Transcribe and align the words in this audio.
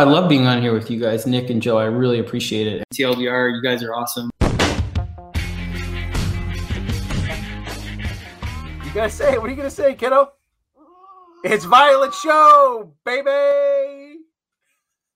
I 0.00 0.04
love 0.04 0.28
being 0.28 0.46
on 0.46 0.62
here 0.62 0.72
with 0.72 0.92
you 0.92 1.00
guys, 1.00 1.26
Nick 1.26 1.50
and 1.50 1.60
Joe. 1.60 1.76
I 1.76 1.86
really 1.86 2.20
appreciate 2.20 2.68
it. 2.68 2.84
TLDR, 2.94 3.52
you 3.52 3.60
guys 3.60 3.82
are 3.82 3.92
awesome. 3.92 4.30
You 8.84 8.94
gotta 8.94 9.10
say, 9.10 9.36
what 9.38 9.48
are 9.48 9.50
you 9.50 9.56
gonna 9.56 9.68
say, 9.68 9.96
kiddo? 9.96 10.30
It's 11.42 11.64
Violet 11.64 12.14
Show, 12.14 12.92
baby. 13.04 14.20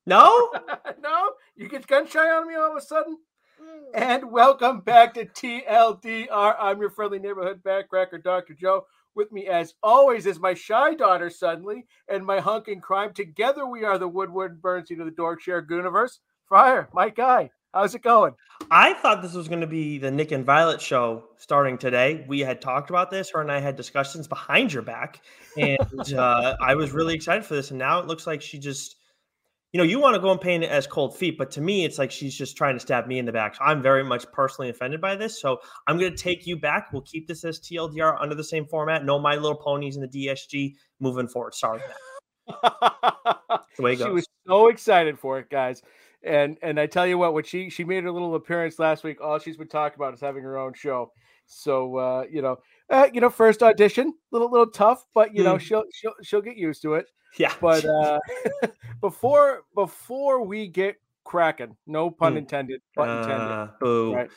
No, 0.04 0.50
no, 1.00 1.30
you 1.54 1.68
get 1.68 1.86
gun 1.86 2.08
shy 2.08 2.28
on 2.28 2.48
me 2.48 2.56
all 2.56 2.72
of 2.72 2.76
a 2.76 2.80
sudden. 2.80 3.18
And 3.94 4.32
welcome 4.32 4.80
back 4.80 5.14
to 5.14 5.26
TLDR. 5.26 6.56
I'm 6.58 6.80
your 6.80 6.90
friendly 6.90 7.20
neighborhood 7.20 7.62
backcracker, 7.62 8.20
Dr. 8.20 8.54
Joe. 8.54 8.86
With 9.14 9.30
me, 9.30 9.46
as 9.46 9.74
always, 9.82 10.24
is 10.24 10.40
my 10.40 10.54
shy 10.54 10.94
daughter, 10.94 11.28
suddenly, 11.28 11.84
and 12.08 12.24
my 12.24 12.40
hunk 12.40 12.68
in 12.68 12.80
crime. 12.80 13.12
Together, 13.12 13.66
we 13.66 13.84
are 13.84 13.98
the 13.98 14.08
Woodward 14.08 14.62
Bernstein 14.62 15.00
of 15.00 15.06
the 15.06 15.12
Dorkshire 15.12 15.66
Gooniverse. 15.66 16.18
Fryer, 16.46 16.88
my 16.92 17.10
guy, 17.10 17.50
how's 17.74 17.94
it 17.94 18.02
going? 18.02 18.34
I 18.70 18.94
thought 18.94 19.22
this 19.22 19.34
was 19.34 19.48
going 19.48 19.60
to 19.60 19.66
be 19.66 19.98
the 19.98 20.10
Nick 20.10 20.32
and 20.32 20.44
Violet 20.44 20.80
show 20.80 21.24
starting 21.36 21.76
today. 21.76 22.24
We 22.26 22.40
had 22.40 22.60
talked 22.60 22.90
about 22.90 23.10
this. 23.10 23.30
Her 23.30 23.40
and 23.40 23.52
I 23.52 23.60
had 23.60 23.76
discussions 23.76 24.26
behind 24.26 24.72
your 24.72 24.82
back, 24.82 25.20
and 25.58 25.78
uh, 26.14 26.56
I 26.60 26.74
was 26.74 26.92
really 26.92 27.14
excited 27.14 27.44
for 27.44 27.54
this. 27.54 27.70
And 27.70 27.78
now 27.78 27.98
it 28.00 28.06
looks 28.06 28.26
like 28.26 28.40
she 28.40 28.58
just 28.58 28.96
you 29.72 29.78
know, 29.78 29.84
you 29.84 29.98
want 29.98 30.14
to 30.14 30.20
go 30.20 30.30
and 30.30 30.40
paint 30.40 30.62
it 30.62 30.70
as 30.70 30.86
cold 30.86 31.16
feet, 31.16 31.38
but 31.38 31.50
to 31.52 31.62
me, 31.62 31.84
it's 31.84 31.98
like 31.98 32.10
she's 32.10 32.34
just 32.34 32.58
trying 32.58 32.74
to 32.74 32.80
stab 32.80 33.06
me 33.06 33.18
in 33.18 33.24
the 33.24 33.32
back. 33.32 33.54
So 33.54 33.64
I'm 33.64 33.80
very 33.80 34.04
much 34.04 34.30
personally 34.30 34.68
offended 34.68 35.00
by 35.00 35.16
this. 35.16 35.40
So 35.40 35.60
I'm 35.86 35.98
going 35.98 36.14
to 36.14 36.16
take 36.16 36.46
you 36.46 36.58
back. 36.58 36.92
We'll 36.92 37.02
keep 37.02 37.26
this 37.26 37.42
as 37.44 37.58
TLDR 37.58 38.20
under 38.20 38.34
the 38.34 38.44
same 38.44 38.66
format. 38.66 39.04
No 39.04 39.18
My 39.18 39.36
Little 39.36 39.56
Ponies 39.56 39.96
in 39.96 40.02
the 40.02 40.08
DSG 40.08 40.74
moving 41.00 41.26
forward. 41.26 41.54
Sorry. 41.54 41.80
the 42.46 43.62
way 43.78 43.94
it 43.94 43.96
goes. 43.96 44.08
She 44.08 44.12
was 44.12 44.26
so 44.46 44.68
excited 44.68 45.18
for 45.18 45.38
it, 45.38 45.48
guys. 45.48 45.80
And 46.22 46.58
and 46.62 46.78
I 46.78 46.86
tell 46.86 47.06
you 47.06 47.18
what, 47.18 47.34
when 47.34 47.44
she 47.44 47.70
she 47.70 47.82
made 47.82 48.04
her 48.04 48.12
little 48.12 48.34
appearance 48.34 48.78
last 48.78 49.02
week, 49.02 49.20
all 49.20 49.38
she's 49.38 49.56
been 49.56 49.68
talking 49.68 49.96
about 49.96 50.14
is 50.14 50.20
having 50.20 50.44
her 50.44 50.56
own 50.56 50.74
show. 50.74 51.12
So 51.46 51.96
uh, 51.96 52.24
you 52.30 52.42
know, 52.42 52.58
uh, 52.92 53.08
you 53.12 53.20
know, 53.20 53.30
first 53.30 53.62
audition, 53.62 54.12
little 54.30 54.50
little 54.50 54.70
tough, 54.70 55.06
but 55.14 55.34
you 55.34 55.42
know, 55.42 55.56
mm. 55.56 55.60
she'll 55.60 55.84
she'll 55.92 56.12
she'll 56.22 56.42
get 56.42 56.56
used 56.56 56.82
to 56.82 56.94
it. 56.94 57.06
Yeah. 57.38 57.52
But 57.60 57.84
uh, 57.86 58.20
before 59.00 59.62
before 59.74 60.44
we 60.44 60.68
get 60.68 60.96
cracking, 61.24 61.74
no 61.86 62.10
pun 62.10 62.34
mm. 62.34 62.38
intended, 62.38 62.82
pun 62.94 63.08
uh, 63.08 63.22
intended. 63.22 63.70
Boo. 63.80 64.14
Right? 64.14 64.30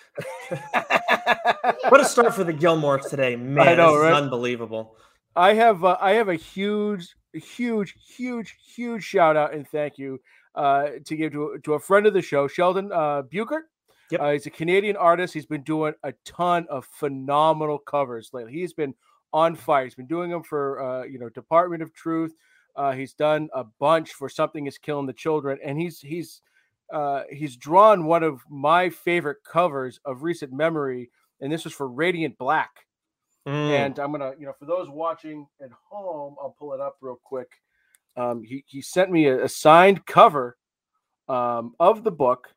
what 1.89 1.99
a 1.99 2.05
start 2.05 2.33
for 2.33 2.45
the 2.45 2.53
Gilmores 2.53 3.09
today, 3.09 3.35
man! 3.35 3.67
I 3.67 3.75
know, 3.75 3.97
right? 3.97 4.13
unbelievable. 4.13 4.95
I 5.35 5.53
have 5.53 5.83
uh, 5.83 5.97
I 5.99 6.13
have 6.13 6.29
a 6.29 6.35
huge, 6.35 7.13
huge, 7.33 7.93
huge, 8.15 8.55
huge 8.73 9.03
shout 9.03 9.35
out 9.35 9.53
and 9.53 9.67
thank 9.67 9.97
you 9.97 10.21
uh, 10.55 10.91
to 11.03 11.15
give 11.17 11.33
to, 11.33 11.59
to 11.63 11.73
a 11.73 11.79
friend 11.79 12.07
of 12.07 12.13
the 12.13 12.21
show, 12.21 12.47
Sheldon 12.47 12.89
uh, 12.93 13.23
Buchert. 13.23 13.63
Yep. 14.11 14.21
Uh, 14.21 14.31
he's 14.31 14.45
a 14.45 14.51
Canadian 14.51 14.95
artist. 14.95 15.33
He's 15.33 15.45
been 15.45 15.63
doing 15.63 15.93
a 16.03 16.13
ton 16.25 16.67
of 16.69 16.85
phenomenal 16.85 17.79
covers 17.79 18.29
lately. 18.33 18.53
He's 18.53 18.73
been 18.73 18.93
on 19.33 19.55
fire. 19.55 19.83
He's 19.83 19.95
been 19.95 20.07
doing 20.07 20.29
them 20.29 20.43
for 20.43 20.81
uh, 20.81 21.03
you 21.03 21.19
know 21.19 21.29
Department 21.29 21.81
of 21.81 21.93
Truth. 21.93 22.35
Uh, 22.75 22.91
he's 22.91 23.13
done 23.13 23.49
a 23.53 23.63
bunch 23.79 24.11
for 24.11 24.29
something 24.29 24.67
is 24.67 24.77
killing 24.77 25.07
the 25.07 25.13
children, 25.13 25.57
and 25.63 25.79
he's 25.79 25.99
he's 25.99 26.41
uh, 26.93 27.23
he's 27.31 27.55
drawn 27.57 28.05
one 28.05 28.23
of 28.23 28.41
my 28.49 28.89
favorite 28.89 29.37
covers 29.43 29.99
of 30.05 30.23
recent 30.23 30.53
memory, 30.53 31.09
and 31.41 31.51
this 31.51 31.63
was 31.63 31.73
for 31.73 31.87
Radiant 31.87 32.37
Black. 32.37 32.71
Mm. 33.47 33.69
And 33.69 33.99
I'm 33.99 34.11
gonna, 34.11 34.33
you 34.39 34.45
know, 34.45 34.53
for 34.57 34.65
those 34.65 34.89
watching 34.89 35.47
at 35.61 35.69
home, 35.89 36.35
I'll 36.41 36.55
pull 36.57 36.73
it 36.73 36.81
up 36.81 36.97
real 37.01 37.19
quick. 37.23 37.49
Um, 38.17 38.43
he 38.43 38.63
he 38.67 38.81
sent 38.81 39.11
me 39.11 39.27
a, 39.27 39.43
a 39.45 39.49
signed 39.49 40.05
cover 40.05 40.57
um, 41.27 41.75
of 41.79 42.03
the 42.03 42.11
book 42.11 42.54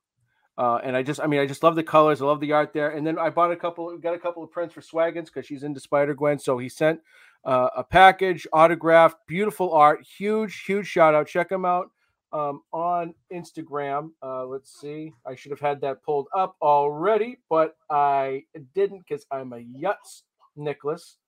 uh, 0.58 0.80
and 0.82 0.96
I 0.96 1.04
just, 1.04 1.20
I 1.20 1.28
mean, 1.28 1.38
I 1.38 1.46
just 1.46 1.62
love 1.62 1.76
the 1.76 1.84
colors. 1.84 2.20
I 2.20 2.26
love 2.26 2.40
the 2.40 2.50
art 2.50 2.72
there. 2.72 2.90
And 2.90 3.06
then 3.06 3.16
I 3.16 3.30
bought 3.30 3.52
a 3.52 3.56
couple, 3.56 3.96
got 3.98 4.14
a 4.14 4.18
couple 4.18 4.42
of 4.42 4.50
prints 4.50 4.74
for 4.74 4.80
Swaggins 4.80 5.26
because 5.26 5.46
she's 5.46 5.62
into 5.62 5.78
Spider 5.78 6.14
Gwen. 6.14 6.40
So 6.40 6.58
he 6.58 6.68
sent 6.68 7.00
uh, 7.44 7.68
a 7.76 7.84
package, 7.84 8.44
autographed, 8.52 9.18
beautiful 9.28 9.72
art. 9.72 10.02
Huge, 10.02 10.64
huge 10.64 10.88
shout 10.88 11.14
out. 11.14 11.28
Check 11.28 11.52
him 11.52 11.64
out 11.64 11.92
um, 12.32 12.62
on 12.72 13.14
Instagram. 13.32 14.10
Uh, 14.20 14.46
let's 14.46 14.80
see. 14.80 15.12
I 15.24 15.36
should 15.36 15.52
have 15.52 15.60
had 15.60 15.80
that 15.82 16.02
pulled 16.02 16.26
up 16.36 16.56
already, 16.60 17.38
but 17.48 17.76
I 17.88 18.42
didn't 18.74 19.04
because 19.08 19.26
I'm 19.30 19.52
a 19.52 19.58
yutz, 19.58 20.22
Nicholas. 20.56 21.18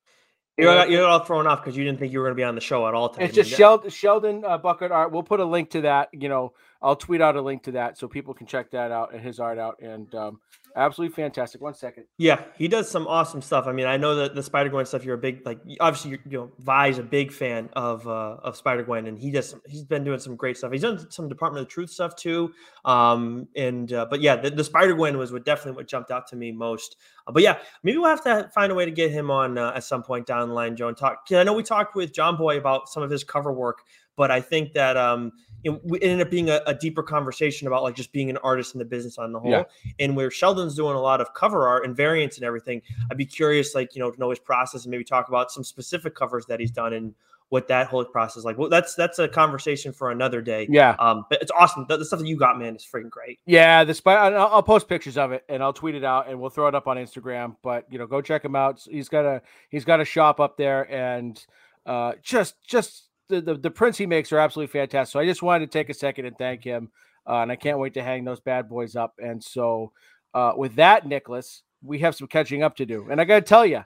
You're, 0.58 0.86
you're 0.88 1.06
all 1.06 1.20
thrown 1.20 1.46
off 1.46 1.62
because 1.62 1.76
you 1.76 1.84
didn't 1.84 2.00
think 2.00 2.12
you 2.12 2.18
were 2.18 2.26
going 2.26 2.34
to 2.34 2.40
be 2.40 2.44
on 2.44 2.54
the 2.54 2.60
show 2.60 2.86
at 2.86 2.94
all. 2.94 3.10
Time. 3.10 3.24
It's 3.24 3.34
just 3.34 3.48
Sheldon, 3.48 3.90
Sheldon 3.90 4.44
uh, 4.44 4.58
Bucket 4.58 4.90
art. 4.90 5.12
We'll 5.12 5.22
put 5.22 5.40
a 5.40 5.44
link 5.44 5.70
to 5.70 5.82
that. 5.82 6.08
You 6.12 6.28
know, 6.28 6.52
I'll 6.82 6.96
tweet 6.96 7.20
out 7.20 7.36
a 7.36 7.42
link 7.42 7.62
to 7.64 7.72
that 7.72 7.98
so 7.98 8.08
people 8.08 8.32
can 8.32 8.46
check 8.46 8.70
that 8.70 8.90
out 8.90 9.12
and 9.12 9.22
his 9.22 9.38
art 9.38 9.58
out. 9.58 9.80
And 9.82 10.12
um, 10.14 10.40
absolutely 10.74 11.14
fantastic. 11.14 11.60
One 11.60 11.74
second. 11.74 12.04
Yeah, 12.16 12.42
he 12.56 12.68
does 12.68 12.90
some 12.90 13.06
awesome 13.06 13.42
stuff. 13.42 13.66
I 13.66 13.72
mean, 13.72 13.86
I 13.86 13.98
know 13.98 14.14
that 14.16 14.34
the 14.34 14.42
Spider 14.42 14.70
Gwen 14.70 14.86
stuff. 14.86 15.04
You're 15.04 15.16
a 15.16 15.18
big 15.18 15.44
like 15.44 15.60
obviously 15.78 16.12
you 16.12 16.38
know 16.38 16.50
Vi's 16.58 16.98
a 16.98 17.02
big 17.02 17.32
fan 17.32 17.68
of 17.74 18.06
uh, 18.08 18.36
of 18.42 18.56
Spider 18.56 18.82
Gwen, 18.82 19.06
and 19.06 19.18
he 19.18 19.30
does 19.30 19.54
he's 19.66 19.84
been 19.84 20.04
doing 20.04 20.18
some 20.18 20.36
great 20.36 20.56
stuff. 20.56 20.72
He's 20.72 20.82
done 20.82 21.10
some 21.10 21.28
Department 21.28 21.66
of 21.66 21.68
Truth 21.68 21.90
stuff 21.90 22.16
too. 22.16 22.52
Um, 22.86 23.48
and 23.56 23.92
uh, 23.92 24.06
but 24.08 24.22
yeah, 24.22 24.36
the, 24.36 24.50
the 24.50 24.64
Spider 24.64 24.94
Gwen 24.94 25.18
was 25.18 25.32
what 25.32 25.44
definitely 25.44 25.76
what 25.76 25.86
jumped 25.86 26.10
out 26.10 26.28
to 26.28 26.36
me 26.36 26.50
most. 26.50 26.96
Uh, 27.26 27.32
but 27.32 27.42
yeah, 27.42 27.58
maybe 27.82 27.98
we'll 27.98 28.08
have 28.08 28.24
to 28.24 28.50
find 28.54 28.72
a 28.72 28.74
way 28.74 28.86
to 28.86 28.90
get 28.90 29.10
him 29.10 29.30
on 29.30 29.58
uh, 29.58 29.72
at 29.74 29.84
some 29.84 30.02
point 30.02 30.26
down 30.26 30.48
the 30.48 30.54
line, 30.54 30.76
Joe, 30.76 30.88
and 30.88 30.96
talk. 30.96 31.26
I 31.30 31.44
know 31.44 31.52
we 31.52 31.62
talked 31.62 31.94
with 31.94 32.14
John 32.14 32.36
Boy 32.36 32.56
about 32.56 32.88
some 32.88 33.02
of 33.02 33.10
his 33.10 33.22
cover 33.22 33.52
work, 33.52 33.82
but 34.16 34.30
I 34.30 34.40
think 34.40 34.72
that 34.72 34.96
um 34.96 35.32
know, 35.64 35.80
it 35.96 36.02
ended 36.02 36.26
up 36.26 36.30
being 36.30 36.50
a, 36.50 36.60
a, 36.66 36.74
deeper 36.74 37.02
conversation 37.02 37.66
about 37.66 37.82
like 37.82 37.94
just 37.94 38.12
being 38.12 38.30
an 38.30 38.38
artist 38.38 38.74
in 38.74 38.78
the 38.78 38.84
business 38.84 39.18
on 39.18 39.32
the 39.32 39.40
whole. 39.40 39.50
Yeah. 39.50 39.64
And 39.98 40.16
where 40.16 40.30
Sheldon's 40.30 40.74
doing 40.74 40.96
a 40.96 41.00
lot 41.00 41.20
of 41.20 41.34
cover 41.34 41.68
art 41.68 41.84
and 41.84 41.96
variants 41.96 42.36
and 42.36 42.44
everything, 42.44 42.82
I'd 43.10 43.16
be 43.16 43.26
curious, 43.26 43.74
like, 43.74 43.94
you 43.94 44.00
know, 44.00 44.10
to 44.10 44.18
know 44.18 44.30
his 44.30 44.38
process 44.38 44.84
and 44.84 44.90
maybe 44.90 45.04
talk 45.04 45.28
about 45.28 45.50
some 45.50 45.64
specific 45.64 46.14
covers 46.14 46.46
that 46.46 46.60
he's 46.60 46.70
done 46.70 46.92
and 46.92 47.14
what 47.50 47.66
that 47.66 47.88
whole 47.88 48.04
process 48.04 48.38
is 48.38 48.44
like. 48.44 48.56
Well, 48.56 48.68
that's 48.68 48.94
that's 48.94 49.18
a 49.18 49.28
conversation 49.28 49.92
for 49.92 50.10
another 50.10 50.40
day. 50.40 50.66
Yeah. 50.70 50.94
Um, 50.98 51.26
but 51.28 51.42
it's 51.42 51.50
awesome. 51.50 51.84
The, 51.88 51.96
the 51.96 52.04
stuff 52.04 52.20
that 52.20 52.28
you 52.28 52.36
got, 52.36 52.58
man, 52.58 52.76
is 52.76 52.86
freaking 52.86 53.10
great. 53.10 53.40
Yeah. 53.44 53.84
The 53.84 53.92
spy. 53.92 54.14
I'll, 54.14 54.46
I'll, 54.46 54.62
post 54.62 54.88
pictures 54.88 55.18
of 55.18 55.32
it 55.32 55.44
and 55.48 55.62
I'll 55.62 55.72
tweet 55.72 55.96
it 55.96 56.04
out 56.04 56.28
and 56.28 56.40
we'll 56.40 56.50
throw 56.50 56.68
it 56.68 56.74
up 56.76 56.86
on 56.86 56.96
Instagram. 56.96 57.56
But 57.62 57.86
you 57.90 57.98
know, 57.98 58.06
go 58.06 58.22
check 58.22 58.44
him 58.44 58.54
out. 58.54 58.80
He's 58.88 59.08
got 59.08 59.24
a 59.24 59.42
he's 59.68 59.84
got 59.84 60.00
a 60.00 60.04
shop 60.04 60.38
up 60.38 60.56
there 60.56 60.90
and 60.90 61.44
uh, 61.86 62.12
just 62.22 62.54
just 62.64 63.09
the, 63.30 63.40
the, 63.40 63.54
the 63.54 63.70
prints 63.70 63.96
he 63.96 64.06
makes 64.06 64.32
are 64.32 64.38
absolutely 64.38 64.72
fantastic. 64.72 65.12
So 65.12 65.20
I 65.20 65.26
just 65.26 65.42
wanted 65.42 65.70
to 65.70 65.78
take 65.78 65.88
a 65.88 65.94
second 65.94 66.26
and 66.26 66.36
thank 66.36 66.62
him. 66.62 66.90
Uh, 67.26 67.42
and 67.42 67.52
I 67.52 67.56
can't 67.56 67.78
wait 67.78 67.94
to 67.94 68.02
hang 68.02 68.24
those 68.24 68.40
bad 68.40 68.68
boys 68.68 68.96
up. 68.96 69.14
And 69.18 69.42
so, 69.42 69.92
uh, 70.34 70.52
with 70.56 70.74
that, 70.76 71.06
Nicholas, 71.06 71.62
we 71.82 71.98
have 72.00 72.14
some 72.14 72.26
catching 72.26 72.62
up 72.62 72.76
to 72.76 72.86
do. 72.86 73.08
And 73.10 73.20
I 73.20 73.24
got 73.24 73.36
to 73.36 73.42
tell 73.42 73.64
you, 73.64 73.84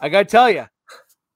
I 0.00 0.08
got 0.08 0.20
to 0.20 0.24
tell 0.24 0.50
you, 0.50 0.66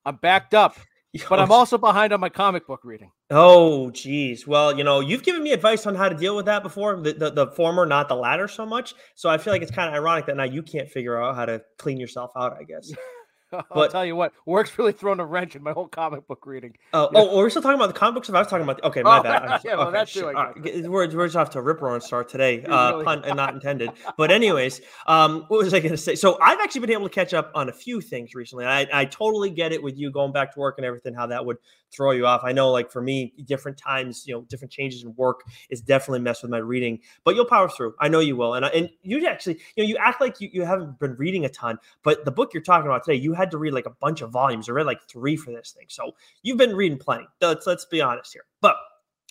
I'm 0.05 0.17
backed 0.17 0.55
up, 0.55 0.77
but 1.29 1.39
I'm 1.39 1.53
also 1.53 1.79
behind 1.79 2.13
on 2.13 2.21
my 2.21 2.29
comic 2.29 2.67
book 2.67 2.81
reading. 2.85 3.11
Oh, 3.31 3.91
geez. 3.91 4.47
Well, 4.47 4.77
you 4.77 4.85
know, 4.85 5.01
you've 5.01 5.23
given 5.23 5.43
me 5.43 5.53
advice 5.53 5.87
on 5.87 5.95
how 5.95 6.09
to 6.09 6.17
deal 6.17 6.37
with 6.37 6.47
that 6.47 6.63
before, 6.63 7.01
the, 7.01 7.13
the, 7.13 7.31
the 7.31 7.47
former, 7.49 7.87
not 7.87 8.09
the 8.09 8.17
latter 8.17 8.49
so 8.49 8.65
much. 8.65 8.95
So 9.15 9.29
I 9.29 9.39
feel 9.39 9.53
like 9.53 9.63
it's 9.63 9.71
kind 9.71 9.89
of 9.89 9.95
ironic 9.95 10.27
that 10.27 10.37
now 10.37 10.45
you 10.45 10.63
can't 10.63 10.89
figure 10.89 11.21
out 11.21 11.35
how 11.35 11.47
to 11.47 11.63
clean 11.79 11.99
yourself 11.99 12.33
out, 12.37 12.57
I 12.59 12.65
guess. 12.65 12.93
I'll 13.53 13.65
but, 13.71 13.91
tell 13.91 14.05
you 14.05 14.15
what, 14.15 14.33
work's 14.47 14.77
really 14.79 14.93
thrown 14.93 15.21
a 15.21 15.27
wrench 15.27 15.57
in 15.57 15.63
my 15.63 15.73
whole 15.73 15.89
comic 15.89 16.27
book 16.27 16.47
reading. 16.47 16.77
Oh, 16.93 17.11
oh, 17.15 17.31
oh, 17.31 17.37
we're 17.39 17.51
still 17.51 17.63
talking 17.63 17.77
about 17.77 17.89
the 17.89 17.99
comic 17.99 18.15
books. 18.15 18.29
If 18.29 18.35
I 18.35 18.39
was 18.39 18.49
talking 18.49 18.63
about, 18.63 18.79
the, 18.79 18.87
okay, 18.87 19.03
my 19.03 19.19
oh, 19.19 19.23
bad. 19.23 19.61
yeah, 19.65 19.77
well, 19.77 19.91
that's. 19.91 20.17
Right, 20.17 20.89
we're 20.89 21.09
we're 21.09 21.27
just 21.27 21.37
off 21.37 21.51
to 21.51 21.59
a 21.59 21.63
rip 21.63 21.81
roaring 21.81 22.01
start 22.01 22.29
today, 22.29 22.65
uh, 22.65 22.93
really? 22.93 23.05
pun 23.05 23.25
and 23.25 23.37
not 23.37 23.55
intended. 23.55 23.91
But 24.17 24.31
anyways, 24.31 24.81
um, 25.07 25.45
what 25.49 25.65
was 25.65 25.75
I 25.75 25.81
going 25.81 25.93
to 25.93 25.97
say? 25.97 26.15
So 26.15 26.39
I've 26.41 26.61
actually 26.61 26.83
been 26.83 26.93
able 26.93 27.09
to 27.09 27.15
catch 27.15 27.35
up 27.35 27.51
on 27.55 27.69
a 27.69 27.73
few 27.73 28.01
things 28.01 28.35
recently. 28.35 28.67
I 28.67 28.87
I 28.93 29.05
totally 29.07 29.51
get 29.51 29.73
it 29.73 29.83
with 29.83 29.99
you 29.99 30.11
going 30.11 30.33
back 30.33 30.55
to 30.55 30.61
work 30.61 30.77
and 30.79 30.85
everything, 30.85 31.15
how 31.15 31.27
that 31.27 31.45
would 31.45 31.57
throw 31.93 32.13
you 32.13 32.27
off. 32.27 32.43
I 32.45 32.53
know, 32.53 32.71
like 32.71 32.91
for 32.91 33.03
me, 33.03 33.33
different 33.45 33.77
times, 33.77 34.27
you 34.27 34.35
know, 34.35 34.43
different 34.43 34.73
changes 34.73 35.03
in 35.03 35.15
work 35.17 35.43
is 35.71 35.81
definitely 35.81 36.21
messed 36.21 36.43
with 36.43 36.51
my 36.51 36.59
reading, 36.59 37.01
but 37.25 37.35
you'll 37.35 37.47
power 37.47 37.69
through. 37.69 37.95
I 38.01 38.09
know 38.09 38.21
you 38.21 38.37
will. 38.37 38.55
And 38.55 38.65
and 38.67 38.91
you 39.03 39.27
actually, 39.27 39.61
you 39.77 39.85
know, 39.85 39.89
you 39.89 39.97
act 39.97 40.21
like 40.21 40.41
you, 40.41 40.49
you 40.53 40.65
haven't 40.65 40.99
been 40.99 41.15
reading 41.17 41.45
a 41.45 41.49
ton, 41.49 41.79
but 42.03 42.25
the 42.25 42.31
book 42.33 42.55
you're 42.55 42.63
talking 42.63 42.87
about 42.87 43.05
today, 43.05 43.19
you 43.19 43.33
had 43.33 43.51
to 43.51 43.59
read 43.59 43.73
like 43.73 43.87
a 43.87 43.91
bunch 43.91 44.23
of 44.23 44.31
volumes. 44.31 44.69
I 44.69 44.73
read 44.73 44.87
like 44.87 45.03
three 45.09 45.37
for 45.37 45.51
this 45.51 45.73
thing, 45.77 45.87
so 45.89 46.15
you've 46.43 46.59
been 46.59 46.75
reading 46.75 46.99
plenty. 46.99 47.27
Let's 47.41 47.67
let's 47.67 47.85
be 47.85 48.01
honest 48.01 48.33
here. 48.33 48.45
But 48.61 48.77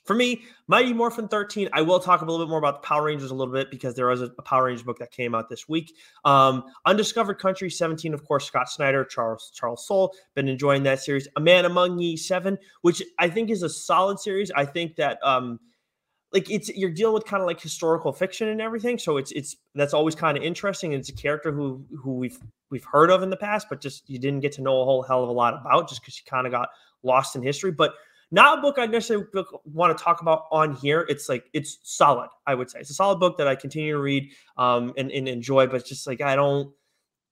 for 0.09 0.15
me, 0.15 0.41
Mighty 0.65 0.91
Morphin 0.91 1.27
13, 1.27 1.69
I 1.71 1.83
will 1.83 1.99
talk 1.99 2.23
a 2.23 2.25
little 2.25 2.43
bit 2.43 2.49
more 2.49 2.57
about 2.57 2.81
the 2.81 2.87
Power 2.87 3.03
Rangers 3.03 3.29
a 3.29 3.35
little 3.35 3.53
bit 3.53 3.69
because 3.69 3.93
there 3.93 4.07
was 4.07 4.23
a, 4.23 4.31
a 4.39 4.41
Power 4.41 4.63
Rangers 4.63 4.81
book 4.81 4.97
that 4.97 5.11
came 5.11 5.35
out 5.35 5.49
this 5.49 5.69
week. 5.69 5.93
Um, 6.25 6.63
Undiscovered 6.87 7.37
Country 7.37 7.69
17, 7.69 8.15
of 8.15 8.25
course, 8.25 8.45
Scott 8.45 8.71
Snyder, 8.71 9.05
Charles 9.05 9.51
Charles 9.53 9.85
Soule, 9.85 10.11
been 10.33 10.47
enjoying 10.47 10.81
that 10.81 10.99
series. 10.99 11.27
A 11.35 11.39
Man 11.39 11.65
Among 11.65 11.99
Ye 11.99 12.17
7, 12.17 12.57
which 12.81 13.03
I 13.19 13.29
think 13.29 13.51
is 13.51 13.61
a 13.61 13.69
solid 13.69 14.19
series. 14.19 14.49
I 14.49 14.65
think 14.65 14.95
that 14.95 15.19
um, 15.21 15.59
like 16.33 16.49
it's 16.49 16.69
you're 16.69 16.89
dealing 16.89 17.13
with 17.13 17.25
kind 17.25 17.43
of 17.43 17.45
like 17.45 17.61
historical 17.61 18.11
fiction 18.11 18.47
and 18.47 18.61
everything, 18.61 18.97
so 18.97 19.17
it's 19.17 19.31
it's 19.33 19.57
that's 19.75 19.93
always 19.93 20.15
kind 20.15 20.39
of 20.39 20.43
interesting. 20.43 20.93
It's 20.93 21.09
a 21.09 21.13
character 21.13 21.51
who 21.51 21.85
who 21.95 22.15
we've 22.15 22.39
we've 22.71 22.83
heard 22.83 23.11
of 23.11 23.21
in 23.21 23.29
the 23.29 23.37
past, 23.37 23.67
but 23.69 23.79
just 23.79 24.09
you 24.09 24.17
didn't 24.17 24.39
get 24.39 24.53
to 24.53 24.63
know 24.63 24.81
a 24.81 24.85
whole 24.85 25.03
hell 25.03 25.21
of 25.21 25.29
a 25.29 25.33
lot 25.33 25.53
about 25.53 25.87
just 25.87 26.01
because 26.01 26.17
you 26.17 26.23
kind 26.27 26.47
of 26.47 26.51
got 26.51 26.69
lost 27.03 27.35
in 27.35 27.43
history. 27.43 27.69
But 27.69 27.93
Not 28.31 28.59
a 28.59 28.61
book 28.61 28.75
I 28.77 28.85
necessarily 28.85 29.25
want 29.65 29.97
to 29.97 30.03
talk 30.03 30.21
about 30.21 30.43
on 30.51 30.75
here. 30.75 31.05
It's 31.09 31.27
like 31.27 31.45
it's 31.53 31.79
solid. 31.83 32.29
I 32.45 32.53
would 32.53 32.69
say 32.69 32.79
it's 32.79 32.91
a 32.91 32.93
solid 32.93 33.19
book 33.19 33.37
that 33.37 33.47
I 33.47 33.55
continue 33.55 33.93
to 33.93 33.99
read 33.99 34.29
um, 34.57 34.93
and, 34.97 35.11
and 35.11 35.27
enjoy. 35.27 35.67
But 35.67 35.85
just 35.85 36.05
like 36.05 36.21
I 36.21 36.35
don't 36.35 36.71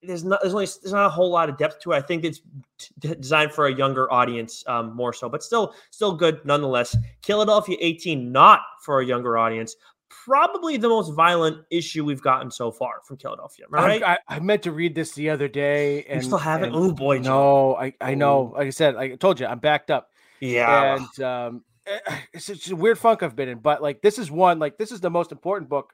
there's 0.04 0.24
not 0.24 0.42
there's 0.42 0.54
only 0.54 0.66
there's 0.66 0.94
not 0.94 1.06
a 1.06 1.10
whole 1.10 1.32
lot 1.32 1.50
of 1.50 1.58
depth 1.58 1.82
to 1.82 1.92
it. 1.92 1.98
I 1.98 2.02
think 2.02 2.24
it's 2.24 2.42
t- 2.78 3.16
designed 3.16 3.52
for 3.52 3.68
a 3.68 3.76
younger 3.76 4.12
audience 4.12 4.64
um, 4.68 4.96
more 4.96 5.14
so, 5.14 5.30
but 5.30 5.44
still 5.44 5.74
still 5.92 6.16
good 6.16 6.44
nonetheless. 6.46 6.96
Killadelphia 7.24 7.78
18 7.80 8.32
not 8.32 8.62
for 8.82 9.02
a 9.02 9.06
younger 9.06 9.38
audience. 9.38 9.76
Probably 10.10 10.78
the 10.78 10.88
most 10.88 11.14
violent 11.14 11.66
issue 11.70 12.06
we've 12.06 12.22
gotten 12.22 12.50
so 12.50 12.72
far 12.72 13.02
from 13.06 13.18
Killadelphia. 13.18 13.66
Right? 13.70 14.02
I, 14.02 14.18
I, 14.28 14.40
meant 14.40 14.64
to 14.64 14.72
read 14.72 14.96
this 14.96 15.12
the 15.12 15.30
other 15.30 15.50
day, 15.50 16.04
and 16.04 16.22
you 16.22 16.26
still 16.28 16.38
haven't. 16.38 16.74
Oh 16.74 16.94
boy, 16.94 17.20
no, 17.20 17.76
I 17.76 17.94
I 18.00 18.16
know. 18.16 18.54
Like 18.56 18.68
I 18.68 18.72
said, 18.72 18.96
I 18.96 19.16
told 19.16 19.40
you, 19.40 19.48
I'm 19.48 19.60
backed 19.60 19.92
up. 19.92 20.12
Yeah, 20.40 20.96
and 20.96 21.24
um, 21.24 21.64
eh, 21.86 22.00
it's, 22.34 22.50
it's 22.50 22.70
a 22.70 22.76
weird 22.76 22.98
funk 22.98 23.24
I've 23.24 23.36
been 23.36 23.50
in, 23.50 23.60
but 23.60 23.82
like 23.82 24.02
this 24.02 24.20
is 24.20 24.30
one. 24.30 24.60
Like 24.60 24.78
this 24.78 24.92
is 24.92 25.00
the 25.00 25.10
most 25.10 25.32
important 25.32 25.70
book 25.70 25.94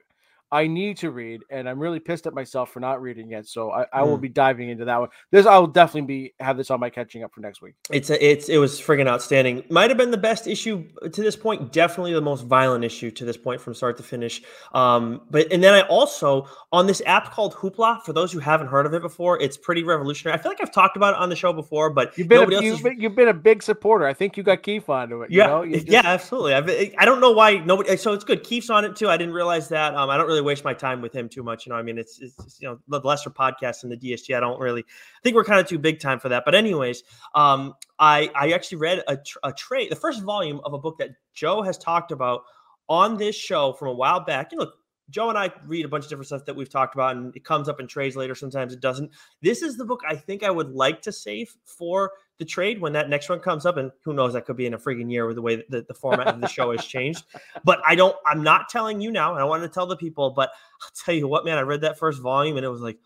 I 0.52 0.66
need 0.66 0.98
to 0.98 1.10
read, 1.10 1.42
and 1.50 1.68
I'm 1.68 1.80
really 1.80 2.00
pissed 2.00 2.26
at 2.26 2.34
myself 2.34 2.70
for 2.70 2.80
not 2.80 3.02
reading 3.02 3.30
yet. 3.30 3.46
So 3.46 3.70
I, 3.70 3.86
I 3.92 4.02
mm. 4.02 4.06
will 4.06 4.18
be 4.18 4.28
diving 4.28 4.68
into 4.68 4.84
that 4.84 5.00
one. 5.00 5.08
This 5.30 5.46
I 5.46 5.58
will 5.58 5.66
definitely 5.66 6.06
be 6.06 6.34
have 6.40 6.56
this 6.56 6.70
on 6.70 6.80
my 6.80 6.90
catching 6.90 7.24
up 7.24 7.32
for 7.32 7.40
next 7.40 7.60
week. 7.60 7.74
It's 7.90 8.10
a, 8.10 8.24
it's 8.24 8.48
it 8.48 8.58
was 8.58 8.80
friggin' 8.80 9.08
outstanding. 9.08 9.64
Might 9.70 9.90
have 9.90 9.96
been 9.96 10.10
the 10.10 10.16
best 10.16 10.46
issue 10.46 10.88
to 11.02 11.22
this 11.22 11.36
point. 11.36 11.72
Definitely 11.72 12.14
the 12.14 12.20
most 12.20 12.44
violent 12.46 12.84
issue 12.84 13.10
to 13.12 13.24
this 13.24 13.36
point 13.36 13.60
from 13.60 13.74
start 13.74 13.96
to 13.96 14.02
finish. 14.02 14.42
Um, 14.72 15.22
but 15.30 15.50
and 15.52 15.62
then 15.62 15.74
I 15.74 15.82
also 15.82 16.46
on 16.72 16.86
this 16.86 17.02
app 17.06 17.32
called 17.32 17.54
Hoopla. 17.54 18.02
For 18.02 18.12
those 18.12 18.32
who 18.32 18.38
haven't 18.38 18.68
heard 18.68 18.86
of 18.86 18.94
it 18.94 19.02
before, 19.02 19.40
it's 19.40 19.56
pretty 19.56 19.82
revolutionary. 19.82 20.38
I 20.38 20.42
feel 20.42 20.50
like 20.50 20.60
I've 20.60 20.72
talked 20.72 20.96
about 20.96 21.14
it 21.14 21.20
on 21.20 21.28
the 21.28 21.36
show 21.36 21.52
before, 21.52 21.90
but 21.90 22.16
you've 22.16 22.28
been 22.28 22.52
a, 22.52 22.62
you've, 22.62 22.82
been, 22.82 23.00
you've 23.00 23.16
been 23.16 23.28
a 23.28 23.34
big 23.34 23.62
supporter. 23.62 24.06
I 24.06 24.14
think 24.14 24.36
you 24.36 24.42
got 24.42 24.62
Keith 24.62 24.88
onto 24.88 25.22
it. 25.22 25.30
Yeah, 25.30 25.62
you 25.62 25.66
know? 25.66 25.76
just... 25.76 25.88
yeah, 25.88 26.02
absolutely. 26.04 26.54
I've, 26.54 26.68
I 26.98 27.04
don't 27.04 27.20
know 27.20 27.32
why 27.32 27.56
nobody. 27.58 27.96
So 27.96 28.12
it's 28.12 28.24
good. 28.24 28.44
Keith's 28.44 28.70
on 28.70 28.84
it 28.84 28.96
too. 28.96 29.08
I 29.08 29.16
didn't 29.16 29.34
realize 29.34 29.68
that. 29.70 29.94
Um, 29.94 30.10
I 30.10 30.16
don't 30.16 30.26
really 30.26 30.33
waste 30.40 30.64
my 30.64 30.74
time 30.74 31.00
with 31.00 31.12
him 31.12 31.28
too 31.28 31.42
much. 31.42 31.66
You 31.66 31.70
know, 31.70 31.76
I 31.76 31.82
mean, 31.82 31.98
it's, 31.98 32.20
it's 32.20 32.58
you 32.60 32.68
know 32.68 32.78
the 32.88 33.00
lesser 33.00 33.30
podcast 33.30 33.84
in 33.84 33.90
the 33.90 33.96
DSG. 33.96 34.36
I 34.36 34.40
don't 34.40 34.60
really 34.60 34.82
I 34.82 35.20
think 35.22 35.36
we're 35.36 35.44
kind 35.44 35.60
of 35.60 35.66
too 35.66 35.78
big 35.78 36.00
time 36.00 36.20
for 36.20 36.28
that. 36.30 36.44
But 36.44 36.54
anyways, 36.54 37.02
um, 37.34 37.74
I 37.98 38.30
I 38.34 38.52
actually 38.52 38.78
read 38.78 39.02
a, 39.08 39.18
a 39.42 39.52
trade, 39.52 39.90
the 39.90 39.96
first 39.96 40.22
volume 40.22 40.60
of 40.64 40.72
a 40.72 40.78
book 40.78 40.98
that 40.98 41.10
Joe 41.34 41.62
has 41.62 41.78
talked 41.78 42.12
about 42.12 42.42
on 42.88 43.16
this 43.16 43.36
show 43.36 43.72
from 43.72 43.88
a 43.88 43.94
while 43.94 44.20
back. 44.20 44.52
You 44.52 44.58
know, 44.58 44.72
Joe 45.10 45.28
and 45.28 45.36
I 45.36 45.50
read 45.66 45.84
a 45.84 45.88
bunch 45.88 46.04
of 46.04 46.10
different 46.10 46.28
stuff 46.28 46.44
that 46.46 46.56
we've 46.56 46.68
talked 46.68 46.94
about, 46.94 47.16
and 47.16 47.34
it 47.36 47.44
comes 47.44 47.68
up 47.68 47.78
in 47.78 47.86
trades 47.86 48.16
later. 48.16 48.34
Sometimes 48.34 48.72
it 48.72 48.80
doesn't. 48.80 49.10
This 49.42 49.62
is 49.62 49.76
the 49.76 49.84
book 49.84 50.00
I 50.08 50.16
think 50.16 50.42
I 50.42 50.50
would 50.50 50.70
like 50.70 51.02
to 51.02 51.12
save 51.12 51.54
for 51.64 52.12
the 52.38 52.44
trade 52.44 52.80
when 52.80 52.94
that 52.94 53.10
next 53.10 53.28
one 53.28 53.40
comes 53.40 53.66
up. 53.66 53.76
And 53.76 53.90
who 54.04 54.14
knows, 54.14 54.32
that 54.32 54.46
could 54.46 54.56
be 54.56 54.66
in 54.66 54.74
a 54.74 54.78
freaking 54.78 55.10
year 55.10 55.26
with 55.26 55.36
the 55.36 55.42
way 55.42 55.62
that 55.68 55.88
the 55.88 55.94
format 55.94 56.28
of 56.28 56.40
the 56.40 56.48
show 56.48 56.72
has 56.72 56.84
changed. 56.84 57.24
But 57.64 57.80
I 57.86 57.94
don't, 57.94 58.16
I'm 58.26 58.42
not 58.42 58.68
telling 58.68 59.00
you 59.00 59.10
now. 59.10 59.32
And 59.32 59.40
I 59.40 59.44
want 59.44 59.62
to 59.62 59.68
tell 59.68 59.86
the 59.86 59.96
people, 59.96 60.30
but 60.30 60.50
I'll 60.82 60.90
tell 61.04 61.14
you 61.14 61.28
what, 61.28 61.44
man, 61.44 61.56
I 61.56 61.62
read 61.62 61.82
that 61.82 61.98
first 61.98 62.20
volume 62.20 62.56
and 62.56 62.64
it 62.64 62.68
was 62.68 62.80
like, 62.80 62.98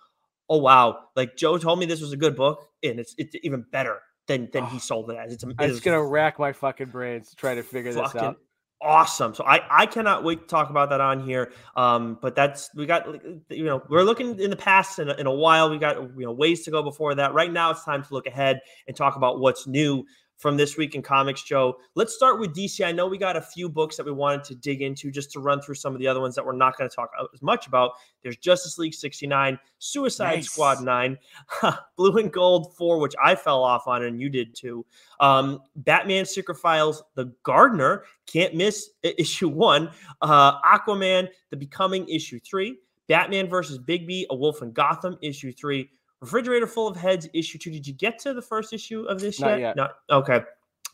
oh, 0.49 0.59
wow. 0.59 1.05
Like 1.15 1.37
Joe 1.37 1.59
told 1.59 1.79
me 1.79 1.87
this 1.87 2.00
was 2.00 2.12
a 2.12 2.17
good 2.17 2.35
book, 2.35 2.67
and 2.83 2.99
it's, 2.99 3.15
it's 3.19 3.37
even 3.43 3.65
better 3.71 4.00
than, 4.27 4.49
than 4.53 4.65
he 4.67 4.77
oh, 4.77 4.81
sold 4.81 5.11
it 5.11 5.17
as. 5.17 5.33
It's, 5.33 5.45
it's 5.61 5.81
going 5.81 5.99
to 5.99 6.05
rack 6.05 6.39
my 6.39 6.53
fucking 6.53 6.89
brains 6.89 7.31
to 7.31 7.37
try 7.37 7.55
to 7.55 7.62
figure 7.62 7.93
this 7.93 8.15
out 8.15 8.37
awesome. 8.80 9.34
So 9.34 9.44
I 9.44 9.62
I 9.70 9.86
cannot 9.86 10.25
wait 10.25 10.40
to 10.42 10.46
talk 10.46 10.70
about 10.70 10.90
that 10.90 11.00
on 11.00 11.25
here. 11.25 11.52
Um, 11.76 12.19
but 12.20 12.34
that's 12.34 12.70
we 12.75 12.86
got 12.86 13.06
you 13.50 13.64
know 13.64 13.82
we're 13.88 14.02
looking 14.02 14.38
in 14.38 14.50
the 14.50 14.56
past 14.56 14.98
in 14.98 15.08
a, 15.08 15.14
in 15.14 15.26
a 15.26 15.32
while. 15.32 15.70
We 15.70 15.78
got 15.78 15.96
you 15.96 16.25
know 16.26 16.32
ways 16.32 16.64
to 16.64 16.70
go 16.70 16.82
before 16.82 17.14
that. 17.16 17.34
Right 17.34 17.52
now 17.52 17.70
it's 17.70 17.84
time 17.84 18.02
to 18.04 18.14
look 18.14 18.26
ahead 18.26 18.60
and 18.86 18.96
talk 18.96 19.16
about 19.16 19.40
what's 19.40 19.66
new 19.66 20.04
from 20.38 20.56
this 20.56 20.76
week 20.76 20.94
in 20.94 21.02
comics, 21.02 21.43
Joe. 21.43 21.76
Let's 21.96 22.14
start 22.14 22.38
with 22.38 22.55
DC. 22.55 22.85
I 22.87 22.93
know 22.93 23.06
we 23.06 23.19
got 23.19 23.37
a 23.37 23.43
few 23.43 23.69
books 23.69 23.96
that 23.96 24.06
we 24.06 24.12
wanted 24.12 24.44
to 24.44 24.55
dig 24.55 24.82
into 24.82 25.11
just 25.11 25.32
to 25.32 25.40
run 25.40 25.61
through 25.61 25.75
some 25.75 25.94
of 25.94 25.99
the 25.99 26.06
other 26.06 26.20
ones 26.20 26.37
that 26.37 26.46
we're 26.46 26.56
not 26.56 26.79
going 26.79 26.88
to 26.88 26.94
talk 26.94 27.11
as 27.35 27.43
much 27.43 27.67
about. 27.67 27.93
There's 28.23 28.37
Justice 28.37 28.79
League 28.79 28.94
69, 28.94 29.58
Suicide 29.79 30.37
nice. 30.37 30.50
Squad 30.50 30.82
9, 30.82 31.19
Blue 31.96 32.17
and 32.19 32.32
Gold 32.32 32.76
4, 32.76 32.99
which 32.99 33.14
I 33.23 33.35
fell 33.35 33.62
off 33.62 33.88
on 33.88 34.05
and 34.05 34.20
you 34.20 34.29
did 34.29 34.55
too. 34.55 34.87
Um, 35.19 35.61
Batman 35.76 36.25
Secret 36.25 36.56
Files, 36.56 37.02
The 37.14 37.35
Gardener, 37.43 38.05
can't 38.26 38.55
miss 38.55 38.90
issue 39.02 39.49
1, 39.49 39.90
uh, 40.23 40.61
Aquaman, 40.62 41.29
The 41.50 41.56
Becoming 41.56 42.08
issue 42.08 42.38
3, 42.38 42.76
Batman 43.08 43.49
versus 43.49 43.79
Bigby, 43.79 44.26
A 44.31 44.37
Wolf 44.37 44.62
in 44.62 44.73
Gotham 44.73 45.19
issue 45.20 45.52
3, 45.52 45.90
Refrigerator 46.20 46.67
Full 46.67 46.88
of 46.88 46.97
Heads, 46.97 47.29
issue 47.32 47.59
two. 47.59 47.70
Did 47.70 47.87
you 47.87 47.94
get 47.94 48.19
to 48.20 48.35
the 48.35 48.43
first 48.43 48.73
issue 48.73 49.03
of 49.03 49.20
this 49.20 49.41
Not 49.41 49.50
yet? 49.50 49.61
yet. 49.61 49.76
Not 49.76 49.91
okay. 50.11 50.41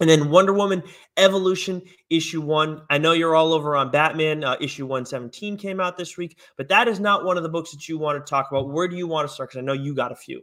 And 0.00 0.10
then 0.10 0.28
Wonder 0.28 0.52
Woman 0.52 0.82
Evolution 1.16 1.80
issue 2.10 2.40
one. 2.40 2.82
I 2.90 2.98
know 2.98 3.12
you're 3.12 3.36
all 3.36 3.52
over 3.52 3.76
on 3.76 3.90
Batman. 3.90 4.42
Uh, 4.42 4.56
issue 4.60 4.86
117 4.86 5.56
came 5.56 5.80
out 5.80 5.96
this 5.96 6.16
week, 6.16 6.38
but 6.56 6.68
that 6.68 6.88
is 6.88 6.98
not 6.98 7.24
one 7.24 7.36
of 7.36 7.44
the 7.44 7.48
books 7.48 7.70
that 7.70 7.88
you 7.88 7.96
want 7.96 8.24
to 8.24 8.28
talk 8.28 8.50
about. 8.50 8.70
Where 8.70 8.88
do 8.88 8.96
you 8.96 9.06
want 9.06 9.28
to 9.28 9.32
start? 9.32 9.50
Because 9.50 9.62
I 9.62 9.64
know 9.64 9.72
you 9.72 9.94
got 9.94 10.10
a 10.10 10.16
few. 10.16 10.42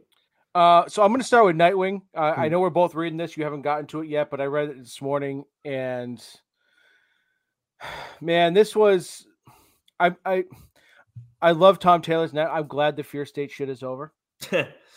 Uh, 0.54 0.86
so 0.88 1.02
I'm 1.02 1.10
going 1.10 1.20
to 1.20 1.26
start 1.26 1.44
with 1.44 1.56
Nightwing. 1.56 2.02
Uh, 2.14 2.34
hmm. 2.34 2.40
I 2.40 2.48
know 2.48 2.60
we're 2.60 2.70
both 2.70 2.94
reading 2.94 3.18
this. 3.18 3.36
You 3.36 3.44
haven't 3.44 3.62
gotten 3.62 3.86
to 3.88 4.00
it 4.00 4.08
yet, 4.08 4.30
but 4.30 4.40
I 4.40 4.44
read 4.44 4.70
it 4.70 4.78
this 4.78 5.00
morning, 5.02 5.44
and 5.64 6.22
man, 8.20 8.54
this 8.54 8.74
was 8.74 9.26
I 10.00 10.14
I 10.24 10.44
I 11.40 11.52
love 11.52 11.78
Tom 11.78 12.02
Taylor's 12.02 12.32
net. 12.32 12.48
I'm 12.50 12.66
glad 12.66 12.96
the 12.96 13.02
Fear 13.02 13.26
State 13.26 13.50
shit 13.50 13.68
is 13.68 13.82
over. 13.82 14.12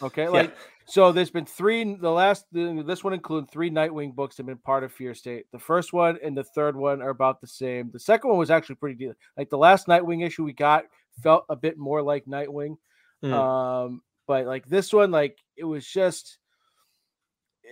Okay, 0.01 0.27
like 0.29 0.49
yeah. 0.49 0.61
so. 0.85 1.11
There's 1.11 1.29
been 1.29 1.45
three. 1.45 1.95
The 1.95 2.09
last, 2.09 2.45
this 2.51 3.03
one 3.03 3.13
includes 3.13 3.49
three 3.51 3.69
Nightwing 3.69 4.15
books 4.15 4.35
that 4.35 4.43
have 4.43 4.47
been 4.47 4.57
part 4.57 4.83
of 4.83 4.93
Fear 4.93 5.13
State. 5.13 5.45
The 5.51 5.59
first 5.59 5.93
one 5.93 6.17
and 6.23 6.37
the 6.37 6.43
third 6.43 6.75
one 6.75 7.01
are 7.01 7.09
about 7.09 7.41
the 7.41 7.47
same. 7.47 7.89
The 7.91 7.99
second 7.99 8.29
one 8.29 8.39
was 8.39 8.51
actually 8.51 8.75
pretty 8.75 8.95
deep. 8.95 9.13
Like 9.37 9.49
the 9.49 9.57
last 9.57 9.87
Nightwing 9.87 10.25
issue 10.25 10.43
we 10.43 10.53
got 10.53 10.85
felt 11.21 11.45
a 11.49 11.55
bit 11.55 11.77
more 11.77 12.01
like 12.01 12.25
Nightwing, 12.25 12.77
mm. 13.23 13.33
um, 13.33 14.01
but 14.27 14.45
like 14.45 14.65
this 14.67 14.93
one, 14.93 15.11
like 15.11 15.37
it 15.57 15.65
was 15.65 15.87
just. 15.87 16.37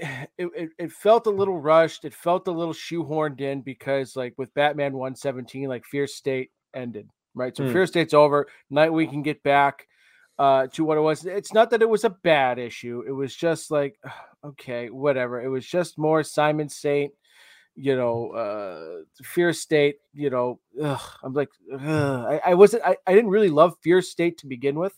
It, 0.40 0.50
it, 0.56 0.70
it 0.80 0.92
felt 0.92 1.28
a 1.28 1.30
little 1.30 1.60
rushed. 1.60 2.04
It 2.04 2.16
felt 2.16 2.48
a 2.48 2.52
little 2.52 2.74
shoehorned 2.74 3.40
in 3.40 3.62
because, 3.62 4.16
like, 4.16 4.34
with 4.40 4.52
Batman 4.56 4.94
117, 4.94 5.70
like 5.70 5.86
Fear 5.86 6.08
State 6.08 6.50
ended, 6.74 7.08
right? 7.36 7.56
So 7.56 7.64
mm. 7.64 7.72
Fear 7.72 7.86
State's 7.86 8.14
over. 8.16 8.48
Nightwing 8.72 9.12
can 9.12 9.22
get 9.22 9.44
back 9.44 9.86
uh, 10.40 10.68
to 10.68 10.84
what 10.84 10.98
it 10.98 11.02
was. 11.02 11.26
It's 11.26 11.54
not 11.54 11.70
that 11.72 11.82
it 11.82 11.90
was 11.90 12.04
a 12.04 12.10
bad 12.10 12.60
issue. 12.60 13.04
It 13.08 13.12
was 13.12 13.36
just 13.36 13.72
like, 13.72 14.00
okay, 14.44 14.90
whatever. 14.90 15.42
It 15.42 15.50
was 15.50 15.66
just 15.66 15.98
more 15.98 16.24
Simon 16.24 16.70
Saint, 16.70 17.14
you 17.76 17.96
know, 17.96 18.30
uh, 18.32 19.24
Fear 19.24 19.54
State. 19.54 19.98
You 20.14 20.30
know, 20.30 20.60
ugh, 20.82 21.02
I'm 21.24 21.34
like, 21.34 21.50
I, 21.72 22.42
I, 22.46 22.54
wasn't. 22.56 22.84
I, 22.84 22.98
I 23.06 23.14
didn't 23.14 23.32
really 23.32 23.50
love 23.50 23.76
Fear 23.82 24.02
State 24.02 24.40
to 24.40 24.48
begin 24.48 24.76
with. 24.76 24.98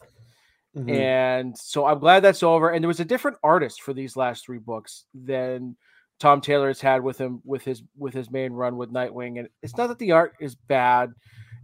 Mm-hmm. 0.76 0.90
And 0.90 1.58
so 1.58 1.86
I'm 1.86 2.00
glad 2.00 2.22
that's 2.22 2.44
over. 2.44 2.70
And 2.70 2.84
there 2.84 2.90
was 2.90 3.00
a 3.00 3.06
different 3.06 3.38
artist 3.44 3.82
for 3.82 3.94
these 3.94 4.18
last 4.18 4.46
three 4.46 4.58
books 4.58 5.06
than 5.14 5.78
Tom 6.20 6.42
Taylor 6.42 6.68
has 6.68 6.82
had 6.82 7.02
with 7.02 7.18
him 7.18 7.42
with 7.46 7.64
his 7.64 7.82
with 7.98 8.14
his 8.14 8.30
main 8.30 8.52
run 8.52 8.76
with 8.76 8.92
Nightwing. 8.92 9.40
And 9.40 9.48
it's 9.64 9.78
not 9.78 9.88
that 9.88 10.00
the 10.00 10.12
art 10.12 10.34
is 10.42 10.56
bad. 10.56 11.14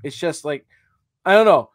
It's 0.04 0.16
just 0.16 0.46
like 0.46 0.66
I 1.26 1.34
don't 1.34 1.46
know 1.46 1.72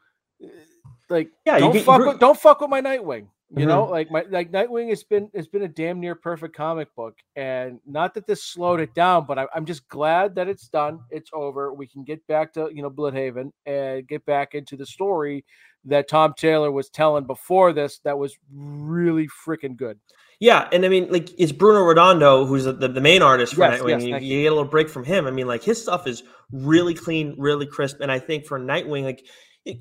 like 1.09 1.31
yeah, 1.45 1.59
don't 1.59 1.79
fuck 1.81 2.05
with, 2.05 2.19
don't 2.19 2.39
fuck 2.39 2.61
with 2.61 2.71
my 2.71 2.81
Nightwing. 2.81 3.27
You 3.51 3.59
mm-hmm. 3.59 3.69
know, 3.69 3.85
like 3.85 4.11
my 4.11 4.25
like 4.29 4.51
Nightwing 4.51 4.89
has 4.89 5.05
been 5.05 5.31
has 5.35 5.47
been 5.47 5.63
a 5.63 5.69
damn 5.69 6.01
near 6.01 6.17
perfect 6.17 6.57
comic 6.57 6.93
book, 6.97 7.15
and 7.37 7.79
not 7.87 8.13
that 8.15 8.27
this 8.27 8.43
slowed 8.43 8.81
it 8.81 8.93
down, 8.93 9.25
but 9.25 9.39
I, 9.39 9.47
am 9.55 9.67
just 9.67 9.87
glad 9.89 10.35
that 10.35 10.49
it's 10.49 10.67
done. 10.69 10.99
It's 11.11 11.31
over. 11.33 11.73
We 11.73 11.87
can 11.87 12.03
get 12.03 12.27
back 12.27 12.53
to 12.55 12.71
you 12.75 12.83
know 12.83 12.91
Blüdhaven 12.91 13.53
and 13.65 14.07
get 14.09 14.27
back 14.27 14.55
into 14.55 14.77
the 14.77 14.85
story 14.85 15.45
that 15.85 16.09
Tom 16.09 16.35
Taylor 16.37 16.73
was 16.73 16.91
telling 16.91 17.25
before 17.25 17.73
this. 17.73 18.01
That 18.01 18.19
was 18.19 18.37
really 18.53 19.29
freaking 19.47 19.77
good. 19.77 20.01
Yeah, 20.41 20.69
and 20.73 20.85
I 20.85 20.89
mean, 20.89 21.11
like 21.11 21.31
it's 21.39 21.53
Bruno 21.53 21.83
Redondo 21.83 22.45
who's 22.47 22.65
the, 22.65 22.73
the, 22.73 23.01
main 23.01 23.23
artist 23.23 23.55
for 23.55 23.61
yes, 23.61 23.81
Nightwing. 23.81 23.89
Yes, 23.89 24.03
you, 24.03 24.17
you, 24.17 24.43
get 24.43 24.53
a 24.53 24.57
little 24.57 24.69
break 24.69 24.91
from 24.91 25.05
him. 25.05 25.27
I 25.27 25.31
mean, 25.31 25.47
like 25.47 25.63
his 25.63 25.81
stuff 25.81 26.07
is 26.07 26.25
really 26.51 26.95
clean, 26.95 27.37
really 27.39 27.67
crisp, 27.67 28.01
and 28.01 28.11
I 28.11 28.19
think 28.19 28.45
for 28.45 28.59
Nightwing, 28.59 29.05
like 29.05 29.25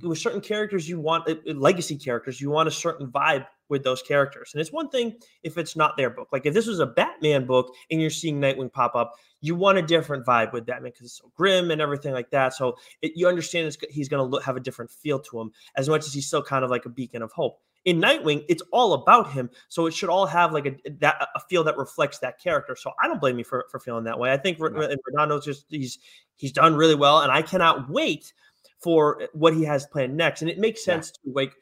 with 0.01 0.17
certain 0.17 0.41
characters 0.41 0.89
you 0.89 0.99
want 0.99 1.29
legacy 1.45 1.95
characters 1.95 2.41
you 2.41 2.49
want 2.49 2.67
a 2.67 2.71
certain 2.71 3.07
vibe 3.07 3.45
with 3.67 3.83
those 3.83 4.01
characters. 4.03 4.51
And 4.53 4.61
it's 4.61 4.71
one 4.71 4.89
thing 4.89 5.15
if 5.43 5.57
it's 5.57 5.75
not 5.75 5.97
their 5.97 6.11
book. 6.11 6.27
Like 6.31 6.45
if 6.45 6.53
this 6.53 6.67
was 6.67 6.79
a 6.79 6.85
batman 6.85 7.45
book 7.45 7.73
and 7.89 7.99
you're 7.99 8.09
seeing 8.09 8.39
nightwing 8.39 8.71
pop 8.71 8.95
up 8.95 9.13
you 9.45 9.55
want 9.55 9.77
a 9.77 9.81
different 9.81 10.25
vibe 10.25 10.51
with 10.53 10.65
batman 10.65 10.91
because 10.91 11.05
it's 11.05 11.17
so 11.17 11.31
grim 11.35 11.69
and 11.71 11.79
everything 11.79 12.13
like 12.13 12.31
that. 12.31 12.53
So 12.53 12.77
it, 13.01 13.13
you 13.15 13.27
understand 13.27 13.75
he's 13.89 14.09
going 14.09 14.31
to 14.31 14.39
have 14.39 14.57
a 14.57 14.59
different 14.59 14.91
feel 14.91 15.19
to 15.19 15.39
him 15.39 15.51
as 15.77 15.87
much 15.87 16.05
as 16.05 16.13
he's 16.13 16.27
still 16.27 16.43
kind 16.43 16.63
of 16.63 16.71
like 16.71 16.85
a 16.85 16.89
beacon 16.89 17.21
of 17.21 17.31
hope. 17.31 17.59
In 17.85 18.01
Nightwing, 18.01 18.43
it's 18.49 18.63
all 18.73 18.93
about 18.93 19.31
him, 19.31 19.51
so 19.69 19.85
it 19.85 19.93
should 19.93 20.09
all 20.09 20.25
have 20.25 20.51
like 20.51 20.65
a 20.65 20.89
that 21.01 21.27
a 21.35 21.39
feel 21.39 21.63
that 21.65 21.77
reflects 21.77 22.17
that 22.17 22.41
character. 22.41 22.75
So 22.75 22.91
I 22.99 23.07
don't 23.07 23.21
blame 23.21 23.37
you 23.37 23.43
for 23.43 23.67
for 23.69 23.79
feeling 23.79 24.05
that 24.05 24.17
way. 24.17 24.33
I 24.33 24.37
think 24.37 24.57
Redondo's 24.57 25.45
just 25.45 25.65
he's 25.69 25.99
he's 26.35 26.51
done 26.51 26.73
really 26.75 26.95
well, 26.95 27.19
and 27.19 27.31
I 27.31 27.43
cannot 27.43 27.87
wait 27.87 28.33
for 28.79 29.27
what 29.33 29.53
he 29.53 29.63
has 29.63 29.85
planned 29.85 30.15
next. 30.15 30.41
And 30.41 30.49
it 30.49 30.59
makes 30.59 30.83
sense 30.83 31.13
yeah. 31.23 31.31
to 31.31 31.35
like 31.35 31.53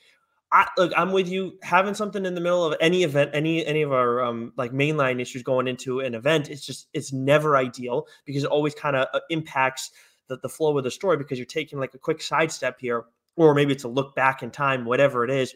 I 0.53 0.67
look, 0.77 0.93
I'm 0.95 1.11
with 1.11 1.27
you. 1.27 1.57
Having 1.63 1.95
something 1.95 2.25
in 2.25 2.35
the 2.35 2.41
middle 2.41 2.63
of 2.63 2.75
any 2.79 3.03
event, 3.03 3.31
any 3.33 3.65
any 3.65 3.81
of 3.81 3.91
our 3.91 4.23
um 4.23 4.53
like 4.55 4.71
mainline 4.71 5.19
issues 5.19 5.41
going 5.41 5.67
into 5.67 5.99
an 5.99 6.13
event, 6.13 6.49
it's 6.49 6.63
just 6.63 6.87
it's 6.93 7.11
never 7.11 7.57
ideal 7.57 8.07
because 8.25 8.43
it 8.43 8.49
always 8.51 8.75
kind 8.75 8.95
of 8.95 9.07
uh, 9.13 9.19
impacts 9.31 9.89
the, 10.27 10.37
the 10.37 10.49
flow 10.49 10.77
of 10.77 10.83
the 10.83 10.91
story 10.91 11.17
because 11.17 11.39
you're 11.39 11.45
taking 11.45 11.79
like 11.79 11.95
a 11.95 11.97
quick 11.97 12.21
sidestep 12.21 12.79
here, 12.79 13.05
or 13.35 13.55
maybe 13.55 13.73
it's 13.73 13.83
a 13.83 13.87
look 13.87 14.15
back 14.15 14.43
in 14.43 14.51
time, 14.51 14.85
whatever 14.85 15.23
it 15.23 15.31
is. 15.31 15.55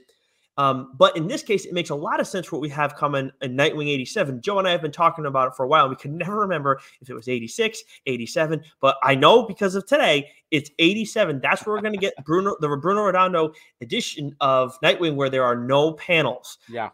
Um, 0.58 0.94
but 0.98 1.16
in 1.16 1.28
this 1.28 1.44
case, 1.44 1.66
it 1.66 1.74
makes 1.74 1.90
a 1.90 1.96
lot 1.96 2.20
of 2.20 2.28
sense 2.28 2.52
what 2.52 2.62
we 2.62 2.70
have 2.70 2.96
coming 2.96 3.32
in 3.42 3.56
Nightwing 3.56 3.90
87. 3.90 4.42
Joe 4.42 4.60
and 4.60 4.68
I 4.68 4.72
have 4.72 4.82
been 4.82 4.92
talking 4.92 5.26
about 5.26 5.50
it 5.50 5.56
for 5.56 5.64
a 5.64 5.68
while. 5.68 5.88
We 5.88 5.96
could 5.96 6.12
never 6.12 6.40
remember 6.40 6.80
if 7.02 7.10
it 7.10 7.14
was 7.14 7.28
86, 7.28 7.84
87, 8.06 8.64
but 8.82 8.98
I 9.04 9.16
know 9.16 9.44
because 9.44 9.76
of 9.76 9.86
today, 9.86 10.30
it's 10.50 10.72
87. 10.80 11.42
That's 11.42 11.66
where 11.66 11.76
we're 11.76 11.82
going 11.82 11.94
to 11.94 12.00
get 12.00 12.14
Bruno, 12.26 12.56
the 12.60 12.70
Bruno 12.76 13.04
Redondo 13.04 13.54
edition 13.82 14.36
of 14.40 14.80
Nightwing, 14.82 15.16
where 15.16 15.30
there 15.30 15.44
are 15.44 15.56
no 15.56 15.94
panels. 15.94 16.58
Yeah, 16.70 16.90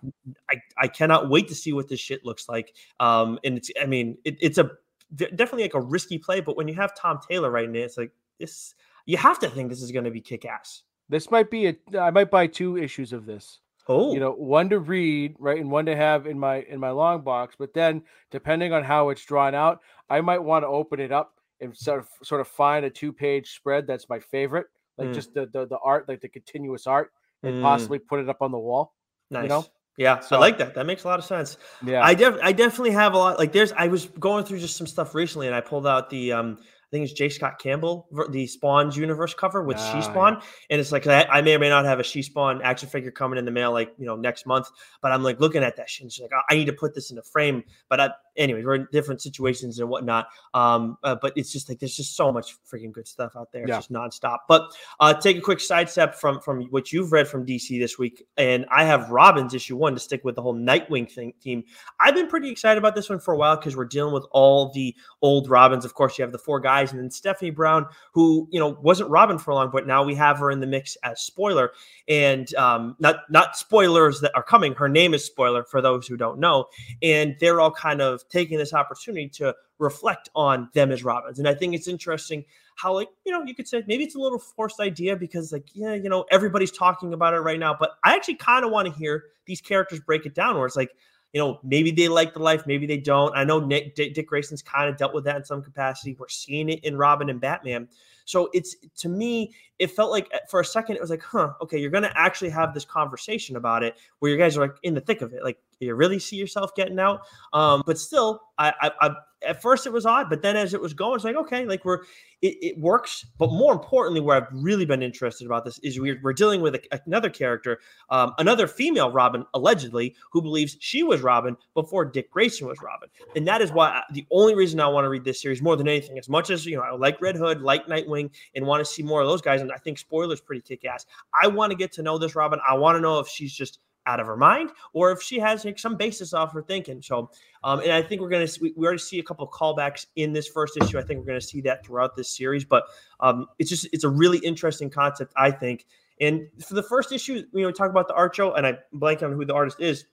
I, 0.49 0.55
I 0.77 0.87
cannot 0.87 1.29
wait 1.29 1.47
to 1.49 1.55
see 1.55 1.71
what 1.71 1.87
this 1.87 1.99
shit 1.99 2.25
looks 2.25 2.49
like. 2.49 2.73
Um, 2.99 3.39
and 3.43 3.57
it's, 3.57 3.71
I 3.81 3.85
mean, 3.85 4.17
it, 4.25 4.37
it's 4.41 4.57
a 4.57 4.71
definitely 5.15 5.63
like 5.63 5.75
a 5.75 5.81
risky 5.81 6.17
play, 6.17 6.41
but 6.41 6.57
when 6.57 6.67
you 6.67 6.73
have 6.75 6.95
Tom 6.95 7.19
Taylor 7.29 7.51
right 7.51 7.65
in 7.65 7.75
it, 7.75 7.79
it's 7.79 7.97
like 7.97 8.11
this. 8.39 8.75
You 9.05 9.17
have 9.17 9.39
to 9.39 9.49
think 9.49 9.69
this 9.69 9.81
is 9.81 9.91
going 9.91 10.05
to 10.05 10.11
be 10.11 10.21
kick 10.21 10.45
ass. 10.45 10.83
This 11.09 11.29
might 11.31 11.49
be 11.49 11.67
a. 11.67 11.75
I 11.99 12.11
might 12.11 12.31
buy 12.31 12.47
two 12.47 12.77
issues 12.77 13.13
of 13.13 13.25
this. 13.25 13.59
Oh, 13.87 14.13
you 14.13 14.19
know, 14.19 14.31
one 14.31 14.69
to 14.69 14.79
read, 14.79 15.35
right, 15.39 15.59
and 15.59 15.69
one 15.69 15.85
to 15.87 15.95
have 15.95 16.25
in 16.25 16.39
my 16.39 16.61
in 16.63 16.79
my 16.79 16.91
long 16.91 17.21
box. 17.21 17.55
But 17.57 17.73
then, 17.73 18.01
depending 18.31 18.71
on 18.71 18.83
how 18.83 19.09
it's 19.09 19.25
drawn 19.25 19.53
out, 19.53 19.81
I 20.09 20.21
might 20.21 20.39
want 20.39 20.63
to 20.63 20.67
open 20.67 20.99
it 20.99 21.11
up 21.11 21.33
and 21.59 21.75
sort 21.75 21.99
of 21.99 22.07
sort 22.23 22.41
of 22.41 22.47
find 22.47 22.85
a 22.85 22.89
two 22.89 23.11
page 23.11 23.55
spread 23.55 23.85
that's 23.85 24.07
my 24.07 24.19
favorite, 24.19 24.67
like 24.97 25.09
mm. 25.09 25.13
just 25.13 25.33
the, 25.33 25.47
the 25.47 25.67
the 25.67 25.79
art, 25.83 26.07
like 26.07 26.21
the 26.21 26.29
continuous 26.29 26.87
art, 26.87 27.11
and 27.43 27.55
mm. 27.55 27.61
possibly 27.61 27.99
put 27.99 28.19
it 28.19 28.29
up 28.29 28.41
on 28.41 28.51
the 28.51 28.59
wall. 28.59 28.93
Nice. 29.29 29.43
You 29.43 29.49
know? 29.49 29.65
Yeah, 29.95 30.21
so, 30.21 30.37
I 30.37 30.39
like 30.39 30.57
that. 30.57 30.73
That 30.73 30.87
makes 30.87 31.03
a 31.03 31.07
lot 31.07 31.19
of 31.19 31.25
sense. 31.25 31.57
Yeah, 31.85 32.01
I 32.01 32.15
def- 32.15 32.39
I 32.41 32.51
definitely 32.51 32.91
have 32.91 33.13
a 33.13 33.17
lot. 33.17 33.37
Like, 33.37 33.51
there's 33.51 33.71
I 33.73 33.87
was 33.87 34.07
going 34.19 34.43
through 34.43 34.59
just 34.59 34.75
some 34.75 34.87
stuff 34.87 35.13
recently, 35.13 35.45
and 35.45 35.55
I 35.55 35.61
pulled 35.61 35.85
out 35.85 36.09
the 36.09 36.31
um 36.31 36.57
think 36.93 37.05
it's 37.05 37.13
J. 37.13 37.27
Scott 37.27 37.59
Campbell, 37.59 38.07
the 38.29 38.45
Spawn's 38.45 38.95
universe 38.95 39.33
cover 39.33 39.63
with 39.63 39.77
ah, 39.77 39.93
She 39.93 40.01
Spawn, 40.03 40.33
yeah. 40.33 40.41
and 40.69 40.79
it's 40.79 40.91
like 40.91 41.07
I, 41.07 41.23
I, 41.23 41.41
may 41.41 41.55
or 41.55 41.59
may 41.59 41.69
not 41.69 41.85
have 41.85 41.99
a 41.99 42.03
She 42.03 42.21
Spawn 42.21 42.61
action 42.61 42.87
figure 42.87 43.11
coming 43.11 43.39
in 43.39 43.45
the 43.45 43.51
mail 43.51 43.71
like 43.71 43.93
you 43.97 44.05
know 44.05 44.15
next 44.15 44.45
month, 44.45 44.67
but 45.01 45.11
I'm 45.11 45.23
like 45.23 45.39
looking 45.39 45.63
at 45.63 45.75
that 45.77 45.89
shit, 45.89 46.03
and 46.03 46.11
she's 46.11 46.21
like, 46.21 46.31
I 46.49 46.55
need 46.55 46.65
to 46.65 46.73
put 46.73 46.93
this 46.93 47.09
in 47.09 47.17
a 47.17 47.23
frame, 47.23 47.63
but 47.89 47.99
I, 47.99 48.11
anyways, 48.35 48.65
we're 48.65 48.75
in 48.75 48.87
different 48.91 49.21
situations 49.21 49.79
and 49.79 49.89
whatnot. 49.89 50.27
Um, 50.53 50.97
uh, 51.03 51.15
but 51.21 51.33
it's 51.35 51.51
just 51.51 51.69
like 51.69 51.79
there's 51.79 51.95
just 51.95 52.15
so 52.15 52.31
much 52.31 52.55
freaking 52.69 52.91
good 52.91 53.07
stuff 53.07 53.35
out 53.35 53.51
there, 53.51 53.67
yeah. 53.67 53.77
just 53.77 53.91
nonstop. 53.91 54.39
But 54.47 54.71
uh, 54.99 55.13
take 55.13 55.37
a 55.37 55.41
quick 55.41 55.59
sidestep 55.59 56.15
from 56.15 56.39
from 56.39 56.63
what 56.65 56.91
you've 56.91 57.11
read 57.11 57.27
from 57.27 57.45
DC 57.45 57.79
this 57.79 57.97
week, 57.97 58.25
and 58.37 58.65
I 58.71 58.83
have 58.83 59.09
Robin's 59.09 59.53
issue 59.53 59.75
one 59.75 59.93
to 59.93 59.99
stick 59.99 60.23
with 60.23 60.35
the 60.35 60.41
whole 60.41 60.55
Nightwing 60.55 61.11
thing 61.11 61.33
team. 61.41 61.63
I've 61.99 62.15
been 62.15 62.27
pretty 62.27 62.49
excited 62.49 62.77
about 62.77 62.95
this 62.95 63.09
one 63.09 63.19
for 63.19 63.33
a 63.33 63.37
while 63.37 63.55
because 63.55 63.75
we're 63.75 63.85
dealing 63.85 64.13
with 64.13 64.25
all 64.31 64.71
the 64.71 64.95
old 65.21 65.49
Robins. 65.49 65.85
Of 65.85 65.93
course, 65.93 66.17
you 66.17 66.23
have 66.23 66.31
the 66.31 66.39
four 66.39 66.59
guys, 66.59 66.91
and 66.91 66.99
then 66.99 67.11
Stephanie 67.11 67.51
Brown, 67.51 67.85
who 68.13 68.47
you 68.51 68.59
know 68.59 68.77
wasn't 68.81 69.09
Robin 69.09 69.37
for 69.37 69.53
long, 69.53 69.69
but 69.71 69.87
now 69.87 70.03
we 70.03 70.15
have 70.15 70.39
her 70.39 70.51
in 70.51 70.59
the 70.59 70.67
mix 70.67 70.97
as 71.03 71.21
spoiler, 71.21 71.71
and 72.07 72.53
um, 72.55 72.95
not 72.99 73.21
not 73.29 73.57
spoilers 73.57 74.21
that 74.21 74.31
are 74.35 74.43
coming. 74.43 74.73
Her 74.73 74.89
name 74.89 75.13
is 75.13 75.23
spoiler 75.25 75.63
for 75.63 75.81
those 75.81 76.07
who 76.07 76.17
don't 76.17 76.39
know, 76.39 76.65
and 77.01 77.35
they're 77.39 77.61
all 77.61 77.71
kind 77.71 78.01
of 78.01 78.22
taking 78.29 78.57
this 78.57 78.73
opportunity 78.73 79.27
to 79.29 79.55
reflect 79.79 80.29
on 80.35 80.69
them 80.73 80.91
as 80.91 81.03
Robins. 81.03 81.39
And 81.39 81.47
I 81.47 81.53
think 81.53 81.73
it's 81.73 81.87
interesting 81.87 82.45
how, 82.75 82.93
like, 82.93 83.09
you 83.25 83.31
know, 83.31 83.43
you 83.43 83.55
could 83.55 83.67
say 83.67 83.83
maybe 83.87 84.03
it's 84.03 84.15
a 84.15 84.19
little 84.19 84.39
forced 84.39 84.79
idea 84.79 85.15
because, 85.15 85.51
like, 85.51 85.67
yeah, 85.73 85.93
you 85.93 86.09
know, 86.09 86.25
everybody's 86.31 86.71
talking 86.71 87.13
about 87.13 87.33
it 87.33 87.39
right 87.39 87.59
now. 87.59 87.75
But 87.79 87.91
I 88.03 88.15
actually 88.15 88.35
kind 88.35 88.65
of 88.65 88.71
want 88.71 88.87
to 88.87 88.93
hear 88.93 89.25
these 89.45 89.61
characters 89.61 89.99
break 89.99 90.25
it 90.25 90.33
down 90.33 90.55
where 90.55 90.65
it's 90.65 90.75
like, 90.75 90.91
you 91.33 91.41
know, 91.41 91.59
maybe 91.63 91.89
they 91.89 92.07
like 92.07 92.33
the 92.33 92.39
life, 92.39 92.67
maybe 92.67 92.85
they 92.85 92.97
don't. 92.97 93.35
I 93.35 93.43
know 93.43 93.59
Nick, 93.59 93.95
Dick, 93.95 94.13
Dick 94.13 94.27
Grayson's 94.27 94.61
kind 94.61 94.87
of 94.87 94.97
dealt 94.97 95.15
with 95.15 95.23
that 95.25 95.35
in 95.35 95.43
some 95.43 95.63
capacity. 95.63 96.15
We're 96.17 96.29
seeing 96.29 96.69
it 96.69 96.83
in 96.83 96.95
Robin 96.95 97.29
and 97.29 97.41
Batman. 97.41 97.87
So 98.25 98.49
it's 98.53 98.75
to 98.97 99.09
me, 99.09 99.53
it 99.79 99.91
felt 99.91 100.11
like 100.11 100.29
eh, 100.31 100.39
for 100.47 100.59
a 100.59 100.65
second 100.65 100.95
it 100.95 101.01
was 101.01 101.09
like, 101.09 101.23
huh, 101.23 101.53
okay, 101.61 101.79
you're 101.79 101.89
gonna 101.89 102.13
actually 102.15 102.51
have 102.51 102.73
this 102.73 102.85
conversation 102.85 103.55
about 103.55 103.83
it 103.83 103.97
where 104.19 104.31
you 104.31 104.37
guys 104.37 104.55
are 104.57 104.61
like 104.61 104.75
in 104.83 104.93
the 104.93 105.01
thick 105.01 105.21
of 105.21 105.33
it. 105.33 105.43
Like, 105.43 105.57
you 105.83 105.95
really 105.95 106.19
see 106.19 106.35
yourself 106.35 106.75
getting 106.75 106.99
out? 106.99 107.21
Um, 107.53 107.83
but 107.85 107.97
still, 107.97 108.41
I, 108.57 108.73
I, 108.81 108.91
I 109.01 109.15
at 109.45 109.61
first 109.61 109.85
it 109.85 109.91
was 109.91 110.05
odd, 110.05 110.29
but 110.29 110.41
then 110.41 110.55
as 110.55 110.73
it 110.73 110.81
was 110.81 110.93
going, 110.93 111.15
it's 111.15 111.25
like, 111.25 111.35
okay, 111.35 111.65
like 111.65 111.83
we're 111.85 111.99
it, 112.41 112.57
it 112.61 112.79
works. 112.79 113.25
But 113.37 113.51
more 113.51 113.73
importantly, 113.73 114.21
where 114.21 114.37
I've 114.37 114.47
really 114.51 114.85
been 114.85 115.01
interested 115.01 115.45
about 115.45 115.65
this 115.65 115.79
is 115.79 115.99
we're, 115.99 116.19
we're 116.21 116.33
dealing 116.33 116.61
with 116.61 116.75
a, 116.75 117.01
another 117.05 117.29
character, 117.29 117.79
um, 118.09 118.33
another 118.37 118.67
female 118.67 119.11
Robin, 119.11 119.45
allegedly, 119.53 120.15
who 120.31 120.41
believes 120.41 120.77
she 120.79 121.03
was 121.03 121.21
Robin 121.21 121.55
before 121.73 122.05
Dick 122.05 122.31
Grayson 122.31 122.67
was 122.67 122.81
Robin. 122.81 123.09
And 123.35 123.47
that 123.47 123.61
is 123.61 123.71
why 123.71 123.89
I, 123.89 124.03
the 124.11 124.25
only 124.31 124.55
reason 124.55 124.79
I 124.79 124.87
want 124.87 125.05
to 125.05 125.09
read 125.09 125.23
this 125.23 125.41
series 125.41 125.61
more 125.61 125.75
than 125.75 125.87
anything, 125.87 126.17
as 126.17 126.29
much 126.29 126.49
as 126.49 126.65
you 126.65 126.77
know, 126.77 126.83
I 126.83 126.91
like 126.91 127.21
Red 127.21 127.35
Hood, 127.35 127.61
like 127.61 127.87
Nightwing, 127.87 128.29
and 128.55 128.65
want 128.65 128.85
to 128.85 128.91
see 128.91 129.03
more 129.03 129.21
of 129.21 129.27
those 129.27 129.41
guys. 129.41 129.61
And 129.61 129.71
I 129.71 129.77
think 129.77 129.97
spoilers 129.97 130.41
pretty 130.41 130.61
kick 130.61 130.85
ass. 130.85 131.05
I 131.41 131.47
want 131.47 131.71
to 131.71 131.77
get 131.77 131.91
to 131.93 132.03
know 132.03 132.17
this 132.17 132.35
Robin. 132.35 132.59
I 132.67 132.75
want 132.75 132.97
to 132.97 133.01
know 133.01 133.19
if 133.19 133.27
she's 133.27 133.53
just 133.53 133.79
out 134.05 134.19
of 134.19 134.27
her 134.27 134.37
mind 134.37 134.71
or 134.93 135.11
if 135.11 135.21
she 135.21 135.39
has 135.39 135.65
like, 135.65 135.79
some 135.79 135.95
basis 135.95 136.33
off 136.33 136.53
her 136.53 136.61
thinking. 136.61 137.01
So, 137.01 137.31
um, 137.63 137.79
and 137.79 137.91
I 137.91 138.01
think 138.01 138.21
we're 138.21 138.29
going 138.29 138.45
to, 138.45 138.59
we, 138.61 138.73
we 138.75 138.85
already 138.85 138.99
see 138.99 139.19
a 139.19 139.23
couple 139.23 139.45
of 139.45 139.51
callbacks 139.51 140.05
in 140.15 140.33
this 140.33 140.47
first 140.47 140.77
issue. 140.77 140.97
I 140.97 141.03
think 141.03 141.19
we're 141.19 141.25
going 141.25 141.39
to 141.39 141.45
see 141.45 141.61
that 141.61 141.85
throughout 141.85 142.15
this 142.15 142.35
series, 142.35 142.65
but 142.65 142.83
um, 143.19 143.47
it's 143.59 143.69
just, 143.69 143.87
it's 143.93 144.03
a 144.03 144.09
really 144.09 144.39
interesting 144.39 144.89
concept, 144.89 145.33
I 145.37 145.51
think. 145.51 145.85
And 146.21 146.47
for 146.65 146.75
the 146.75 146.83
first 146.83 147.11
issue, 147.11 147.43
you 147.53 147.61
know, 147.61 147.67
we 147.67 147.73
talk 147.73 147.89
about 147.89 148.07
the 148.07 148.13
art 148.13 148.35
show 148.35 148.53
and 148.53 148.67
I 148.67 148.77
blank 148.91 149.23
on 149.23 149.31
who 149.31 149.45
the 149.45 149.53
artist 149.53 149.79
is 149.79 150.05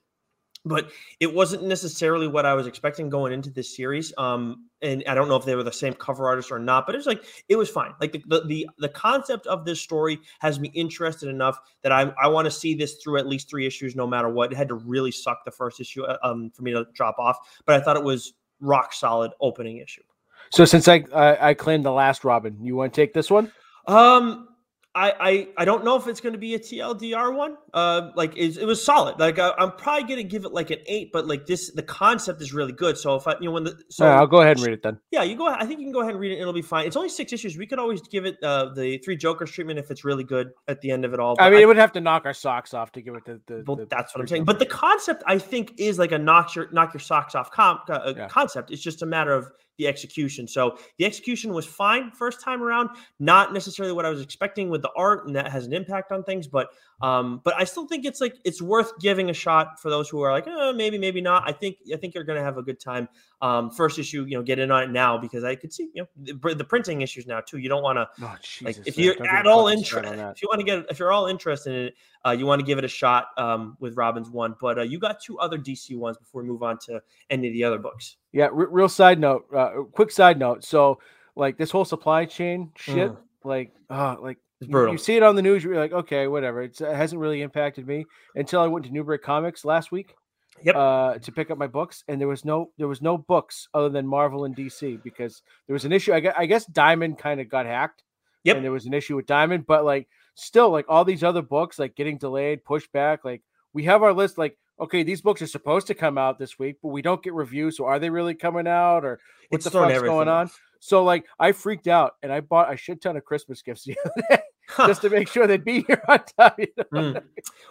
but 0.65 0.91
it 1.19 1.33
wasn't 1.33 1.63
necessarily 1.63 2.27
what 2.27 2.45
I 2.45 2.53
was 2.53 2.67
expecting 2.67 3.09
going 3.09 3.33
into 3.33 3.49
this 3.49 3.75
series. 3.75 4.13
Um, 4.17 4.67
and 4.81 5.03
I 5.07 5.15
don't 5.15 5.27
know 5.27 5.35
if 5.35 5.45
they 5.45 5.55
were 5.55 5.63
the 5.63 5.71
same 5.71 5.93
cover 5.93 6.27
artist 6.27 6.51
or 6.51 6.59
not, 6.59 6.85
but 6.85 6.93
it 6.95 6.99
was 6.99 7.07
like 7.07 7.23
it 7.49 7.55
was 7.55 7.69
fine. 7.69 7.93
Like 7.99 8.11
the 8.11 8.23
the 8.27 8.41
the, 8.45 8.69
the 8.77 8.89
concept 8.89 9.47
of 9.47 9.65
this 9.65 9.81
story 9.81 10.19
has 10.39 10.59
me 10.59 10.71
interested 10.73 11.29
enough 11.29 11.57
that 11.81 11.91
I 11.91 12.13
I 12.21 12.27
want 12.27 12.45
to 12.45 12.51
see 12.51 12.75
this 12.75 12.95
through 13.03 13.17
at 13.17 13.27
least 13.27 13.49
three 13.49 13.65
issues, 13.65 13.95
no 13.95 14.05
matter 14.05 14.29
what. 14.29 14.51
It 14.51 14.55
had 14.55 14.67
to 14.67 14.75
really 14.75 15.11
suck 15.11 15.43
the 15.45 15.51
first 15.51 15.79
issue 15.79 16.03
uh, 16.03 16.17
um 16.23 16.51
for 16.51 16.61
me 16.61 16.71
to 16.73 16.85
drop 16.93 17.15
off, 17.17 17.37
but 17.65 17.75
I 17.75 17.83
thought 17.83 17.97
it 17.97 18.03
was 18.03 18.33
rock 18.59 18.93
solid 18.93 19.31
opening 19.41 19.77
issue. 19.77 20.03
So 20.51 20.65
since 20.65 20.87
I 20.87 21.03
I, 21.13 21.49
I 21.49 21.53
claimed 21.53 21.85
the 21.85 21.91
last 21.91 22.23
Robin, 22.23 22.57
you 22.61 22.75
want 22.75 22.93
to 22.93 23.01
take 23.01 23.13
this 23.13 23.31
one? 23.31 23.51
Um, 23.87 24.47
I, 24.93 25.13
I 25.19 25.47
I 25.59 25.65
don't 25.65 25.85
know 25.85 25.95
if 25.95 26.07
it's 26.07 26.19
going 26.19 26.33
to 26.33 26.39
be 26.39 26.53
a 26.55 26.59
TLDR 26.59 27.33
one. 27.33 27.55
Uh, 27.73 28.11
like 28.15 28.35
it, 28.35 28.57
it 28.57 28.65
was 28.65 28.83
solid. 28.83 29.19
Like 29.19 29.39
I, 29.39 29.53
am 29.57 29.71
probably 29.71 30.03
going 30.03 30.17
to 30.17 30.29
give 30.29 30.43
it 30.43 30.51
like 30.51 30.69
an 30.69 30.79
eight, 30.85 31.13
but 31.13 31.25
like 31.27 31.45
this, 31.45 31.71
the 31.71 31.83
concept 31.83 32.41
is 32.41 32.53
really 32.53 32.73
good. 32.73 32.97
So 32.97 33.15
if 33.15 33.25
I, 33.25 33.35
you 33.39 33.45
know, 33.45 33.51
when 33.51 33.63
the 33.63 33.81
so 33.89 34.05
yeah, 34.05 34.19
I'll 34.19 34.27
go 34.27 34.41
ahead 34.41 34.57
and 34.57 34.65
read 34.65 34.73
it 34.73 34.83
then. 34.83 34.99
Yeah, 35.09 35.23
you 35.23 35.37
go. 35.37 35.47
I 35.47 35.65
think 35.65 35.79
you 35.79 35.85
can 35.85 35.93
go 35.93 36.01
ahead 36.01 36.11
and 36.11 36.19
read 36.19 36.33
it. 36.33 36.39
It'll 36.39 36.51
be 36.51 36.61
fine. 36.61 36.87
It's 36.87 36.97
only 36.97 37.07
six 37.07 37.31
issues. 37.31 37.57
We 37.57 37.65
could 37.67 37.79
always 37.79 38.01
give 38.01 38.25
it 38.25 38.37
uh, 38.43 38.73
the 38.73 38.97
three 38.97 39.15
Jokers 39.15 39.51
treatment 39.51 39.79
if 39.79 39.91
it's 39.91 40.03
really 40.03 40.25
good 40.25 40.51
at 40.67 40.81
the 40.81 40.91
end 40.91 41.05
of 41.05 41.13
it 41.13 41.21
all. 41.21 41.35
But 41.35 41.43
I 41.43 41.49
mean, 41.49 41.59
I, 41.59 41.61
it 41.61 41.65
would 41.67 41.77
have 41.77 41.93
to 41.93 42.01
knock 42.01 42.25
our 42.25 42.33
socks 42.33 42.73
off 42.73 42.91
to 42.93 43.01
give 43.01 43.15
it 43.15 43.23
the. 43.23 43.39
the, 43.47 43.63
well, 43.65 43.77
the 43.77 43.85
that's 43.85 44.13
what 44.13 44.19
I'm 44.19 44.27
saying. 44.27 44.43
But 44.43 44.59
the 44.59 44.65
concept, 44.65 45.23
I 45.25 45.37
think, 45.37 45.73
is 45.77 45.99
like 45.99 46.11
a 46.11 46.19
knock 46.19 46.53
your 46.53 46.69
knock 46.71 46.93
your 46.93 46.99
socks 46.99 47.33
off 47.33 47.49
comp, 47.49 47.83
uh, 47.89 48.13
yeah. 48.15 48.27
concept. 48.27 48.71
It's 48.71 48.81
just 48.81 49.01
a 49.01 49.05
matter 49.05 49.31
of 49.31 49.49
the 49.77 49.87
execution. 49.87 50.47
So 50.47 50.77
the 50.97 51.05
execution 51.05 51.53
was 51.53 51.65
fine 51.65 52.11
first 52.11 52.41
time 52.41 52.61
around, 52.61 52.89
not 53.19 53.53
necessarily 53.53 53.93
what 53.93 54.05
I 54.05 54.09
was 54.09 54.21
expecting 54.21 54.69
with 54.69 54.81
the 54.81 54.91
art, 54.95 55.27
and 55.27 55.35
that 55.35 55.51
has 55.51 55.65
an 55.65 55.73
impact 55.73 56.11
on 56.11 56.23
things. 56.23 56.47
But 56.47 56.69
um, 57.01 57.41
but 57.43 57.55
I 57.55 57.63
still 57.63 57.87
think 57.87 58.05
it's 58.05 58.21
like 58.21 58.35
it's 58.43 58.61
worth 58.61 58.97
giving 58.99 59.29
a 59.29 59.33
shot 59.33 59.79
for 59.79 59.89
those 59.89 60.07
who 60.09 60.21
are 60.21 60.31
like, 60.31 60.45
oh, 60.47 60.73
maybe, 60.73 60.97
maybe 60.97 61.21
not. 61.21 61.43
I 61.47 61.51
think 61.51 61.77
I 61.91 61.97
think 61.97 62.13
you're 62.13 62.23
going 62.23 62.37
to 62.37 62.43
have 62.43 62.57
a 62.57 62.63
good 62.63 62.79
time. 62.79 63.09
Um, 63.41 63.71
first 63.71 63.97
issue, 63.97 64.25
you 64.25 64.37
know, 64.37 64.43
get 64.43 64.59
in 64.59 64.69
on 64.69 64.83
it 64.83 64.91
now 64.91 65.17
because 65.17 65.43
I 65.43 65.55
could 65.55 65.73
see, 65.73 65.89
you 65.93 66.03
know, 66.03 66.35
the, 66.41 66.55
the 66.55 66.63
printing 66.63 67.01
issues 67.01 67.25
now 67.25 67.41
too. 67.41 67.57
You 67.57 67.69
don't 67.69 67.81
want 67.81 67.97
to 67.97 68.07
oh, 68.21 68.35
like 68.61 68.77
if 68.85 68.97
you're 68.97 69.15
at 69.27 69.47
all 69.47 69.67
interested, 69.67 70.19
if 70.19 70.41
you 70.41 70.47
want 70.47 70.59
to 70.59 70.65
get, 70.65 70.85
if 70.89 70.99
you're 70.99 71.11
all 71.11 71.27
interested 71.27 71.73
in 71.73 71.85
it, 71.87 71.95
uh, 72.25 72.31
you 72.31 72.45
want 72.45 72.59
to 72.59 72.65
give 72.65 72.77
it 72.77 72.85
a 72.85 72.89
shot 72.89 73.27
um, 73.37 73.77
with 73.79 73.97
Robin's 73.97 74.29
one. 74.29 74.55
But 74.61 74.77
uh, 74.77 74.83
you 74.83 74.99
got 74.99 75.19
two 75.19 75.39
other 75.39 75.57
DC 75.57 75.97
ones 75.97 76.17
before 76.17 76.43
we 76.43 76.49
move 76.49 76.61
on 76.61 76.77
to 76.85 77.01
any 77.29 77.47
of 77.47 77.53
the 77.53 77.63
other 77.63 77.79
books. 77.79 78.17
Yeah, 78.31 78.45
r- 78.45 78.51
real 78.53 78.89
side 78.89 79.19
note, 79.19 79.45
uh, 79.55 79.71
quick 79.91 80.11
side 80.11 80.37
note. 80.37 80.63
So 80.63 80.99
like 81.35 81.57
this 81.57 81.71
whole 81.71 81.85
supply 81.85 82.25
chain 82.25 82.71
shit, 82.75 83.11
mm. 83.11 83.17
like, 83.43 83.71
uh, 83.89 84.17
like 84.21 84.37
it's 84.61 84.69
brutal. 84.69 84.93
You 84.93 84.99
see 84.99 85.15
it 85.15 85.23
on 85.23 85.35
the 85.35 85.41
news, 85.41 85.63
you're 85.63 85.75
like, 85.75 85.91
okay, 85.91 86.27
whatever. 86.27 86.61
It's, 86.61 86.81
it 86.81 86.95
hasn't 86.95 87.19
really 87.19 87.41
impacted 87.41 87.87
me 87.87 88.05
until 88.35 88.61
I 88.61 88.67
went 88.67 88.85
to 88.85 88.91
Newbury 88.91 89.17
Comics 89.17 89.65
last 89.65 89.91
week. 89.91 90.15
Yep. 90.63 90.75
Uh, 90.75 91.17
to 91.17 91.31
pick 91.31 91.49
up 91.49 91.57
my 91.57 91.65
books, 91.65 92.03
and 92.07 92.21
there 92.21 92.27
was 92.27 92.45
no 92.45 92.69
there 92.77 92.87
was 92.87 93.01
no 93.01 93.17
books 93.17 93.67
other 93.73 93.89
than 93.89 94.05
Marvel 94.05 94.45
and 94.45 94.55
DC 94.55 95.01
because 95.01 95.41
there 95.65 95.73
was 95.73 95.85
an 95.85 95.91
issue. 95.91 96.13
I 96.13 96.19
guess, 96.19 96.35
I 96.37 96.45
guess 96.45 96.65
Diamond 96.65 97.17
kind 97.17 97.39
of 97.39 97.49
got 97.49 97.65
hacked. 97.65 98.03
Yep. 98.43 98.57
And 98.57 98.65
there 98.65 98.71
was 98.71 98.85
an 98.85 98.93
issue 98.93 99.15
with 99.15 99.25
Diamond, 99.25 99.65
but 99.65 99.85
like 99.85 100.07
still, 100.35 100.69
like 100.69 100.85
all 100.87 101.03
these 101.03 101.23
other 101.23 101.41
books, 101.41 101.79
like 101.79 101.95
getting 101.95 102.19
delayed, 102.19 102.63
pushed 102.63 102.91
back. 102.91 103.25
Like 103.25 103.41
we 103.73 103.85
have 103.85 104.03
our 104.03 104.13
list. 104.13 104.37
Like 104.37 104.55
okay, 104.79 105.01
these 105.01 105.21
books 105.21 105.41
are 105.41 105.47
supposed 105.47 105.87
to 105.87 105.95
come 105.95 106.19
out 106.19 106.37
this 106.37 106.59
week, 106.59 106.75
but 106.83 106.89
we 106.89 107.01
don't 107.01 107.23
get 107.23 107.33
reviews. 107.33 107.77
So 107.77 107.85
are 107.85 107.97
they 107.97 108.11
really 108.11 108.35
coming 108.35 108.67
out, 108.67 109.03
or 109.03 109.19
what 109.49 109.55
it's 109.55 109.65
the 109.65 109.71
fuck's 109.71 110.01
going 110.01 110.27
on? 110.27 110.51
So 110.79 111.03
like 111.03 111.25
I 111.39 111.53
freaked 111.53 111.87
out 111.87 112.15
and 112.21 112.31
I 112.31 112.41
bought 112.41 112.71
a 112.71 112.77
shit 112.77 113.01
ton 113.01 113.17
of 113.17 113.23
Christmas 113.23 113.63
gifts 113.63 113.85
the 113.85 113.97
other 114.05 114.23
day 114.29 114.43
just 114.77 115.01
to 115.01 115.09
make 115.09 115.27
sure 115.27 115.47
they'd 115.47 115.63
be 115.63 115.83
here 115.87 116.01
on 116.07 116.19
time. 116.37 116.53
You 116.57 116.67
know? 116.77 116.83
mm. 117.13 117.23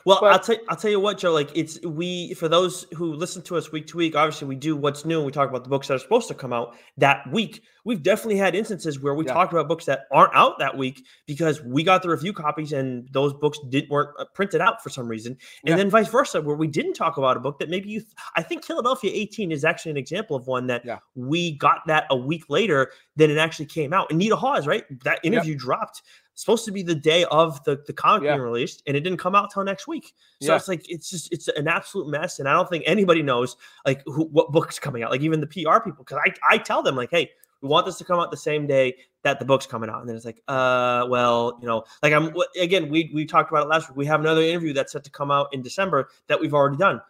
Well, 0.05 0.19
but, 0.21 0.33
I'll 0.33 0.39
tell 0.39 0.57
I'll 0.69 0.77
tell 0.77 0.91
you 0.91 1.01
what, 1.01 1.19
Joe. 1.19 1.33
Like 1.33 1.51
it's 1.55 1.81
we 1.83 2.35
for 2.35 2.49
those 2.49 2.87
who 2.95 3.13
listen 3.15 3.43
to 3.43 3.57
us 3.57 3.73
week 3.73 3.87
to 3.89 3.97
week. 3.97 4.17
Obviously, 4.17 4.49
we 4.49 4.57
do 4.57 4.77
what's 4.77 5.05
new. 5.05 5.19
and 5.19 5.27
We 5.27 5.33
talk 5.33 5.49
about 5.49 5.65
the 5.65 5.71
books 5.71 5.89
that 5.89 5.95
are 5.95 5.99
supposed 5.99 6.29
to 6.29 6.35
come 6.35 6.53
out 6.53 6.77
that 6.97 7.31
week. 7.31 7.63
We've 7.85 8.03
definitely 8.03 8.37
had 8.37 8.55
instances 8.55 9.01
where 9.01 9.15
we 9.15 9.25
yeah. 9.25 9.33
talked 9.33 9.53
about 9.53 9.67
books 9.67 9.87
that 9.87 10.01
aren't 10.13 10.35
out 10.35 10.59
that 10.59 10.77
week 10.77 11.05
because 11.27 11.63
we 11.63 11.83
got 11.83 12.03
the 12.03 12.11
review 12.11 12.33
copies 12.33 12.73
and 12.73 13.09
those 13.13 13.33
books 13.33 13.59
did 13.71 13.89
weren't 13.89 14.11
uh, 14.19 14.27
printed 14.35 14.61
out 14.61 14.83
for 14.83 14.91
some 14.91 15.09
reason, 15.09 15.33
and 15.65 15.71
yeah. 15.71 15.77
then 15.77 15.91
vice 15.91 16.09
versa, 16.09 16.41
where 16.41 16.57
we 16.57 16.67
didn't 16.67 16.95
talk 16.95 17.17
about 17.17 17.37
a 17.37 17.41
book 17.41 17.59
that 17.59 17.71
maybe 17.71 17.89
you. 17.89 18.03
I 18.37 18.43
think 18.43 18.65
Killadelphia 18.65 19.11
18 19.13 19.53
is 19.53 19.65
actually 19.65 19.93
an 19.93 19.97
example 19.97 20.37
of 20.37 20.47
one 20.47 20.67
that 20.67 20.85
yeah. 20.85 20.99
we 21.15 21.57
got 21.57 21.87
that 21.87 22.07
a 22.11 22.17
week 22.17 22.45
later 22.49 22.91
than 23.17 23.31
it 23.31 23.39
actually 23.39 23.67
came 23.67 23.93
out. 23.93 24.11
And 24.11 24.19
Nita 24.19 24.37
Hawes, 24.37 24.67
right? 24.67 24.85
That 25.05 25.21
interview 25.23 25.55
dropped 25.57 26.03
supposed 26.35 26.65
to 26.65 26.73
be 26.73 26.83
the 26.83 26.95
day 26.95 27.25
of 27.31 27.63
the, 27.65 27.83
the 27.87 27.93
comic 27.93 28.25
yeah. 28.25 28.33
being 28.33 28.43
released 28.43 28.83
and 28.87 28.97
it 28.97 29.01
didn't 29.01 29.19
come 29.19 29.35
out 29.35 29.51
till 29.53 29.63
next 29.65 29.87
week 29.87 30.15
so 30.41 30.53
yeah. 30.53 30.57
it's 30.57 30.69
like 30.69 30.89
it's 30.89 31.11
just 31.11 31.33
it's 31.33 31.49
an 31.49 31.69
absolute 31.69 32.09
mess 32.09 32.39
and 32.39 32.49
i 32.49 32.53
don't 32.53 32.69
think 32.69 32.83
anybody 32.87 33.23
knows 33.23 33.57
like 33.85 34.03
who, 34.07 34.25
what 34.25 34.51
book's 34.51 34.79
coming 34.79 35.03
out 35.03 35.11
like 35.11 35.21
even 35.21 35.41
the 35.41 35.47
pr 35.47 35.79
people 35.85 36.05
because 36.05 36.19
I, 36.25 36.33
I 36.49 36.59
tell 36.59 36.83
them 36.83 36.97
like 36.97 37.11
hey 37.11 37.31
we 37.61 37.69
want 37.69 37.85
this 37.85 37.99
to 37.99 38.05
come 38.05 38.19
out 38.19 38.31
the 38.31 38.37
same 38.37 38.67
day 38.67 38.95
that 39.23 39.39
the 39.39 39.45
book's 39.45 39.67
coming 39.67 39.91
out 39.91 40.01
and 40.01 40.09
then 40.09 40.17
it's 40.17 40.25
like 40.25 40.43
uh 40.49 41.07
well 41.11 41.59
you 41.61 41.67
know 41.67 41.85
like 42.03 42.13
i'm 42.13 42.35
again 42.59 42.89
we 42.89 43.11
we 43.15 43.27
talked 43.27 43.51
about 43.51 43.65
it 43.65 43.69
last 43.69 43.89
week 43.91 43.97
we 43.97 44.07
have 44.07 44.21
another 44.21 44.41
interview 44.41 44.73
that's 44.73 44.93
set 44.93 45.05
to 45.05 45.11
come 45.11 45.31
out 45.31 45.53
in 45.53 45.63
december 45.63 46.09
that 46.29 46.41
we've 46.41 46.55
already 46.55 46.77
done 46.77 47.01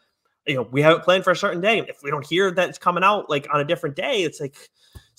you 0.46 0.54
know 0.54 0.62
we 0.72 0.82
have 0.82 0.96
it 0.96 1.04
planned 1.04 1.22
for 1.22 1.30
a 1.30 1.36
certain 1.36 1.60
day 1.60 1.78
if 1.88 2.02
we 2.02 2.10
don't 2.10 2.26
hear 2.26 2.50
that 2.50 2.68
it's 2.68 2.78
coming 2.78 3.04
out 3.04 3.30
like 3.30 3.46
on 3.52 3.60
a 3.60 3.64
different 3.64 3.94
day 3.94 4.22
it's 4.22 4.40
like 4.40 4.56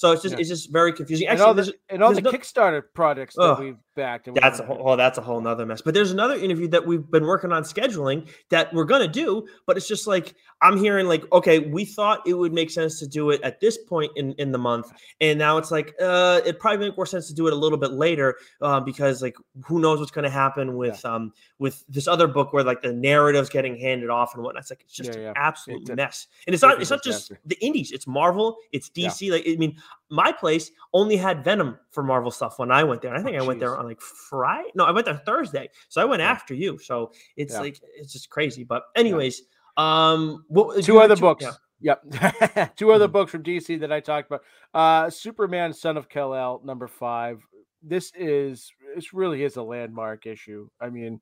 so 0.01 0.12
it's 0.12 0.24
just 0.24 0.34
yeah. 0.34 0.39
it's 0.39 0.50
just 0.50 0.72
very 0.72 0.93
confusing. 0.93 1.27
Actually, 1.27 1.41
and 1.41 1.48
all 1.48 1.53
the, 1.53 1.74
and 1.89 2.03
all 2.03 2.12
the 2.12 2.22
no, 2.22 2.31
Kickstarter 2.31 2.81
projects 2.96 3.36
that 3.36 3.60
we've 3.60 3.77
backed. 3.95 4.29
that's 4.33 4.60
a 4.60 4.65
whole, 4.65 4.81
oh, 4.83 4.95
that's 4.95 5.17
a 5.17 5.21
whole 5.21 5.41
nother 5.41 5.65
mess. 5.65 5.81
But 5.81 5.93
there's 5.93 6.12
another 6.12 6.36
interview 6.36 6.67
that 6.69 6.86
we've 6.86 7.10
been 7.10 7.25
working 7.25 7.51
on 7.51 7.63
scheduling 7.63 8.29
that 8.50 8.74
we're 8.74 8.86
gonna 8.86 9.07
do, 9.07 9.48
but 9.65 9.77
it's 9.77 9.88
just 9.88 10.07
like 10.07 10.36
I'm 10.62 10.77
hearing 10.77 11.07
like, 11.07 11.29
okay, 11.31 11.60
we 11.60 11.86
thought 11.86 12.21
it 12.25 12.33
would 12.33 12.53
make 12.53 12.69
sense 12.69 13.00
to 13.00 13.07
do 13.07 13.31
it 13.31 13.41
at 13.41 13.60
this 13.60 13.77
point 13.77 14.12
in 14.15 14.33
in 14.33 14.51
the 14.51 14.57
month, 14.57 14.91
and 15.19 15.38
now 15.38 15.57
it's 15.57 15.71
like, 15.71 15.93
uh, 16.01 16.41
it 16.45 16.60
probably 16.60 16.88
make 16.88 16.98
more 16.98 17.05
sense 17.05 17.27
to 17.27 17.33
do 17.33 17.48
it 17.48 17.53
a 17.53 17.55
little 17.55 17.77
bit 17.77 17.91
later, 17.91 18.38
uh, 18.62 18.79
because 18.79 19.21
like 19.21 19.36
who 19.65 19.79
knows 19.79 20.00
what's 20.00 20.12
gonna 20.12 20.29
happen 20.29 20.75
with 20.75 21.01
yeah. 21.03 21.15
um 21.15 21.33
with 21.60 21.83
this 21.88 22.07
other 22.07 22.27
book 22.27 22.53
where 22.53 22.63
like 22.63 22.81
the 22.81 22.93
narrative's 22.93 23.50
getting 23.50 23.77
handed 23.77 24.10
off 24.10 24.33
and 24.33 24.43
whatnot. 24.43 24.62
It's 24.62 24.71
like 24.71 24.81
it's 24.81 24.95
just 24.95 25.17
yeah, 25.17 25.29
an 25.29 25.33
absolute 25.36 25.81
it's 25.81 25.91
mess, 25.95 26.27
and 26.48 26.53
it's 26.53 26.63
not 26.63 26.81
it's 26.81 26.91
not 26.91 27.03
just 27.03 27.31
the 27.45 27.57
indies. 27.62 27.91
It's 27.91 28.07
Marvel, 28.07 28.57
it's 28.71 28.89
DC. 28.89 29.31
Like 29.31 29.43
I 29.48 29.55
mean, 29.55 29.77
my 30.12 30.32
place 30.32 30.72
only 30.94 31.15
had 31.15 31.44
Venom 31.44 31.80
for 31.89 32.03
Marvel 32.03 32.32
stuff 32.32 32.60
when 32.60 32.70
I 32.70 32.84
went 32.84 33.01
there. 33.01 33.15
I 33.15 33.24
think 33.24 33.38
oh, 33.39 33.44
I 33.44 33.48
went 33.48 33.62
there 33.62 33.77
on 33.77 33.86
like 33.86 34.01
Friday. 34.01 34.70
No, 34.75 34.84
I 34.84 34.91
went 34.91 35.06
there 35.06 35.22
Thursday. 35.25 35.70
So 35.88 36.01
I 36.01 36.06
went 36.06 36.20
yeah. 36.20 36.30
after 36.30 36.53
you. 36.53 36.77
So 36.77 37.13
it's 37.38 37.53
yeah. 37.53 37.62
like 37.62 37.80
it's 37.96 38.12
just 38.12 38.30
crazy. 38.30 38.65
But 38.65 38.84
anyways, 38.96 39.41
yeah. 39.77 40.12
um 40.12 40.44
what, 40.50 40.84
two 40.84 41.00
other 41.00 41.15
two, 41.15 41.22
books. 41.22 41.46
Yep. 41.80 42.03
two 42.75 42.91
other 42.91 43.06
mm-hmm. 43.06 43.13
books 43.13 43.32
from 43.32 43.41
DC 43.41 43.80
that 43.80 43.91
I 43.91 44.01
talked 44.01 44.30
about. 44.30 44.41
Uh 44.74 45.10
Superman 45.10 45.72
Son 45.72 45.96
of 45.96 46.10
Kal-El 46.10 46.62
number 46.65 46.88
5. 46.88 47.41
This 47.82 48.12
is 48.13 48.70
this 48.94 49.13
really 49.13 49.44
is 49.44 49.56
a 49.56 49.63
landmark 49.63 50.25
issue. 50.25 50.70
I 50.82 50.89
mean, 50.89 51.22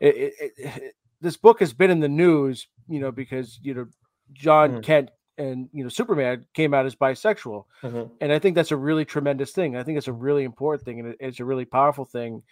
it, 0.00 0.16
it, 0.16 0.52
it, 0.58 0.94
this 1.20 1.36
book 1.36 1.60
has 1.60 1.72
been 1.72 1.90
in 1.92 2.00
the 2.00 2.08
news, 2.08 2.66
you 2.88 2.98
know, 2.98 3.12
because 3.12 3.60
you 3.62 3.74
know 3.74 3.86
Jon 4.32 4.72
mm. 4.72 4.82
Kent 4.82 5.10
and 5.38 5.68
you 5.72 5.82
know 5.82 5.88
Superman 5.88 6.46
came 6.54 6.74
out 6.74 6.86
as 6.86 6.94
bisexual, 6.94 7.64
mm-hmm. 7.82 8.12
and 8.20 8.32
I 8.32 8.38
think 8.38 8.54
that's 8.54 8.70
a 8.70 8.76
really 8.76 9.04
tremendous 9.04 9.52
thing. 9.52 9.76
I 9.76 9.82
think 9.82 9.98
it's 9.98 10.08
a 10.08 10.12
really 10.12 10.44
important 10.44 10.84
thing, 10.84 11.00
and 11.00 11.14
it's 11.20 11.40
a 11.40 11.44
really 11.44 11.64
powerful 11.64 12.04
thing, 12.04 12.42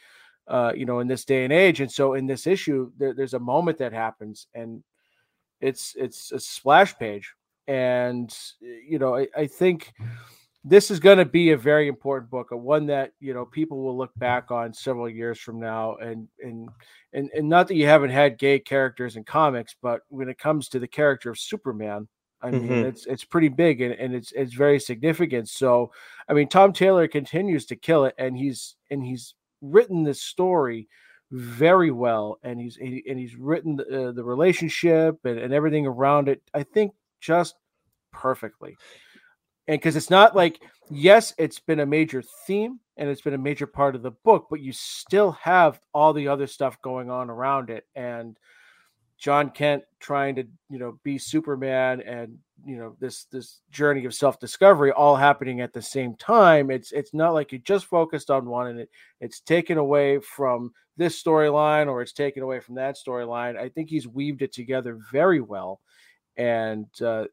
uh, 0.49 0.73
you 0.75 0.85
know, 0.85 1.01
in 1.01 1.09
this 1.09 1.25
day 1.25 1.45
and 1.45 1.53
age. 1.53 1.81
And 1.81 1.91
so 1.91 2.15
in 2.15 2.27
this 2.27 2.47
issue, 2.47 2.91
there, 2.99 3.15
there's 3.15 3.35
a 3.35 3.39
moment 3.39 3.79
that 3.79 3.93
happens, 3.93 4.47
and 4.55 4.83
it's 5.61 5.95
it's 5.97 6.33
a 6.33 6.41
splash 6.41 6.97
page, 6.99 7.33
and 7.67 8.37
you 8.61 8.99
know, 8.99 9.17
I, 9.17 9.29
I 9.37 9.47
think 9.47 9.93
this 10.65 10.91
is 10.91 11.01
going 11.01 11.19
to 11.19 11.25
be 11.25 11.51
a 11.51 11.57
very 11.57 11.89
important 11.89 12.31
book, 12.31 12.53
a 12.53 12.57
one 12.57 12.87
that 12.87 13.13
you 13.21 13.35
know 13.35 13.45
people 13.45 13.83
will 13.83 13.97
look 13.97 14.13
back 14.17 14.51
on 14.51 14.75
several 14.75 15.09
years 15.09 15.39
from 15.39 15.61
now, 15.61 15.97
and 15.97 16.29
and 16.41 16.69
and 17.13 17.31
and 17.35 17.49
not 17.49 17.69
that 17.69 17.77
you 17.77 17.87
haven't 17.87 18.11
had 18.11 18.39
gay 18.39 18.59
characters 18.59 19.17
in 19.17 19.25
comics, 19.25 19.77
but 19.81 20.01
when 20.09 20.29
it 20.29 20.39
comes 20.39 20.69
to 20.69 20.79
the 20.79 20.89
character 20.89 21.31
of 21.31 21.39
Superman 21.39 22.09
I 22.43 22.51
mean, 22.51 22.63
mm-hmm. 22.63 22.87
it's 22.87 23.07
it's 23.07 23.25
pretty 23.25 23.49
big 23.49 23.81
and, 23.81 23.95
and 23.95 24.15
it's 24.15 24.33
it's 24.33 24.53
very 24.55 24.81
significant. 24.81 25.49
So, 25.49 25.93
I 26.29 26.33
mean, 26.33 26.49
Tom 26.49 26.73
Taylor 26.73 27.07
continues 27.07 27.67
to 27.67 27.77
kill 27.77 28.05
it, 28.05 28.15
and 28.19 28.37
he's 28.37 28.77
and 28.91 29.05
he's 29.05 29.35
written 29.61 30.03
this 30.03 30.23
story 30.23 30.89
very 31.31 31.91
well, 31.91 32.39
and 32.43 32.61
he's 32.61 32.77
and 32.79 33.19
he's 33.19 33.37
written 33.37 33.77
the, 33.77 34.09
uh, 34.09 34.13
the 34.13 34.25
relationship 34.25 35.19
and, 35.25 35.39
and 35.39 35.55
everything 35.55 35.87
around 35.87 36.29
it. 36.29 36.43
I 36.53 36.65
think 36.65 36.93
just 37.21 37.55
perfectly, 38.13 38.77
and 39.69 39.79
because 39.79 39.97
it's 39.97 40.11
not 40.11 40.35
like 40.35 40.61
yes, 40.91 41.33
it's 41.39 41.61
been 41.61 41.81
a 41.81 41.87
major 41.87 42.23
theme 42.47 42.81
and 42.97 43.09
it's 43.09 43.23
been 43.23 43.35
a 43.35 43.39
major 43.39 43.67
part 43.67 43.95
of 43.95 44.03
the 44.03 44.11
book, 44.11 44.49
but 44.51 44.61
you 44.61 44.73
still 44.73 45.33
have 45.33 45.81
all 45.95 46.13
the 46.13 46.29
other 46.29 46.47
stuff 46.47 46.81
going 46.83 47.11
on 47.11 47.31
around 47.31 47.71
it, 47.71 47.87
and 47.95 48.37
Jon 49.23 49.51
Kent 49.51 49.85
trying 50.01 50.35
to, 50.35 50.45
you 50.69 50.81
know, 50.81 50.99
be 51.05 51.17
Superman 51.17 52.01
and, 52.01 52.37
you 52.67 52.77
know, 52.77 52.97
this 52.99 53.27
this 53.27 53.61
journey 53.71 54.05
of 54.05 54.15
self-discovery 54.15 54.91
all 54.91 55.15
happening 55.15 55.61
at 55.61 55.73
the 55.73 55.81
same 55.81 56.17
time. 56.17 56.73
It's 56.73 56.91
it's 56.91 57.15
not 57.15 57.33
like 57.33 57.53
you 57.53 57.61
just 57.61 57.87
focused 57.87 58.33
on 58.33 58.47
one 58.47 58.67
and 58.67 58.81
it 58.81 58.91
it's 59.21 59.39
taken 59.39 59.79
away 59.79 60.19
from 60.19 60.73
this 60.97 61.23
storyline 61.23 61.87
or 61.87 62.03
it's 62.03 62.13
taken 62.13 62.43
away 62.43 62.59
from 62.59 62.75
that 62.75 62.97
storyline. 62.97 63.57
I 63.57 63.69
think 63.69 63.91
he's 63.91 64.09
weaved 64.09 64.43
it 64.43 64.53
together 64.53 64.99
very 65.13 65.41
well. 65.41 65.79
And 66.37 66.89
uh 67.01 67.27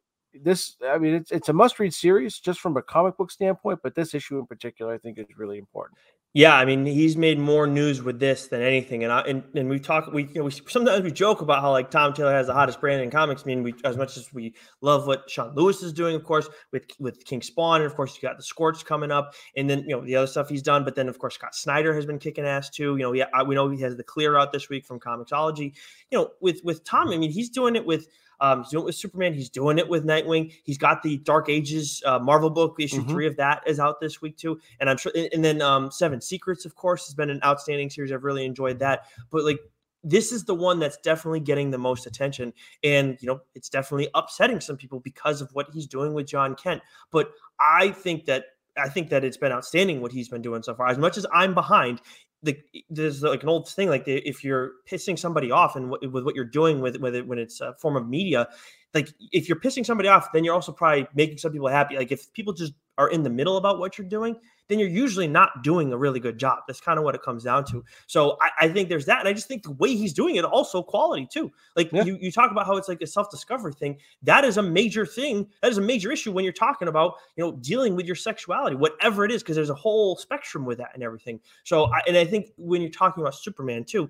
this 0.43 0.75
I 0.87 0.99
mean 0.99 1.15
it's 1.15 1.31
it's 1.31 1.49
a 1.49 1.53
must-read 1.53 1.91
series 1.91 2.37
just 2.37 2.59
from 2.59 2.77
a 2.77 2.83
comic 2.83 3.17
book 3.17 3.31
standpoint, 3.31 3.79
but 3.81 3.95
this 3.95 4.13
issue 4.13 4.37
in 4.37 4.45
particular 4.45 4.93
I 4.93 4.99
think 4.99 5.17
is 5.17 5.25
really 5.39 5.57
important. 5.57 5.97
Yeah, 6.35 6.53
I 6.55 6.63
mean, 6.63 6.85
he's 6.85 7.17
made 7.17 7.39
more 7.39 7.65
news 7.65 8.03
with 8.03 8.19
this 8.19 8.47
than 8.49 8.61
anything, 8.61 9.03
and 9.03 9.11
I, 9.11 9.21
and, 9.21 9.43
and 9.55 9.67
we 9.67 9.79
talk. 9.79 10.13
We, 10.13 10.25
you 10.25 10.35
know, 10.35 10.43
we 10.43 10.51
sometimes 10.51 11.03
we 11.03 11.11
joke 11.11 11.41
about 11.41 11.61
how 11.61 11.71
like 11.71 11.89
Tom 11.89 12.13
Taylor 12.13 12.31
has 12.31 12.45
the 12.45 12.53
hottest 12.53 12.79
brand 12.79 13.01
in 13.01 13.09
comics. 13.09 13.41
I 13.41 13.45
mean, 13.47 13.63
we 13.63 13.73
as 13.83 13.97
much 13.97 14.15
as 14.15 14.31
we 14.31 14.53
love 14.81 15.07
what 15.07 15.27
Sean 15.27 15.55
Lewis 15.55 15.81
is 15.81 15.91
doing, 15.91 16.15
of 16.15 16.23
course, 16.23 16.47
with 16.71 16.85
with 16.99 17.25
King 17.25 17.41
Spawn, 17.41 17.81
and 17.81 17.89
of 17.89 17.95
course 17.95 18.15
you 18.15 18.21
got 18.21 18.37
the 18.37 18.43
Scorch 18.43 18.85
coming 18.85 19.09
up, 19.09 19.33
and 19.57 19.67
then 19.67 19.79
you 19.87 19.95
know 19.95 20.01
the 20.01 20.15
other 20.17 20.27
stuff 20.27 20.49
he's 20.49 20.61
done. 20.61 20.83
But 20.85 20.93
then 20.93 21.09
of 21.09 21.17
course 21.17 21.33
Scott 21.33 21.55
Snyder 21.55 21.95
has 21.95 22.05
been 22.05 22.19
kicking 22.19 22.45
ass 22.45 22.69
too. 22.69 22.95
You 22.97 23.03
know, 23.03 23.13
yeah, 23.13 23.25
we 23.47 23.55
know 23.55 23.67
he 23.67 23.81
has 23.81 23.97
the 23.97 24.03
clear 24.03 24.37
out 24.37 24.51
this 24.53 24.69
week 24.69 24.85
from 24.85 24.99
Comixology. 24.99 25.73
You 26.11 26.19
know, 26.19 26.29
with 26.41 26.61
with 26.63 26.83
Tom, 26.83 27.07
I 27.07 27.17
mean, 27.17 27.31
he's 27.31 27.49
doing 27.49 27.75
it 27.75 27.87
with 27.87 28.07
um, 28.41 28.63
he's 28.63 28.71
doing 28.71 28.83
it 28.83 28.85
with 28.85 28.95
Superman. 28.95 29.33
He's 29.33 29.49
doing 29.49 29.77
it 29.77 29.87
with 29.87 30.05
Nightwing. 30.05 30.53
He's 30.63 30.77
got 30.77 31.03
the 31.03 31.17
Dark 31.17 31.49
Ages 31.49 32.01
uh, 32.05 32.19
Marvel 32.19 32.49
book. 32.49 32.75
Issue 32.79 33.01
mm-hmm. 33.01 33.09
three 33.09 33.27
of 33.27 33.35
that 33.37 33.63
is 33.67 33.79
out 33.79 33.99
this 33.99 34.21
week 34.21 34.37
too. 34.37 34.59
And 34.79 34.89
I'm 34.89 34.97
sure. 34.97 35.11
And 35.33 35.43
then 35.43 35.61
um, 35.61 35.91
Seven 35.91 36.21
Secrets, 36.21 36.65
of 36.65 36.75
course, 36.75 37.05
has 37.07 37.13
been 37.13 37.29
an 37.29 37.39
outstanding 37.43 37.89
series. 37.89 38.11
I've 38.11 38.23
really 38.23 38.45
enjoyed 38.45 38.79
that. 38.79 39.05
But 39.31 39.43
like 39.43 39.59
this 40.03 40.31
is 40.31 40.45
the 40.45 40.55
one 40.55 40.79
that's 40.79 40.97
definitely 40.97 41.41
getting 41.41 41.71
the 41.71 41.77
most 41.77 42.05
attention 42.05 42.53
and 42.85 43.17
you 43.19 43.27
know 43.27 43.41
it's 43.53 43.67
definitely 43.67 44.07
upsetting 44.15 44.61
some 44.61 44.77
people 44.77 45.01
because 45.01 45.41
of 45.41 45.49
what 45.51 45.67
he's 45.73 45.87
doing 45.87 46.13
with 46.13 46.25
Jon 46.25 46.55
Kent 46.55 46.81
but 47.11 47.31
I 47.59 47.91
think 47.91 48.25
that 48.25 48.45
I 48.77 48.87
think 48.87 49.09
that 49.09 49.25
it's 49.25 49.35
been 49.35 49.51
outstanding 49.51 49.99
what 49.99 50.11
he's 50.11 50.29
been 50.29 50.41
doing 50.41 50.63
so 50.63 50.73
far 50.73 50.87
as 50.87 50.97
much 50.97 51.17
as 51.17 51.25
I'm 51.33 51.53
behind 51.53 52.01
the 52.43 52.57
there's 52.89 53.21
like 53.21 53.43
an 53.43 53.49
old 53.49 53.67
thing 53.67 53.89
like 53.89 54.03
if 54.07 54.43
you're 54.43 54.71
pissing 54.89 55.19
somebody 55.19 55.51
off 55.51 55.75
and 55.75 55.91
w- 55.91 56.11
with 56.11 56.23
what 56.23 56.35
you're 56.35 56.45
doing 56.45 56.79
with 56.79 56.97
with 56.97 57.15
it 57.15 57.27
when 57.27 57.37
it's 57.37 57.59
a 57.59 57.73
form 57.73 57.97
of 57.97 58.07
media 58.07 58.47
like 58.93 59.13
if 59.31 59.47
you're 59.47 59.59
pissing 59.59 59.85
somebody 59.85 60.09
off 60.09 60.31
then 60.33 60.43
you're 60.43 60.53
also 60.53 60.71
probably 60.71 61.07
making 61.13 61.37
some 61.37 61.51
people 61.51 61.67
happy. 61.67 61.95
Like 61.97 62.11
if 62.11 62.31
people 62.33 62.53
just 62.53 62.73
are 62.99 63.09
in 63.09 63.23
the 63.23 63.29
middle 63.29 63.57
about 63.57 63.79
what 63.79 63.97
you're 63.97 64.07
doing 64.07 64.35
then 64.69 64.79
you're 64.79 64.87
usually 64.87 65.27
not 65.27 65.63
doing 65.63 65.91
a 65.91 65.97
really 65.97 66.19
good 66.19 66.37
job. 66.37 66.59
That's 66.67 66.79
kind 66.79 66.97
of 66.97 67.03
what 67.03 67.15
it 67.15 67.23
comes 67.23 67.43
down 67.43 67.65
to. 67.65 67.83
So 68.07 68.37
I, 68.39 68.65
I, 68.65 68.69
think 68.69 68.87
there's 68.87 69.05
that. 69.07 69.19
And 69.19 69.27
I 69.27 69.33
just 69.33 69.47
think 69.47 69.63
the 69.63 69.71
way 69.71 69.95
he's 69.95 70.13
doing 70.13 70.35
it 70.37 70.45
also 70.45 70.81
quality 70.81 71.27
too. 71.29 71.51
Like 71.75 71.91
yeah. 71.91 72.03
you, 72.03 72.17
you 72.21 72.31
talk 72.31 72.51
about 72.51 72.67
how 72.67 72.77
it's 72.77 72.87
like 72.87 73.01
a 73.01 73.07
self-discovery 73.07 73.73
thing. 73.73 73.97
That 74.21 74.45
is 74.45 74.57
a 74.57 74.61
major 74.61 75.05
thing. 75.05 75.47
That 75.61 75.71
is 75.71 75.79
a 75.79 75.81
major 75.81 76.11
issue 76.11 76.31
when 76.31 76.43
you're 76.43 76.53
talking 76.53 76.87
about, 76.87 77.15
you 77.35 77.43
know, 77.43 77.53
dealing 77.53 77.95
with 77.95 78.05
your 78.05 78.15
sexuality, 78.15 78.75
whatever 78.75 79.25
it 79.25 79.31
is, 79.31 79.41
because 79.41 79.55
there's 79.55 79.71
a 79.71 79.75
whole 79.75 80.15
spectrum 80.15 80.65
with 80.65 80.77
that 80.77 80.91
and 80.93 81.03
everything. 81.03 81.39
So, 81.63 81.85
I, 81.85 82.01
and 82.07 82.15
I 82.15 82.25
think 82.25 82.51
when 82.57 82.81
you're 82.81 82.91
talking 82.91 83.23
about 83.23 83.35
Superman 83.35 83.83
too, 83.83 84.09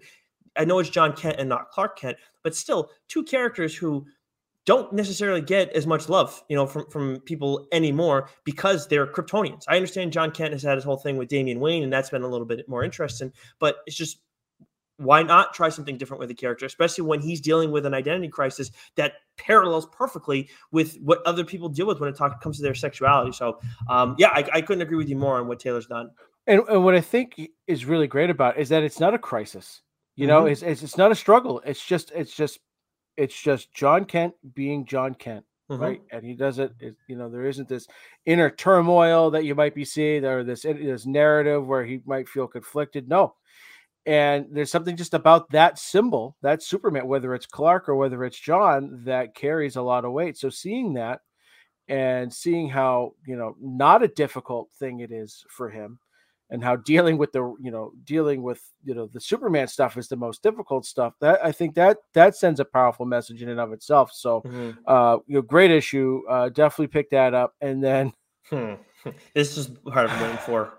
I 0.57 0.65
know 0.65 0.79
it's 0.79 0.89
Jon 0.89 1.13
Kent 1.13 1.37
and 1.39 1.47
not 1.47 1.71
Clark 1.71 1.97
Kent, 1.97 2.17
but 2.43 2.53
still 2.53 2.91
two 3.07 3.23
characters 3.23 3.75
who 3.75 4.05
don't 4.69 4.93
necessarily 4.93 5.41
get 5.41 5.71
as 5.71 5.87
much 5.87 6.09
love, 6.09 6.43
you 6.47 6.55
know, 6.55 6.67
from, 6.67 6.85
from 6.91 7.19
people 7.21 7.67
anymore 7.71 8.29
because 8.43 8.87
they're 8.87 9.07
Kryptonians. 9.07 9.63
I 9.67 9.75
understand 9.75 10.13
Jon 10.13 10.29
Kent 10.29 10.53
has 10.53 10.61
had 10.61 10.75
his 10.75 10.83
whole 10.83 10.95
thing 10.95 11.17
with 11.17 11.27
Damian 11.27 11.59
Wayne, 11.59 11.81
and 11.81 11.91
that's 11.91 12.11
been 12.11 12.21
a 12.21 12.27
little 12.27 12.45
bit 12.45 12.69
more 12.69 12.83
interesting, 12.83 13.33
but 13.57 13.77
it's 13.87 13.95
just 13.95 14.19
why 14.97 15.23
not 15.23 15.55
try 15.55 15.69
something 15.69 15.97
different 15.97 16.19
with 16.19 16.29
the 16.29 16.35
character, 16.35 16.67
especially 16.67 17.03
when 17.03 17.19
he's 17.19 17.41
dealing 17.41 17.71
with 17.71 17.83
an 17.87 17.95
identity 17.95 18.27
crisis 18.27 18.69
that 18.93 19.13
parallels 19.37 19.87
perfectly 19.87 20.47
with 20.71 20.97
what 20.97 21.25
other 21.25 21.43
people 21.43 21.67
deal 21.67 21.87
with 21.87 21.99
when 21.99 22.07
it 22.07 22.15
talk, 22.15 22.39
comes 22.39 22.57
to 22.57 22.61
their 22.61 22.75
sexuality. 22.75 23.31
So, 23.31 23.57
um, 23.89 24.15
yeah, 24.19 24.29
I, 24.33 24.47
I, 24.53 24.61
couldn't 24.61 24.83
agree 24.83 24.97
with 24.97 25.09
you 25.09 25.17
more 25.17 25.39
on 25.39 25.47
what 25.47 25.59
Taylor's 25.59 25.87
done. 25.87 26.11
And, 26.45 26.61
and 26.69 26.83
what 26.83 26.93
I 26.93 27.01
think 27.01 27.41
is 27.65 27.85
really 27.85 28.05
great 28.05 28.29
about 28.29 28.59
it 28.59 28.61
is 28.61 28.69
that 28.69 28.83
it's 28.83 28.99
not 28.99 29.15
a 29.15 29.17
crisis. 29.17 29.81
You 30.15 30.27
know, 30.27 30.43
mm-hmm. 30.43 30.51
it's, 30.51 30.61
it's 30.61 30.83
it's 30.83 30.97
not 30.97 31.11
a 31.11 31.15
struggle. 31.15 31.59
It's 31.65 31.83
just 31.83 32.11
it's 32.11 32.35
just 32.35 32.59
it's 33.19 33.39
just 33.39 33.73
Jon 33.73 34.05
Kent 34.05 34.33
being 34.55 34.85
Jon 34.85 35.13
Kent, 35.13 35.43
mm-hmm. 35.69 35.81
right? 35.81 36.01
And 36.11 36.23
he 36.23 36.35
does 36.35 36.57
it, 36.57 36.71
it, 36.79 36.95
You 37.07 37.17
know, 37.17 37.29
there 37.29 37.45
isn't 37.45 37.67
this 37.67 37.85
inner 38.25 38.49
turmoil 38.49 39.29
that 39.31 39.43
you 39.43 39.55
might 39.55 39.75
be 39.75 39.83
seeing, 39.83 40.23
or 40.23 40.43
this 40.43 40.61
this 40.61 41.05
narrative 41.05 41.67
where 41.67 41.83
he 41.83 42.01
might 42.05 42.29
feel 42.29 42.47
conflicted. 42.47 43.09
No, 43.09 43.35
and 44.05 44.47
there's 44.51 44.71
something 44.71 44.95
just 44.95 45.13
about 45.13 45.51
that 45.51 45.77
symbol, 45.77 46.37
that 46.41 46.63
Superman, 46.63 47.07
whether 47.07 47.35
it's 47.35 47.45
Clark 47.45 47.89
or 47.89 47.95
whether 47.95 48.23
it's 48.23 48.39
Jon, 48.39 49.03
that 49.03 49.35
carries 49.35 49.75
a 49.75 49.81
lot 49.81 50.05
of 50.05 50.13
weight. 50.13 50.37
So 50.37 50.49
seeing 50.49 50.93
that 50.93 51.19
and 51.89 52.33
seeing 52.33 52.69
how 52.69 53.15
you 53.27 53.35
know 53.35 53.57
not 53.59 54.01
a 54.01 54.07
difficult 54.07 54.69
thing 54.79 55.01
it 55.01 55.11
is 55.11 55.43
for 55.49 55.69
him 55.69 55.99
and 56.49 56.63
how 56.63 56.75
dealing 56.75 57.17
with 57.17 57.31
the 57.31 57.55
you 57.61 57.71
know 57.71 57.91
dealing 58.03 58.41
with 58.41 58.61
you 58.83 58.93
know 58.93 59.07
the 59.07 59.19
superman 59.19 59.67
stuff 59.67 59.97
is 59.97 60.07
the 60.07 60.15
most 60.15 60.41
difficult 60.41 60.85
stuff 60.85 61.13
that 61.19 61.43
i 61.43 61.51
think 61.51 61.75
that 61.75 61.97
that 62.13 62.35
sends 62.35 62.59
a 62.59 62.65
powerful 62.65 63.05
message 63.05 63.41
in 63.41 63.49
and 63.49 63.59
of 63.59 63.71
itself 63.71 64.11
so 64.13 64.41
mm-hmm. 64.41 64.71
uh 64.87 65.17
you 65.27 65.35
know 65.35 65.41
great 65.41 65.71
issue 65.71 66.21
uh 66.29 66.49
definitely 66.49 66.87
pick 66.87 67.09
that 67.09 67.33
up 67.33 67.53
and 67.61 67.83
then 67.83 68.11
hmm. 68.49 68.73
this 69.33 69.57
is 69.57 69.69
what 69.83 69.97
i've 69.97 70.09
been 70.09 70.21
waiting 70.21 70.37
for 70.37 70.73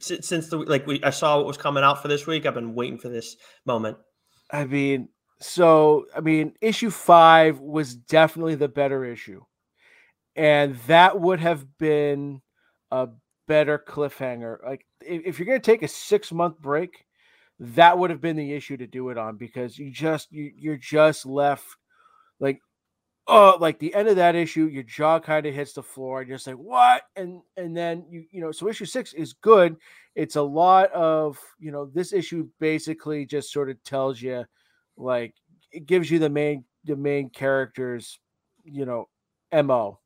since 0.00 0.48
the 0.48 0.58
like 0.58 0.86
we 0.86 1.02
i 1.02 1.10
saw 1.10 1.36
what 1.36 1.46
was 1.46 1.56
coming 1.56 1.82
out 1.82 2.00
for 2.00 2.08
this 2.08 2.26
week 2.26 2.46
i've 2.46 2.54
been 2.54 2.74
waiting 2.74 2.98
for 2.98 3.08
this 3.08 3.36
moment 3.66 3.96
i 4.50 4.64
mean 4.64 5.08
so 5.40 6.06
i 6.16 6.20
mean 6.20 6.52
issue 6.60 6.90
five 6.90 7.58
was 7.60 7.94
definitely 7.94 8.54
the 8.54 8.68
better 8.68 9.04
issue 9.04 9.40
and 10.36 10.76
that 10.86 11.20
would 11.20 11.40
have 11.40 11.66
been 11.78 12.40
a 12.90 13.08
better 13.46 13.78
cliffhanger. 13.78 14.58
Like 14.64 14.86
if, 15.00 15.38
you're 15.38 15.46
going 15.46 15.60
to 15.60 15.64
take 15.64 15.82
a 15.82 15.88
six 15.88 16.32
month 16.32 16.58
break, 16.58 17.04
that 17.58 17.98
would 17.98 18.10
have 18.10 18.20
been 18.20 18.36
the 18.36 18.52
issue 18.52 18.76
to 18.76 18.86
do 18.86 19.10
it 19.10 19.18
on 19.18 19.36
because 19.36 19.78
you 19.78 19.90
just 19.90 20.32
you, 20.32 20.50
you're 20.56 20.76
just 20.76 21.24
left 21.24 21.66
like 22.40 22.60
oh 23.26 23.56
like 23.60 23.78
the 23.78 23.94
end 23.94 24.08
of 24.08 24.16
that 24.16 24.34
issue 24.34 24.66
your 24.66 24.82
jaw 24.82 25.20
kind 25.20 25.46
of 25.46 25.54
hits 25.54 25.72
the 25.72 25.82
floor 25.82 26.20
and 26.20 26.28
you're 26.28 26.36
just 26.36 26.46
like 26.46 26.56
what 26.56 27.02
and 27.16 27.40
and 27.56 27.76
then 27.76 28.04
you 28.10 28.24
you 28.32 28.40
know 28.40 28.50
so 28.50 28.68
issue 28.68 28.84
six 28.84 29.12
is 29.12 29.34
good 29.34 29.76
it's 30.14 30.36
a 30.36 30.42
lot 30.42 30.90
of 30.92 31.38
you 31.58 31.70
know 31.70 31.86
this 31.94 32.12
issue 32.12 32.48
basically 32.58 33.24
just 33.24 33.52
sort 33.52 33.70
of 33.70 33.82
tells 33.84 34.20
you 34.20 34.44
like 34.96 35.34
it 35.70 35.86
gives 35.86 36.10
you 36.10 36.18
the 36.18 36.28
main 36.28 36.64
the 36.84 36.96
main 36.96 37.30
characters 37.30 38.18
you 38.64 38.84
know 38.84 39.08
mo 39.52 39.98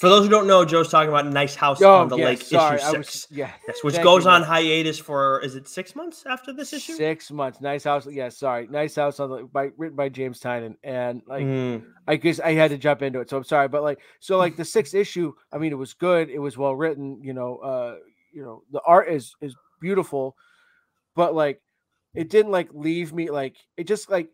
for 0.00 0.08
those 0.08 0.24
who 0.24 0.30
don't 0.30 0.46
know, 0.46 0.64
Joe's 0.64 0.88
talking 0.88 1.10
about 1.10 1.26
Nice 1.26 1.54
House 1.54 1.82
oh, 1.82 1.96
on 1.96 2.08
the 2.08 2.16
Lake 2.16 2.40
sorry, 2.40 2.78
issue 2.78 2.86
six. 2.86 2.96
Was, 2.96 3.26
yeah, 3.30 3.50
yes, 3.68 3.84
which 3.84 4.00
goes 4.02 4.24
you, 4.24 4.30
on 4.30 4.42
hiatus 4.42 4.98
for 4.98 5.42
is 5.44 5.56
it 5.56 5.68
six 5.68 5.94
months 5.94 6.24
after 6.26 6.54
this 6.54 6.72
issue? 6.72 6.94
Six 6.94 7.30
months. 7.30 7.60
Nice 7.60 7.84
House. 7.84 8.08
Yeah, 8.10 8.30
sorry. 8.30 8.66
Nice 8.68 8.96
House 8.96 9.20
on 9.20 9.28
the 9.28 9.42
by 9.42 9.72
written 9.76 9.96
by 9.96 10.08
James 10.08 10.40
Tynion, 10.40 10.76
and 10.82 11.20
like 11.26 11.44
mm. 11.44 11.84
I 12.08 12.16
guess 12.16 12.40
I 12.40 12.54
had 12.54 12.70
to 12.70 12.78
jump 12.78 13.02
into 13.02 13.20
it, 13.20 13.28
so 13.28 13.36
I'm 13.36 13.44
sorry. 13.44 13.68
But 13.68 13.82
like, 13.82 14.00
so 14.20 14.38
like 14.38 14.56
the 14.56 14.64
sixth 14.64 14.94
issue, 14.94 15.34
I 15.52 15.58
mean, 15.58 15.70
it 15.70 15.76
was 15.76 15.92
good. 15.92 16.30
It 16.30 16.38
was 16.38 16.56
well 16.56 16.74
written. 16.74 17.20
You 17.22 17.34
know, 17.34 17.56
uh, 17.58 17.96
you 18.32 18.42
know, 18.42 18.62
the 18.72 18.80
art 18.86 19.10
is 19.10 19.34
is 19.42 19.54
beautiful, 19.82 20.34
but 21.14 21.34
like, 21.34 21.60
it 22.14 22.30
didn't 22.30 22.52
like 22.52 22.70
leave 22.72 23.12
me 23.12 23.30
like 23.30 23.56
it 23.76 23.86
just 23.86 24.10
like 24.10 24.30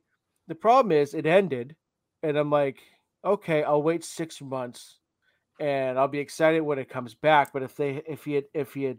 the 0.46 0.54
problem 0.54 0.92
is 0.92 1.12
it 1.12 1.26
ended, 1.26 1.74
and 2.22 2.36
I'm 2.36 2.50
like, 2.50 2.78
okay, 3.24 3.64
I'll 3.64 3.82
wait 3.82 4.04
six 4.04 4.40
months 4.40 5.00
and 5.58 5.98
I'll 5.98 6.08
be 6.08 6.18
excited 6.18 6.60
when 6.60 6.78
it 6.78 6.88
comes 6.88 7.14
back. 7.14 7.52
But 7.52 7.62
if 7.62 7.76
they 7.76 8.02
if 8.06 8.24
he 8.24 8.34
had 8.34 8.44
if 8.54 8.74
he 8.74 8.84
had 8.84 8.98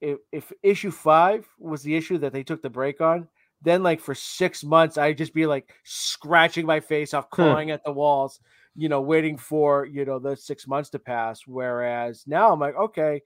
if, 0.00 0.18
if 0.32 0.52
issue 0.62 0.90
five 0.90 1.46
was 1.58 1.82
the 1.82 1.96
issue 1.96 2.18
that 2.18 2.32
they 2.32 2.42
took 2.42 2.60
the 2.60 2.70
break 2.70 3.00
on, 3.00 3.28
then 3.62 3.82
like 3.82 4.00
for 4.00 4.14
six 4.14 4.64
months 4.64 4.98
I'd 4.98 5.18
just 5.18 5.34
be 5.34 5.46
like 5.46 5.72
scratching 5.84 6.66
my 6.66 6.80
face 6.80 7.14
off, 7.14 7.30
clawing 7.30 7.68
hmm. 7.68 7.74
at 7.74 7.84
the 7.84 7.92
walls, 7.92 8.40
you 8.74 8.88
know, 8.88 9.00
waiting 9.00 9.38
for 9.38 9.86
you 9.86 10.04
know 10.04 10.18
the 10.18 10.36
six 10.36 10.66
months 10.66 10.90
to 10.90 10.98
pass. 10.98 11.42
Whereas 11.46 12.24
now 12.26 12.52
I'm 12.52 12.60
like, 12.60 12.76
okay, 12.76 13.22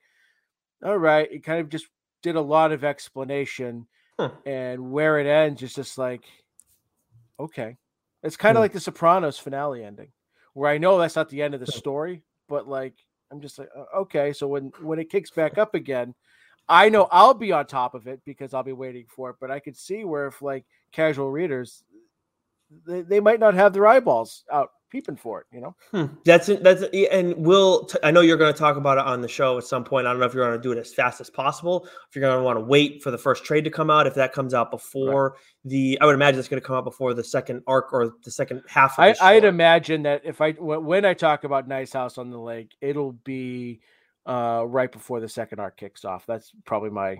all 0.84 0.98
right, 0.98 1.30
it 1.30 1.44
kind 1.44 1.60
of 1.60 1.68
just 1.68 1.86
did 2.22 2.36
a 2.36 2.40
lot 2.40 2.72
of 2.72 2.84
explanation, 2.84 3.86
hmm. 4.18 4.26
and 4.44 4.90
where 4.90 5.18
it 5.18 5.26
ends 5.26 5.62
is 5.62 5.74
just 5.74 5.96
like, 5.96 6.24
okay, 7.40 7.76
it's 8.22 8.36
kind 8.36 8.56
of 8.56 8.60
hmm. 8.60 8.64
like 8.64 8.72
the 8.72 8.80
Sopranos 8.80 9.38
finale 9.38 9.82
ending, 9.82 10.08
where 10.52 10.70
I 10.70 10.78
know 10.78 10.98
that's 10.98 11.16
not 11.16 11.30
the 11.30 11.42
end 11.42 11.54
of 11.54 11.60
the 11.60 11.66
story, 11.66 12.22
but 12.48 12.68
like 12.68 12.94
I'm 13.30 13.40
just 13.40 13.59
like 13.59 13.68
okay, 13.96 14.32
so 14.32 14.46
when 14.48 14.72
when 14.80 14.98
it 14.98 15.11
kicks 15.11 15.30
back 15.30 15.59
up 15.59 15.74
again, 15.74 16.14
I 16.68 16.88
know 16.88 17.09
I'll 17.11 17.35
be 17.35 17.52
on 17.52 17.66
top 17.66 17.94
of 17.94 18.06
it 18.06 18.20
because 18.24 18.54
I'll 18.54 18.62
be 18.62 18.72
waiting 18.72 19.06
for 19.09 19.30
it. 19.30 19.37
But 19.40 19.50
I 19.50 19.61
could 19.61 19.76
see 19.76 20.04
where 20.04 20.26
if 20.26 20.42
like 20.42 20.64
casual 20.92 21.30
readers, 21.30 21.85
they, 22.87 23.02
they 23.02 23.20
might 23.20 23.40
not 23.40 23.54
have 23.54 23.72
their 23.72 23.87
eyeballs 23.87 24.44
out 24.52 24.70
peeping 24.96 25.16
for 25.16 25.40
it. 25.40 25.46
You 25.52 25.61
know, 25.61 25.76
hmm. 25.90 26.14
that's 26.24 26.46
that's 26.46 26.82
and 27.12 27.35
we'll. 27.37 27.85
T- 27.85 27.98
I 28.02 28.11
know 28.11 28.22
you're 28.22 28.37
going 28.37 28.52
to 28.52 28.59
talk 28.59 28.76
about 28.76 28.98
it 28.98 29.04
on 29.04 29.20
the 29.20 29.28
show 29.28 29.59
at 29.59 29.64
some 29.64 29.85
point. 29.85 30.06
I 30.06 30.11
don't 30.11 30.20
know 30.20 30.26
if 30.26 30.35
you're 30.35 30.46
going 30.46 30.59
to 30.59 30.62
do 30.62 30.72
it 30.72 30.78
as 30.78 30.94
fast 30.94 31.20
as 31.20 31.28
possible. 31.28 31.87
If 32.09 32.16
you're 32.16 32.22
going 32.22 32.38
to 32.38 32.42
want 32.42 32.59
to 32.59 32.64
wait 32.64 33.02
for 33.02 33.11
the 33.11 33.18
first 33.18 33.44
trade 33.44 33.64
to 33.64 33.70
come 33.70 33.90
out, 33.90 34.06
if 34.06 34.14
that 34.14 34.32
comes 34.32 34.54
out 34.54 34.70
before 34.70 35.30
right. 35.30 35.40
the, 35.64 35.98
I 36.00 36.06
would 36.06 36.14
imagine 36.14 36.38
it's 36.38 36.48
going 36.48 36.61
to 36.61 36.66
come 36.66 36.76
out 36.76 36.85
before 36.85 37.12
the 37.14 37.24
second 37.24 37.62
arc 37.66 37.92
or 37.92 38.14
the 38.24 38.30
second 38.30 38.62
half. 38.68 38.98
I, 38.98 39.14
I'd 39.20 39.44
imagine 39.44 40.02
that 40.04 40.22
if 40.24 40.40
I 40.40 40.52
when 40.52 41.04
I 41.04 41.14
talk 41.14 41.44
about 41.44 41.68
Nice 41.68 41.92
House 41.92 42.16
on 42.16 42.30
the 42.30 42.40
Lake, 42.40 42.74
it'll 42.80 43.12
be 43.12 43.80
uh, 44.24 44.64
right 44.66 44.90
before 44.90 45.20
the 45.20 45.28
second 45.28 45.61
arc 45.61 45.76
kicks 45.76 46.04
off. 46.04 46.24
That's 46.26 46.52
probably 46.64 46.90
my 46.90 47.18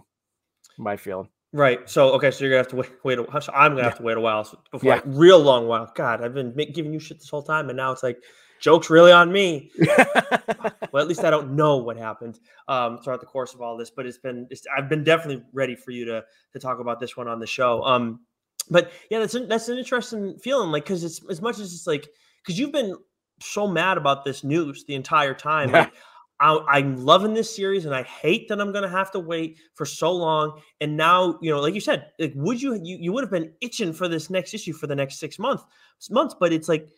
my 0.79 0.97
feeling. 0.97 1.29
Right. 1.57 1.88
So 1.88 2.11
okay. 2.11 2.31
So 2.31 2.45
you're 2.45 2.53
gonna 2.53 2.59
have 2.59 2.69
to 2.69 2.77
wait. 2.77 2.90
Wait. 3.03 3.19
A, 3.19 3.40
so 3.40 3.51
I'm 3.55 3.73
gonna 3.73 3.85
have 3.85 3.97
to 3.97 4.03
wait 4.03 4.16
a 4.19 4.21
while 4.21 4.47
before, 4.71 4.95
yeah. 4.95 5.01
real 5.07 5.40
long 5.40 5.66
while. 5.66 5.90
God, 5.95 6.23
I've 6.23 6.35
been 6.35 6.55
giving 6.73 6.92
you 6.92 7.01
shit 7.01 7.19
this 7.19 7.31
whole 7.31 7.42
time, 7.42 7.71
and 7.71 7.77
now 7.77 7.92
it's 7.92 8.03
like 8.03 8.23
jokes 8.61 8.90
really 8.90 9.11
on 9.11 9.33
me. 9.33 9.71
well, 9.79 11.03
at 11.03 11.09
least 11.09 11.25
I 11.25 11.31
don't 11.31 11.57
know 11.57 11.79
what 11.79 11.97
happened 11.97 12.38
um, 12.69 12.99
throughout 12.99 13.21
the 13.21 13.27
course 13.27 13.55
of 13.55 13.62
all 13.62 13.79
this. 13.79 13.90
But 13.90 14.05
it's 14.05 14.19
been. 14.19 14.47
It's, 14.51 14.64
I've 14.77 14.90
been 14.90 15.03
definitely 15.03 15.45
ready 15.55 15.77
for 15.77 15.92
you 15.92 16.05
to 16.05 16.25
to 16.53 16.59
talk 16.59 16.79
about 16.79 17.01
this 17.01 17.16
one 17.16 17.27
on 17.27 17.40
the 17.40 17.47
show. 17.47 17.83
Um, 17.85 18.21
but 18.69 18.92
yeah, 19.11 19.21
that's 19.21 19.35
an, 19.35 19.49
that's 19.49 19.71
an 19.71 19.79
interesting 19.79 20.37
feeling. 20.38 20.71
Like, 20.71 20.85
because 20.85 21.05
it's 21.05 21.23
as 21.31 21.40
much 21.40 21.59
as 21.59 21.73
it's 21.73 21.87
like 21.87 22.07
because 22.45 22.59
you've 22.59 22.73
been 22.73 22.97
so 23.40 23.66
mad 23.66 23.97
about 23.97 24.27
this 24.27 24.45
news 24.45 24.85
the 24.87 24.95
entire 24.95 25.33
time. 25.33 25.73
Like, 25.73 25.92
I, 26.38 26.79
am 26.79 27.05
loving 27.05 27.33
this 27.33 27.55
series, 27.55 27.87
and 27.87 27.94
I 27.94 28.03
hate 28.03 28.49
that 28.49 28.61
I'm 28.61 28.70
going 28.70 28.83
to 28.83 28.90
have 28.90 29.11
to 29.12 29.18
wait 29.18 29.59
for 29.75 29.87
so 29.87 30.12
long. 30.12 30.61
And 30.81 30.96
now, 30.96 31.38
you 31.40 31.51
know, 31.51 31.61
like 31.61 31.75
you 31.75 31.81
said, 31.81 32.11
like 32.18 32.33
would 32.35 32.61
you 32.61 32.75
you, 32.83 32.99
you 33.01 33.12
would 33.12 33.25
have 33.25 33.31
been 33.31 33.53
itching 33.61 33.92
for 33.92 34.07
this 34.07 34.29
next 34.29 34.53
issue 34.53 34.72
for 34.72 34.87
the 34.87 34.94
next 34.94 35.18
six 35.18 35.38
months 35.38 35.64
months, 36.11 36.35
but 36.38 36.53
it's 36.53 36.68
like, 36.68 36.88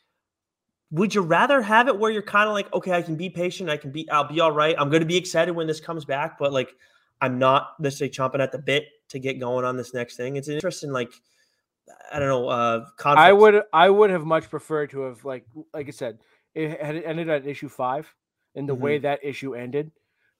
would 0.90 1.14
you 1.14 1.20
rather 1.20 1.62
have 1.62 1.86
it 1.88 1.96
where 1.98 2.10
you're 2.10 2.22
kind 2.22 2.48
of 2.48 2.54
like, 2.54 2.72
okay, 2.72 2.92
I 2.92 3.02
can 3.02 3.14
be 3.14 3.30
patient, 3.30 3.70
I 3.70 3.76
can 3.76 3.92
be, 3.92 4.10
I'll 4.10 4.26
be 4.26 4.40
all 4.40 4.52
right. 4.52 4.74
I'm 4.78 4.88
going 4.88 5.02
to 5.02 5.06
be 5.06 5.16
excited 5.16 5.52
when 5.52 5.66
this 5.66 5.80
comes 5.80 6.04
back, 6.04 6.38
but 6.38 6.52
like, 6.52 6.74
I'm 7.20 7.38
not 7.38 7.78
necessarily 7.78 8.12
chomping 8.12 8.40
at 8.40 8.52
the 8.52 8.58
bit 8.58 8.86
to 9.10 9.18
get 9.18 9.38
going 9.38 9.64
on 9.64 9.76
this 9.76 9.94
next 9.94 10.16
thing. 10.16 10.36
It's 10.36 10.48
an 10.48 10.54
interesting, 10.54 10.92
like. 10.92 11.12
I 12.12 12.18
don't 12.18 12.28
know. 12.28 12.48
Uh, 12.48 12.84
I 13.02 13.32
would 13.32 13.62
I 13.72 13.88
would 13.88 14.10
have 14.10 14.26
much 14.26 14.50
preferred 14.50 14.90
to 14.90 15.00
have 15.04 15.24
like 15.24 15.46
like 15.72 15.88
I 15.88 15.90
said, 15.90 16.18
it 16.54 16.82
had 16.82 16.96
ended 16.96 17.30
at 17.30 17.46
issue 17.46 17.70
five 17.70 18.14
and 18.54 18.68
the 18.68 18.74
mm-hmm. 18.74 18.82
way 18.82 18.98
that 18.98 19.20
issue 19.22 19.54
ended 19.54 19.90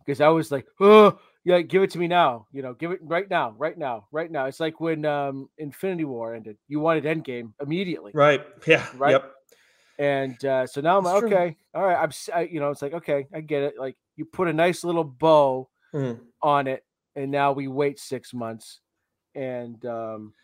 because 0.05 0.21
I 0.21 0.29
was 0.29 0.51
like, 0.51 0.67
oh, 0.81 1.19
yeah, 1.45 1.61
give 1.61 1.83
it 1.83 1.91
to 1.91 1.99
me 1.99 2.09
now. 2.09 2.47
You 2.53 2.63
know, 2.63 2.75
give 2.75 2.91
it 2.91 3.01
right 3.03 3.29
now, 3.29 3.55
right 3.59 3.77
now, 3.77 4.07
right 4.13 4.31
now. 4.31 4.47
It's 4.47 4.61
like 4.61 4.81
when 4.81 5.05
um 5.05 5.49
Infinity 5.59 6.05
War 6.05 6.35
ended. 6.35 6.57
You 6.69 6.81
wanted 6.81 7.05
Endgame 7.05 7.53
immediately. 7.61 8.13
Right. 8.15 8.45
Yeah. 8.67 8.87
Right. 8.97 9.13
Yep. 9.13 9.33
And 9.99 10.45
uh, 10.45 10.67
so 10.67 10.81
now 10.81 10.97
I'm 10.99 11.05
like, 11.05 11.25
okay, 11.25 11.57
all 11.75 11.85
right. 11.85 12.01
I'm, 12.01 12.13
I, 12.33 12.43
you 12.43 12.61
know, 12.61 12.71
it's 12.71 12.83
like, 12.83 12.95
okay, 12.95 13.27
I 13.35 13.41
get 13.41 13.65
it. 13.65 13.75
Like 13.79 13.97
you 14.15 14.25
put 14.25 14.47
a 14.47 14.53
nice 14.53 14.85
little 14.85 15.03
bow 15.03 15.69
mm. 15.93 16.21
on 16.41 16.69
it, 16.69 16.85
and 17.17 17.33
now 17.33 17.51
we 17.51 17.67
wait 17.67 17.99
six 17.99 18.33
months, 18.33 18.81
and 19.35 19.85
um, 19.87 20.35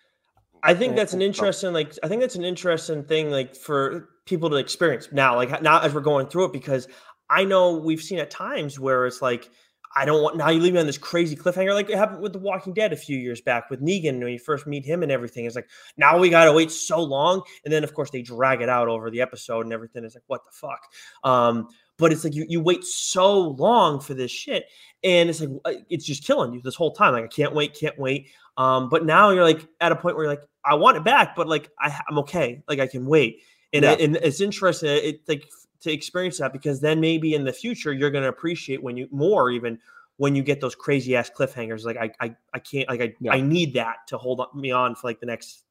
I 0.64 0.74
think 0.74 0.96
that's 0.96 1.12
an 1.12 1.22
interesting, 1.22 1.72
like, 1.72 1.92
I 2.02 2.08
think 2.08 2.20
that's 2.20 2.36
an 2.36 2.44
interesting 2.44 3.04
thing, 3.04 3.30
like, 3.30 3.54
for 3.54 4.08
people 4.24 4.48
to 4.48 4.56
experience 4.56 5.08
now, 5.12 5.36
like, 5.36 5.60
now 5.62 5.80
as 5.80 5.92
we're 5.92 6.00
going 6.00 6.26
through 6.26 6.46
it, 6.46 6.52
because 6.52 6.88
I 7.30 7.44
know 7.44 7.76
we've 7.76 8.02
seen 8.02 8.18
at 8.18 8.30
times 8.30 8.78
where 8.78 9.06
it's 9.06 9.22
like, 9.22 9.50
I 9.96 10.04
don't 10.04 10.22
want 10.22 10.36
now 10.36 10.50
you 10.50 10.60
leave 10.60 10.72
me 10.72 10.80
on 10.80 10.86
this 10.86 10.98
crazy 10.98 11.36
cliffhanger, 11.36 11.72
like 11.72 11.88
it 11.88 11.96
happened 11.96 12.20
with 12.20 12.32
The 12.32 12.38
Walking 12.40 12.74
Dead 12.74 12.92
a 12.92 12.96
few 12.96 13.16
years 13.16 13.40
back 13.40 13.70
with 13.70 13.80
Negan 13.80 14.18
when 14.18 14.32
you 14.32 14.38
first 14.40 14.66
meet 14.66 14.84
him 14.84 15.02
and 15.02 15.12
everything. 15.12 15.44
It's 15.44 15.54
like 15.54 15.68
now 15.96 16.18
we 16.18 16.30
gotta 16.30 16.52
wait 16.52 16.72
so 16.72 17.00
long, 17.00 17.42
and 17.64 17.72
then 17.72 17.84
of 17.84 17.94
course 17.94 18.10
they 18.10 18.22
drag 18.22 18.60
it 18.60 18.68
out 18.68 18.88
over 18.88 19.08
the 19.10 19.20
episode 19.20 19.64
and 19.66 19.72
everything. 19.72 20.04
It's 20.04 20.16
like 20.16 20.24
what 20.26 20.44
the 20.44 20.50
fuck. 20.52 20.80
Um, 21.22 21.68
but 21.96 22.10
it's 22.10 22.24
like 22.24 22.34
you 22.34 22.44
you 22.48 22.60
wait 22.60 22.82
so 22.82 23.50
long 23.50 24.00
for 24.00 24.14
this 24.14 24.32
shit, 24.32 24.64
and 25.04 25.30
it's 25.30 25.40
like 25.40 25.50
uh, 25.64 25.72
it's 25.88 26.04
just 26.04 26.24
killing 26.24 26.52
you 26.52 26.60
this 26.60 26.74
whole 26.74 26.92
time. 26.92 27.12
Like 27.12 27.24
I 27.24 27.28
can't 27.28 27.54
wait, 27.54 27.78
can't 27.78 27.98
wait. 27.98 28.30
Um, 28.56 28.88
but 28.88 29.04
now 29.04 29.30
you're 29.30 29.44
like 29.44 29.64
at 29.80 29.92
a 29.92 29.96
point 29.96 30.16
where 30.16 30.24
you're 30.24 30.32
like 30.32 30.44
I 30.64 30.74
want 30.74 30.96
it 30.96 31.04
back, 31.04 31.36
but 31.36 31.48
like 31.48 31.70
I, 31.78 32.00
I'm 32.08 32.18
okay, 32.18 32.62
like 32.66 32.80
I 32.80 32.88
can 32.88 33.06
wait. 33.06 33.42
And, 33.72 33.84
yeah. 33.84 33.96
and 33.98 34.16
it's 34.16 34.40
interesting. 34.40 34.88
It 34.90 35.20
like 35.28 35.44
to 35.84 35.92
experience 35.92 36.38
that 36.38 36.52
because 36.52 36.80
then 36.80 37.00
maybe 37.00 37.34
in 37.34 37.44
the 37.44 37.52
future 37.52 37.92
you're 37.92 38.10
going 38.10 38.22
to 38.22 38.28
appreciate 38.28 38.82
when 38.82 38.96
you 38.96 39.08
more 39.10 39.50
even 39.50 39.78
when 40.16 40.34
you 40.34 40.42
get 40.42 40.60
those 40.60 40.74
crazy 40.74 41.16
ass 41.16 41.30
cliffhangers. 41.30 41.84
Like 41.84 41.96
I 41.96 42.10
I, 42.20 42.36
I 42.52 42.58
can't 42.58 42.88
like 42.88 43.00
I, 43.00 43.14
yeah. 43.20 43.32
I 43.32 43.40
need 43.40 43.74
that 43.74 43.98
to 44.08 44.18
hold 44.18 44.44
me 44.54 44.70
on 44.70 44.94
for 44.94 45.08
like 45.08 45.20
the 45.20 45.26
next 45.26 45.64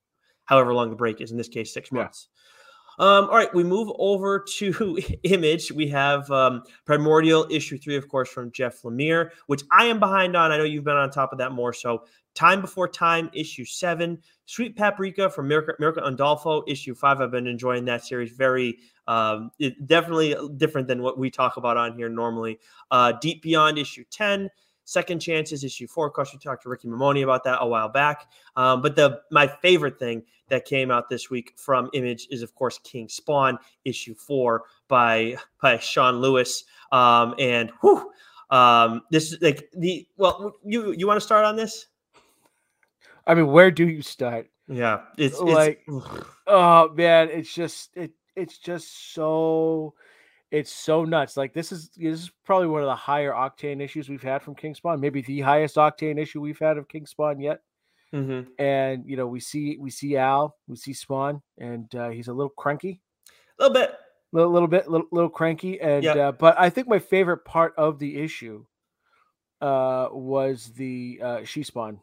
however 0.45 0.73
long 0.73 0.89
the 0.89 0.95
break 0.95 1.21
is. 1.21 1.31
In 1.31 1.37
this 1.37 1.47
case, 1.47 1.73
six 1.73 1.91
months. 1.91 2.29
Yeah. 2.29 2.39
Um, 2.99 3.25
all 3.25 3.35
right, 3.35 3.53
we 3.53 3.63
move 3.63 3.91
over 3.97 4.39
to 4.39 4.99
Image. 5.23 5.71
We 5.71 5.87
have 5.89 6.29
um, 6.31 6.63
Primordial 6.85 7.47
issue 7.49 7.77
three, 7.77 7.95
of 7.95 8.07
course, 8.07 8.29
from 8.29 8.51
Jeff 8.51 8.81
Lemire, 8.83 9.31
which 9.47 9.63
I 9.71 9.85
am 9.85 9.99
behind 9.99 10.35
on. 10.35 10.51
I 10.51 10.57
know 10.57 10.63
you've 10.63 10.83
been 10.83 10.95
on 10.95 11.09
top 11.09 11.31
of 11.31 11.39
that 11.39 11.51
more. 11.51 11.73
So, 11.73 12.03
Time 12.35 12.61
Before 12.61 12.87
Time, 12.87 13.29
issue 13.33 13.65
seven. 13.65 14.19
Sweet 14.45 14.75
Paprika 14.75 15.29
from 15.29 15.47
Mirka, 15.47 15.77
Mirka 15.79 16.03
Andolfo, 16.03 16.63
issue 16.67 16.95
five. 16.95 17.21
I've 17.21 17.31
been 17.31 17.47
enjoying 17.47 17.85
that 17.85 18.03
series. 18.03 18.31
Very, 18.31 18.79
um, 19.07 19.51
it, 19.59 19.85
definitely 19.87 20.35
different 20.57 20.87
than 20.87 21.01
what 21.01 21.17
we 21.17 21.29
talk 21.29 21.57
about 21.57 21.77
on 21.77 21.95
here 21.95 22.09
normally. 22.09 22.59
Uh, 22.91 23.13
Deep 23.21 23.41
Beyond, 23.43 23.77
issue 23.77 24.03
10. 24.09 24.49
Second 24.85 25.19
Chances, 25.19 25.63
issue 25.63 25.87
four. 25.87 26.07
Of 26.07 26.13
course, 26.13 26.33
we 26.33 26.39
talked 26.39 26.63
to 26.63 26.69
Ricky 26.69 26.87
Mammone 26.87 27.23
about 27.23 27.43
that 27.45 27.59
a 27.61 27.67
while 27.67 27.89
back. 27.89 28.29
Um, 28.55 28.81
but 28.81 28.95
the 28.95 29.21
my 29.31 29.47
favorite 29.47 29.97
thing 29.97 30.23
that 30.49 30.65
came 30.65 30.91
out 30.91 31.09
this 31.09 31.29
week 31.29 31.53
from 31.55 31.89
Image 31.93 32.27
is, 32.29 32.41
of 32.41 32.53
course, 32.53 32.79
King 32.79 33.07
Spawn, 33.07 33.57
issue 33.85 34.13
four 34.13 34.63
by 34.87 35.37
by 35.61 35.77
Sean 35.77 36.19
Lewis. 36.19 36.65
Um, 36.91 37.33
and 37.39 37.71
whew, 37.81 38.11
um, 38.49 39.01
this 39.09 39.31
is 39.31 39.41
like 39.41 39.69
the 39.73 40.07
well, 40.17 40.53
you 40.63 40.91
you 40.91 41.07
want 41.07 41.17
to 41.17 41.25
start 41.25 41.45
on 41.45 41.55
this? 41.55 41.87
I 43.25 43.35
mean, 43.35 43.47
where 43.47 43.71
do 43.71 43.87
you 43.87 44.01
start? 44.01 44.49
Yeah, 44.67 45.01
it's, 45.17 45.35
it's 45.35 45.41
like, 45.41 45.87
oh 46.47 46.89
man, 46.93 47.29
it's 47.29 47.53
just 47.53 47.95
it 47.95 48.11
it's 48.35 48.57
just 48.57 49.13
so 49.13 49.93
it's 50.53 50.71
so 50.71 51.03
nuts. 51.03 51.35
Like 51.35 51.51
this 51.51 51.71
is 51.71 51.89
this 51.97 52.21
is 52.21 52.31
probably 52.45 52.67
one 52.67 52.81
of 52.81 52.87
the 52.87 52.95
higher 52.95 53.31
octane 53.31 53.81
issues 53.81 54.07
we've 54.07 54.21
had 54.21 54.43
from 54.43 54.53
King 54.53 54.75
Spawn, 54.75 55.01
maybe 55.01 55.23
the 55.23 55.41
highest 55.41 55.77
octane 55.77 56.21
issue 56.21 56.41
we've 56.41 56.59
had 56.59 56.77
of 56.77 56.87
King 56.87 57.07
Spawn 57.07 57.39
yet. 57.39 57.61
Mm-hmm. 58.13 58.51
And 58.63 59.03
you 59.07 59.17
know, 59.17 59.25
we 59.25 59.39
see 59.39 59.77
we 59.79 59.89
see 59.89 60.15
Al, 60.15 60.55
we 60.67 60.75
see 60.75 60.93
Spawn, 60.93 61.41
and 61.57 61.93
uh, 61.95 62.09
he's 62.09 62.27
a 62.27 62.33
little 62.33 62.53
cranky, 62.55 63.01
a 63.59 63.63
little 63.63 63.73
bit, 63.73 63.89
a 63.89 63.97
little, 64.31 64.51
little 64.51 64.67
bit, 64.67 64.87
little, 64.87 65.07
little 65.11 65.29
cranky. 65.29 65.81
And 65.81 66.03
yep. 66.03 66.17
uh, 66.17 66.31
but 66.33 66.55
I 66.59 66.69
think 66.69 66.87
my 66.87 66.99
favorite 66.99 67.45
part 67.45 67.73
of 67.75 67.97
the 67.97 68.15
issue 68.21 68.63
uh, 69.59 70.09
was 70.11 70.71
the 70.75 71.19
uh, 71.23 71.43
she 71.45 71.63
Spawn 71.63 71.99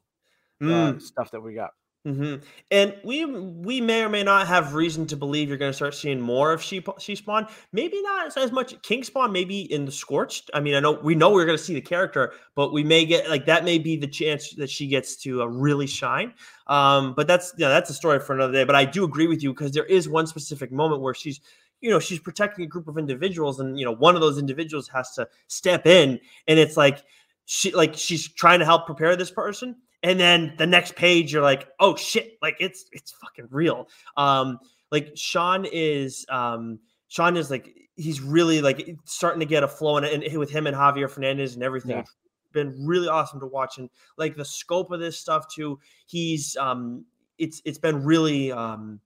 uh, 0.60 0.64
mm. 0.64 1.00
stuff 1.00 1.30
that 1.30 1.40
we 1.40 1.54
got. 1.54 1.70
Mm-hmm. 2.06 2.36
And 2.70 2.96
we 3.04 3.26
we 3.26 3.78
may 3.82 4.02
or 4.02 4.08
may 4.08 4.22
not 4.22 4.46
have 4.46 4.72
reason 4.72 5.06
to 5.08 5.18
believe 5.18 5.48
you're 5.48 5.58
going 5.58 5.68
to 5.70 5.76
start 5.76 5.94
seeing 5.94 6.18
more 6.18 6.50
of 6.50 6.62
she 6.62 6.82
she 6.98 7.14
spawn. 7.14 7.46
Maybe 7.74 8.00
not 8.00 8.34
as 8.38 8.52
much 8.52 8.80
king 8.80 9.04
spawn. 9.04 9.32
Maybe 9.32 9.70
in 9.70 9.84
the 9.84 9.92
scorched. 9.92 10.50
I 10.54 10.60
mean, 10.60 10.74
I 10.74 10.80
know 10.80 10.92
we 10.92 11.14
know 11.14 11.30
we're 11.30 11.44
going 11.44 11.58
to 11.58 11.62
see 11.62 11.74
the 11.74 11.80
character, 11.82 12.32
but 12.54 12.72
we 12.72 12.82
may 12.82 13.04
get 13.04 13.28
like 13.28 13.44
that. 13.46 13.64
May 13.64 13.78
be 13.78 13.96
the 13.96 14.06
chance 14.06 14.54
that 14.54 14.70
she 14.70 14.86
gets 14.86 15.14
to 15.16 15.42
uh, 15.42 15.46
really 15.46 15.86
shine. 15.86 16.32
Um, 16.68 17.12
but 17.14 17.26
that's 17.26 17.52
yeah, 17.58 17.68
that's 17.68 17.90
a 17.90 17.94
story 17.94 18.18
for 18.18 18.34
another 18.34 18.54
day. 18.54 18.64
But 18.64 18.76
I 18.76 18.86
do 18.86 19.04
agree 19.04 19.26
with 19.26 19.42
you 19.42 19.52
because 19.52 19.72
there 19.72 19.84
is 19.84 20.08
one 20.08 20.26
specific 20.26 20.72
moment 20.72 21.02
where 21.02 21.12
she's 21.12 21.38
you 21.82 21.90
know 21.90 21.98
she's 21.98 22.18
protecting 22.18 22.64
a 22.64 22.68
group 22.68 22.88
of 22.88 22.96
individuals, 22.96 23.60
and 23.60 23.78
you 23.78 23.84
know 23.84 23.92
one 23.92 24.14
of 24.14 24.22
those 24.22 24.38
individuals 24.38 24.88
has 24.88 25.12
to 25.16 25.28
step 25.48 25.86
in, 25.86 26.18
and 26.48 26.58
it's 26.58 26.78
like 26.78 27.02
she 27.44 27.72
like 27.72 27.94
she's 27.94 28.26
trying 28.26 28.60
to 28.60 28.64
help 28.64 28.86
prepare 28.86 29.16
this 29.16 29.30
person 29.30 29.76
and 30.02 30.18
then 30.18 30.54
the 30.58 30.66
next 30.66 30.96
page 30.96 31.32
you're 31.32 31.42
like 31.42 31.68
oh 31.78 31.96
shit 31.96 32.38
like 32.42 32.56
it's 32.60 32.86
it's 32.92 33.12
fucking 33.12 33.48
real. 33.50 33.88
Um 34.16 34.58
like 34.90 35.12
sean 35.14 35.66
is 35.70 36.26
um 36.28 36.78
sean 37.08 37.36
is 37.36 37.50
like 37.50 37.74
he's 37.96 38.20
really 38.20 38.62
like 38.62 38.96
starting 39.04 39.40
to 39.40 39.46
get 39.46 39.62
a 39.62 39.68
flow 39.68 39.98
in 39.98 40.04
it 40.04 40.12
and 40.12 40.38
with 40.38 40.50
him 40.50 40.66
and 40.66 40.76
javier 40.76 41.10
fernandez 41.10 41.54
and 41.54 41.62
everything. 41.62 41.90
Yeah. 41.90 42.04
been 42.52 42.86
really 42.86 43.08
awesome 43.08 43.40
to 43.40 43.46
watch. 43.46 43.78
And 43.78 43.90
like 44.16 44.36
the 44.36 44.44
scope 44.44 44.90
of 44.90 45.00
this 45.00 45.18
stuff 45.18 45.46
too 45.52 45.78
he's 46.06 46.56
um 46.56 47.04
it's 47.38 47.60
it's 47.64 47.78
been 47.78 48.04
really 48.04 48.52
um 48.52 49.00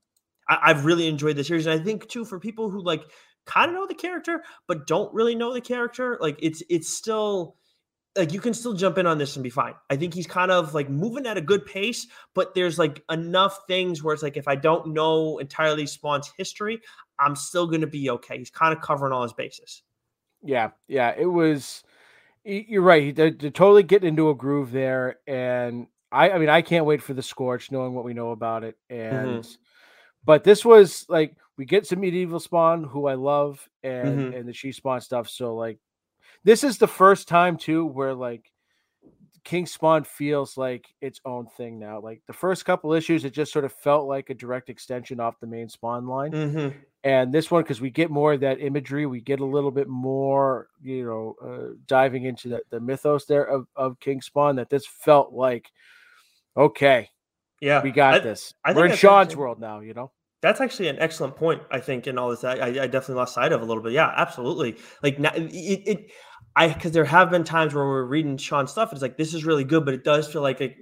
I, 0.48 0.68
have 0.68 0.84
really 0.84 1.08
enjoyed 1.08 1.36
the 1.36 1.44
series. 1.44 1.66
And 1.66 1.80
i 1.80 1.82
think 1.82 2.08
too 2.08 2.24
for 2.24 2.38
people 2.38 2.70
who 2.70 2.82
like 2.82 3.02
kind 3.46 3.68
of 3.70 3.74
know 3.74 3.86
the 3.86 3.94
character 3.94 4.42
but 4.66 4.86
don't 4.86 5.12
really 5.12 5.34
know 5.34 5.52
the 5.52 5.60
character 5.60 6.16
like 6.20 6.38
it's 6.40 6.62
it's 6.70 6.88
still 6.88 7.56
like 8.16 8.32
you 8.32 8.40
can 8.40 8.54
still 8.54 8.74
jump 8.74 8.98
in 8.98 9.06
on 9.06 9.18
this 9.18 9.36
and 9.36 9.42
be 9.42 9.50
fine. 9.50 9.74
I 9.90 9.96
think 9.96 10.14
he's 10.14 10.26
kind 10.26 10.50
of 10.50 10.74
like 10.74 10.88
moving 10.88 11.26
at 11.26 11.36
a 11.36 11.40
good 11.40 11.66
pace, 11.66 12.06
but 12.34 12.54
there's 12.54 12.78
like 12.78 13.02
enough 13.10 13.60
things 13.66 14.02
where 14.02 14.14
it's 14.14 14.22
like 14.22 14.36
if 14.36 14.46
I 14.46 14.54
don't 14.56 14.92
know 14.94 15.38
entirely 15.38 15.86
Spawn's 15.86 16.32
history, 16.36 16.80
I'm 17.18 17.34
still 17.34 17.66
going 17.66 17.80
to 17.80 17.86
be 17.86 18.10
okay. 18.10 18.38
He's 18.38 18.50
kind 18.50 18.72
of 18.72 18.80
covering 18.80 19.12
all 19.12 19.22
his 19.22 19.32
bases. 19.32 19.82
Yeah, 20.42 20.70
yeah, 20.88 21.14
it 21.16 21.26
was. 21.26 21.82
You're 22.44 22.82
right. 22.82 23.16
They're, 23.16 23.30
they're 23.30 23.50
totally 23.50 23.82
getting 23.82 24.10
into 24.10 24.28
a 24.28 24.34
groove 24.34 24.70
there, 24.70 25.18
and 25.26 25.86
I, 26.12 26.30
I 26.30 26.38
mean, 26.38 26.50
I 26.50 26.60
can't 26.60 26.84
wait 26.84 27.02
for 27.02 27.14
the 27.14 27.22
Scorch, 27.22 27.72
knowing 27.72 27.94
what 27.94 28.04
we 28.04 28.12
know 28.12 28.30
about 28.30 28.62
it. 28.62 28.76
And 28.90 29.42
mm-hmm. 29.42 29.54
but 30.24 30.44
this 30.44 30.64
was 30.64 31.06
like 31.08 31.34
we 31.56 31.64
get 31.64 31.86
some 31.86 32.00
medieval 32.00 32.38
Spawn, 32.40 32.84
who 32.84 33.06
I 33.06 33.14
love, 33.14 33.66
and 33.82 34.18
mm-hmm. 34.18 34.36
and 34.36 34.48
the 34.48 34.52
She 34.52 34.72
Spawn 34.72 35.00
stuff. 35.00 35.28
So 35.28 35.54
like 35.54 35.78
this 36.44 36.64
is 36.64 36.78
the 36.78 36.88
first 36.88 37.28
time 37.28 37.56
too 37.56 37.84
where 37.86 38.14
like 38.14 38.50
King 39.44 39.66
Spawn 39.66 40.04
feels 40.04 40.56
like 40.56 40.86
its 41.02 41.20
own 41.24 41.46
thing 41.46 41.78
now. 41.78 42.00
Like 42.00 42.22
the 42.26 42.32
first 42.32 42.64
couple 42.64 42.94
issues, 42.94 43.24
it 43.24 43.34
just 43.34 43.52
sort 43.52 43.66
of 43.66 43.72
felt 43.72 44.08
like 44.08 44.30
a 44.30 44.34
direct 44.34 44.70
extension 44.70 45.20
off 45.20 45.38
the 45.38 45.46
main 45.46 45.68
Spawn 45.68 46.06
line. 46.06 46.32
Mm-hmm. 46.32 46.78
And 47.04 47.32
this 47.32 47.50
one, 47.50 47.62
because 47.62 47.82
we 47.82 47.90
get 47.90 48.10
more 48.10 48.32
of 48.32 48.40
that 48.40 48.60
imagery, 48.60 49.04
we 49.04 49.20
get 49.20 49.40
a 49.40 49.44
little 49.44 49.70
bit 49.70 49.86
more, 49.86 50.68
you 50.82 51.04
know, 51.04 51.36
uh, 51.46 51.74
diving 51.86 52.24
into 52.24 52.48
the, 52.48 52.62
the 52.70 52.80
mythos 52.80 53.26
there 53.26 53.44
of, 53.44 53.66
of 53.76 54.00
King 54.00 54.22
Spawn. 54.22 54.56
That 54.56 54.70
this 54.70 54.86
felt 54.86 55.34
like, 55.34 55.70
okay, 56.56 57.10
yeah, 57.60 57.82
we 57.82 57.90
got 57.90 58.14
I, 58.14 58.18
this. 58.20 58.54
I 58.64 58.72
We're 58.72 58.86
in 58.86 58.96
Sean's 58.96 59.36
world 59.36 59.60
now, 59.60 59.80
you 59.80 59.92
know. 59.92 60.10
That's 60.44 60.60
actually 60.60 60.88
an 60.88 60.98
excellent 60.98 61.36
point. 61.36 61.62
I 61.70 61.80
think 61.80 62.06
in 62.06 62.18
all 62.18 62.28
this, 62.28 62.44
I, 62.44 62.66
I 62.66 62.86
definitely 62.86 63.14
lost 63.14 63.32
sight 63.32 63.50
of 63.50 63.62
a 63.62 63.64
little 63.64 63.82
bit. 63.82 63.92
Yeah, 63.92 64.12
absolutely. 64.14 64.76
Like 65.02 65.16
it, 65.18 65.82
it 65.88 66.12
I 66.54 66.68
because 66.68 66.92
there 66.92 67.06
have 67.06 67.30
been 67.30 67.44
times 67.44 67.72
where 67.72 67.86
we're 67.86 68.04
reading 68.04 68.36
Sean's 68.36 68.70
stuff. 68.70 68.92
It's 68.92 69.00
like 69.00 69.16
this 69.16 69.32
is 69.32 69.46
really 69.46 69.64
good, 69.64 69.86
but 69.86 69.94
it 69.94 70.04
does 70.04 70.30
feel 70.30 70.42
like, 70.42 70.60
like 70.60 70.76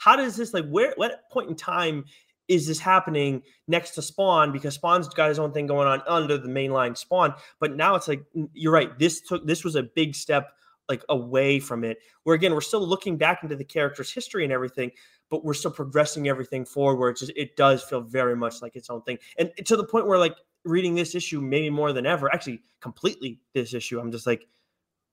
how 0.00 0.16
does 0.16 0.36
this 0.36 0.52
like 0.52 0.68
where 0.68 0.92
what 0.96 1.30
point 1.32 1.48
in 1.48 1.56
time 1.56 2.04
is 2.46 2.66
this 2.66 2.78
happening 2.78 3.40
next 3.68 3.92
to 3.92 4.02
Spawn? 4.02 4.52
Because 4.52 4.74
Spawn's 4.74 5.08
got 5.08 5.30
his 5.30 5.38
own 5.38 5.50
thing 5.50 5.66
going 5.66 5.88
on 5.88 6.02
under 6.06 6.36
the 6.36 6.48
mainline 6.48 6.94
Spawn, 6.94 7.32
but 7.58 7.74
now 7.74 7.94
it's 7.94 8.08
like 8.08 8.22
you're 8.52 8.70
right. 8.70 8.98
This 8.98 9.22
took 9.22 9.46
this 9.46 9.64
was 9.64 9.76
a 9.76 9.82
big 9.82 10.14
step 10.14 10.50
like 10.90 11.02
away 11.08 11.58
from 11.58 11.84
it. 11.84 11.96
Where 12.24 12.36
again, 12.36 12.52
we're 12.52 12.60
still 12.60 12.86
looking 12.86 13.16
back 13.16 13.42
into 13.42 13.56
the 13.56 13.64
character's 13.64 14.12
history 14.12 14.44
and 14.44 14.52
everything, 14.52 14.90
but 15.30 15.44
we're 15.44 15.54
still 15.54 15.70
progressing 15.70 16.28
everything 16.28 16.64
forward. 16.64 17.16
Just 17.16 17.32
it 17.36 17.56
does 17.56 17.82
feel 17.82 18.00
very 18.00 18.36
much 18.36 18.62
like 18.62 18.76
its 18.76 18.90
own 18.90 19.02
thing, 19.02 19.18
and 19.38 19.50
to 19.64 19.76
the 19.76 19.84
point 19.84 20.06
where 20.06 20.18
like 20.18 20.36
reading 20.64 20.94
this 20.94 21.14
issue 21.14 21.40
maybe 21.40 21.70
more 21.70 21.92
than 21.92 22.06
ever, 22.06 22.32
actually 22.32 22.60
completely 22.80 23.40
this 23.54 23.74
issue, 23.74 24.00
I'm 24.00 24.10
just 24.10 24.26
like 24.26 24.46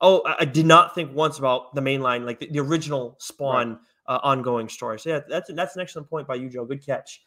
oh, 0.04 0.22
I 0.26 0.46
did 0.46 0.66
not 0.66 0.94
think 0.94 1.16
once 1.16 1.40
about 1.40 1.74
the 1.74 1.82
main 1.82 2.02
line, 2.02 2.26
like 2.26 2.40
the, 2.40 2.50
the 2.52 2.60
original 2.60 3.16
Spawn 3.20 3.70
right. 3.70 3.78
uh, 4.08 4.20
ongoing 4.22 4.70
story. 4.70 5.00
So 5.00 5.10
yeah, 5.10 5.20
that's 5.28 5.52
that's 5.54 5.76
an 5.76 5.82
excellent 5.82 6.10
point 6.10 6.28
by 6.28 6.36
you, 6.36 6.50
Joe. 6.50 6.66
Good 6.66 6.86
catch. 6.86 7.22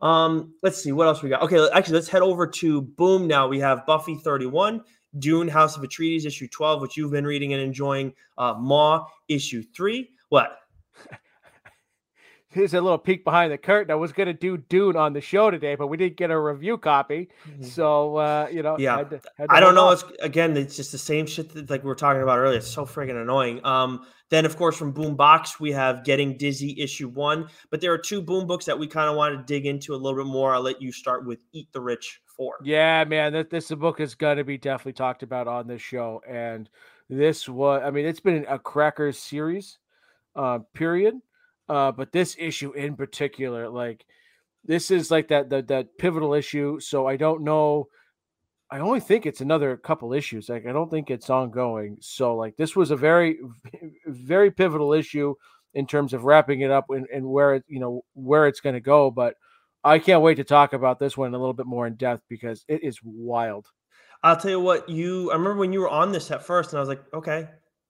Um, 0.00 0.54
let's 0.62 0.80
see 0.80 0.92
what 0.92 1.08
else 1.08 1.22
we 1.22 1.30
got. 1.30 1.42
Okay, 1.42 1.68
actually, 1.72 1.94
let's 1.94 2.08
head 2.08 2.22
over 2.22 2.46
to 2.46 2.82
Boom 2.82 3.26
now. 3.26 3.48
We 3.48 3.58
have 3.58 3.84
Buffy 3.84 4.14
31, 4.14 4.82
Dune, 5.18 5.48
House 5.48 5.76
of 5.76 5.82
Atreides, 5.82 6.24
issue 6.24 6.46
12, 6.46 6.82
which 6.82 6.96
you've 6.96 7.10
been 7.10 7.26
reading 7.26 7.52
and 7.52 7.60
enjoying. 7.60 8.12
Uh, 8.36 8.54
Maw, 8.56 9.06
issue 9.26 9.64
three. 9.74 10.10
What? 10.28 10.58
here's 12.50 12.74
a 12.74 12.80
little 12.80 12.98
peek 12.98 13.24
behind 13.24 13.52
the 13.52 13.58
curtain. 13.58 13.90
I 13.90 13.94
was 13.96 14.12
going 14.12 14.26
to 14.26 14.32
do 14.32 14.56
Dune 14.56 14.96
on 14.96 15.12
the 15.12 15.20
show 15.20 15.50
today, 15.50 15.74
but 15.74 15.88
we 15.88 15.96
didn't 15.96 16.16
get 16.16 16.30
a 16.30 16.38
review 16.38 16.78
copy. 16.78 17.28
Mm-hmm. 17.48 17.64
So, 17.64 18.16
uh, 18.16 18.48
you 18.50 18.62
know, 18.62 18.76
yeah, 18.78 18.98
had 18.98 19.10
to, 19.10 19.20
had 19.36 19.46
to 19.48 19.54
I 19.54 19.60
don't 19.60 19.74
know. 19.74 19.90
It's, 19.90 20.04
again, 20.20 20.56
it's 20.56 20.76
just 20.76 20.92
the 20.92 20.98
same 20.98 21.26
shit 21.26 21.52
that 21.54 21.70
like 21.70 21.82
we 21.82 21.88
were 21.88 21.94
talking 21.94 22.22
about 22.22 22.38
earlier. 22.38 22.58
It's 22.58 22.68
so 22.68 22.84
friggin' 22.86 23.20
annoying. 23.20 23.64
Um, 23.64 24.06
then, 24.30 24.44
of 24.44 24.56
course, 24.56 24.76
from 24.76 24.92
Boombox, 24.92 25.58
we 25.58 25.72
have 25.72 26.04
Getting 26.04 26.36
Dizzy 26.36 26.80
issue 26.80 27.08
one, 27.08 27.48
but 27.70 27.80
there 27.80 27.92
are 27.92 27.98
two 27.98 28.20
Boom 28.20 28.46
books 28.46 28.66
that 28.66 28.78
we 28.78 28.86
kind 28.86 29.08
of 29.08 29.16
want 29.16 29.34
to 29.36 29.42
dig 29.52 29.64
into 29.64 29.94
a 29.94 29.96
little 29.96 30.22
bit 30.22 30.30
more. 30.30 30.54
I'll 30.54 30.60
let 30.60 30.82
you 30.82 30.92
start 30.92 31.26
with 31.26 31.38
Eat 31.52 31.72
the 31.72 31.80
Rich 31.80 32.20
four. 32.36 32.56
Yeah, 32.62 33.04
man, 33.04 33.32
that 33.32 33.50
this 33.50 33.70
book 33.70 34.00
is 34.00 34.14
going 34.14 34.36
to 34.36 34.44
be 34.44 34.58
definitely 34.58 34.92
talked 34.92 35.22
about 35.22 35.48
on 35.48 35.66
this 35.66 35.80
show. 35.80 36.22
And 36.28 36.68
this 37.08 37.48
was, 37.48 37.82
I 37.82 37.90
mean, 37.90 38.04
it's 38.04 38.20
been 38.20 38.44
a 38.48 38.58
cracker 38.58 39.12
series, 39.12 39.78
uh, 40.36 40.58
period 40.74 41.14
uh, 41.68 41.92
but 41.92 42.12
this 42.12 42.36
issue 42.38 42.72
in 42.72 42.96
particular, 42.96 43.68
like 43.68 44.04
this 44.64 44.90
is 44.90 45.10
like 45.10 45.28
that 45.28 45.50
that 45.50 45.68
that 45.68 45.98
pivotal 45.98 46.34
issue. 46.34 46.80
So 46.80 47.06
I 47.06 47.16
don't 47.16 47.42
know. 47.42 47.88
I 48.70 48.80
only 48.80 49.00
think 49.00 49.24
it's 49.24 49.40
another 49.40 49.76
couple 49.76 50.12
issues. 50.12 50.48
Like 50.48 50.66
I 50.66 50.72
don't 50.72 50.90
think 50.90 51.10
it's 51.10 51.30
ongoing. 51.30 51.98
So 52.00 52.36
like 52.36 52.56
this 52.56 52.76
was 52.76 52.90
a 52.90 52.96
very 52.96 53.38
very 54.06 54.50
pivotal 54.50 54.92
issue 54.92 55.34
in 55.74 55.86
terms 55.86 56.12
of 56.12 56.24
wrapping 56.24 56.62
it 56.62 56.70
up 56.70 56.86
and, 56.90 57.06
and 57.12 57.26
where 57.26 57.54
it 57.54 57.64
you 57.68 57.80
know 57.80 58.02
where 58.14 58.46
it's 58.46 58.60
going 58.60 58.74
to 58.74 58.80
go. 58.80 59.10
But 59.10 59.34
I 59.84 59.98
can't 59.98 60.22
wait 60.22 60.36
to 60.36 60.44
talk 60.44 60.72
about 60.72 60.98
this 60.98 61.16
one 61.16 61.34
a 61.34 61.38
little 61.38 61.54
bit 61.54 61.66
more 61.66 61.86
in 61.86 61.94
depth 61.94 62.24
because 62.28 62.64
it 62.68 62.82
is 62.82 62.98
wild. 63.02 63.66
I'll 64.22 64.36
tell 64.36 64.50
you 64.50 64.60
what 64.60 64.88
you. 64.88 65.30
I 65.30 65.34
remember 65.34 65.60
when 65.60 65.72
you 65.72 65.80
were 65.80 65.88
on 65.88 66.12
this 66.12 66.30
at 66.30 66.44
first, 66.44 66.72
and 66.72 66.78
I 66.78 66.80
was 66.80 66.88
like, 66.88 67.02
okay, 67.14 67.48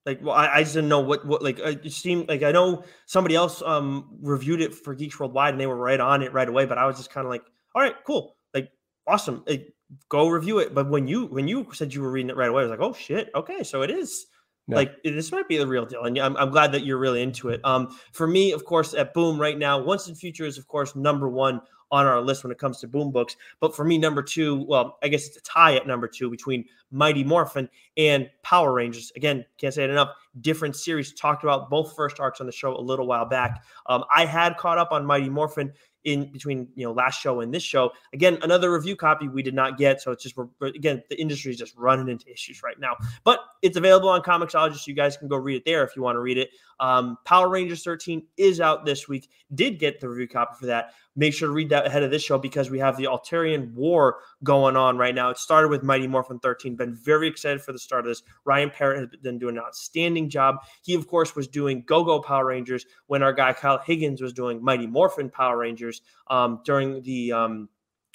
Like, 0.08 0.22
well, 0.22 0.34
I, 0.34 0.48
I 0.48 0.62
just 0.62 0.72
didn't 0.72 0.88
know 0.88 1.00
what 1.00 1.26
what 1.26 1.42
like 1.42 1.58
it 1.58 1.92
seemed 1.92 2.30
like 2.30 2.42
I 2.42 2.50
know 2.50 2.82
somebody 3.04 3.34
else 3.34 3.60
um 3.60 4.16
reviewed 4.22 4.62
it 4.62 4.74
for 4.74 4.94
Geeks 4.94 5.20
Worldwide 5.20 5.52
and 5.52 5.60
they 5.60 5.66
were 5.66 5.76
right 5.76 6.00
on 6.00 6.22
it 6.22 6.32
right 6.32 6.48
away, 6.48 6.64
but 6.64 6.78
I 6.78 6.86
was 6.86 6.96
just 6.96 7.10
kind 7.10 7.26
of 7.26 7.30
like, 7.30 7.42
all 7.74 7.82
right, 7.82 7.94
cool, 8.06 8.38
like 8.54 8.70
awesome, 9.06 9.44
like, 9.46 9.70
go 10.08 10.30
review 10.30 10.60
it. 10.60 10.74
But 10.74 10.88
when 10.88 11.06
you 11.06 11.26
when 11.26 11.46
you 11.46 11.66
said 11.74 11.92
you 11.92 12.00
were 12.00 12.10
reading 12.10 12.30
it 12.30 12.36
right 12.36 12.48
away, 12.48 12.62
I 12.62 12.64
was 12.64 12.70
like, 12.70 12.80
oh 12.80 12.94
shit, 12.94 13.28
okay, 13.34 13.62
so 13.62 13.82
it 13.82 13.90
is. 13.90 14.24
No. 14.66 14.76
Like 14.76 14.94
this 15.02 15.30
might 15.30 15.46
be 15.46 15.58
the 15.58 15.66
real 15.66 15.84
deal, 15.84 16.04
and 16.04 16.18
I'm, 16.18 16.38
I'm 16.38 16.48
glad 16.48 16.72
that 16.72 16.86
you're 16.86 16.96
really 16.96 17.20
into 17.20 17.50
it. 17.50 17.60
Um, 17.62 17.94
for 18.12 18.26
me, 18.26 18.52
of 18.52 18.64
course, 18.64 18.94
at 18.94 19.12
Boom 19.12 19.38
right 19.38 19.58
now, 19.58 19.78
Once 19.78 20.08
and 20.08 20.16
Future 20.16 20.46
is 20.46 20.56
of 20.56 20.66
course 20.68 20.96
number 20.96 21.28
one 21.28 21.60
on 21.90 22.06
our 22.06 22.20
list 22.20 22.44
when 22.44 22.50
it 22.50 22.58
comes 22.58 22.80
to 22.80 22.88
boom 22.88 23.10
books. 23.10 23.36
But 23.60 23.74
for 23.74 23.84
me, 23.84 23.98
number 23.98 24.22
two, 24.22 24.64
well, 24.68 24.98
I 25.02 25.08
guess 25.08 25.26
it's 25.26 25.36
a 25.36 25.42
tie 25.42 25.76
at 25.76 25.86
number 25.86 26.08
two 26.08 26.30
between 26.30 26.64
Mighty 26.90 27.24
Morphin 27.24 27.68
and 27.96 28.28
Power 28.42 28.72
Rangers. 28.72 29.12
Again, 29.16 29.44
can't 29.58 29.74
say 29.74 29.84
it 29.84 29.90
enough. 29.90 30.10
Different 30.40 30.76
series. 30.76 31.12
Talked 31.14 31.44
about 31.44 31.70
both 31.70 31.94
first 31.96 32.20
arcs 32.20 32.40
on 32.40 32.46
the 32.46 32.52
show 32.52 32.76
a 32.76 32.80
little 32.80 33.06
while 33.06 33.24
back. 33.26 33.62
Um, 33.86 34.04
I 34.14 34.24
had 34.24 34.56
caught 34.56 34.78
up 34.78 34.92
on 34.92 35.04
Mighty 35.06 35.28
Morphin 35.28 35.72
in 36.08 36.32
between 36.32 36.68
you 36.74 36.84
know 36.84 36.92
last 36.92 37.20
show 37.20 37.40
and 37.40 37.52
this 37.52 37.62
show. 37.62 37.92
Again, 38.12 38.38
another 38.42 38.72
review 38.72 38.96
copy 38.96 39.28
we 39.28 39.42
did 39.42 39.54
not 39.54 39.76
get, 39.76 40.00
so 40.00 40.10
it's 40.10 40.22
just 40.22 40.36
again 40.62 41.02
the 41.10 41.20
industry 41.20 41.52
is 41.52 41.58
just 41.58 41.76
running 41.76 42.08
into 42.08 42.30
issues 42.30 42.62
right 42.62 42.78
now. 42.80 42.96
But 43.24 43.40
it's 43.62 43.76
available 43.76 44.08
on 44.08 44.22
Comixology, 44.22 44.76
so 44.76 44.84
you 44.86 44.94
guys 44.94 45.16
can 45.16 45.28
go 45.28 45.36
read 45.36 45.56
it 45.56 45.64
there 45.64 45.84
if 45.84 45.94
you 45.94 46.02
want 46.02 46.16
to 46.16 46.20
read 46.20 46.38
it. 46.38 46.50
Um, 46.80 47.18
Power 47.24 47.48
Rangers 47.48 47.82
13 47.82 48.22
is 48.36 48.60
out 48.60 48.84
this 48.84 49.08
week. 49.08 49.28
Did 49.54 49.78
get 49.78 50.00
the 50.00 50.08
review 50.08 50.28
copy 50.28 50.54
for 50.58 50.66
that. 50.66 50.94
Make 51.16 51.34
sure 51.34 51.48
to 51.48 51.54
read 51.54 51.70
that 51.70 51.84
ahead 51.84 52.04
of 52.04 52.12
this 52.12 52.22
show 52.22 52.38
because 52.38 52.70
we 52.70 52.78
have 52.78 52.96
the 52.96 53.04
Eltarian 53.04 53.72
War 53.74 54.18
going 54.44 54.76
on 54.76 54.96
right 54.96 55.14
now. 55.14 55.30
It 55.30 55.38
started 55.38 55.66
with 55.68 55.82
Mighty 55.82 56.06
Morphin 56.06 56.38
13. 56.38 56.76
Been 56.76 56.94
very 56.94 57.26
excited 57.26 57.60
for 57.60 57.72
the 57.72 57.78
start 57.78 58.04
of 58.04 58.10
this. 58.10 58.22
Ryan 58.44 58.70
Parrott 58.70 59.00
has 59.00 59.20
been 59.20 59.38
doing 59.38 59.56
an 59.56 59.64
outstanding 59.64 60.30
job. 60.30 60.58
He, 60.82 60.94
of 60.94 61.08
course, 61.08 61.34
was 61.34 61.48
doing 61.48 61.82
Go 61.86 62.04
Go 62.04 62.20
Power 62.20 62.46
Rangers 62.46 62.86
when 63.08 63.24
our 63.24 63.32
guy 63.32 63.52
Kyle 63.52 63.78
Higgins 63.78 64.22
was 64.22 64.32
doing 64.32 64.62
Mighty 64.62 64.86
Morphin 64.86 65.28
Power 65.28 65.58
Rangers 65.58 65.97
um, 66.28 66.60
during 66.64 67.02
the. 67.02 67.32
Um, 67.32 67.68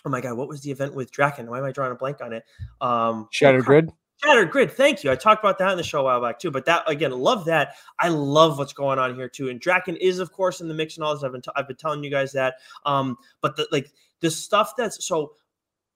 oh 0.05 0.09
my 0.09 0.21
God, 0.21 0.37
what 0.37 0.47
was 0.47 0.61
the 0.61 0.71
event 0.71 0.93
with 0.93 1.11
Drakkon? 1.11 1.47
Why 1.47 1.59
am 1.59 1.63
I 1.63 1.71
drawing 1.71 1.91
a 1.91 1.95
blank 1.95 2.21
on 2.21 2.33
it? 2.33 2.43
Um, 2.81 3.27
Shattered 3.31 3.65
Grid. 3.65 3.91
Shattered 4.23 4.51
Grid. 4.51 4.71
Thank 4.71 5.03
you. 5.03 5.11
I 5.11 5.15
talked 5.15 5.43
about 5.43 5.57
that 5.59 5.71
in 5.71 5.77
the 5.77 5.83
show 5.83 6.01
a 6.01 6.03
while 6.03 6.21
back 6.21 6.39
too. 6.39 6.51
But 6.51 6.65
that 6.65 6.89
again, 6.89 7.11
love 7.11 7.45
that. 7.45 7.75
I 7.99 8.09
love 8.09 8.57
what's 8.57 8.73
going 8.73 8.99
on 8.99 9.15
here 9.15 9.29
too. 9.29 9.49
And 9.49 9.59
Drakkon 9.59 9.97
is, 9.97 10.19
of 10.19 10.31
course, 10.31 10.61
in 10.61 10.67
the 10.67 10.73
mix 10.73 10.97
and 10.97 11.03
all 11.03 11.13
this. 11.13 11.23
I've 11.23 11.31
been 11.31 11.41
t- 11.41 11.51
I've 11.55 11.67
been 11.67 11.77
telling 11.77 12.03
you 12.03 12.09
guys 12.09 12.31
that. 12.33 12.55
Um, 12.85 13.17
but 13.41 13.55
the 13.55 13.67
like 13.71 13.91
the 14.19 14.31
stuff 14.31 14.73
that's 14.77 15.05
so 15.05 15.33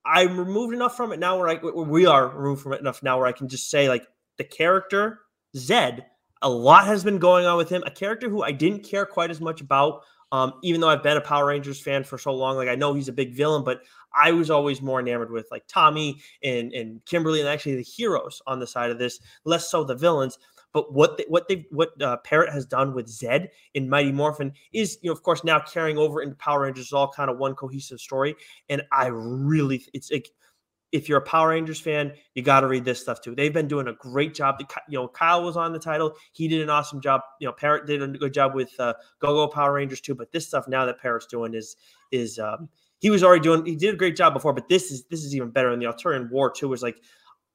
I'm 0.06 0.38
removed 0.38 0.74
enough 0.74 0.96
from 0.96 1.12
it 1.12 1.20
now 1.20 1.38
where 1.38 1.50
I 1.50 1.56
we 1.56 2.06
are 2.06 2.30
removed 2.30 2.62
from 2.64 2.74
it 2.74 2.82
enough 2.82 3.04
now 3.04 3.18
where 3.18 3.28
I 3.28 3.34
can 3.34 3.48
just 3.48 3.70
say 3.70 3.90
like 3.90 4.08
the 4.38 4.44
character 4.44 5.22
Zedd. 5.56 6.04
A 6.44 6.50
lot 6.50 6.86
has 6.86 7.04
been 7.04 7.18
going 7.18 7.48
on 7.48 7.58
with 7.58 7.70
him. 7.70 7.82
A 7.88 7.92
character 7.92 8.30
who 8.30 8.44
I 8.44 8.52
didn't 8.52 8.84
care 8.84 9.08
quite 9.08 9.32
as 9.32 9.42
much 9.42 9.60
about 9.60 10.02
um, 10.32 10.54
even 10.64 10.82
though 10.82 10.90
I've 10.90 11.04
been 11.04 11.18
a 11.18 11.22
Power 11.22 11.46
Rangers 11.48 11.80
fan 11.80 12.04
for 12.04 12.18
so 12.18 12.34
long, 12.34 12.58
like 12.58 12.68
I 12.68 12.76
know 12.76 12.94
he's 12.94 13.08
a 13.08 13.14
big 13.14 13.34
villain, 13.34 13.64
but 13.64 13.82
I 14.14 14.32
was 14.32 14.50
always 14.50 14.82
more 14.82 15.00
enamored 15.00 15.32
with 15.32 15.48
like 15.52 15.64
Tommy 15.68 16.22
and 16.44 16.74
and 16.74 17.04
Kimberly 17.06 17.40
and 17.40 17.50
actually 17.50 17.76
the 17.76 17.84
heroes 17.84 18.42
on 18.48 18.60
the 18.60 18.68
side 18.68 18.90
of 18.92 19.00
this, 19.00 19.20
less 19.46 19.70
so 19.70 19.84
the 19.84 19.96
villains. 19.96 20.38
But 20.74 20.94
what 20.94 21.18
they, 21.18 21.26
what 21.30 21.48
they 21.48 21.66
what 21.72 22.00
uh, 22.02 22.18
Parrott 22.18 22.52
has 22.52 22.66
done 22.66 22.94
with 22.94 23.08
Zedd 23.08 23.48
in 23.74 23.90
Mighty 23.90 24.12
Morphin 24.12 24.52
is, 24.74 24.98
you 25.02 25.10
know, 25.10 25.14
of 25.14 25.24
course, 25.24 25.44
now 25.44 25.60
carrying 25.60 25.98
over 25.98 26.22
into 26.22 26.36
Power 26.36 26.62
Rangers 26.62 26.88
is 26.88 26.94
all 26.94 27.12
kind 27.12 27.30
of 27.30 27.38
one 27.38 27.56
cohesive 27.56 28.00
story. 28.00 28.36
And 28.70 28.84
I 28.92 29.08
really, 29.08 29.86
it's 29.94 30.12
like 30.12 30.30
if 30.92 31.10
you're 31.10 31.18
a 31.18 31.24
Power 31.24 31.50
Rangers 31.50 31.80
fan, 31.80 32.14
you 32.34 32.42
got 32.42 32.62
to 32.62 32.68
read 32.68 32.86
this 32.86 33.00
stuff 33.00 33.22
too. 33.22 33.36
They've 33.36 33.54
been 33.54 33.68
doing 33.68 33.88
a 33.88 33.94
great 33.94 34.34
job. 34.34 34.58
You 34.88 35.00
know, 35.00 35.08
Kyle 35.08 35.44
was 35.44 35.58
on 35.58 35.74
the 35.74 35.80
title; 35.80 36.16
he 36.32 36.48
did 36.48 36.62
an 36.62 36.70
awesome 36.70 37.02
job. 37.02 37.22
You 37.40 37.48
know, 37.48 37.54
Parrott 37.54 37.86
did 37.86 38.02
a 38.02 38.08
good 38.08 38.34
job 38.34 38.56
with 38.56 38.72
uh, 38.80 38.94
Go 39.20 39.34
Go 39.34 39.48
Power 39.48 39.74
Rangers 39.74 40.02
too. 40.02 40.16
But 40.16 40.32
this 40.32 40.48
stuff 40.48 40.68
now 40.68 40.86
that 40.86 41.00
Parrott's 41.00 41.28
doing 41.28 41.54
is 41.54 41.76
is 42.12 42.40
um, 42.40 42.70
he 43.00 43.10
was 43.10 43.24
already 43.24 43.44
doing. 43.44 43.66
He 43.66 43.76
did 43.76 43.94
a 43.94 43.98
great 43.98 44.16
job 44.16 44.34
before, 44.34 44.54
but 44.54 44.70
this 44.70 44.92
is 44.92 45.06
this 45.06 45.24
is 45.24 45.36
even 45.36 45.50
better. 45.50 45.72
And 45.72 45.82
the 45.82 45.88
Eltarian 45.88 46.30
War 46.30 46.52
too 46.52 46.70
was 46.70 46.82
like 46.82 46.98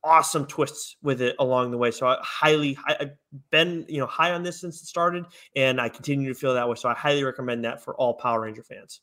awesome 0.04 0.46
twists 0.46 0.96
with 1.02 1.20
it 1.20 1.36
along 1.38 1.70
the 1.70 1.78
way. 1.78 1.90
So 1.90 2.06
I 2.06 2.18
highly, 2.20 2.76
I, 2.86 2.96
have 3.00 3.10
been 3.50 3.86
you 3.88 3.98
know 3.98 4.06
high 4.06 4.32
on 4.32 4.42
this 4.42 4.60
since 4.60 4.82
it 4.82 4.86
started, 4.86 5.24
and 5.56 5.80
I 5.80 5.88
continue 5.88 6.28
to 6.28 6.38
feel 6.38 6.54
that 6.54 6.68
way. 6.68 6.74
So 6.74 6.88
I 6.88 6.94
highly 6.94 7.24
recommend 7.24 7.64
that 7.64 7.82
for 7.82 7.94
all 7.96 8.14
Power 8.14 8.40
Ranger 8.42 8.62
fans. 8.62 9.00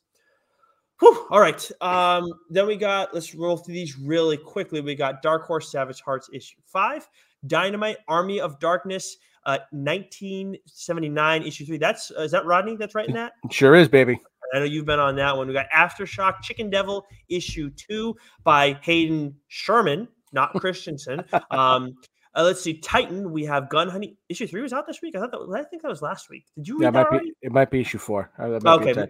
Whew, 0.99 1.27
all 1.29 1.39
right. 1.39 1.71
Um, 1.81 2.33
then 2.49 2.67
we 2.67 2.75
got, 2.75 3.13
let's 3.13 3.33
roll 3.33 3.57
through 3.57 3.73
these 3.73 3.97
really 3.97 4.37
quickly. 4.37 4.81
We 4.81 4.95
got 4.95 5.21
Dark 5.21 5.45
Horse 5.45 5.71
Savage 5.71 6.01
Hearts 6.01 6.29
issue 6.33 6.57
five, 6.65 7.07
Dynamite 7.47 7.97
Army 8.07 8.41
of 8.41 8.59
Darkness, 8.59 9.17
uh, 9.45 9.59
1979 9.71 11.43
issue 11.43 11.65
three. 11.65 11.77
That's, 11.77 12.11
uh, 12.11 12.23
is 12.23 12.31
that 12.31 12.45
Rodney 12.45 12.75
that's 12.75 12.95
writing 12.95 13.15
that? 13.15 13.33
Sure 13.49 13.75
is, 13.75 13.87
baby. 13.87 14.19
I 14.53 14.59
know 14.59 14.65
you've 14.65 14.85
been 14.85 14.99
on 14.99 15.15
that 15.15 15.37
one. 15.37 15.47
We 15.47 15.53
got 15.53 15.69
Aftershock 15.69 16.41
Chicken 16.41 16.69
Devil 16.69 17.05
issue 17.29 17.69
two 17.69 18.15
by 18.43 18.77
Hayden 18.81 19.35
Sherman, 19.47 20.07
not 20.33 20.53
Christensen. 20.55 21.23
um, 21.51 21.95
uh, 22.35 22.43
let's 22.43 22.61
see, 22.61 22.77
Titan. 22.79 23.31
We 23.31 23.45
have 23.45 23.69
Gun 23.69 23.89
Honey. 23.89 24.17
Issue 24.27 24.47
three 24.47 24.61
was 24.61 24.73
out 24.73 24.85
this 24.85 25.01
week. 25.01 25.15
I 25.15 25.19
thought 25.19 25.31
that. 25.31 25.55
I 25.55 25.63
think 25.63 25.81
that 25.81 25.87
was 25.87 26.01
last 26.01 26.29
week. 26.29 26.45
Did 26.55 26.67
you 26.67 26.79
read 26.79 26.93
yeah, 26.93 27.01
it 27.01 27.11
might 27.11 27.21
Be, 27.21 27.33
it 27.41 27.51
might 27.51 27.71
be 27.71 27.81
issue 27.81 27.97
four. 27.97 28.31
Okay. 28.39 29.07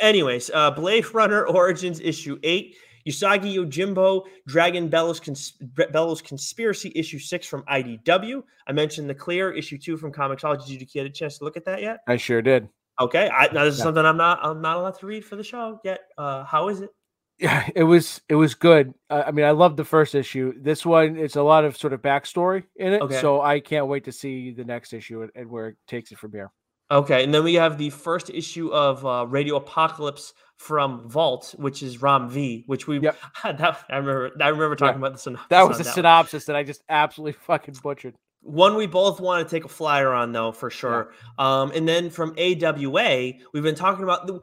Anyways, 0.00 0.50
uh, 0.54 0.70
Blade 0.70 1.12
Runner 1.14 1.46
Origins 1.46 2.00
issue 2.00 2.38
eight, 2.42 2.76
Usagi 3.06 3.54
Yojimbo, 3.54 4.24
Dragon 4.46 4.88
Bellows, 4.88 5.20
Cons- 5.20 5.58
Bellows 5.92 6.22
Conspiracy 6.22 6.92
issue 6.94 7.18
six 7.18 7.46
from 7.46 7.62
IDW. 7.64 8.42
I 8.66 8.72
mentioned 8.72 9.10
the 9.10 9.14
Clear 9.14 9.52
issue 9.52 9.78
two 9.78 9.96
from 9.96 10.12
Comixology. 10.12 10.66
Did 10.66 10.80
you 10.80 10.86
get 10.86 11.06
a 11.06 11.10
chance 11.10 11.38
to 11.38 11.44
look 11.44 11.56
at 11.56 11.64
that 11.64 11.82
yet? 11.82 12.00
I 12.06 12.16
sure 12.16 12.42
did. 12.42 12.68
Okay, 13.00 13.28
I, 13.30 13.46
now 13.52 13.64
this 13.64 13.74
is 13.74 13.80
yeah. 13.80 13.84
something 13.84 14.04
I'm 14.04 14.16
not 14.16 14.38
I'm 14.42 14.60
not 14.60 14.76
allowed 14.76 14.98
to 15.00 15.06
read 15.06 15.24
for 15.24 15.36
the 15.36 15.44
show 15.44 15.80
yet. 15.84 16.00
Uh, 16.16 16.44
how 16.44 16.68
is 16.68 16.80
it? 16.80 16.90
Yeah, 17.38 17.68
it 17.74 17.84
was 17.84 18.20
it 18.28 18.34
was 18.34 18.54
good. 18.54 18.94
Uh, 19.10 19.24
I 19.26 19.32
mean, 19.32 19.44
I 19.44 19.50
loved 19.50 19.76
the 19.76 19.84
first 19.84 20.14
issue. 20.14 20.54
This 20.60 20.86
one, 20.86 21.16
it's 21.16 21.36
a 21.36 21.42
lot 21.42 21.64
of 21.64 21.76
sort 21.76 21.92
of 21.92 22.02
backstory 22.02 22.64
in 22.76 22.92
it, 22.92 23.02
okay. 23.02 23.20
so 23.20 23.40
I 23.40 23.60
can't 23.60 23.88
wait 23.88 24.04
to 24.04 24.12
see 24.12 24.52
the 24.52 24.64
next 24.64 24.92
issue 24.92 25.22
and, 25.22 25.32
and 25.34 25.50
where 25.50 25.68
it 25.68 25.76
takes 25.88 26.12
it 26.12 26.18
from 26.18 26.32
here. 26.32 26.52
Okay, 26.90 27.24
and 27.24 27.32
then 27.32 27.42
we 27.42 27.54
have 27.54 27.78
the 27.78 27.90
first 27.90 28.28
issue 28.30 28.68
of 28.68 29.04
uh, 29.06 29.26
Radio 29.26 29.56
Apocalypse 29.56 30.34
from 30.62 31.08
Vault, 31.08 31.54
which 31.58 31.82
is 31.82 32.00
Rom 32.00 32.28
V, 32.28 32.64
which 32.66 32.86
we 32.86 33.00
yep. 33.00 33.16
that 33.42 33.84
I 33.90 33.96
remember 33.96 34.30
I 34.40 34.48
remember 34.48 34.76
talking 34.76 35.00
yeah. 35.00 35.06
about 35.06 35.12
the 35.14 35.18
synopsis. 35.18 35.48
That 35.48 35.68
was 35.68 35.80
a 35.80 35.82
that 35.82 35.94
synopsis 35.94 36.46
one. 36.46 36.54
that 36.54 36.58
I 36.58 36.62
just 36.62 36.82
absolutely 36.88 37.32
fucking 37.46 37.76
butchered. 37.82 38.14
One 38.42 38.76
we 38.76 38.86
both 38.86 39.20
want 39.20 39.46
to 39.46 39.54
take 39.54 39.64
a 39.64 39.68
flyer 39.68 40.12
on 40.12 40.32
though, 40.32 40.52
for 40.52 40.70
sure. 40.70 41.12
Yeah. 41.38 41.62
Um, 41.62 41.72
and 41.72 41.88
then 41.88 42.10
from 42.10 42.34
AWA, 42.38 43.32
we've 43.52 43.62
been 43.62 43.74
talking 43.74 44.04
about 44.04 44.26
the, 44.26 44.40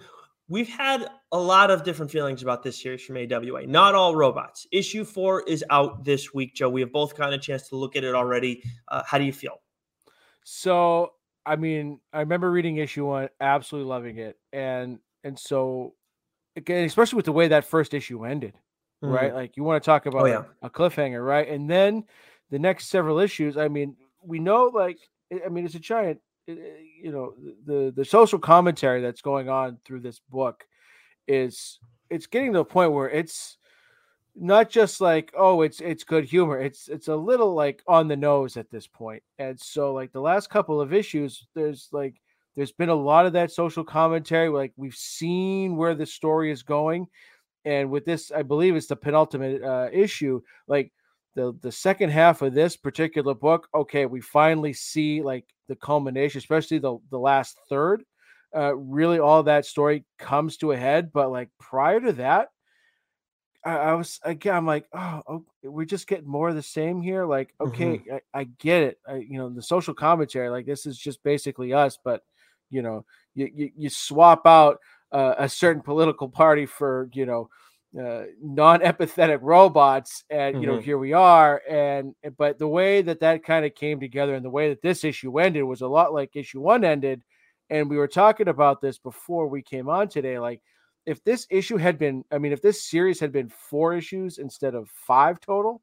we've 0.48 0.70
had 0.70 1.08
a 1.32 1.40
lot 1.40 1.72
of 1.72 1.84
different 1.84 2.12
feelings 2.12 2.42
about 2.42 2.64
this 2.64 2.82
series 2.82 3.04
from 3.04 3.18
AWA. 3.18 3.68
Not 3.68 3.96
all 3.96 4.16
robots. 4.16 4.68
Issue 4.72 5.06
four 5.06 5.44
is 5.44 5.64
out 5.70 6.04
this 6.04 6.34
week, 6.34 6.56
Joe. 6.56 6.70
We 6.70 6.82
have 6.82 6.92
both 6.92 7.16
gotten 7.16 7.34
a 7.34 7.38
chance 7.38 7.70
to 7.70 7.76
look 7.76 7.96
at 7.96 8.04
it 8.04 8.16
already. 8.16 8.64
Uh, 8.88 9.04
how 9.06 9.18
do 9.18 9.24
you 9.24 9.34
feel? 9.34 9.62
So 10.44 11.12
I 11.46 11.56
mean, 11.56 12.00
I 12.14 12.20
remember 12.20 12.52
reading 12.52 12.78
issue 12.78 13.06
one, 13.06 13.30
absolutely 13.40 13.90
loving 13.90 14.18
it, 14.18 14.38
and 14.54 15.00
and 15.24 15.38
so 15.38 15.94
again, 16.56 16.86
especially 16.86 17.18
with 17.18 17.26
the 17.26 17.32
way 17.32 17.48
that 17.48 17.66
first 17.66 17.94
issue 17.94 18.26
ended, 18.26 18.54
mm-hmm. 19.04 19.14
right? 19.14 19.34
Like 19.34 19.58
you 19.58 19.64
want 19.64 19.82
to 19.82 19.86
talk 19.86 20.04
oh, 20.06 20.10
about 20.10 20.24
oh, 20.24 20.26
yeah. 20.26 20.44
a 20.62 20.70
cliffhanger, 20.70 21.26
right? 21.26 21.48
And 21.48 21.70
then 21.70 22.04
the 22.50 22.60
next 22.60 22.88
several 22.88 23.20
issues, 23.20 23.58
I 23.58 23.68
mean, 23.68 23.96
we 24.24 24.40
know 24.40 24.66
like 24.74 24.98
I 25.46 25.50
mean, 25.50 25.66
it's 25.66 25.76
a 25.76 25.80
giant, 25.80 26.20
you 26.48 27.12
know, 27.12 27.34
the 27.66 27.94
the 27.96 28.06
social 28.06 28.40
commentary 28.40 29.02
that's 29.02 29.22
going 29.22 29.50
on 29.50 29.78
through 29.86 30.02
this 30.02 30.20
book 30.30 30.66
is 31.28 31.80
it's 32.10 32.28
getting 32.28 32.54
to 32.54 32.60
a 32.60 32.66
point 32.66 32.92
where 32.92 33.10
it's 33.10 33.59
not 34.40 34.70
just 34.70 35.02
like 35.02 35.32
oh 35.38 35.62
it's 35.62 35.82
it's 35.82 36.04
good 36.04 36.24
humor 36.24 36.60
it's 36.60 36.88
it's 36.88 37.10
a 37.10 37.16
little 37.16 37.54
like 37.54 37.84
on 37.88 38.08
the 38.08 38.16
nose 38.16 38.56
at 38.56 38.72
this 38.72 38.88
point 38.88 39.22
and 39.38 39.60
so 39.60 39.94
like 39.94 40.12
the 40.14 40.22
last 40.22 40.50
couple 40.50 40.80
of 40.80 40.94
issues 40.94 41.48
there's 41.56 41.90
like 41.92 42.16
there's 42.56 42.72
been 42.72 42.90
a 42.90 42.96
lot 42.96 43.26
of 43.26 43.34
that 43.34 43.52
social 43.52 43.84
commentary 43.84 44.50
like 44.50 44.72
we've 44.78 44.96
seen 44.96 45.76
where 45.76 45.94
the 45.94 46.06
story 46.06 46.52
is 46.52 46.64
going 46.64 47.06
and 47.66 47.92
with 47.92 48.06
this 48.06 48.32
i 48.32 48.42
believe 48.42 48.76
it's 48.76 48.88
the 48.88 48.96
penultimate 48.96 49.62
uh, 49.62 49.90
issue 49.92 50.42
like 50.68 50.92
the 51.36 51.54
the 51.62 51.72
second 51.72 52.10
half 52.10 52.42
of 52.42 52.54
this 52.54 52.78
particular 52.78 53.34
book 53.34 53.68
okay 53.76 54.06
we 54.06 54.22
finally 54.22 54.74
see 54.74 55.22
like 55.22 55.46
the 55.68 55.76
culmination 55.76 56.40
especially 56.40 56.80
the 56.80 56.98
the 57.12 57.20
last 57.20 57.58
third 57.68 58.04
uh 58.56 58.74
really 58.76 59.20
all 59.20 59.44
that 59.44 59.66
story 59.66 60.06
comes 60.18 60.56
to 60.56 60.72
a 60.72 60.78
head 60.78 61.12
but 61.12 61.30
like 61.30 61.50
prior 61.60 62.00
to 62.00 62.14
that 62.14 62.48
I, 63.66 63.76
I, 63.76 63.94
was 63.94 64.20
again. 64.24 64.56
I'm 64.56 64.66
like, 64.66 64.88
oh, 64.94 65.22
oh, 65.28 65.46
we're 65.64 65.86
just 65.86 66.08
getting 66.08 66.28
more 66.28 66.50
of 66.50 66.56
the 66.56 66.64
same 66.64 67.02
here. 67.02 67.26
Like, 67.26 67.54
okay, 67.60 67.98
mm-hmm. 67.98 68.16
I, 68.34 68.40
I, 68.40 68.44
get 68.46 68.84
it. 68.84 69.00
I, 69.08 69.16
you 69.16 69.38
know, 69.38 69.50
the 69.50 69.62
social 69.62 69.94
commentary, 69.94 70.50
like 70.50 70.66
this 70.66 70.86
is 70.86 70.98
just 70.98 71.22
basically 71.24 71.74
us, 71.74 71.98
but 72.04 72.24
you 72.70 72.82
know, 72.82 73.06
you 73.36 73.50
you, 73.54 73.72
you 73.78 73.90
swap 73.90 74.48
out 74.48 74.80
uh, 75.12 75.36
a 75.38 75.50
certain 75.50 75.82
political 75.82 76.30
party 76.30 76.66
for 76.66 77.10
you 77.14 77.26
know 77.26 77.50
uh, 78.00 78.24
non-empathetic 78.42 79.40
robots 79.42 80.24
and 80.30 80.62
you 80.62 80.68
mm-hmm. 80.68 80.76
know 80.76 80.82
here 80.82 81.00
we 81.00 81.12
are 81.12 81.64
and 81.68 82.14
but 82.38 82.60
the 82.60 82.68
way 82.68 83.02
that 83.02 83.20
that 83.20 83.44
kind 83.44 83.66
of 83.66 83.74
came 83.74 84.00
together 84.00 84.36
and 84.36 84.46
the 84.46 84.50
way 84.50 84.70
that 84.70 84.82
this 84.84 85.04
issue 85.04 85.40
ended 85.40 85.64
was 85.64 85.82
a 85.82 85.88
lot 85.88 86.14
like 86.14 86.36
issue 86.36 86.62
one 86.62 86.84
ended 86.84 87.24
and 87.72 87.90
we 87.90 87.98
were 87.98 88.08
talking 88.08 88.48
about 88.48 88.80
this 88.80 89.00
before 89.00 89.48
we 89.48 89.64
came 89.64 89.90
on 89.90 90.08
today 90.08 90.38
like 90.38 90.62
if 91.10 91.24
this 91.24 91.48
issue 91.50 91.78
had 91.78 91.98
been 91.98 92.24
i 92.32 92.38
mean 92.38 92.52
if 92.52 92.62
this 92.62 92.88
series 92.88 93.20
had 93.20 93.32
been 93.32 93.50
four 93.50 93.94
issues 93.94 94.38
instead 94.38 94.76
of 94.76 94.88
five 94.90 95.40
total 95.40 95.82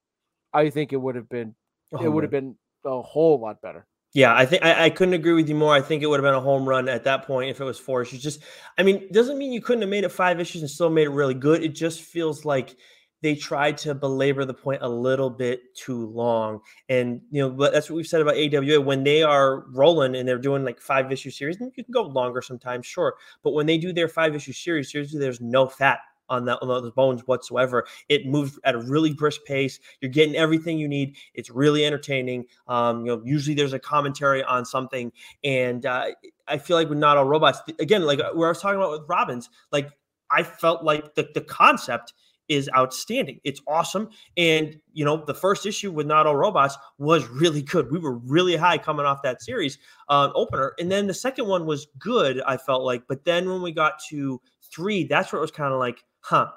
i 0.54 0.70
think 0.70 0.92
it 0.92 0.96
would 0.96 1.16
have 1.16 1.28
been 1.28 1.54
it 2.00 2.08
would 2.08 2.22
have 2.24 2.30
been 2.30 2.56
a 2.84 3.02
whole 3.02 3.40
lot 3.40 3.60
better 3.60 3.86
yeah, 4.12 4.34
I 4.34 4.46
think 4.46 4.64
I, 4.64 4.86
I, 4.86 4.90
couldn't 4.90 5.12
agree 5.12 5.34
with 5.34 5.46
you 5.46 5.54
more. 5.54 5.74
I 5.74 5.82
think 5.82 6.02
it 6.02 6.06
would 6.06 6.18
have 6.18 6.24
been 6.24 6.32
a 6.32 6.40
home 6.40 6.66
run 6.66 6.88
at 6.88 7.04
that 7.04 7.26
point 7.26 7.50
if 7.50 7.60
it 7.60 7.64
was 7.64 7.78
four 7.78 8.00
issues. 8.00 8.22
Just, 8.22 8.40
I 8.78 8.82
mean, 8.82 9.12
doesn't 9.12 9.36
mean 9.36 9.52
you 9.52 9.60
couldn't 9.60 9.82
have 9.82 9.90
made 9.90 10.04
it 10.04 10.08
five 10.08 10.40
issues 10.40 10.62
and 10.62 10.70
still 10.70 10.88
made 10.88 11.06
it 11.06 11.10
really 11.10 11.34
good. 11.34 11.62
It 11.62 11.74
just 11.74 12.00
feels 12.00 12.46
like 12.46 12.76
they 13.22 13.34
tried 13.34 13.78
to 13.78 13.94
belabor 13.94 14.44
the 14.44 14.54
point 14.54 14.82
a 14.82 14.88
little 14.88 15.30
bit 15.30 15.74
too 15.74 16.06
long. 16.06 16.60
And 16.88 17.20
you 17.30 17.42
know, 17.42 17.50
but 17.50 17.72
that's 17.72 17.90
what 17.90 17.96
we've 17.96 18.06
said 18.06 18.20
about 18.20 18.36
AWA. 18.36 18.80
When 18.80 19.04
they 19.04 19.22
are 19.22 19.64
rolling 19.70 20.16
and 20.16 20.28
they're 20.28 20.38
doing 20.38 20.64
like 20.64 20.80
five 20.80 21.10
issue 21.10 21.30
series, 21.30 21.56
and 21.56 21.72
you 21.76 21.84
can 21.84 21.92
go 21.92 22.02
longer 22.02 22.42
sometimes, 22.42 22.86
sure. 22.86 23.14
But 23.42 23.52
when 23.52 23.66
they 23.66 23.78
do 23.78 23.92
their 23.92 24.08
five 24.08 24.34
issue 24.34 24.52
series, 24.52 24.92
usually 24.92 25.20
there's 25.20 25.40
no 25.40 25.66
fat 25.66 26.00
on 26.28 26.44
that 26.44 26.58
on 26.60 26.68
those 26.68 26.90
bones 26.92 27.22
whatsoever. 27.26 27.86
It 28.08 28.26
moves 28.26 28.58
at 28.64 28.74
a 28.74 28.78
really 28.78 29.12
brisk 29.12 29.44
pace. 29.44 29.78
You're 30.00 30.10
getting 30.10 30.36
everything 30.36 30.78
you 30.78 30.88
need. 30.88 31.16
It's 31.34 31.50
really 31.50 31.84
entertaining. 31.84 32.46
Um, 32.68 33.06
you 33.06 33.16
know, 33.16 33.22
usually 33.24 33.54
there's 33.54 33.72
a 33.72 33.78
commentary 33.78 34.42
on 34.42 34.64
something, 34.64 35.12
and 35.44 35.86
uh, 35.86 36.06
I 36.48 36.58
feel 36.58 36.76
like 36.76 36.88
with 36.88 36.98
not 36.98 37.16
all 37.16 37.24
robots, 37.24 37.60
again, 37.78 38.04
like 38.04 38.20
where 38.34 38.48
I 38.48 38.50
was 38.50 38.60
talking 38.60 38.78
about 38.78 38.90
with 38.90 39.08
Robins, 39.08 39.50
like 39.72 39.90
I 40.30 40.42
felt 40.42 40.84
like 40.84 41.14
the 41.14 41.28
the 41.34 41.40
concept 41.42 42.12
is 42.48 42.70
outstanding. 42.76 43.40
It's 43.44 43.60
awesome. 43.66 44.08
And, 44.36 44.78
you 44.92 45.04
know, 45.04 45.24
the 45.24 45.34
first 45.34 45.66
issue 45.66 45.90
with 45.90 46.06
Not 46.06 46.26
All 46.26 46.36
Robots 46.36 46.76
was 46.98 47.26
really 47.28 47.62
good. 47.62 47.90
We 47.90 47.98
were 47.98 48.16
really 48.18 48.56
high 48.56 48.78
coming 48.78 49.06
off 49.06 49.22
that 49.22 49.42
series 49.42 49.78
uh, 50.08 50.30
opener. 50.34 50.74
And 50.78 50.90
then 50.90 51.06
the 51.06 51.14
second 51.14 51.46
one 51.46 51.66
was 51.66 51.86
good, 51.98 52.40
I 52.46 52.56
felt 52.56 52.82
like. 52.82 53.02
But 53.08 53.24
then 53.24 53.48
when 53.48 53.62
we 53.62 53.72
got 53.72 54.00
to 54.10 54.40
three, 54.62 55.04
that's 55.04 55.32
where 55.32 55.38
it 55.38 55.42
was 55.42 55.50
kind 55.50 55.72
of 55.72 55.78
like, 55.78 56.04
huh, 56.20 56.48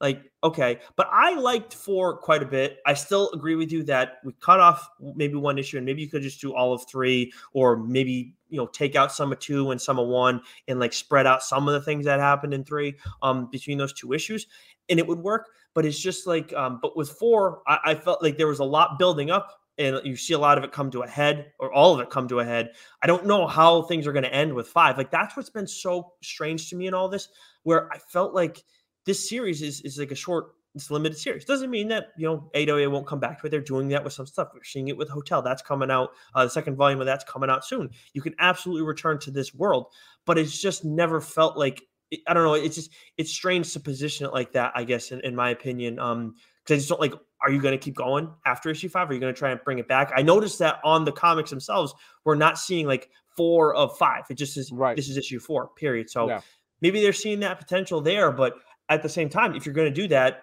like, 0.00 0.22
okay. 0.44 0.78
But 0.96 1.08
I 1.10 1.34
liked 1.34 1.74
four 1.74 2.16
quite 2.18 2.42
a 2.42 2.46
bit. 2.46 2.78
I 2.86 2.94
still 2.94 3.30
agree 3.32 3.56
with 3.56 3.72
you 3.72 3.82
that 3.84 4.18
we 4.24 4.32
cut 4.40 4.60
off 4.60 4.88
maybe 5.00 5.34
one 5.34 5.58
issue 5.58 5.76
and 5.76 5.84
maybe 5.84 6.02
you 6.02 6.08
could 6.08 6.22
just 6.22 6.40
do 6.40 6.54
all 6.54 6.72
of 6.72 6.86
three 6.88 7.32
or 7.52 7.76
maybe, 7.76 8.34
you 8.48 8.58
know, 8.58 8.66
take 8.66 8.94
out 8.94 9.12
some 9.12 9.32
of 9.32 9.40
two 9.40 9.72
and 9.72 9.80
some 9.80 9.98
of 9.98 10.06
one 10.06 10.40
and 10.68 10.78
like 10.78 10.92
spread 10.92 11.26
out 11.26 11.42
some 11.42 11.66
of 11.66 11.74
the 11.74 11.80
things 11.80 12.04
that 12.04 12.20
happened 12.20 12.54
in 12.54 12.64
three 12.64 12.94
um, 13.22 13.48
between 13.50 13.76
those 13.76 13.92
two 13.92 14.12
issues 14.12 14.46
and 14.88 15.00
it 15.00 15.06
would 15.06 15.18
work. 15.18 15.48
But 15.74 15.84
it's 15.84 15.98
just 15.98 16.26
like, 16.26 16.52
um, 16.54 16.78
but 16.80 16.96
with 16.96 17.10
four, 17.10 17.62
I, 17.66 17.78
I 17.86 17.94
felt 17.96 18.22
like 18.22 18.36
there 18.36 18.46
was 18.46 18.60
a 18.60 18.64
lot 18.64 18.98
building 19.00 19.30
up 19.30 19.60
and 19.78 20.00
you 20.04 20.16
see 20.16 20.34
a 20.34 20.38
lot 20.38 20.58
of 20.58 20.64
it 20.64 20.72
come 20.72 20.90
to 20.92 21.02
a 21.02 21.08
head 21.08 21.52
or 21.58 21.72
all 21.72 21.94
of 21.94 22.00
it 22.00 22.10
come 22.10 22.28
to 22.28 22.40
a 22.40 22.44
head. 22.44 22.70
I 23.02 23.08
don't 23.08 23.26
know 23.26 23.48
how 23.48 23.82
things 23.82 24.06
are 24.06 24.12
going 24.12 24.24
to 24.24 24.34
end 24.34 24.54
with 24.54 24.68
five. 24.68 24.96
Like 24.96 25.10
that's 25.10 25.36
what's 25.36 25.50
been 25.50 25.66
so 25.66 26.12
strange 26.22 26.70
to 26.70 26.76
me 26.76 26.86
in 26.86 26.94
all 26.94 27.08
this, 27.08 27.28
where 27.64 27.92
I 27.92 27.98
felt 27.98 28.32
like– 28.32 28.62
this 29.08 29.28
series 29.28 29.62
is 29.62 29.80
is 29.80 29.98
like 29.98 30.12
a 30.12 30.14
short 30.14 30.52
it's 30.74 30.90
limited 30.90 31.18
series. 31.18 31.44
Doesn't 31.44 31.70
mean 31.70 31.88
that 31.88 32.08
you 32.16 32.26
know 32.26 32.50
AWA 32.54 32.88
won't 32.90 33.06
come 33.06 33.18
back 33.18 33.40
to 33.40 33.46
it. 33.46 33.50
They're 33.50 33.60
doing 33.60 33.88
that 33.88 34.04
with 34.04 34.12
some 34.12 34.26
stuff. 34.26 34.48
We're 34.54 34.62
seeing 34.64 34.88
it 34.88 34.96
with 34.96 35.08
Hotel. 35.08 35.40
That's 35.40 35.62
coming 35.62 35.90
out. 35.90 36.10
Uh, 36.34 36.44
the 36.44 36.50
second 36.50 36.76
volume 36.76 37.00
of 37.00 37.06
that's 37.06 37.24
coming 37.24 37.48
out 37.50 37.64
soon. 37.64 37.90
You 38.12 38.20
can 38.20 38.34
absolutely 38.38 38.86
return 38.86 39.18
to 39.20 39.30
this 39.30 39.54
world, 39.54 39.86
but 40.26 40.38
it's 40.38 40.60
just 40.60 40.84
never 40.84 41.20
felt 41.20 41.56
like 41.56 41.82
I 42.26 42.34
don't 42.34 42.44
know. 42.44 42.54
It's 42.54 42.76
just 42.76 42.90
it's 43.16 43.32
strange 43.32 43.72
to 43.72 43.80
position 43.80 44.26
it 44.26 44.32
like 44.32 44.52
that. 44.52 44.72
I 44.74 44.84
guess 44.84 45.10
in, 45.10 45.20
in 45.22 45.34
my 45.34 45.50
opinion, 45.50 45.98
um, 45.98 46.34
because 46.62 46.74
I 46.74 46.76
just 46.76 46.88
don't 46.88 47.00
like. 47.00 47.14
Are 47.40 47.52
you 47.52 47.62
going 47.62 47.72
to 47.72 47.78
keep 47.78 47.94
going 47.94 48.32
after 48.46 48.68
issue 48.68 48.88
five? 48.88 49.08
Are 49.08 49.14
you 49.14 49.20
going 49.20 49.32
to 49.32 49.38
try 49.38 49.52
and 49.52 49.60
bring 49.64 49.78
it 49.78 49.86
back? 49.86 50.12
I 50.14 50.22
noticed 50.22 50.58
that 50.58 50.80
on 50.82 51.04
the 51.04 51.12
comics 51.12 51.50
themselves, 51.50 51.94
we're 52.24 52.34
not 52.34 52.58
seeing 52.58 52.86
like 52.86 53.10
four 53.36 53.74
of 53.74 53.96
five. 53.96 54.24
It 54.28 54.34
just 54.34 54.56
is 54.56 54.72
right. 54.72 54.96
This 54.96 55.08
is 55.08 55.16
issue 55.16 55.38
four. 55.40 55.68
Period. 55.76 56.10
So. 56.10 56.28
Yeah. 56.28 56.40
Maybe 56.80 57.02
they're 57.02 57.12
seeing 57.12 57.40
that 57.40 57.58
potential 57.58 58.00
there, 58.00 58.30
but 58.30 58.54
at 58.88 59.02
the 59.02 59.08
same 59.08 59.28
time, 59.28 59.54
if 59.54 59.66
you're 59.66 59.74
going 59.74 59.92
to 59.92 60.00
do 60.02 60.08
that, 60.08 60.42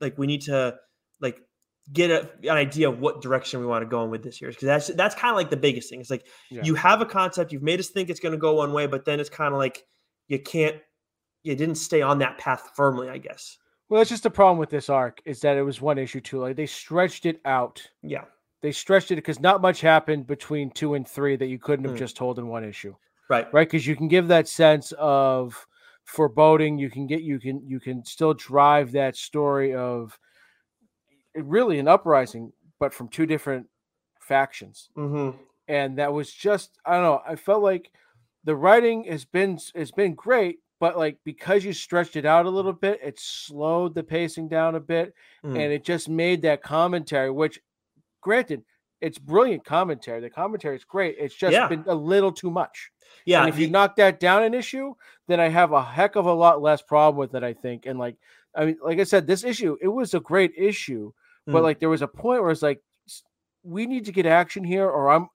like 0.00 0.16
we 0.16 0.26
need 0.26 0.42
to 0.42 0.76
like 1.20 1.40
get 1.92 2.10
a, 2.10 2.30
an 2.48 2.56
idea 2.56 2.88
of 2.88 3.00
what 3.00 3.20
direction 3.20 3.60
we 3.60 3.66
want 3.66 3.82
to 3.82 3.86
go 3.86 4.04
in 4.04 4.10
with 4.10 4.22
this 4.22 4.40
year 4.40 4.50
because 4.50 4.66
that's 4.66 4.88
that's 4.88 5.14
kind 5.14 5.30
of 5.30 5.36
like 5.36 5.50
the 5.50 5.56
biggest 5.56 5.90
thing. 5.90 6.00
It's 6.00 6.10
like 6.10 6.26
yeah. 6.50 6.62
you 6.64 6.74
have 6.74 7.00
a 7.00 7.06
concept, 7.06 7.52
you've 7.52 7.62
made 7.62 7.80
us 7.80 7.88
think 7.88 8.10
it's 8.10 8.20
going 8.20 8.32
to 8.32 8.38
go 8.38 8.54
one 8.54 8.72
way, 8.72 8.86
but 8.86 9.04
then 9.04 9.20
it's 9.20 9.30
kind 9.30 9.52
of 9.52 9.58
like 9.58 9.84
you 10.28 10.38
can't, 10.38 10.76
you 11.42 11.56
didn't 11.56 11.76
stay 11.76 12.02
on 12.02 12.18
that 12.18 12.38
path 12.38 12.70
firmly, 12.74 13.08
I 13.08 13.18
guess. 13.18 13.58
Well, 13.88 13.98
that's 13.98 14.10
just 14.10 14.22
the 14.22 14.30
problem 14.30 14.58
with 14.58 14.70
this 14.70 14.88
arc 14.88 15.20
is 15.24 15.40
that 15.40 15.56
it 15.56 15.62
was 15.62 15.80
one 15.80 15.98
issue 15.98 16.20
too. 16.20 16.38
Like 16.38 16.54
they 16.54 16.66
stretched 16.66 17.26
it 17.26 17.40
out. 17.44 17.82
Yeah, 18.02 18.24
they 18.62 18.70
stretched 18.70 19.10
it 19.10 19.16
because 19.16 19.40
not 19.40 19.60
much 19.60 19.80
happened 19.80 20.28
between 20.28 20.70
two 20.70 20.94
and 20.94 21.08
three 21.08 21.34
that 21.36 21.46
you 21.46 21.58
couldn't 21.58 21.86
have 21.86 21.96
mm. 21.96 21.98
just 21.98 22.16
told 22.16 22.38
in 22.38 22.46
one 22.46 22.62
issue. 22.62 22.94
Right, 23.28 23.52
right, 23.52 23.68
because 23.68 23.86
you 23.86 23.96
can 23.96 24.08
give 24.08 24.28
that 24.28 24.48
sense 24.48 24.92
of 24.98 25.66
foreboding 26.10 26.76
you 26.76 26.90
can 26.90 27.06
get 27.06 27.22
you 27.22 27.38
can 27.38 27.62
you 27.64 27.78
can 27.78 28.04
still 28.04 28.34
drive 28.34 28.90
that 28.90 29.14
story 29.14 29.72
of 29.72 30.18
really 31.36 31.78
an 31.78 31.86
uprising 31.86 32.52
but 32.80 32.92
from 32.92 33.06
two 33.06 33.26
different 33.26 33.68
factions 34.20 34.90
mm-hmm. 34.98 35.36
and 35.68 35.98
that 35.98 36.12
was 36.12 36.32
just 36.32 36.80
i 36.84 36.94
don't 36.94 37.04
know 37.04 37.22
i 37.24 37.36
felt 37.36 37.62
like 37.62 37.92
the 38.42 38.56
writing 38.56 39.04
has 39.04 39.24
been 39.24 39.56
has 39.76 39.92
been 39.92 40.12
great 40.14 40.58
but 40.80 40.98
like 40.98 41.16
because 41.24 41.64
you 41.64 41.72
stretched 41.72 42.16
it 42.16 42.26
out 42.26 42.44
a 42.44 42.50
little 42.50 42.72
bit 42.72 42.98
it 43.04 43.20
slowed 43.20 43.94
the 43.94 44.02
pacing 44.02 44.48
down 44.48 44.74
a 44.74 44.80
bit 44.80 45.14
mm. 45.44 45.50
and 45.50 45.72
it 45.72 45.84
just 45.84 46.08
made 46.08 46.42
that 46.42 46.60
commentary 46.60 47.30
which 47.30 47.60
granted 48.20 48.62
it's 49.00 49.18
brilliant 49.18 49.64
commentary 49.64 50.20
the 50.20 50.30
commentary 50.30 50.76
is 50.76 50.84
great 50.84 51.16
it's 51.18 51.34
just 51.34 51.52
yeah. 51.52 51.68
been 51.68 51.84
a 51.86 51.94
little 51.94 52.32
too 52.32 52.50
much 52.50 52.90
yeah. 53.24 53.40
And 53.40 53.48
if 53.48 53.58
you 53.58 53.68
knock 53.68 53.96
that 53.96 54.20
down 54.20 54.42
an 54.42 54.54
issue, 54.54 54.94
then 55.28 55.40
I 55.40 55.48
have 55.48 55.72
a 55.72 55.82
heck 55.82 56.16
of 56.16 56.26
a 56.26 56.32
lot 56.32 56.62
less 56.62 56.82
problem 56.82 57.18
with 57.18 57.34
it, 57.34 57.42
I 57.42 57.52
think. 57.52 57.86
And 57.86 57.98
like, 57.98 58.16
I 58.54 58.66
mean, 58.66 58.78
like 58.82 58.98
I 58.98 59.04
said, 59.04 59.26
this 59.26 59.44
issue, 59.44 59.76
it 59.80 59.88
was 59.88 60.14
a 60.14 60.20
great 60.20 60.52
issue, 60.56 61.12
mm. 61.48 61.52
but 61.52 61.62
like 61.62 61.78
there 61.78 61.88
was 61.88 62.02
a 62.02 62.08
point 62.08 62.42
where 62.42 62.50
it's 62.50 62.62
like, 62.62 62.82
we 63.62 63.86
need 63.86 64.06
to 64.06 64.12
get 64.12 64.24
action 64.24 64.64
here, 64.64 64.88
or 64.88 65.10
I'm, 65.10 65.28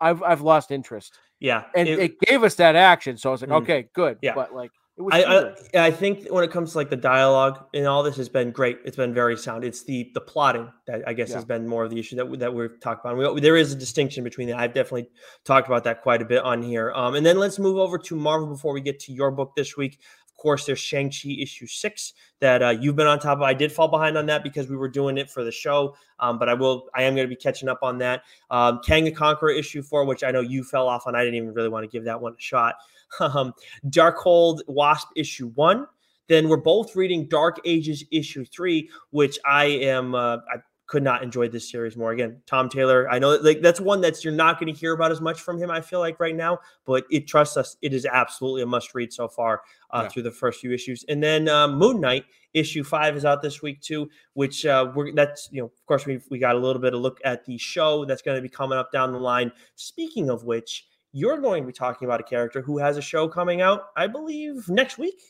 I've, 0.00 0.22
I've 0.22 0.40
lost 0.40 0.70
interest. 0.70 1.18
Yeah. 1.38 1.64
And 1.74 1.88
it, 1.88 1.98
it 1.98 2.20
gave 2.20 2.42
us 2.42 2.56
that 2.56 2.74
action. 2.74 3.16
So 3.16 3.30
I 3.30 3.32
was 3.32 3.40
like, 3.42 3.50
mm. 3.50 3.62
okay, 3.62 3.88
good. 3.94 4.18
Yeah. 4.20 4.34
But 4.34 4.54
like, 4.54 4.72
I, 5.12 5.22
I, 5.22 5.86
I 5.86 5.90
think 5.92 6.26
when 6.28 6.42
it 6.42 6.50
comes 6.50 6.72
to 6.72 6.78
like 6.78 6.90
the 6.90 6.96
dialogue 6.96 7.64
and 7.72 7.86
all 7.86 8.02
this 8.02 8.16
has 8.16 8.28
been 8.28 8.50
great. 8.50 8.78
It's 8.84 8.96
been 8.96 9.14
very 9.14 9.36
sound. 9.36 9.62
It's 9.62 9.84
the 9.84 10.10
the 10.12 10.20
plotting 10.20 10.72
that 10.86 11.02
I 11.06 11.12
guess 11.12 11.28
yeah. 11.28 11.36
has 11.36 11.44
been 11.44 11.68
more 11.68 11.84
of 11.84 11.90
the 11.90 12.00
issue 12.00 12.16
that 12.16 12.38
that 12.40 12.52
we've 12.52 12.80
talked 12.80 13.04
about. 13.04 13.34
We, 13.34 13.40
there 13.40 13.56
is 13.56 13.72
a 13.72 13.76
distinction 13.76 14.24
between 14.24 14.48
that. 14.48 14.58
I've 14.58 14.74
definitely 14.74 15.08
talked 15.44 15.68
about 15.68 15.84
that 15.84 16.02
quite 16.02 16.20
a 16.20 16.24
bit 16.24 16.42
on 16.42 16.62
here. 16.62 16.92
Um, 16.92 17.14
and 17.14 17.24
then 17.24 17.38
let's 17.38 17.60
move 17.60 17.76
over 17.76 17.96
to 17.96 18.16
Marvel 18.16 18.48
before 18.48 18.72
we 18.72 18.80
get 18.80 18.98
to 19.00 19.12
your 19.12 19.30
book 19.30 19.54
this 19.54 19.76
week 19.76 20.00
Of 20.38 20.42
course, 20.42 20.66
there's 20.66 20.78
Shang-Chi 20.78 21.30
issue 21.30 21.66
six 21.66 22.12
that 22.38 22.62
uh, 22.62 22.68
you've 22.68 22.94
been 22.94 23.08
on 23.08 23.18
top 23.18 23.38
of. 23.38 23.42
I 23.42 23.54
did 23.54 23.72
fall 23.72 23.88
behind 23.88 24.16
on 24.16 24.26
that 24.26 24.44
because 24.44 24.68
we 24.68 24.76
were 24.76 24.88
doing 24.88 25.18
it 25.18 25.28
for 25.28 25.42
the 25.42 25.50
show, 25.50 25.96
um, 26.20 26.38
but 26.38 26.48
I 26.48 26.54
will, 26.54 26.86
I 26.94 27.02
am 27.02 27.16
going 27.16 27.26
to 27.26 27.28
be 27.28 27.34
catching 27.34 27.68
up 27.68 27.80
on 27.82 27.98
that. 27.98 28.22
Um, 28.48 28.78
Kang 28.84 29.02
the 29.02 29.10
Conqueror 29.10 29.50
issue 29.50 29.82
four, 29.82 30.04
which 30.04 30.22
I 30.22 30.30
know 30.30 30.40
you 30.40 30.62
fell 30.62 30.86
off 30.86 31.08
on. 31.08 31.16
I 31.16 31.24
didn't 31.24 31.34
even 31.34 31.52
really 31.54 31.68
want 31.68 31.82
to 31.82 31.88
give 31.88 32.04
that 32.04 32.20
one 32.20 32.34
a 32.34 32.40
shot. 32.40 32.76
Um, 33.20 33.52
Darkhold 33.86 34.60
Wasp 34.66 35.08
issue 35.16 35.48
one. 35.54 35.86
Then 36.28 36.48
we're 36.48 36.58
both 36.58 36.94
reading 36.94 37.26
Dark 37.26 37.58
Ages 37.64 38.04
issue 38.12 38.44
three, 38.44 38.90
which 39.10 39.38
I 39.46 39.64
am, 39.64 40.14
uh, 40.14 40.36
I 40.36 40.58
could 40.88 41.02
not 41.02 41.22
enjoy 41.22 41.48
this 41.48 41.70
series 41.70 41.96
more. 41.96 42.12
Again, 42.12 42.40
Tom 42.46 42.68
Taylor, 42.68 43.08
I 43.10 43.18
know 43.18 43.36
like 43.36 43.60
that's 43.60 43.80
one 43.80 44.00
that's 44.00 44.24
you're 44.24 44.32
not 44.32 44.58
going 44.58 44.72
to 44.72 44.78
hear 44.78 44.94
about 44.94 45.12
as 45.12 45.20
much 45.20 45.40
from 45.40 45.58
him. 45.58 45.70
I 45.70 45.80
feel 45.82 46.00
like 46.00 46.18
right 46.18 46.34
now, 46.34 46.58
but 46.86 47.04
it 47.10 47.28
trust 47.28 47.56
us, 47.56 47.76
it 47.82 47.92
is 47.92 48.06
absolutely 48.06 48.62
a 48.62 48.66
must 48.66 48.94
read 48.94 49.12
so 49.12 49.28
far 49.28 49.62
uh, 49.90 50.00
yeah. 50.02 50.08
through 50.08 50.22
the 50.22 50.30
first 50.30 50.60
few 50.60 50.72
issues. 50.72 51.04
And 51.08 51.22
then 51.22 51.48
um, 51.48 51.78
Moon 51.78 52.00
Knight 52.00 52.24
issue 52.54 52.82
five 52.82 53.16
is 53.16 53.26
out 53.26 53.42
this 53.42 53.60
week 53.60 53.80
too, 53.82 54.08
which 54.32 54.64
uh, 54.64 54.90
we're 54.94 55.12
that's 55.12 55.48
you 55.52 55.60
know 55.60 55.66
of 55.66 55.86
course 55.86 56.06
we 56.06 56.20
we 56.30 56.38
got 56.38 56.56
a 56.56 56.58
little 56.58 56.80
bit 56.80 56.94
of 56.94 57.00
look 57.00 57.20
at 57.22 57.44
the 57.44 57.58
show 57.58 58.06
that's 58.06 58.22
going 58.22 58.36
to 58.36 58.42
be 58.42 58.48
coming 58.48 58.78
up 58.78 58.90
down 58.90 59.12
the 59.12 59.18
line. 59.18 59.52
Speaking 59.76 60.30
of 60.30 60.44
which, 60.44 60.86
you're 61.18 61.38
going 61.38 61.62
to 61.62 61.66
be 61.66 61.72
talking 61.72 62.06
about 62.06 62.20
a 62.20 62.24
character 62.24 62.62
who 62.62 62.78
has 62.78 62.96
a 62.96 63.02
show 63.02 63.28
coming 63.28 63.60
out, 63.60 63.86
I 63.96 64.06
believe, 64.06 64.68
next 64.68 64.98
week. 64.98 65.20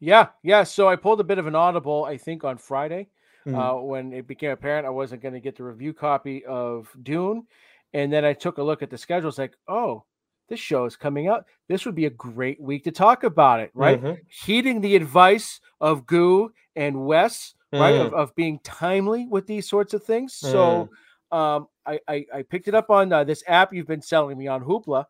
Yeah, 0.00 0.28
yeah. 0.42 0.64
So 0.64 0.88
I 0.88 0.96
pulled 0.96 1.20
a 1.20 1.24
bit 1.24 1.38
of 1.38 1.46
an 1.46 1.54
audible, 1.54 2.04
I 2.04 2.16
think, 2.16 2.44
on 2.44 2.58
Friday 2.58 3.08
mm-hmm. 3.46 3.58
uh, 3.58 3.80
when 3.80 4.12
it 4.12 4.26
became 4.26 4.50
apparent 4.50 4.86
I 4.86 4.90
wasn't 4.90 5.22
going 5.22 5.34
to 5.34 5.40
get 5.40 5.56
the 5.56 5.64
review 5.64 5.92
copy 5.92 6.44
of 6.44 6.88
Dune. 7.02 7.46
And 7.94 8.12
then 8.12 8.24
I 8.24 8.32
took 8.32 8.58
a 8.58 8.62
look 8.62 8.82
at 8.82 8.90
the 8.90 8.98
schedule. 8.98 9.28
It's 9.28 9.38
like, 9.38 9.56
oh, 9.66 10.04
this 10.48 10.60
show 10.60 10.84
is 10.84 10.96
coming 10.96 11.28
out. 11.28 11.46
This 11.68 11.84
would 11.84 11.94
be 11.94 12.06
a 12.06 12.10
great 12.10 12.60
week 12.60 12.84
to 12.84 12.90
talk 12.90 13.24
about 13.24 13.60
it, 13.60 13.70
right? 13.74 14.00
Mm-hmm. 14.00 14.20
Heeding 14.44 14.80
the 14.80 14.96
advice 14.96 15.60
of 15.80 16.06
Goo 16.06 16.52
and 16.76 17.06
Wes, 17.06 17.54
mm. 17.72 17.80
right? 17.80 17.96
Of, 17.96 18.12
mm. 18.12 18.14
of, 18.14 18.34
being 18.34 18.58
timely 18.62 19.26
with 19.26 19.46
these 19.46 19.68
sorts 19.68 19.94
of 19.94 20.04
things. 20.04 20.38
Mm. 20.42 20.52
So 20.52 20.88
um, 21.30 21.68
I, 21.86 22.00
I, 22.08 22.26
I, 22.34 22.42
picked 22.42 22.68
it 22.68 22.74
up 22.74 22.90
on 22.90 23.12
uh, 23.12 23.24
this 23.24 23.42
app 23.46 23.74
you've 23.74 23.86
been 23.86 24.00
selling 24.00 24.38
me 24.38 24.46
on 24.46 24.62
Hoopla. 24.62 25.04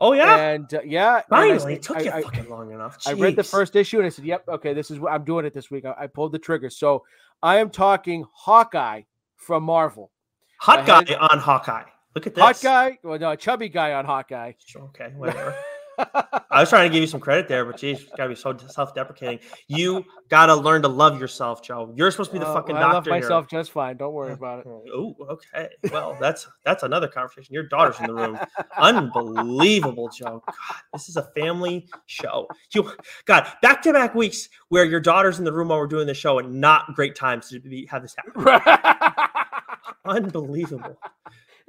Oh 0.00 0.12
yeah, 0.12 0.50
and 0.50 0.72
uh, 0.72 0.80
yeah, 0.84 1.22
finally, 1.28 1.74
it 1.74 1.82
took 1.82 2.04
you 2.04 2.10
I, 2.10 2.22
fucking 2.22 2.48
long 2.48 2.72
enough. 2.72 2.98
Jeez. 3.00 3.10
I 3.10 3.12
read 3.14 3.36
the 3.36 3.42
first 3.42 3.74
issue 3.74 3.98
and 3.98 4.06
I 4.06 4.10
said, 4.10 4.24
"Yep, 4.24 4.48
okay, 4.48 4.72
this 4.72 4.90
is 4.90 5.00
what 5.00 5.12
I'm 5.12 5.24
doing 5.24 5.44
it 5.44 5.54
this 5.54 5.70
week." 5.70 5.84
I, 5.84 5.94
I 6.04 6.06
pulled 6.06 6.32
the 6.32 6.38
trigger, 6.38 6.70
so 6.70 7.04
I 7.42 7.56
am 7.58 7.70
talking 7.70 8.24
Hawkeye 8.32 9.02
from 9.36 9.64
Marvel. 9.64 10.12
Hot 10.60 10.86
guy 10.86 11.04
on 11.14 11.38
Hawkeye. 11.38 11.84
Look 12.14 12.26
at 12.26 12.34
this. 12.34 12.42
Hot 12.42 12.60
guy, 12.62 12.98
well, 13.02 13.18
no, 13.18 13.32
a 13.32 13.36
chubby 13.36 13.68
guy 13.68 13.92
on 13.92 14.04
Hawkeye. 14.04 14.52
Okay, 14.76 15.12
whatever. 15.16 15.54
I 15.98 16.60
was 16.60 16.68
trying 16.68 16.88
to 16.88 16.92
give 16.92 17.02
you 17.02 17.06
some 17.06 17.20
credit 17.20 17.48
there, 17.48 17.64
but 17.64 17.76
geez, 17.76 18.02
you 18.02 18.08
gotta 18.16 18.30
be 18.30 18.34
so 18.34 18.56
self-deprecating. 18.56 19.40
You 19.66 20.04
gotta 20.28 20.54
learn 20.54 20.82
to 20.82 20.88
love 20.88 21.20
yourself, 21.20 21.62
Joe. 21.62 21.92
You're 21.96 22.10
supposed 22.10 22.30
to 22.30 22.34
be 22.34 22.38
the 22.38 22.48
uh, 22.48 22.54
fucking 22.54 22.74
well, 22.74 22.92
doctor. 22.92 23.10
I 23.10 23.14
love 23.14 23.22
myself 23.22 23.46
here. 23.50 23.60
just 23.60 23.72
fine. 23.72 23.96
Don't 23.96 24.12
worry 24.12 24.32
about 24.34 24.60
it. 24.60 24.66
Oh, 24.66 25.14
okay. 25.28 25.68
Well, 25.92 26.16
that's 26.20 26.48
that's 26.64 26.82
another 26.82 27.08
conversation. 27.08 27.52
Your 27.52 27.64
daughter's 27.64 28.00
in 28.00 28.06
the 28.06 28.14
room. 28.14 28.38
Unbelievable, 28.78 30.08
Joe. 30.08 30.42
God, 30.46 30.76
this 30.92 31.08
is 31.08 31.16
a 31.16 31.24
family 31.36 31.88
show. 32.06 32.48
You, 32.74 32.92
God, 33.24 33.46
back-to-back 33.60 34.14
weeks 34.14 34.48
where 34.68 34.84
your 34.84 35.00
daughter's 35.00 35.38
in 35.38 35.44
the 35.44 35.52
room 35.52 35.68
while 35.68 35.78
we're 35.78 35.86
doing 35.86 36.06
the 36.06 36.14
show, 36.14 36.38
and 36.38 36.60
not 36.60 36.94
great 36.94 37.14
times 37.14 37.48
to 37.50 37.60
be, 37.60 37.86
have 37.86 38.02
this 38.02 38.16
happen. 38.16 39.14
Unbelievable. 40.04 40.98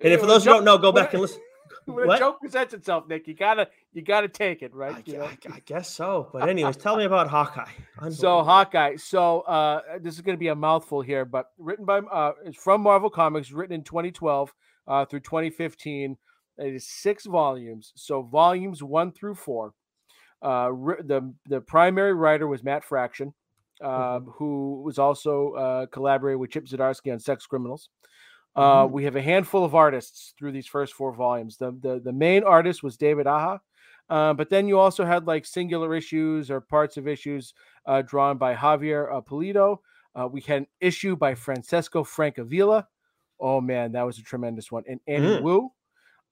And 0.01 0.13
if 0.13 0.21
for 0.21 0.25
those 0.25 0.45
who 0.45 0.51
don't 0.51 0.63
know, 0.63 0.77
go 0.77 0.91
back 0.91 1.13
and 1.13 1.21
listen 1.21 1.41
when 1.89 2.07
what? 2.07 2.17
a 2.17 2.19
joke 2.19 2.39
presents 2.39 2.73
itself, 2.73 3.07
Nick, 3.07 3.27
you 3.27 3.33
gotta 3.33 3.67
you 3.93 4.01
gotta 4.01 4.27
take 4.27 4.61
it, 4.61 4.73
right? 4.73 5.03
I, 5.07 5.17
I, 5.17 5.37
I 5.51 5.59
guess 5.65 5.93
so. 5.93 6.29
But 6.31 6.47
anyways, 6.49 6.77
tell 6.77 6.97
me 6.97 7.05
about 7.05 7.27
Hawkeye. 7.27 7.71
So 8.11 8.43
Hawkeye. 8.43 8.95
So 8.97 9.41
uh, 9.41 9.81
this 10.01 10.15
is 10.15 10.21
going 10.21 10.35
to 10.35 10.39
be 10.39 10.47
a 10.47 10.55
mouthful 10.55 11.01
here, 11.01 11.25
but 11.25 11.51
written 11.57 11.85
by 11.85 11.99
uh, 11.99 12.33
it's 12.45 12.57
from 12.57 12.81
Marvel 12.81 13.09
Comics, 13.09 13.51
written 13.51 13.75
in 13.75 13.83
2012 13.83 14.53
uh, 14.87 15.05
through 15.05 15.21
2015. 15.21 16.17
It 16.57 16.73
is 16.73 16.87
six 16.87 17.25
volumes. 17.25 17.93
So 17.95 18.21
volumes 18.21 18.83
one 18.83 19.11
through 19.11 19.35
four. 19.35 19.73
Uh, 20.41 20.69
the 21.03 21.33
the 21.47 21.61
primary 21.61 22.13
writer 22.13 22.47
was 22.47 22.63
Matt 22.63 22.83
Fraction, 22.83 23.33
uh, 23.81 24.19
mm-hmm. 24.19 24.29
who 24.31 24.81
was 24.83 24.97
also 24.99 25.51
uh, 25.53 25.85
collaborated 25.87 26.39
with 26.39 26.51
Chip 26.51 26.65
Zdarsky 26.65 27.11
on 27.11 27.19
Sex 27.19 27.45
Criminals. 27.45 27.89
Uh, 28.55 28.83
mm-hmm. 28.83 28.93
We 28.93 29.03
have 29.05 29.15
a 29.15 29.21
handful 29.21 29.63
of 29.63 29.75
artists 29.75 30.33
through 30.37 30.51
these 30.51 30.67
first 30.67 30.93
four 30.93 31.13
volumes. 31.13 31.57
The 31.57 31.71
the, 31.71 31.99
the 31.99 32.13
main 32.13 32.43
artist 32.43 32.83
was 32.83 32.97
David 32.97 33.27
Aja, 33.27 33.61
uh, 34.09 34.33
but 34.33 34.49
then 34.49 34.67
you 34.67 34.79
also 34.79 35.05
had 35.05 35.27
like 35.27 35.45
singular 35.45 35.95
issues 35.95 36.49
or 36.49 36.61
parts 36.61 36.97
of 36.97 37.07
issues 37.07 37.53
uh, 37.85 38.01
drawn 38.01 38.37
by 38.37 38.55
Javier 38.55 39.13
uh, 39.13 39.21
Pulido. 39.21 39.77
Uh, 40.15 40.27
we 40.27 40.41
had 40.41 40.57
an 40.57 40.67
issue 40.81 41.15
by 41.15 41.35
Francesco 41.35 42.03
Francavilla. 42.03 42.85
Oh 43.39 43.61
man, 43.61 43.93
that 43.93 44.05
was 44.05 44.17
a 44.17 44.23
tremendous 44.23 44.71
one. 44.71 44.83
And 44.87 44.99
Andy 45.07 45.37
mm. 45.37 45.41
Wu. 45.41 45.71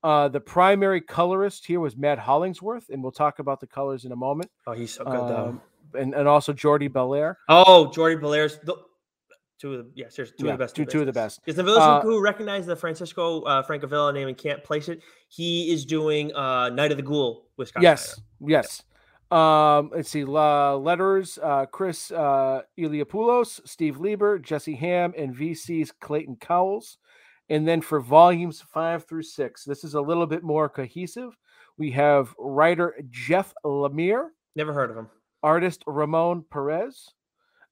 Uh, 0.02 0.28
the 0.28 0.40
primary 0.40 1.00
colorist 1.00 1.66
here 1.66 1.80
was 1.80 1.96
Matt 1.96 2.20
Hollingsworth, 2.20 2.88
and 2.88 3.02
we'll 3.02 3.10
talk 3.10 3.40
about 3.40 3.58
the 3.58 3.66
colors 3.66 4.04
in 4.04 4.12
a 4.12 4.16
moment. 4.16 4.48
Oh, 4.66 4.72
he's 4.72 4.94
so 4.94 5.04
good 5.04 5.14
um, 5.14 5.28
though. 5.28 6.00
And, 6.00 6.14
and 6.14 6.28
also 6.28 6.52
Jordie 6.52 6.88
Bellaire. 6.88 7.36
Oh, 7.48 7.90
Jordie 7.90 8.20
Bellaire's 8.20 8.58
the, 8.58 8.76
Two 9.58 9.74
of 9.74 9.84
the 9.84 9.90
yeah, 9.94 10.08
seriously, 10.08 10.36
two 10.38 10.46
yeah, 10.46 10.52
of 10.52 10.58
the 10.58 10.64
best. 10.64 10.76
Two, 10.76 10.84
two 10.84 11.00
of 11.00 11.06
the 11.06 11.12
best. 11.12 11.40
Because 11.44 11.58
for 11.58 11.64
those 11.64 11.78
uh, 11.78 12.00
who 12.00 12.22
recognize 12.22 12.64
the 12.64 12.76
Francesco 12.76 13.42
uh, 13.42 13.62
Francavilla 13.62 14.14
name 14.14 14.28
and 14.28 14.38
can't 14.38 14.62
place 14.62 14.88
it, 14.88 15.02
he 15.28 15.72
is 15.72 15.84
doing 15.84 16.32
uh, 16.34 16.68
Night 16.68 16.92
of 16.92 16.96
the 16.96 17.02
Ghoul 17.02 17.48
with 17.56 17.68
Scott. 17.68 17.82
Yes, 17.82 18.20
yes. 18.40 18.84
Um, 19.32 19.90
let's 19.92 20.10
see. 20.10 20.22
Uh, 20.22 20.76
letters: 20.76 21.38
uh, 21.42 21.66
Chris 21.66 22.12
uh, 22.12 22.62
Eliopoulos, 22.78 23.60
Steve 23.66 23.98
Lieber, 23.98 24.38
Jesse 24.38 24.76
Ham, 24.76 25.12
and 25.18 25.34
VC's 25.34 25.92
Clayton 25.92 26.36
Cowles. 26.36 26.98
And 27.50 27.66
then 27.66 27.80
for 27.80 27.98
volumes 27.98 28.60
five 28.60 29.06
through 29.06 29.22
six, 29.22 29.64
this 29.64 29.82
is 29.82 29.94
a 29.94 30.00
little 30.00 30.26
bit 30.26 30.44
more 30.44 30.68
cohesive. 30.68 31.36
We 31.78 31.90
have 31.92 32.34
writer 32.38 32.94
Jeff 33.10 33.52
Lemire. 33.64 34.28
Never 34.54 34.72
heard 34.72 34.90
of 34.90 34.96
him. 34.96 35.08
Artist 35.42 35.82
Ramon 35.86 36.44
Perez 36.50 37.14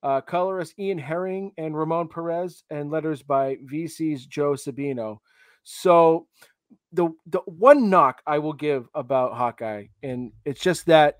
uh, 0.06 0.20
colorist 0.20 0.78
Ian 0.78 0.98
Herring 0.98 1.50
and 1.58 1.76
Ramon 1.76 2.06
Perez, 2.06 2.62
and 2.70 2.92
letters 2.92 3.24
by 3.24 3.56
VC's 3.68 4.24
Joe 4.24 4.52
Sabino. 4.52 5.18
So 5.64 6.28
the 6.92 7.08
the 7.26 7.40
one 7.46 7.90
knock 7.90 8.22
I 8.24 8.38
will 8.38 8.52
give 8.52 8.88
about 8.94 9.34
Hawkeye, 9.34 9.86
and 10.04 10.30
it's 10.44 10.60
just 10.60 10.86
that 10.86 11.16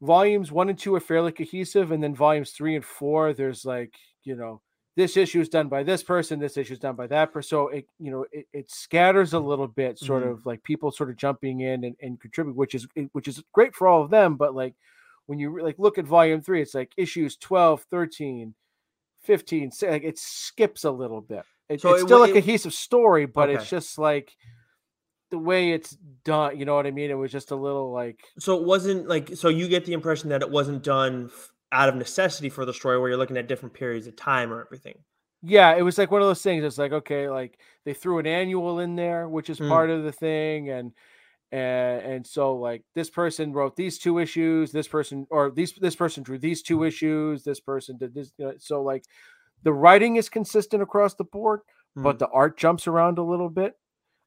volumes 0.00 0.50
one 0.50 0.70
and 0.70 0.78
two 0.78 0.94
are 0.94 1.00
fairly 1.00 1.32
cohesive, 1.32 1.92
and 1.92 2.02
then 2.02 2.14
volumes 2.14 2.52
three 2.52 2.76
and 2.76 2.84
four, 2.84 3.34
there's 3.34 3.66
like 3.66 3.92
you 4.24 4.36
know 4.36 4.62
this 4.96 5.18
issue 5.18 5.42
is 5.42 5.50
done 5.50 5.68
by 5.68 5.82
this 5.82 6.02
person, 6.02 6.38
this 6.38 6.56
issue 6.56 6.72
is 6.72 6.78
done 6.78 6.96
by 6.96 7.06
that 7.08 7.30
person. 7.30 7.48
So 7.50 7.68
it 7.68 7.84
you 7.98 8.10
know 8.10 8.24
it, 8.32 8.46
it 8.54 8.70
scatters 8.70 9.34
a 9.34 9.38
little 9.38 9.68
bit, 9.68 9.98
sort 9.98 10.22
mm-hmm. 10.22 10.32
of 10.32 10.46
like 10.46 10.62
people 10.62 10.92
sort 10.92 11.10
of 11.10 11.18
jumping 11.18 11.60
in 11.60 11.84
and, 11.84 11.96
and 12.00 12.18
contribute, 12.18 12.56
which 12.56 12.74
is 12.74 12.86
which 13.12 13.28
is 13.28 13.42
great 13.52 13.74
for 13.74 13.86
all 13.86 14.02
of 14.02 14.08
them, 14.08 14.36
but 14.36 14.54
like 14.54 14.76
when 15.26 15.38
you 15.38 15.62
like 15.62 15.78
look 15.78 15.98
at 15.98 16.06
volume 16.06 16.40
three, 16.40 16.62
it's 16.62 16.74
like 16.74 16.92
issues 16.96 17.36
12, 17.36 17.82
13, 17.90 18.54
15, 19.22 19.70
like 19.82 20.04
it 20.04 20.18
skips 20.18 20.84
a 20.84 20.90
little 20.90 21.20
bit. 21.20 21.44
It, 21.68 21.80
so 21.80 21.92
it's 21.94 22.02
it, 22.02 22.06
still 22.06 22.24
it, 22.24 22.30
a 22.30 22.32
cohesive 22.34 22.74
story, 22.74 23.26
but 23.26 23.48
okay. 23.48 23.58
it's 23.58 23.70
just 23.70 23.98
like 23.98 24.36
the 25.30 25.38
way 25.38 25.72
it's 25.72 25.96
done. 26.24 26.58
You 26.58 26.64
know 26.64 26.74
what 26.74 26.86
I 26.86 26.90
mean? 26.90 27.10
It 27.10 27.14
was 27.14 27.32
just 27.32 27.50
a 27.50 27.56
little 27.56 27.92
like. 27.92 28.20
So 28.38 28.58
it 28.58 28.64
wasn't 28.64 29.08
like. 29.08 29.36
So 29.36 29.48
you 29.48 29.68
get 29.68 29.84
the 29.84 29.92
impression 29.92 30.28
that 30.30 30.42
it 30.42 30.50
wasn't 30.50 30.82
done 30.82 31.30
out 31.70 31.88
of 31.88 31.96
necessity 31.96 32.50
for 32.50 32.64
the 32.64 32.74
story, 32.74 32.98
where 32.98 33.08
you're 33.08 33.18
looking 33.18 33.36
at 33.38 33.48
different 33.48 33.74
periods 33.74 34.06
of 34.06 34.16
time 34.16 34.52
or 34.52 34.60
everything. 34.60 34.98
Yeah, 35.42 35.74
it 35.74 35.82
was 35.82 35.98
like 35.98 36.10
one 36.10 36.22
of 36.22 36.28
those 36.28 36.42
things. 36.42 36.62
It's 36.62 36.78
like 36.78 36.92
okay, 36.92 37.28
like 37.28 37.58
they 37.84 37.94
threw 37.94 38.18
an 38.18 38.26
annual 38.26 38.78
in 38.78 38.94
there, 38.94 39.28
which 39.28 39.50
is 39.50 39.58
mm. 39.58 39.68
part 39.68 39.90
of 39.90 40.04
the 40.04 40.12
thing, 40.12 40.68
and 40.68 40.92
and 41.52 42.00
and 42.00 42.26
so 42.26 42.56
like 42.56 42.82
this 42.94 43.10
person 43.10 43.52
wrote 43.52 43.76
these 43.76 43.98
two 43.98 44.18
issues 44.18 44.72
this 44.72 44.88
person 44.88 45.26
or 45.30 45.50
these 45.50 45.72
this 45.74 45.94
person 45.94 46.22
drew 46.22 46.38
these 46.38 46.62
two 46.62 46.82
issues 46.82 47.44
this 47.44 47.60
person 47.60 47.96
did 47.98 48.14
this 48.14 48.32
you 48.38 48.46
know, 48.46 48.54
so 48.58 48.82
like 48.82 49.04
the 49.62 49.72
writing 49.72 50.16
is 50.16 50.28
consistent 50.28 50.82
across 50.82 51.14
the 51.14 51.24
board 51.24 51.60
mm. 51.96 52.02
but 52.02 52.18
the 52.18 52.28
art 52.28 52.56
jumps 52.56 52.86
around 52.86 53.18
a 53.18 53.22
little 53.22 53.50
bit 53.50 53.74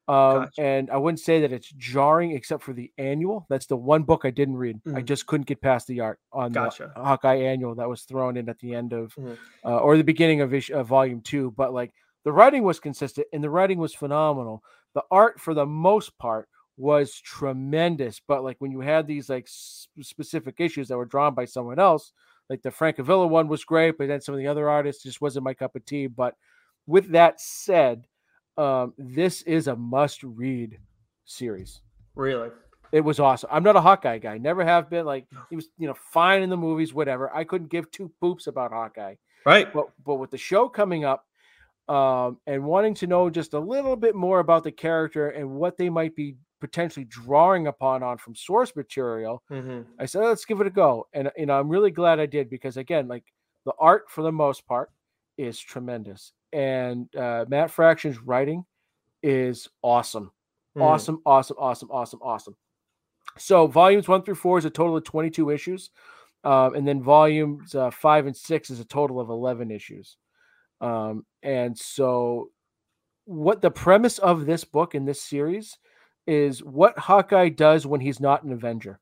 um, 0.07 0.43
gotcha. 0.43 0.61
and 0.61 0.91
i 0.91 0.97
wouldn't 0.97 1.19
say 1.19 1.41
that 1.41 1.51
it's 1.51 1.69
jarring 1.77 2.31
except 2.31 2.61
for 2.61 2.73
the 2.73 2.91
annual 2.99 3.47
that's 3.49 3.65
the 3.65 3.75
one 3.75 4.03
book 4.03 4.21
i 4.23 4.29
didn't 4.29 4.57
read 4.57 4.79
mm. 4.83 4.95
i 4.95 5.01
just 5.01 5.25
couldn't 5.25 5.47
get 5.47 5.59
past 5.61 5.87
the 5.87 5.99
art 5.99 6.19
on 6.31 6.51
gotcha. 6.51 6.91
the 6.95 7.01
hawkeye 7.01 7.37
annual 7.37 7.73
that 7.73 7.89
was 7.89 8.03
thrown 8.03 8.37
in 8.37 8.47
at 8.47 8.59
the 8.59 8.75
end 8.75 8.93
of 8.93 9.15
mm. 9.15 9.35
uh, 9.65 9.77
or 9.77 9.97
the 9.97 10.03
beginning 10.03 10.41
of, 10.41 10.53
issue, 10.53 10.75
of 10.75 10.85
volume 10.85 11.21
two 11.21 11.51
but 11.57 11.73
like 11.73 11.91
the 12.23 12.31
writing 12.31 12.63
was 12.63 12.79
consistent 12.79 13.25
and 13.33 13.43
the 13.43 13.49
writing 13.49 13.79
was 13.79 13.95
phenomenal 13.95 14.63
the 14.93 15.03
art 15.09 15.39
for 15.39 15.55
the 15.55 15.65
most 15.65 16.15
part 16.19 16.47
was 16.77 17.19
tremendous. 17.19 18.21
But 18.25 18.43
like 18.43 18.57
when 18.59 18.71
you 18.71 18.81
had 18.81 19.07
these 19.07 19.29
like 19.29 19.47
specific 19.47 20.55
issues 20.59 20.87
that 20.87 20.97
were 20.97 21.05
drawn 21.05 21.33
by 21.33 21.45
someone 21.45 21.79
else, 21.79 22.11
like 22.49 22.61
the 22.61 22.69
Francavilla 22.69 23.29
one 23.29 23.47
was 23.47 23.63
great, 23.63 23.97
but 23.97 24.07
then 24.07 24.21
some 24.21 24.35
of 24.35 24.39
the 24.39 24.47
other 24.47 24.69
artists 24.69 25.03
just 25.03 25.21
wasn't 25.21 25.45
my 25.45 25.53
cup 25.53 25.75
of 25.75 25.85
tea. 25.85 26.07
But 26.07 26.35
with 26.85 27.11
that 27.11 27.41
said, 27.41 28.07
um, 28.57 28.93
this 28.97 29.41
is 29.43 29.67
a 29.67 29.75
must 29.75 30.23
read 30.23 30.79
series. 31.25 31.81
Really? 32.15 32.49
It 32.91 33.01
was 33.01 33.19
awesome. 33.19 33.49
I'm 33.51 33.63
not 33.63 33.75
a 33.75 33.81
Hawkeye 33.81 34.19
guy. 34.19 34.37
Never 34.37 34.63
have 34.63 34.89
been. 34.89 35.05
Like 35.05 35.25
he 35.49 35.55
was, 35.55 35.67
you 35.77 35.87
know, 35.87 35.95
fine 35.95 36.43
in 36.43 36.49
the 36.49 36.57
movies, 36.57 36.93
whatever. 36.93 37.33
I 37.35 37.43
couldn't 37.43 37.69
give 37.69 37.89
two 37.91 38.11
poops 38.21 38.47
about 38.47 38.71
Hawkeye. 38.71 39.15
Right. 39.45 39.71
But 39.73 39.87
but 40.05 40.15
with 40.15 40.31
the 40.31 40.37
show 40.37 40.69
coming 40.69 41.03
up, 41.03 41.25
um, 41.87 42.39
and 42.47 42.63
wanting 42.63 42.93
to 42.95 43.07
know 43.07 43.29
just 43.29 43.53
a 43.53 43.59
little 43.59 43.95
bit 43.95 44.15
more 44.15 44.39
about 44.39 44.63
the 44.63 44.71
character 44.71 45.29
and 45.29 45.51
what 45.51 45.77
they 45.77 45.89
might 45.89 46.15
be 46.15 46.35
potentially 46.61 47.05
drawing 47.05 47.67
upon 47.67 48.03
on 48.03 48.17
from 48.17 48.35
source 48.35 48.75
material, 48.75 49.43
mm-hmm. 49.51 49.81
I 49.99 50.05
said, 50.05 50.21
let's 50.23 50.45
give 50.45 50.61
it 50.61 50.67
a 50.67 50.71
go. 50.71 51.07
And 51.13 51.31
you 51.37 51.45
know, 51.45 51.59
I'm 51.59 51.69
really 51.69 51.91
glad 51.91 52.19
I 52.19 52.25
did 52.25 52.49
because 52.49 52.77
again, 52.77 53.07
like 53.07 53.23
the 53.65 53.73
art 53.79 54.05
for 54.09 54.21
the 54.21 54.31
most 54.31 54.65
part 54.65 54.91
is 55.37 55.59
tremendous. 55.59 56.33
And 56.53 57.13
uh, 57.15 57.45
Matt 57.47 57.71
Fraction's 57.71 58.19
writing 58.19 58.65
is 59.21 59.67
awesome. 59.81 60.31
Mm. 60.77 60.81
Awesome, 60.81 61.21
awesome, 61.25 61.57
awesome, 61.59 61.89
awesome, 61.91 62.19
awesome. 62.21 62.55
So 63.37 63.67
volumes 63.67 64.07
one 64.07 64.23
through 64.23 64.35
four 64.35 64.57
is 64.57 64.65
a 64.65 64.69
total 64.69 64.97
of 64.97 65.03
22 65.03 65.49
issues. 65.49 65.89
Um, 66.45 66.75
and 66.75 66.87
then 66.87 67.01
volumes 67.01 67.73
uh, 67.73 67.89
five 67.89 68.27
and 68.27 68.37
six 68.37 68.69
is 68.69 68.79
a 68.79 68.85
total 68.85 69.19
of 69.19 69.29
11 69.29 69.71
issues. 69.71 70.17
Um, 70.79 71.25
and 71.41 71.77
so, 71.77 72.51
what 73.25 73.61
the 73.61 73.71
premise 73.71 74.19
of 74.19 74.45
this 74.45 74.63
book 74.63 74.93
in 74.93 75.05
this 75.05 75.21
series 75.21 75.77
is 76.27 76.63
what 76.63 76.97
Hawkeye 76.97 77.49
does 77.49 77.85
when 77.85 78.01
he's 78.01 78.19
not 78.19 78.43
an 78.43 78.51
Avenger. 78.51 78.99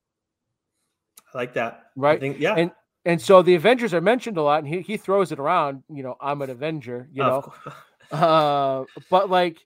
I 1.34 1.38
like 1.38 1.54
that. 1.54 1.88
Right? 1.96 2.20
Think, 2.20 2.40
yeah. 2.40 2.56
And 2.56 2.72
and 3.06 3.22
so 3.22 3.42
the 3.42 3.56
Avengers 3.56 3.94
are 3.94 4.02
mentioned 4.02 4.38
a 4.38 4.42
lot, 4.42 4.64
and 4.64 4.68
he, 4.68 4.82
he 4.82 4.98
throws 4.98 5.32
it 5.32 5.40
around, 5.40 5.84
you 5.90 6.04
know, 6.04 6.16
I'm 6.22 6.42
an 6.42 6.50
Avenger, 6.50 7.10
you 7.12 7.22
know. 7.22 7.54
uh, 8.12 8.86
but 9.10 9.30
like 9.30 9.58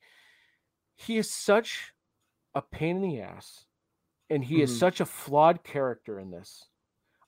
he 0.95 1.17
is 1.17 1.31
such 1.31 1.93
a 2.55 2.61
pain 2.61 2.97
in 2.97 3.01
the 3.03 3.21
ass, 3.21 3.65
and 4.29 4.43
he 4.43 4.55
mm-hmm. 4.55 4.63
is 4.63 4.79
such 4.79 5.01
a 5.01 5.05
flawed 5.05 5.63
character 5.63 6.19
in 6.19 6.31
this. 6.31 6.65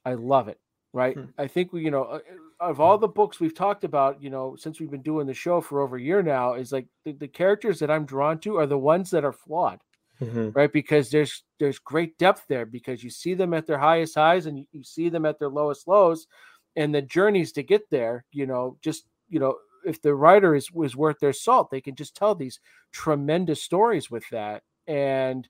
I 0.06 0.14
love 0.14 0.48
it. 0.48 0.60
Right. 0.92 1.16
Mm-hmm. 1.16 1.40
I 1.40 1.46
think 1.46 1.72
we, 1.72 1.84
you 1.84 1.92
know, 1.92 2.04
uh, 2.04 2.20
of 2.60 2.80
all 2.80 2.98
the 2.98 3.08
books 3.08 3.40
we've 3.40 3.54
talked 3.54 3.84
about, 3.84 4.24
you 4.24 4.32
know, 4.32 4.56
since 4.58 4.80
we've 4.80 4.90
been 4.90 5.04
doing 5.04 5.28
the 5.28 5.36
show 5.36 5.62
for 5.62 5.82
over 5.82 5.98
a 5.98 6.02
year 6.02 6.24
now, 6.24 6.56
is 6.56 6.72
like 6.72 6.88
the, 7.06 7.12
the 7.12 7.28
characters 7.28 7.78
that 7.80 7.92
I'm 7.92 8.06
drawn 8.06 8.40
to 8.40 8.58
are 8.58 8.66
the 8.66 8.78
ones 8.78 9.12
that 9.12 9.24
are 9.24 9.32
flawed 9.32 9.80
mm-hmm. 10.22 10.50
right? 10.54 10.72
Because 10.72 11.10
there's 11.10 11.44
there's 11.60 11.80
great 11.80 12.18
depth 12.18 12.46
there 12.48 12.66
because 12.66 13.04
you 13.04 13.10
see 13.10 13.34
them 13.34 13.54
at 13.54 13.68
their 13.68 13.78
highest 13.78 14.16
highs 14.16 14.46
and 14.46 14.60
you, 14.60 14.66
you 14.72 14.84
see 14.84 15.10
them 15.10 15.26
at 15.26 15.40
their 15.40 15.50
lowest 15.50 15.88
lows, 15.88 16.28
and 16.76 16.94
the 16.94 17.02
journeys 17.02 17.52
to 17.54 17.64
get 17.64 17.90
there. 17.90 18.26
You 18.32 18.46
know, 18.46 18.78
just 18.82 19.06
you 19.30 19.40
know, 19.40 19.58
if 19.86 20.02
the 20.02 20.14
writer 20.14 20.56
is 20.56 20.72
was 20.72 20.96
worth 20.96 21.20
their 21.20 21.34
salt, 21.34 21.72
they 21.72 21.82
can 21.82 21.96
just 21.96 22.16
tell 22.16 22.36
these 22.36 22.60
tremendous 22.92 23.64
stories 23.64 24.10
with 24.10 24.24
that. 24.32 24.64
And 24.88 25.48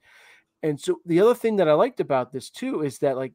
and 0.61 0.79
so 0.79 0.99
the 1.05 1.21
other 1.21 1.35
thing 1.35 1.57
that 1.57 1.69
I 1.69 1.73
liked 1.73 1.99
about 1.99 2.31
this 2.31 2.49
too 2.49 2.81
is 2.83 2.99
that 2.99 3.17
like 3.17 3.33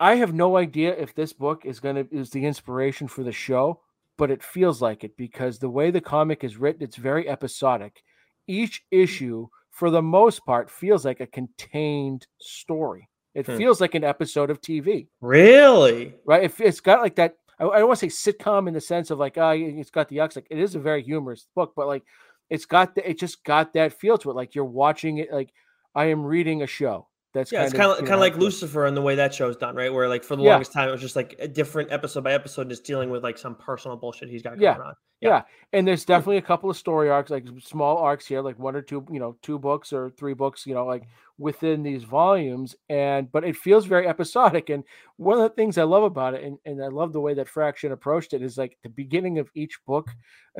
I 0.00 0.16
have 0.16 0.34
no 0.34 0.56
idea 0.56 0.94
if 0.96 1.14
this 1.14 1.32
book 1.32 1.64
is 1.64 1.80
gonna 1.80 2.06
is 2.10 2.30
the 2.30 2.44
inspiration 2.44 3.08
for 3.08 3.22
the 3.22 3.32
show, 3.32 3.80
but 4.16 4.30
it 4.30 4.42
feels 4.42 4.82
like 4.82 5.04
it 5.04 5.16
because 5.16 5.58
the 5.58 5.70
way 5.70 5.90
the 5.90 6.00
comic 6.00 6.44
is 6.44 6.56
written, 6.56 6.82
it's 6.82 6.96
very 6.96 7.28
episodic. 7.28 8.02
Each 8.46 8.84
issue, 8.90 9.48
for 9.74 9.90
the 9.90 10.00
most 10.00 10.46
part, 10.46 10.70
feels 10.70 11.04
like 11.04 11.20
a 11.20 11.26
contained 11.26 12.26
story. 12.40 13.10
It 13.34 13.46
hmm. 13.46 13.56
feels 13.56 13.80
like 13.80 13.96
an 13.96 14.04
episode 14.04 14.48
of 14.48 14.60
TV. 14.60 15.08
Really? 15.20 16.14
Right? 16.24 16.44
It, 16.44 16.54
it's 16.60 16.80
got 16.80 17.02
like 17.02 17.16
that. 17.16 17.34
I, 17.58 17.66
I 17.66 17.78
don't 17.78 17.88
want 17.88 17.98
to 17.98 18.08
say 18.08 18.32
sitcom 18.32 18.68
in 18.68 18.74
the 18.74 18.80
sense 18.80 19.10
of 19.10 19.18
like, 19.18 19.36
ah, 19.36 19.50
oh, 19.50 19.52
it's 19.52 19.90
got 19.90 20.08
the 20.08 20.18
yucks. 20.18 20.36
Like 20.36 20.46
it 20.48 20.58
is 20.58 20.76
a 20.76 20.80
very 20.80 21.02
humorous 21.02 21.48
book, 21.56 21.72
but 21.74 21.88
like 21.88 22.04
it's 22.48 22.66
got 22.66 22.94
the, 22.94 23.08
it 23.08 23.18
just 23.18 23.42
got 23.42 23.72
that 23.72 23.92
feel 23.92 24.16
to 24.18 24.30
it. 24.30 24.36
Like 24.36 24.54
you're 24.54 24.64
watching 24.64 25.18
it. 25.18 25.32
Like 25.32 25.52
I 25.92 26.06
am 26.06 26.24
reading 26.24 26.62
a 26.62 26.68
show. 26.68 27.08
That's 27.34 27.50
yeah, 27.50 27.58
kind 27.58 27.66
it's 27.66 27.76
kind 27.76 27.90
of 27.90 27.98
kind 27.98 28.14
of 28.14 28.20
like 28.20 28.36
Lucifer 28.36 28.86
and 28.86 28.96
the 28.96 29.02
way 29.02 29.16
that 29.16 29.34
show's 29.34 29.56
done, 29.56 29.74
right? 29.74 29.92
Where 29.92 30.08
like 30.08 30.22
for 30.22 30.36
the 30.36 30.44
yeah. 30.44 30.52
longest 30.52 30.72
time 30.72 30.88
it 30.88 30.92
was 30.92 31.00
just 31.00 31.16
like 31.16 31.34
a 31.40 31.48
different 31.48 31.90
episode 31.90 32.22
by 32.22 32.32
episode, 32.32 32.68
just 32.68 32.84
dealing 32.84 33.10
with 33.10 33.24
like 33.24 33.36
some 33.38 33.56
personal 33.56 33.96
bullshit 33.96 34.30
he's 34.30 34.42
got 34.42 34.50
going 34.50 34.62
yeah. 34.62 34.78
on. 34.78 34.94
Yeah. 35.20 35.28
yeah, 35.28 35.42
and 35.72 35.88
there's 35.88 36.04
definitely 36.04 36.36
a 36.36 36.42
couple 36.42 36.70
of 36.70 36.76
story 36.76 37.10
arcs, 37.10 37.30
like 37.30 37.44
small 37.60 37.98
arcs 37.98 38.24
here, 38.24 38.40
like 38.40 38.56
one 38.58 38.76
or 38.76 38.82
two, 38.82 39.04
you 39.10 39.18
know, 39.18 39.36
two 39.42 39.58
books 39.58 39.92
or 39.92 40.10
three 40.10 40.34
books, 40.34 40.64
you 40.64 40.74
know, 40.74 40.86
like 40.86 41.08
within 41.36 41.82
these 41.82 42.04
volumes. 42.04 42.76
And 42.88 43.30
but 43.32 43.42
it 43.42 43.56
feels 43.56 43.84
very 43.84 44.06
episodic. 44.06 44.70
And 44.70 44.84
one 45.16 45.36
of 45.36 45.42
the 45.42 45.56
things 45.56 45.76
I 45.76 45.82
love 45.82 46.04
about 46.04 46.34
it, 46.34 46.44
and, 46.44 46.58
and 46.64 46.82
I 46.82 46.88
love 46.88 47.12
the 47.12 47.20
way 47.20 47.34
that 47.34 47.48
Fraction 47.48 47.90
approached 47.90 48.32
it, 48.32 48.42
is 48.42 48.56
like 48.56 48.78
the 48.84 48.90
beginning 48.90 49.40
of 49.40 49.50
each 49.56 49.76
book 49.88 50.08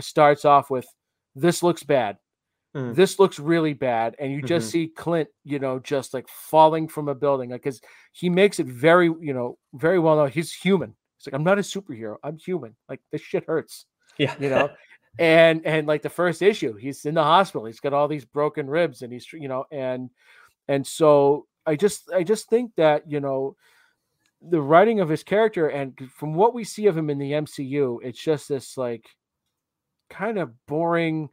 starts 0.01 0.45
off 0.45 0.70
with 0.70 0.87
this 1.37 1.62
looks 1.62 1.85
bad 1.85 2.16
Mm. 2.75 2.95
This 2.95 3.20
looks 3.20 3.39
really 3.39 3.72
bad, 3.72 4.16
and 4.18 4.33
you 4.33 4.43
just 4.43 4.66
mm-hmm. 4.66 4.72
see 4.72 4.89
Clint, 4.89 5.29
you 5.45 5.61
know, 5.61 5.79
just 5.79 6.12
like 6.12 6.27
falling 6.29 6.89
from 6.89 7.09
a 7.09 7.14
building, 7.14 7.51
like 7.51 7.62
because 7.62 7.81
he 8.12 8.29
makes 8.29 8.59
it 8.59 8.66
very, 8.66 9.07
you 9.07 9.33
know, 9.33 9.59
very 9.75 10.01
well 10.01 10.16
known. 10.16 10.31
He's 10.31 10.53
human. 10.53 10.95
He's 11.18 11.27
like, 11.27 11.39
I'm 11.39 11.45
not 11.45 11.59
a 11.59 11.62
superhero. 11.62 12.16
I'm 12.25 12.37
human. 12.37 12.75
Like 12.89 13.01
this 13.12 13.20
shit 13.20 13.45
hurts. 13.47 13.87
Yeah, 14.18 14.35
you 14.41 14.51
know. 14.51 14.70
and 15.18 15.64
and 15.64 15.87
like 15.87 16.03
the 16.03 16.11
first 16.11 16.43
issue, 16.43 16.75
he's 16.75 17.05
in 17.05 17.14
the 17.14 17.22
hospital. 17.22 17.66
He's 17.66 17.81
got 17.81 17.93
all 17.93 18.09
these 18.09 18.25
broken 18.25 18.66
ribs, 18.66 19.03
and 19.03 19.12
he's 19.12 19.33
you 19.33 19.49
know, 19.49 19.66
and 19.70 20.11
and 20.66 20.85
so 20.85 21.47
I 21.64 21.77
just 21.77 22.11
I 22.12 22.25
just 22.25 22.49
think 22.49 22.72
that 22.77 23.09
you 23.09 23.20
know 23.20 23.57
the 24.43 24.61
writing 24.61 25.01
of 25.01 25.09
his 25.09 25.22
character 25.22 25.68
and 25.68 25.99
from 26.14 26.35
what 26.35 26.55
we 26.55 26.64
see 26.64 26.87
of 26.87 26.97
him 26.97 27.09
in 27.09 27.18
the 27.18 27.33
MCU, 27.33 27.99
it's 28.03 28.22
just 28.22 28.49
this 28.49 28.77
like 28.77 29.07
kind 30.11 30.39
of 30.39 30.53
boring 30.66 31.31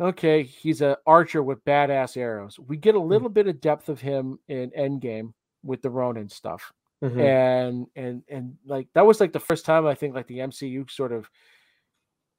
okay, 0.00 0.42
he's 0.42 0.80
an 0.80 0.96
archer 1.06 1.42
with 1.42 1.64
badass 1.64 2.16
arrows. 2.16 2.58
We 2.58 2.76
get 2.76 2.94
a 2.94 3.00
hmm. 3.00 3.08
little 3.08 3.28
mm-hmm. 3.28 3.34
bit 3.34 3.48
of 3.48 3.60
depth 3.60 3.88
of 3.88 4.00
him 4.00 4.38
in 4.48 4.70
Endgame 4.70 5.32
with 5.62 5.82
the 5.82 5.90
Ronin 5.90 6.28
stuff. 6.28 6.72
Mm-hmm. 7.04 7.20
And 7.20 7.86
and 7.94 8.22
and 8.28 8.54
like 8.64 8.88
that 8.94 9.04
was 9.04 9.20
like 9.20 9.32
the 9.32 9.40
first 9.40 9.66
time 9.66 9.86
I 9.86 9.94
think 9.94 10.14
like 10.14 10.28
the 10.28 10.38
MCU 10.38 10.90
sort 10.90 11.12
of 11.12 11.28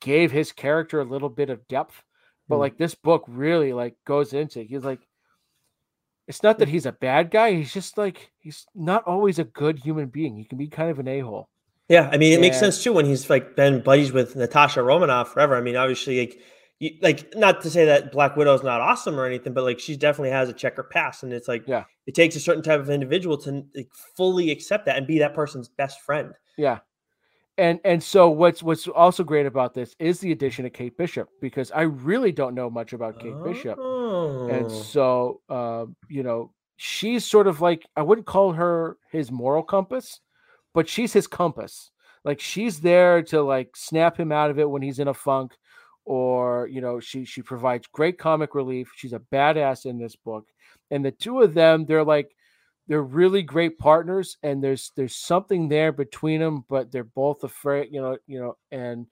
gave 0.01 0.31
his 0.31 0.51
character 0.51 0.99
a 0.99 1.05
little 1.05 1.29
bit 1.29 1.49
of 1.49 1.67
depth. 1.67 2.01
But 2.47 2.55
mm-hmm. 2.55 2.61
like 2.61 2.77
this 2.77 2.95
book 2.95 3.23
really 3.27 3.73
like 3.73 3.95
goes 4.05 4.33
into 4.33 4.61
he's 4.61 4.83
like 4.83 5.01
it's 6.27 6.43
not 6.43 6.57
that 6.57 6.67
he's 6.67 6.85
a 6.85 6.91
bad 6.91 7.31
guy, 7.31 7.53
he's 7.53 7.71
just 7.71 7.97
like 7.97 8.31
he's 8.39 8.65
not 8.73 9.03
always 9.05 9.37
a 9.37 9.43
good 9.43 9.77
human 9.79 10.07
being. 10.07 10.35
He 10.35 10.43
can 10.43 10.57
be 10.57 10.67
kind 10.67 10.89
of 10.89 10.99
an 10.99 11.07
a-hole. 11.07 11.49
Yeah, 11.87 12.09
I 12.11 12.17
mean 12.17 12.31
it 12.31 12.35
and, 12.35 12.41
makes 12.41 12.59
sense 12.59 12.83
too 12.83 12.93
when 12.93 13.05
he's 13.05 13.29
like 13.29 13.55
been 13.55 13.81
buddies 13.81 14.11
with 14.11 14.35
Natasha 14.35 14.81
Romanoff 14.81 15.33
forever. 15.33 15.55
I 15.55 15.61
mean, 15.61 15.75
obviously 15.75 16.19
like 16.19 16.41
like 17.01 17.33
not 17.35 17.61
to 17.61 17.69
say 17.69 17.85
that 17.85 18.11
Black 18.11 18.35
Widow 18.35 18.53
is 18.53 18.63
not 18.63 18.81
awesome 18.81 19.19
or 19.19 19.25
anything, 19.25 19.53
but 19.53 19.63
like 19.63 19.79
she 19.79 19.95
definitely 19.95 20.29
has 20.29 20.49
a 20.49 20.53
checker 20.53 20.83
pass, 20.83 21.23
and 21.23 21.33
it's 21.33 21.47
like 21.47 21.63
yeah, 21.67 21.85
it 22.05 22.13
takes 22.13 22.35
a 22.35 22.39
certain 22.39 22.63
type 22.63 22.79
of 22.79 22.89
individual 22.89 23.37
to 23.39 23.65
like, 23.75 23.89
fully 24.15 24.51
accept 24.51 24.85
that 24.85 24.97
and 24.97 25.07
be 25.07 25.19
that 25.19 25.33
person's 25.33 25.67
best 25.67 26.01
friend. 26.01 26.33
Yeah, 26.55 26.79
and 27.57 27.79
and 27.83 28.01
so 28.03 28.29
what's 28.29 28.61
what's 28.61 28.87
also 28.87 29.23
great 29.23 29.47
about 29.47 29.73
this 29.73 29.95
is 29.97 30.19
the 30.19 30.31
addition 30.31 30.65
of 30.67 30.73
Kate 30.73 30.95
Bishop 30.95 31.29
because 31.41 31.71
I 31.71 31.81
really 31.81 32.31
don't 32.31 32.53
know 32.53 32.69
much 32.69 32.93
about 32.93 33.19
Kate 33.19 33.33
oh. 33.35 33.43
Bishop, 33.43 33.79
and 34.51 34.71
so 34.71 35.41
uh, 35.49 35.85
you 36.09 36.21
know 36.21 36.53
she's 36.75 37.25
sort 37.25 37.47
of 37.47 37.59
like 37.59 37.87
I 37.95 38.03
wouldn't 38.03 38.27
call 38.27 38.53
her 38.53 38.97
his 39.11 39.31
moral 39.31 39.63
compass, 39.63 40.19
but 40.75 40.87
she's 40.87 41.11
his 41.11 41.25
compass. 41.25 41.89
Like 42.23 42.39
she's 42.39 42.81
there 42.81 43.23
to 43.23 43.41
like 43.41 43.75
snap 43.75 44.19
him 44.19 44.31
out 44.31 44.51
of 44.51 44.59
it 44.59 44.69
when 44.69 44.83
he's 44.83 44.99
in 44.99 45.07
a 45.07 45.13
funk 45.13 45.53
or 46.07 46.69
you 46.69 46.79
know 46.79 47.01
she 47.01 47.25
she 47.25 47.41
provides 47.41 47.85
great 47.87 48.17
comic 48.17 48.55
relief 48.55 48.89
she's 48.95 49.11
a 49.11 49.19
badass 49.19 49.85
in 49.85 49.99
this 49.99 50.15
book 50.15 50.47
and 50.89 51.03
the 51.03 51.11
two 51.11 51.41
of 51.41 51.53
them 51.53 51.85
they're 51.85 52.03
like 52.03 52.33
they're 52.87 53.03
really 53.03 53.41
great 53.41 53.77
partners 53.77 54.37
and 54.41 54.63
there's 54.63 54.93
there's 54.95 55.17
something 55.17 55.67
there 55.67 55.91
between 55.91 56.39
them 56.39 56.63
but 56.69 56.89
they're 56.93 57.03
both 57.03 57.43
afraid 57.43 57.89
you 57.91 57.99
know 57.99 58.17
you 58.25 58.39
know 58.39 58.55
and 58.71 59.05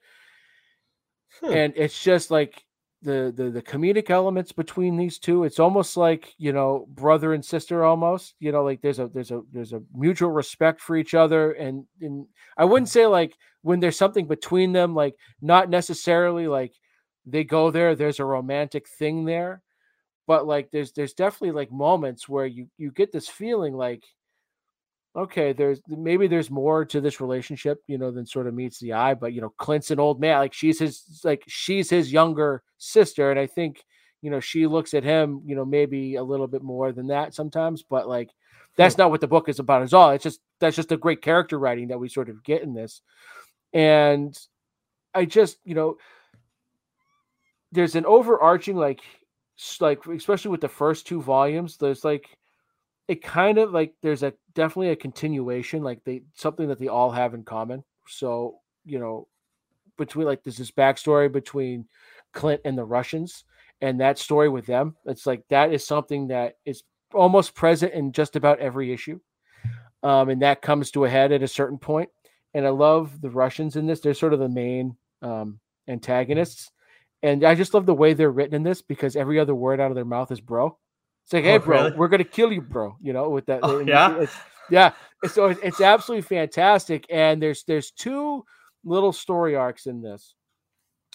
hmm. 1.42 1.52
and 1.52 1.74
it's 1.76 2.02
just 2.02 2.30
like 2.30 2.64
the, 3.02 3.30
the 3.36 3.50
the 3.50 3.62
comedic 3.62 4.08
elements 4.08 4.52
between 4.52 4.96
these 4.96 5.18
two 5.18 5.44
it's 5.44 5.60
almost 5.60 5.98
like 5.98 6.34
you 6.38 6.50
know 6.54 6.86
brother 6.88 7.34
and 7.34 7.44
sister 7.44 7.84
almost 7.84 8.34
you 8.40 8.50
know 8.50 8.64
like 8.64 8.80
there's 8.80 8.98
a 8.98 9.08
there's 9.08 9.30
a 9.30 9.42
there's 9.52 9.74
a 9.74 9.82
mutual 9.94 10.30
respect 10.30 10.80
for 10.80 10.96
each 10.96 11.12
other 11.12 11.52
and 11.52 11.84
and 12.00 12.26
i 12.56 12.64
wouldn't 12.64 12.88
say 12.88 13.04
like 13.04 13.36
when 13.60 13.80
there's 13.80 13.98
something 13.98 14.26
between 14.26 14.72
them 14.72 14.94
like 14.94 15.14
not 15.42 15.68
necessarily 15.68 16.48
like 16.48 16.72
they 17.26 17.44
go 17.44 17.70
there 17.70 17.94
there's 17.94 18.20
a 18.20 18.24
romantic 18.24 18.88
thing 18.88 19.24
there 19.24 19.62
but 20.26 20.46
like 20.46 20.70
there's 20.70 20.92
there's 20.92 21.14
definitely 21.14 21.52
like 21.52 21.70
moments 21.70 22.28
where 22.28 22.46
you 22.46 22.68
you 22.78 22.90
get 22.90 23.12
this 23.12 23.28
feeling 23.28 23.74
like 23.74 24.04
okay 25.16 25.52
there's 25.52 25.80
maybe 25.88 26.26
there's 26.26 26.50
more 26.50 26.84
to 26.84 27.00
this 27.00 27.20
relationship 27.20 27.82
you 27.86 27.96
know 27.98 28.10
than 28.10 28.26
sort 28.26 28.46
of 28.46 28.54
meets 28.54 28.78
the 28.80 28.92
eye 28.92 29.14
but 29.14 29.32
you 29.32 29.40
know 29.40 29.52
clint's 29.58 29.90
an 29.90 30.00
old 30.00 30.20
man 30.20 30.38
like 30.38 30.52
she's 30.52 30.78
his 30.78 31.20
like 31.24 31.42
she's 31.48 31.88
his 31.88 32.12
younger 32.12 32.62
sister 32.78 33.30
and 33.30 33.40
i 33.40 33.46
think 33.46 33.84
you 34.20 34.30
know 34.30 34.40
she 34.40 34.66
looks 34.66 34.92
at 34.94 35.04
him 35.04 35.40
you 35.44 35.56
know 35.56 35.64
maybe 35.64 36.16
a 36.16 36.22
little 36.22 36.46
bit 36.46 36.62
more 36.62 36.92
than 36.92 37.06
that 37.06 37.34
sometimes 37.34 37.82
but 37.82 38.08
like 38.08 38.30
that's 38.76 38.98
not 38.98 39.10
what 39.10 39.22
the 39.22 39.26
book 39.26 39.48
is 39.48 39.58
about 39.58 39.82
at 39.82 39.94
all 39.94 40.10
it's 40.10 40.24
just 40.24 40.40
that's 40.60 40.76
just 40.76 40.92
a 40.92 40.96
great 40.96 41.22
character 41.22 41.58
writing 41.58 41.88
that 41.88 41.98
we 41.98 42.08
sort 42.08 42.28
of 42.28 42.44
get 42.44 42.62
in 42.62 42.74
this 42.74 43.00
and 43.72 44.38
i 45.14 45.24
just 45.24 45.58
you 45.64 45.74
know 45.74 45.96
there's 47.72 47.96
an 47.96 48.06
overarching 48.06 48.76
like 48.76 49.00
like 49.80 50.04
especially 50.06 50.50
with 50.50 50.60
the 50.60 50.68
first 50.68 51.06
two 51.06 51.22
volumes 51.22 51.78
there's 51.78 52.04
like 52.04 52.36
it 53.08 53.22
kind 53.22 53.58
of 53.58 53.72
like 53.72 53.94
there's 54.02 54.22
a 54.22 54.32
definitely 54.54 54.90
a 54.90 54.96
continuation 54.96 55.82
like 55.82 56.02
they 56.04 56.22
something 56.34 56.68
that 56.68 56.78
they 56.78 56.88
all 56.88 57.10
have 57.10 57.34
in 57.34 57.44
common. 57.44 57.84
So 58.08 58.56
you 58.84 58.98
know 58.98 59.28
between 59.96 60.26
like 60.26 60.42
there's 60.42 60.58
this 60.58 60.70
backstory 60.70 61.30
between 61.30 61.86
clint 62.32 62.60
and 62.64 62.76
the 62.76 62.84
russians 62.84 63.44
and 63.80 64.00
that 64.00 64.18
story 64.18 64.48
with 64.48 64.66
them. 64.66 64.96
It's 65.06 65.26
like 65.26 65.42
that 65.48 65.72
is 65.72 65.86
something 65.86 66.28
that 66.28 66.56
is 66.64 66.82
almost 67.14 67.54
present 67.54 67.94
in 67.94 68.12
just 68.12 68.36
about 68.36 68.58
every 68.58 68.92
issue 68.92 69.20
um, 70.02 70.28
and 70.28 70.42
that 70.42 70.62
comes 70.62 70.90
to 70.90 71.04
a 71.04 71.08
head 71.08 71.32
at 71.32 71.42
a 71.42 71.48
certain 71.48 71.78
point. 71.78 72.10
And 72.54 72.66
i 72.66 72.70
love 72.70 73.20
the 73.20 73.30
russians 73.30 73.76
in 73.76 73.86
this. 73.86 74.00
They're 74.00 74.14
sort 74.14 74.32
of 74.32 74.40
the 74.40 74.48
main 74.48 74.96
um, 75.22 75.60
antagonists 75.88 76.70
and 77.26 77.44
I 77.44 77.54
just 77.54 77.74
love 77.74 77.86
the 77.86 77.94
way 77.94 78.14
they're 78.14 78.30
written 78.30 78.54
in 78.54 78.62
this 78.62 78.82
because 78.82 79.16
every 79.16 79.40
other 79.40 79.54
word 79.54 79.80
out 79.80 79.90
of 79.90 79.96
their 79.96 80.04
mouth 80.04 80.30
is 80.30 80.40
bro. 80.40 80.78
It's 81.24 81.32
like, 81.32 81.44
hey, 81.44 81.54
oh, 81.54 81.58
bro, 81.58 81.84
really? 81.84 81.96
we're 81.96 82.08
gonna 82.08 82.24
kill 82.24 82.52
you, 82.52 82.60
bro. 82.60 82.96
You 83.02 83.12
know, 83.12 83.30
with 83.30 83.46
that. 83.46 83.60
Oh, 83.62 83.80
yeah, 83.80 84.16
it's, 84.18 84.34
yeah. 84.70 84.92
So 85.28 85.46
it's 85.46 85.80
absolutely 85.80 86.22
fantastic. 86.22 87.04
And 87.10 87.42
there's 87.42 87.64
there's 87.64 87.90
two 87.90 88.44
little 88.84 89.12
story 89.12 89.56
arcs 89.56 89.86
in 89.86 90.00
this 90.00 90.34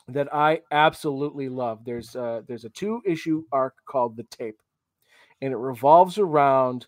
that 0.09 0.33
I 0.33 0.61
absolutely 0.71 1.47
love. 1.47 1.85
There's 1.85 2.13
uh 2.15 2.41
there's 2.45 2.65
a 2.65 2.69
two 2.69 3.01
issue 3.05 3.43
arc 3.53 3.75
called 3.85 4.17
the 4.17 4.23
tape, 4.23 4.61
and 5.41 5.53
it 5.53 5.57
revolves 5.57 6.17
around 6.17 6.87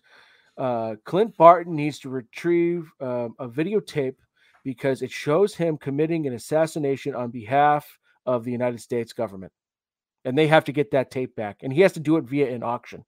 uh, 0.58 0.96
Clint 1.04 1.36
Barton 1.36 1.74
needs 1.74 1.98
to 2.00 2.08
retrieve 2.08 2.90
um, 3.00 3.34
a 3.38 3.48
videotape 3.48 4.16
because 4.64 5.02
it 5.02 5.10
shows 5.10 5.54
him 5.54 5.76
committing 5.76 6.26
an 6.26 6.34
assassination 6.34 7.14
on 7.14 7.30
behalf 7.30 7.98
of 8.26 8.44
the 8.44 8.52
United 8.52 8.80
States 8.80 9.12
government. 9.12 9.52
And 10.24 10.38
they 10.38 10.46
have 10.46 10.64
to 10.64 10.72
get 10.72 10.92
that 10.92 11.10
tape 11.10 11.36
back. 11.36 11.58
And 11.62 11.72
he 11.72 11.82
has 11.82 11.92
to 11.92 12.00
do 12.00 12.16
it 12.16 12.24
via 12.24 12.52
an 12.52 12.62
auction. 12.62 13.04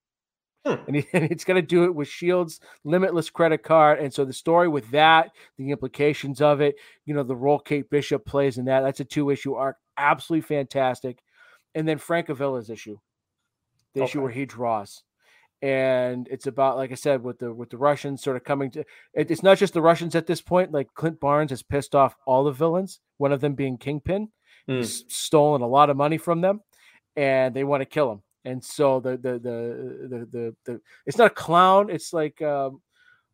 Hmm. 0.67 0.75
And, 0.87 0.97
he, 0.97 1.07
and 1.13 1.25
it's 1.31 1.45
going 1.45 1.61
to 1.61 1.67
do 1.67 1.85
it 1.85 1.95
with 1.95 2.09
Shield's 2.09 2.61
limitless 2.85 3.31
credit 3.31 3.63
card. 3.63 3.99
And 3.99 4.13
so 4.13 4.25
the 4.25 4.33
story 4.33 4.69
with 4.69 4.91
that, 4.91 5.31
the 5.57 5.71
implications 5.71 6.41
of 6.41 6.61
it, 6.61 6.77
you 7.05 7.15
know, 7.15 7.23
the 7.23 7.37
role 7.37 7.59
Kate 7.59 7.89
Bishop 7.89 8.27
plays 8.27 8.59
in 8.59 8.67
that, 8.67 8.83
that's 8.83 9.01
a 9.01 9.05
two 9.05 9.31
issue 9.31 9.55
arc. 9.55 9.77
Absolutely 9.97 10.43
fantastic. 10.43 11.23
And 11.75 11.89
then 11.89 11.99
Frank 11.99 12.29
Francavilla 12.29 12.69
issue. 12.69 12.99
the 13.95 14.01
okay. 14.01 14.11
issue 14.11 14.23
where 14.23 14.31
he 14.31 14.45
draws 14.45 15.03
and 15.63 16.29
it's 16.31 16.47
about 16.47 16.77
like 16.77 16.93
i 16.93 16.95
said 16.95 17.23
with 17.23 17.39
the 17.39 17.53
with 17.53 17.71
the 17.71 17.79
russians 17.79 18.23
sort 18.23 18.37
of 18.37 18.45
coming 18.45 18.71
to 18.71 18.81
it, 19.15 19.31
it's 19.31 19.43
not 19.43 19.57
just 19.57 19.73
the 19.73 19.81
russians 19.81 20.15
at 20.15 20.27
this 20.27 20.43
point 20.43 20.71
like 20.71 20.93
clint 20.95 21.19
barnes 21.19 21.51
has 21.51 21.63
pissed 21.63 21.95
off 21.95 22.15
all 22.27 22.45
the 22.45 22.51
villains 22.51 23.01
one 23.17 23.33
of 23.33 23.41
them 23.41 23.55
being 23.55 23.79
kingpin 23.79 24.29
mm. 24.69 24.79
he's 24.79 25.05
stolen 25.09 25.63
a 25.63 25.67
lot 25.67 25.91
of 25.91 25.97
money 25.97 26.19
from 26.19 26.41
them 26.41 26.61
and 27.17 27.55
they 27.55 27.65
want 27.65 27.81
to 27.81 27.87
kill 27.87 28.11
him 28.13 28.23
and 28.45 28.63
so 28.63 29.01
the 29.01 29.17
the 29.17 29.33
the 29.39 30.09
the 30.09 30.19
the, 30.31 30.57
the 30.65 30.81
it's 31.07 31.19
not 31.19 31.27
a 31.27 31.35
clown 31.35 31.91
it's 31.91 32.13
like 32.13 32.41
um 32.43 32.81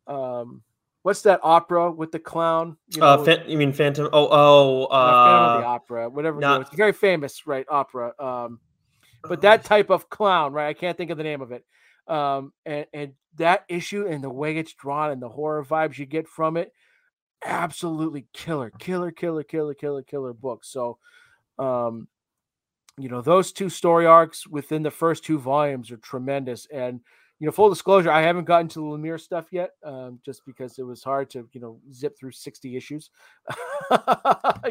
um 0.07 0.61
what's 1.03 1.21
that 1.23 1.39
opera 1.43 1.91
with 1.91 2.11
the 2.11 2.19
clown 2.19 2.77
you, 2.89 3.03
uh, 3.03 3.15
know, 3.15 3.21
uh, 3.21 3.25
fa- 3.25 3.43
you 3.47 3.57
mean 3.57 3.73
phantom 3.73 4.09
oh 4.13 4.27
oh 4.31 4.83
uh, 4.85 5.25
phantom 5.25 5.55
of 5.55 5.61
the 5.61 5.67
opera 5.67 6.09
whatever 6.09 6.39
not, 6.39 6.61
it's 6.61 6.75
very 6.75 6.93
famous 6.93 7.45
right 7.45 7.65
opera 7.69 8.13
um 8.19 8.59
but 9.27 9.41
that 9.41 9.63
type 9.63 9.89
of 9.89 10.09
clown 10.09 10.53
right 10.53 10.67
i 10.67 10.73
can't 10.73 10.97
think 10.97 11.11
of 11.11 11.17
the 11.17 11.23
name 11.23 11.41
of 11.41 11.51
it 11.51 11.63
um, 12.07 12.53
and 12.65 12.85
and 12.93 13.13
that 13.37 13.63
issue 13.67 14.05
and 14.07 14.23
the 14.23 14.29
way 14.29 14.57
it's 14.57 14.73
drawn 14.73 15.11
and 15.11 15.21
the 15.21 15.29
horror 15.29 15.63
vibes 15.63 15.97
you 15.97 16.05
get 16.05 16.27
from 16.27 16.57
it, 16.57 16.71
absolutely 17.43 18.27
killer, 18.33 18.69
killer, 18.71 19.11
killer, 19.11 19.43
killer, 19.43 19.73
killer, 19.73 20.03
killer 20.03 20.33
book. 20.33 20.63
So, 20.63 20.97
um, 21.59 22.07
you 22.97 23.09
know, 23.09 23.21
those 23.21 23.51
two 23.51 23.69
story 23.69 24.05
arcs 24.05 24.45
within 24.47 24.83
the 24.83 24.91
first 24.91 25.23
two 25.23 25.39
volumes 25.39 25.91
are 25.91 25.97
tremendous. 25.97 26.67
And 26.71 26.99
you 27.39 27.47
know, 27.47 27.51
full 27.51 27.69
disclosure, 27.69 28.11
I 28.11 28.21
haven't 28.21 28.45
gotten 28.45 28.67
to 28.69 28.79
the 28.79 28.85
Lemire 28.85 29.19
stuff 29.19 29.47
yet, 29.51 29.71
um, 29.83 30.19
just 30.23 30.45
because 30.45 30.77
it 30.79 30.83
was 30.83 31.03
hard 31.03 31.29
to, 31.31 31.49
you 31.51 31.59
know, 31.59 31.79
zip 31.91 32.17
through 32.17 32.31
60 32.31 32.77
issues. 32.77 33.09
yeah, 33.91 33.97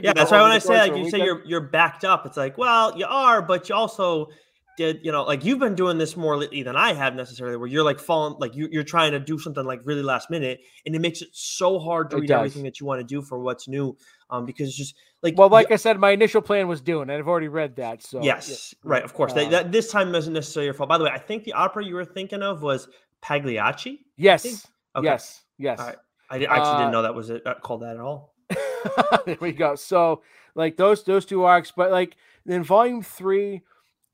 know, 0.00 0.12
that's 0.14 0.30
why 0.30 0.40
when 0.40 0.52
I 0.52 0.58
say 0.58 0.78
like 0.78 0.96
you 0.96 1.10
say 1.10 1.18
you're 1.18 1.44
you're 1.44 1.60
backed 1.60 2.04
up, 2.04 2.24
it's 2.24 2.36
like, 2.36 2.56
well, 2.56 2.96
you 2.96 3.04
are, 3.06 3.42
but 3.42 3.68
you 3.68 3.74
also 3.74 4.28
did 4.76 5.00
you 5.02 5.12
know 5.12 5.24
like 5.24 5.44
you've 5.44 5.58
been 5.58 5.74
doing 5.74 5.98
this 5.98 6.16
more 6.16 6.36
lately 6.36 6.62
than 6.62 6.76
I 6.76 6.92
have 6.92 7.14
necessarily, 7.14 7.56
where 7.56 7.68
you're 7.68 7.84
like 7.84 7.98
falling 7.98 8.36
like 8.38 8.54
you, 8.54 8.68
you're 8.70 8.82
trying 8.82 9.12
to 9.12 9.20
do 9.20 9.38
something 9.38 9.64
like 9.64 9.80
really 9.84 10.02
last 10.02 10.30
minute, 10.30 10.60
and 10.86 10.94
it 10.94 11.00
makes 11.00 11.22
it 11.22 11.28
so 11.32 11.78
hard 11.78 12.10
to 12.10 12.16
it 12.16 12.20
read 12.20 12.28
does. 12.28 12.38
everything 12.38 12.62
that 12.64 12.80
you 12.80 12.86
want 12.86 13.00
to 13.00 13.04
do 13.04 13.22
for 13.22 13.38
what's 13.38 13.68
new, 13.68 13.96
um, 14.30 14.46
because 14.46 14.68
it's 14.68 14.76
just 14.76 14.94
like 15.22 15.36
well, 15.36 15.48
like 15.48 15.70
I 15.70 15.76
said, 15.76 15.98
my 15.98 16.10
initial 16.10 16.42
plan 16.42 16.68
was 16.68 16.80
doing, 16.80 17.10
and 17.10 17.12
I've 17.12 17.28
already 17.28 17.48
read 17.48 17.76
that. 17.76 18.02
So 18.02 18.22
yes, 18.22 18.74
yeah. 18.84 18.90
right, 18.90 19.02
of 19.02 19.14
course. 19.14 19.32
Uh, 19.32 19.36
that, 19.36 19.50
that, 19.50 19.72
this 19.72 19.90
time 19.90 20.14
isn't 20.14 20.32
necessarily 20.32 20.66
your 20.66 20.74
fault. 20.74 20.88
By 20.88 20.98
the 20.98 21.04
way, 21.04 21.10
I 21.10 21.18
think 21.18 21.44
the 21.44 21.52
opera 21.52 21.84
you 21.84 21.94
were 21.94 22.04
thinking 22.04 22.42
of 22.42 22.62
was 22.62 22.88
Pagliacci. 23.20 24.00
Yes. 24.16 24.66
Okay. 24.96 25.04
Yes. 25.04 25.42
Yes. 25.58 25.80
I 25.80 26.36
actually 26.36 26.46
uh, 26.48 26.78
didn't 26.78 26.92
know 26.92 27.02
that 27.02 27.14
was 27.14 27.30
it, 27.30 27.46
uh, 27.46 27.54
called 27.54 27.82
that 27.82 27.96
at 27.96 28.00
all. 28.00 28.34
there 29.26 29.36
we 29.40 29.52
go. 29.52 29.74
So 29.74 30.22
like 30.54 30.76
those 30.76 31.04
those 31.04 31.26
two 31.26 31.44
arcs, 31.44 31.72
but 31.74 31.90
like 31.90 32.16
then 32.44 32.64
volume 32.64 33.02
three 33.02 33.62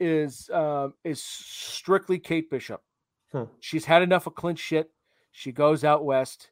is 0.01 0.51
uh, 0.51 0.89
is 1.05 1.23
strictly 1.23 2.19
Kate 2.19 2.51
Bishop. 2.51 2.83
Hmm. 3.33 3.45
She's 3.61 3.85
had 3.85 4.03
enough 4.03 4.27
of 4.27 4.35
Clint 4.35 4.59
shit. 4.59 4.91
She 5.33 5.53
goes 5.53 5.85
out 5.85 6.05
west 6.05 6.51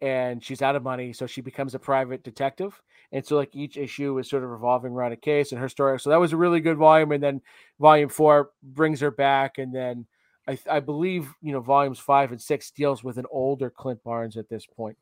and 0.00 0.42
she's 0.42 0.62
out 0.62 0.76
of 0.76 0.82
money, 0.82 1.12
so 1.12 1.26
she 1.26 1.40
becomes 1.40 1.74
a 1.74 1.78
private 1.78 2.24
detective. 2.24 2.80
And 3.12 3.24
so, 3.24 3.36
like 3.36 3.54
each 3.54 3.76
issue 3.76 4.18
is 4.18 4.28
sort 4.28 4.42
of 4.42 4.50
revolving 4.50 4.92
around 4.92 5.12
a 5.12 5.16
case 5.16 5.52
and 5.52 5.60
her 5.60 5.68
story. 5.68 6.00
So 6.00 6.10
that 6.10 6.20
was 6.20 6.32
a 6.32 6.36
really 6.36 6.60
good 6.60 6.78
volume. 6.78 7.12
And 7.12 7.22
then 7.22 7.40
volume 7.78 8.08
four 8.08 8.50
brings 8.62 9.00
her 9.00 9.10
back, 9.10 9.58
and 9.58 9.74
then 9.74 10.06
I, 10.48 10.58
I 10.70 10.80
believe 10.80 11.32
you 11.40 11.52
know 11.52 11.60
volumes 11.60 11.98
five 11.98 12.32
and 12.32 12.40
six 12.40 12.70
deals 12.70 13.04
with 13.04 13.18
an 13.18 13.26
older 13.30 13.70
Clint 13.70 14.02
Barnes 14.02 14.36
at 14.36 14.48
this 14.48 14.66
point. 14.66 14.96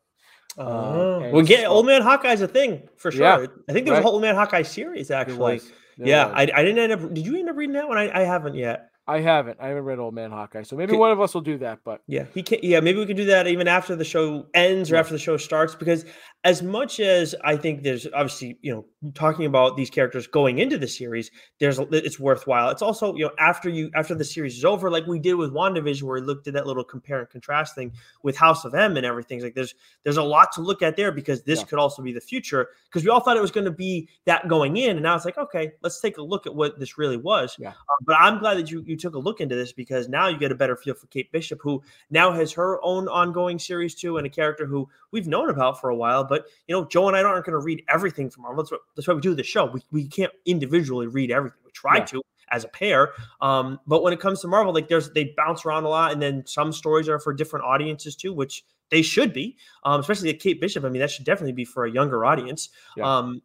Uh, 0.59 1.31
well, 1.33 1.43
get 1.43 1.67
Old 1.67 1.87
Man 1.87 2.03
Hawkeye's 2.03 2.43
a 2.43 2.49
thing 2.49 2.89
for 2.97 3.13
sure. 3.13 3.23
Yeah, 3.23 3.47
I 3.69 3.73
think 3.73 3.87
there 3.87 3.95
was 3.95 4.03
right? 4.03 4.09
a 4.09 4.11
Old 4.11 4.23
Man 4.23 4.35
Hawkeye 4.35 4.63
series 4.63 5.11
actually. 5.11 5.61
Yeah, 5.97 6.27
I, 6.27 6.43
I 6.43 6.63
didn't 6.65 6.79
end 6.79 6.93
up. 6.93 7.15
Did 7.15 7.25
you 7.27 7.37
end 7.39 7.51
up 7.51 7.57
reading 7.57 7.75
that 7.75 7.89
one? 7.89 7.99
I, 7.99 8.11
I 8.21 8.25
haven't 8.25 8.55
yet. 8.55 8.91
I 9.11 9.21
haven't. 9.21 9.59
I 9.61 9.67
haven't 9.67 9.83
read 9.83 9.99
Old 9.99 10.15
Man 10.15 10.31
Hawkeye, 10.31 10.63
so 10.63 10.77
maybe 10.77 10.97
one 10.97 11.11
of 11.11 11.21
us 11.21 11.35
will 11.35 11.41
do 11.41 11.59
that. 11.59 11.81
But 11.85 12.01
yeah, 12.07 12.27
he 12.33 12.45
can. 12.45 12.61
Yeah, 12.63 12.79
maybe 12.79 13.01
we 13.01 13.07
can 13.07 13.17
do 13.17 13.25
that 13.25 13.49
even 13.49 13.67
after 13.67 13.97
the 13.97 14.05
show 14.05 14.47
ends 14.55 14.93
or 14.93 14.95
yeah. 14.95 15.01
after 15.01 15.13
the 15.13 15.19
show 15.19 15.37
starts 15.37 15.75
because 15.75 16.05
as 16.45 16.63
much 16.63 17.01
as 17.01 17.35
I 17.45 17.57
think 17.57 17.83
there's 17.83 18.07
obviously, 18.15 18.59
you 18.63 18.73
know, 18.73 19.13
talking 19.13 19.45
about 19.45 19.77
these 19.77 19.91
characters 19.91 20.27
going 20.27 20.59
into 20.59 20.79
the 20.79 20.89
series, 20.89 21.31
there's 21.59 21.79
it's 21.91 22.19
worthwhile. 22.19 22.71
It's 22.71 22.81
also, 22.81 23.15
you 23.15 23.25
know, 23.25 23.33
after 23.39 23.69
you 23.69 23.91
after 23.95 24.15
the 24.15 24.25
series 24.25 24.57
is 24.57 24.65
over, 24.65 24.91
like 24.91 25.07
we 25.07 25.19
did 25.19 25.35
with 25.35 25.53
WandaVision, 25.53 26.03
where 26.05 26.21
we 26.21 26.27
looked 26.27 26.47
at 26.47 26.55
that 26.55 26.67
little 26.67 26.85
compare 26.85 27.19
and 27.19 27.29
contrast 27.29 27.75
thing 27.75 27.93
with 28.23 28.37
House 28.37 28.65
of 28.65 28.75
M 28.75 28.97
and 28.97 29.05
everything. 29.05 29.43
like 29.43 29.55
there's 29.55 29.75
there's 30.03 30.17
a 30.17 30.23
lot 30.23 30.53
to 30.53 30.63
look 30.63 30.83
at 30.83 30.97
there 30.97 31.13
because 31.13 31.43
this 31.43 31.59
yeah. 31.59 31.67
could 31.67 31.79
also 31.79 32.01
be 32.01 32.13
the 32.13 32.21
future. 32.21 32.69
Because 32.85 33.05
we 33.05 33.11
all 33.11 33.21
thought 33.21 33.37
it 33.37 33.43
was 33.43 33.51
going 33.51 33.67
to 33.67 33.71
be 33.71 34.09
that 34.25 34.49
going 34.49 34.79
in, 34.79 34.93
and 34.93 35.03
now 35.03 35.17
it's 35.17 35.27
like, 35.27 35.39
okay, 35.39 35.73
let's 35.83 36.01
take 36.01 36.17
a 36.17 36.23
look 36.23 36.47
at 36.47 36.55
what 36.55 36.79
this 36.79 36.97
really 36.97 37.19
was. 37.19 37.57
Yeah. 37.59 37.71
Uh, 37.71 37.97
but 38.07 38.17
I'm 38.19 38.39
glad 38.39 38.57
that 38.57 38.71
you 38.71 38.83
you 38.87 38.97
took 39.01 39.15
a 39.15 39.19
look 39.19 39.41
into 39.41 39.57
this 39.57 39.73
because 39.73 40.09
now 40.09 40.29
you 40.29 40.39
get 40.39 40.53
a 40.53 40.55
better 40.55 40.77
feel 40.77 40.95
for 40.95 41.07
Kate 41.09 41.33
Bishop, 41.33 41.61
who 41.63 41.83
now 42.11 42.31
has 42.33 42.53
her 42.53 42.83
own 42.85 43.09
ongoing 43.09 43.59
series 43.59 43.95
too, 43.95 44.19
and 44.19 44.27
a 44.27 44.31
character 44.31 44.67
who 44.67 44.89
we've 45.11 45.27
known 45.27 45.51
about 45.51 45.81
for 45.81 45.91
a 45.91 45.97
while. 45.97 46.25
But 46.25 46.47
you 46.69 46.75
know, 46.75 46.85
Joe 46.85 47.09
and 47.09 47.17
I 47.17 47.23
aren't 47.23 47.45
going 47.45 47.59
to 47.59 47.65
read 47.65 47.83
everything 47.89 48.31
from 48.31 48.43
Marvel. 48.43 48.63
That's, 48.63 48.71
what, 48.71 48.81
that's 48.95 49.09
why 49.09 49.15
we 49.15 49.21
do 49.21 49.35
the 49.35 49.43
show. 49.43 49.67
We, 49.67 49.83
we 49.91 50.07
can't 50.07 50.33
individually 50.47 51.07
read 51.07 51.31
everything. 51.31 51.59
We 51.65 51.73
try 51.73 51.99
yeah. 51.99 52.05
to 52.05 52.23
as 52.51 52.65
a 52.65 52.69
pair. 52.69 53.13
Um, 53.41 53.81
but 53.87 54.03
when 54.03 54.13
it 54.13 54.21
comes 54.21 54.41
to 54.41 54.49
Marvel, 54.49 54.73
like 54.73 54.89
there's 54.89 55.11
they 55.11 55.35
bounce 55.37 55.65
around 55.65 55.85
a 55.85 55.89
lot, 55.89 56.13
and 56.13 56.21
then 56.21 56.45
some 56.47 56.73
stories 56.73 57.09
are 57.09 57.19
for 57.19 57.33
different 57.33 57.65
audiences 57.65 58.17
too, 58.17 58.33
which 58.33 58.65
they 58.91 59.03
should 59.03 59.33
be. 59.33 59.57
Um, 59.85 60.01
especially 60.01 60.29
like 60.29 60.41
Kate 60.41 60.61
Bishop. 60.61 60.85
I 60.85 60.89
mean, 60.89 61.01
that 61.01 61.11
should 61.11 61.25
definitely 61.25 61.53
be 61.53 61.65
for 61.65 61.85
a 61.85 61.91
younger 61.91 62.25
audience. 62.25 62.71
Yeah. 62.97 63.19
Um, 63.19 63.43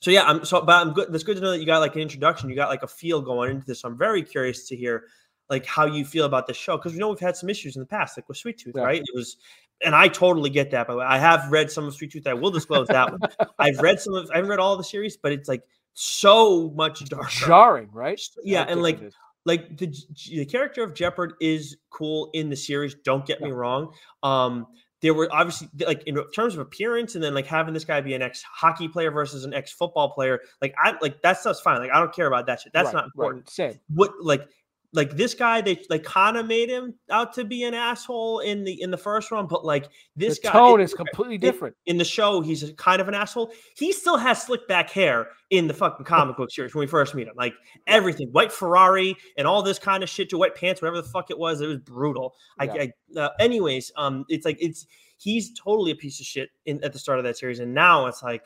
so 0.00 0.10
yeah, 0.10 0.24
I'm 0.24 0.44
so 0.44 0.62
but 0.62 0.86
I'm 0.86 0.92
good. 0.92 1.12
That's 1.12 1.24
good 1.24 1.36
to 1.36 1.42
know 1.42 1.50
that 1.50 1.60
you 1.60 1.66
got 1.66 1.78
like 1.78 1.94
an 1.94 2.02
introduction. 2.02 2.48
You 2.48 2.56
got 2.56 2.68
like 2.68 2.82
a 2.82 2.88
feel 2.88 3.20
going 3.20 3.50
into 3.50 3.66
this. 3.66 3.84
I'm 3.84 3.96
very 3.96 4.22
curious 4.22 4.68
to 4.68 4.76
hear 4.76 5.04
like 5.48 5.64
how 5.64 5.86
you 5.86 6.04
feel 6.04 6.26
about 6.26 6.46
this 6.46 6.56
show 6.56 6.76
because 6.76 6.92
we 6.92 6.98
know 6.98 7.08
we've 7.08 7.20
had 7.20 7.36
some 7.36 7.48
issues 7.48 7.76
in 7.76 7.80
the 7.80 7.86
past, 7.86 8.16
like 8.16 8.28
with 8.28 8.36
Sweet 8.36 8.58
Tooth, 8.58 8.74
yeah. 8.76 8.82
right? 8.82 9.00
It 9.00 9.14
was 9.14 9.36
and 9.84 9.94
I 9.94 10.08
totally 10.08 10.50
get 10.50 10.70
that. 10.70 10.86
But 10.86 10.98
I 11.00 11.18
have 11.18 11.50
read 11.50 11.70
some 11.70 11.84
of 11.84 11.94
Sweet 11.94 12.12
Tooth. 12.12 12.26
I 12.26 12.34
will 12.34 12.50
disclose 12.50 12.88
that 12.88 13.12
one. 13.12 13.20
I've 13.58 13.78
read 13.78 14.00
some 14.00 14.14
of. 14.14 14.30
I 14.30 14.36
haven't 14.36 14.50
read 14.50 14.58
all 14.58 14.76
the 14.76 14.84
series, 14.84 15.16
but 15.16 15.32
it's 15.32 15.48
like 15.48 15.62
so 15.94 16.70
much 16.70 17.04
darker, 17.06 17.46
jarring, 17.46 17.88
right? 17.92 18.20
Yeah, 18.42 18.64
and 18.68 18.82
like 18.82 19.00
like 19.44 19.76
the 19.76 19.94
the 20.28 20.44
character 20.44 20.82
of 20.82 20.94
Jepperd 20.94 21.32
is 21.40 21.76
cool 21.90 22.30
in 22.32 22.50
the 22.50 22.56
series. 22.56 22.94
Don't 22.94 23.26
get 23.26 23.40
yeah. 23.40 23.46
me 23.46 23.52
wrong. 23.52 23.92
Um, 24.22 24.66
there 25.06 25.14
were 25.14 25.28
obviously 25.30 25.68
like 25.86 26.02
in 26.04 26.20
terms 26.34 26.54
of 26.54 26.60
appearance, 26.60 27.14
and 27.14 27.22
then 27.22 27.32
like 27.32 27.46
having 27.46 27.72
this 27.72 27.84
guy 27.84 28.00
be 28.00 28.14
an 28.14 28.22
ex 28.22 28.42
hockey 28.42 28.88
player 28.88 29.12
versus 29.12 29.44
an 29.44 29.54
ex 29.54 29.70
football 29.70 30.10
player. 30.10 30.40
Like 30.60 30.74
I 30.82 30.96
like 31.00 31.22
that 31.22 31.38
stuff's 31.38 31.60
fine. 31.60 31.78
Like 31.78 31.92
I 31.92 32.00
don't 32.00 32.12
care 32.12 32.26
about 32.26 32.46
that 32.46 32.60
shit. 32.60 32.72
That's 32.72 32.86
right, 32.86 32.94
not 32.94 33.04
important. 33.04 33.42
Right. 33.42 33.50
Same. 33.50 33.80
What 33.94 34.14
like 34.20 34.48
like 34.92 35.16
this 35.16 35.34
guy 35.34 35.60
they 35.60 35.80
like 35.90 36.02
kind 36.02 36.36
of 36.36 36.46
made 36.46 36.68
him 36.68 36.94
out 37.10 37.32
to 37.34 37.44
be 37.44 37.64
an 37.64 37.74
asshole 37.74 38.40
in 38.40 38.64
the 38.64 38.80
in 38.80 38.90
the 38.90 38.96
first 38.96 39.30
one 39.30 39.46
but 39.46 39.64
like 39.64 39.88
this 40.14 40.38
the 40.38 40.48
guy 40.48 40.52
tone 40.52 40.80
is 40.80 40.94
completely 40.94 41.38
different. 41.38 41.76
in, 41.86 41.94
in, 41.94 41.98
the 41.98 42.04
show 42.04 42.40
he's 42.40 42.72
kind 42.76 43.00
of 43.00 43.08
an 43.08 43.14
asshole. 43.14 43.52
He 43.76 43.92
still 43.92 44.16
has 44.16 44.42
slick 44.42 44.66
back 44.68 44.90
hair 44.90 45.28
in 45.50 45.66
the 45.66 45.74
fucking 45.74 46.04
comic 46.06 46.36
book 46.36 46.50
series 46.50 46.74
when 46.74 46.80
we 46.80 46.86
first 46.86 47.14
meet 47.14 47.26
him 47.26 47.34
like 47.36 47.54
everything 47.86 48.28
white 48.32 48.52
ferrari 48.52 49.16
and 49.38 49.46
all 49.46 49.62
this 49.62 49.78
kind 49.78 50.02
of 50.02 50.08
shit 50.08 50.28
to 50.30 50.38
white 50.38 50.54
pants 50.54 50.82
whatever 50.82 51.00
the 51.00 51.08
fuck 51.08 51.30
it 51.30 51.38
was 51.38 51.60
it 51.60 51.66
was 51.66 51.78
brutal. 51.78 52.34
Yeah. 52.60 52.72
i, 52.72 52.92
I 53.16 53.20
uh, 53.20 53.30
anyways 53.38 53.92
um 53.96 54.24
it's 54.28 54.44
like 54.44 54.58
it's 54.60 54.86
he's 55.18 55.58
totally 55.58 55.90
a 55.92 55.96
piece 55.96 56.20
of 56.20 56.26
shit 56.26 56.50
in 56.66 56.82
at 56.84 56.92
the 56.92 56.98
start 56.98 57.18
of 57.18 57.24
that 57.24 57.36
series 57.36 57.60
and 57.60 57.72
now 57.72 58.06
it's 58.06 58.22
like 58.22 58.42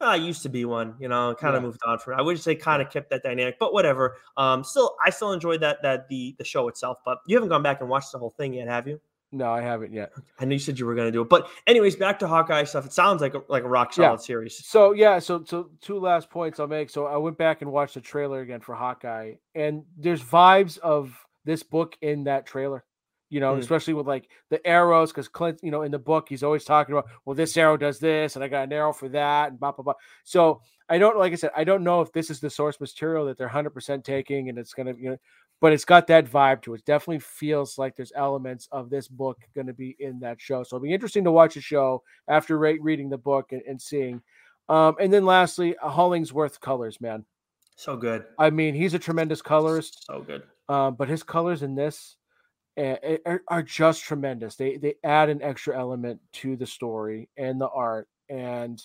I 0.00 0.16
used 0.16 0.42
to 0.42 0.48
be 0.48 0.64
one, 0.64 0.94
you 0.98 1.08
know, 1.08 1.34
kind 1.38 1.54
of 1.54 1.62
yeah. 1.62 1.66
moved 1.66 1.80
on 1.86 1.98
from. 1.98 2.14
It. 2.14 2.16
I 2.16 2.22
would 2.22 2.40
say 2.40 2.54
kind 2.54 2.80
of 2.80 2.90
kept 2.90 3.10
that 3.10 3.22
dynamic, 3.22 3.58
but 3.58 3.72
whatever. 3.72 4.16
Um, 4.36 4.64
still, 4.64 4.96
I 5.04 5.10
still 5.10 5.32
enjoyed 5.32 5.60
that 5.60 5.82
that 5.82 6.08
the 6.08 6.34
the 6.38 6.44
show 6.44 6.68
itself. 6.68 6.98
But 7.04 7.18
you 7.26 7.36
haven't 7.36 7.50
gone 7.50 7.62
back 7.62 7.80
and 7.80 7.88
watched 7.88 8.12
the 8.12 8.18
whole 8.18 8.30
thing 8.30 8.54
yet, 8.54 8.68
have 8.68 8.86
you? 8.86 9.00
No, 9.32 9.52
I 9.52 9.60
haven't 9.60 9.92
yet. 9.92 10.12
I 10.40 10.44
know 10.44 10.54
you 10.54 10.58
said 10.58 10.78
you 10.78 10.86
were 10.86 10.94
going 10.96 11.06
to 11.06 11.12
do 11.12 11.22
it, 11.22 11.28
but 11.28 11.48
anyways, 11.68 11.94
back 11.94 12.18
to 12.18 12.26
Hawkeye 12.26 12.64
stuff. 12.64 12.84
It 12.84 12.92
sounds 12.92 13.20
like 13.20 13.34
a, 13.34 13.42
like 13.48 13.62
a 13.62 13.68
rock 13.68 13.92
solid 13.92 14.14
yeah. 14.14 14.16
series. 14.16 14.66
So 14.66 14.92
yeah, 14.92 15.20
so 15.20 15.44
so 15.44 15.70
two 15.80 16.00
last 16.00 16.30
points 16.30 16.58
I'll 16.58 16.66
make. 16.66 16.90
So 16.90 17.06
I 17.06 17.16
went 17.16 17.38
back 17.38 17.62
and 17.62 17.70
watched 17.70 17.94
the 17.94 18.00
trailer 18.00 18.40
again 18.40 18.60
for 18.60 18.74
Hawkeye, 18.74 19.34
and 19.54 19.84
there's 19.96 20.22
vibes 20.22 20.78
of 20.78 21.14
this 21.44 21.62
book 21.62 21.96
in 22.02 22.24
that 22.24 22.46
trailer 22.46 22.84
you 23.30 23.40
know, 23.40 23.54
mm. 23.54 23.58
especially 23.58 23.94
with 23.94 24.06
like 24.06 24.28
the 24.50 24.64
arrows, 24.66 25.10
because 25.10 25.28
Clint, 25.28 25.60
you 25.62 25.70
know, 25.70 25.82
in 25.82 25.90
the 25.90 25.98
book, 25.98 26.28
he's 26.28 26.42
always 26.42 26.64
talking 26.64 26.94
about, 26.94 27.08
well, 27.24 27.34
this 27.34 27.56
arrow 27.56 27.76
does 27.76 27.98
this, 27.98 28.34
and 28.34 28.44
I 28.44 28.48
got 28.48 28.64
an 28.64 28.72
arrow 28.72 28.92
for 28.92 29.08
that, 29.08 29.50
and 29.50 29.60
blah 29.60 29.72
blah 29.72 29.84
blah. 29.84 29.94
So 30.24 30.60
I 30.88 30.98
don't, 30.98 31.16
like 31.16 31.32
I 31.32 31.36
said, 31.36 31.50
I 31.56 31.64
don't 31.64 31.84
know 31.84 32.00
if 32.02 32.12
this 32.12 32.28
is 32.28 32.40
the 32.40 32.50
source 32.50 32.80
material 32.80 33.24
that 33.26 33.38
they're 33.38 33.48
hundred 33.48 33.70
percent 33.70 34.04
taking, 34.04 34.48
and 34.48 34.58
it's 34.58 34.74
gonna, 34.74 34.94
you 34.98 35.10
know, 35.10 35.16
but 35.60 35.72
it's 35.72 35.84
got 35.84 36.06
that 36.08 36.26
vibe 36.26 36.62
to 36.62 36.74
it. 36.74 36.78
it. 36.78 36.86
Definitely 36.86 37.20
feels 37.20 37.78
like 37.78 37.94
there's 37.96 38.12
elements 38.16 38.68
of 38.72 38.90
this 38.90 39.08
book 39.08 39.38
going 39.54 39.66
to 39.66 39.74
be 39.74 39.94
in 40.00 40.18
that 40.20 40.40
show. 40.40 40.62
So 40.62 40.76
it'll 40.76 40.84
be 40.84 40.92
interesting 40.92 41.24
to 41.24 41.32
watch 41.32 41.54
the 41.54 41.60
show 41.60 42.02
after 42.28 42.58
re- 42.58 42.78
reading 42.80 43.10
the 43.10 43.18
book 43.18 43.52
and, 43.52 43.62
and 43.68 43.80
seeing. 43.80 44.22
Um, 44.68 44.96
and 45.00 45.12
then 45.12 45.24
lastly, 45.24 45.76
uh, 45.76 45.90
Hollingsworth 45.90 46.60
colors, 46.60 47.00
man. 47.00 47.24
So 47.76 47.96
good. 47.96 48.24
I 48.38 48.50
mean, 48.50 48.74
he's 48.74 48.94
a 48.94 48.98
tremendous 48.98 49.42
colorist. 49.42 50.04
So 50.06 50.20
good. 50.20 50.42
Um, 50.68 50.94
but 50.94 51.08
his 51.08 51.22
colors 51.22 51.62
in 51.62 51.74
this 51.74 52.16
are, 52.76 53.42
are 53.48 53.62
just 53.62 54.04
tremendous. 54.04 54.56
They 54.56 54.76
they 54.76 54.94
add 55.04 55.28
an 55.28 55.42
extra 55.42 55.78
element 55.78 56.20
to 56.34 56.56
the 56.56 56.66
story 56.66 57.28
and 57.36 57.60
the 57.60 57.68
art, 57.68 58.08
and 58.28 58.80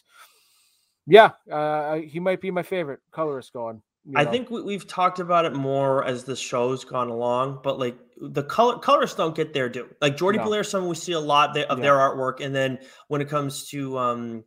yeah, 1.07 1.31
uh, 1.51 1.95
he 1.95 2.19
might 2.19 2.41
be 2.41 2.51
my 2.51 2.63
favorite 2.63 2.99
colorist 3.11 3.53
going. 3.53 3.81
I 4.15 4.23
know? 4.23 4.31
think 4.31 4.49
we, 4.51 4.73
have 4.73 4.85
talked 4.85 5.19
about 5.19 5.45
it 5.45 5.53
more 5.53 6.05
as 6.05 6.23
the 6.25 6.35
show's 6.35 6.85
gone 6.85 7.09
along, 7.09 7.61
but 7.63 7.79
like 7.79 7.97
the 8.17 8.43
color 8.43 8.77
colorists 8.77 9.17
don't 9.17 9.35
get 9.35 9.51
their 9.53 9.67
due. 9.67 9.89
Like 9.99 10.15
Jordie 10.15 10.37
no. 10.37 10.45
Bellaire, 10.45 10.63
someone 10.63 10.89
we 10.89 10.95
see 10.95 11.13
a 11.13 11.19
lot 11.19 11.57
of 11.57 11.79
yeah. 11.79 11.83
their 11.83 11.95
artwork, 11.95 12.39
and 12.39 12.53
then 12.53 12.77
when 13.07 13.21
it 13.21 13.29
comes 13.29 13.67
to 13.69 13.97
um 13.97 14.43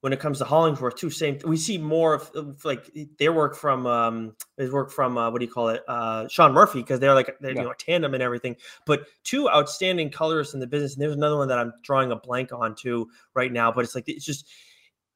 when 0.00 0.12
it 0.12 0.20
comes 0.20 0.38
to 0.38 0.44
Hollingsworth 0.44 0.96
too, 0.96 1.10
same. 1.10 1.38
We 1.44 1.56
see 1.56 1.76
more 1.76 2.14
of, 2.14 2.30
of 2.34 2.64
like 2.64 2.90
their 3.18 3.32
work 3.32 3.54
from 3.54 3.86
um 3.86 4.36
his 4.56 4.70
work 4.70 4.90
from 4.90 5.18
uh, 5.18 5.30
what 5.30 5.40
do 5.40 5.44
you 5.44 5.52
call 5.52 5.68
it, 5.68 5.82
uh, 5.88 6.26
Sean 6.28 6.52
Murphy 6.52 6.80
because 6.80 7.00
they're 7.00 7.14
like 7.14 7.36
they're, 7.40 7.52
yeah. 7.52 7.60
you 7.60 7.66
know 7.66 7.74
tandem 7.78 8.14
and 8.14 8.22
everything. 8.22 8.56
But 8.86 9.06
two 9.24 9.48
outstanding 9.48 10.10
colorists 10.10 10.54
in 10.54 10.60
the 10.60 10.66
business, 10.66 10.94
and 10.94 11.02
there's 11.02 11.14
another 11.14 11.36
one 11.36 11.48
that 11.48 11.58
I'm 11.58 11.72
drawing 11.82 12.12
a 12.12 12.16
blank 12.16 12.52
on 12.52 12.74
too 12.74 13.10
right 13.34 13.52
now. 13.52 13.70
But 13.70 13.84
it's 13.84 13.94
like 13.94 14.08
it's 14.08 14.24
just 14.24 14.46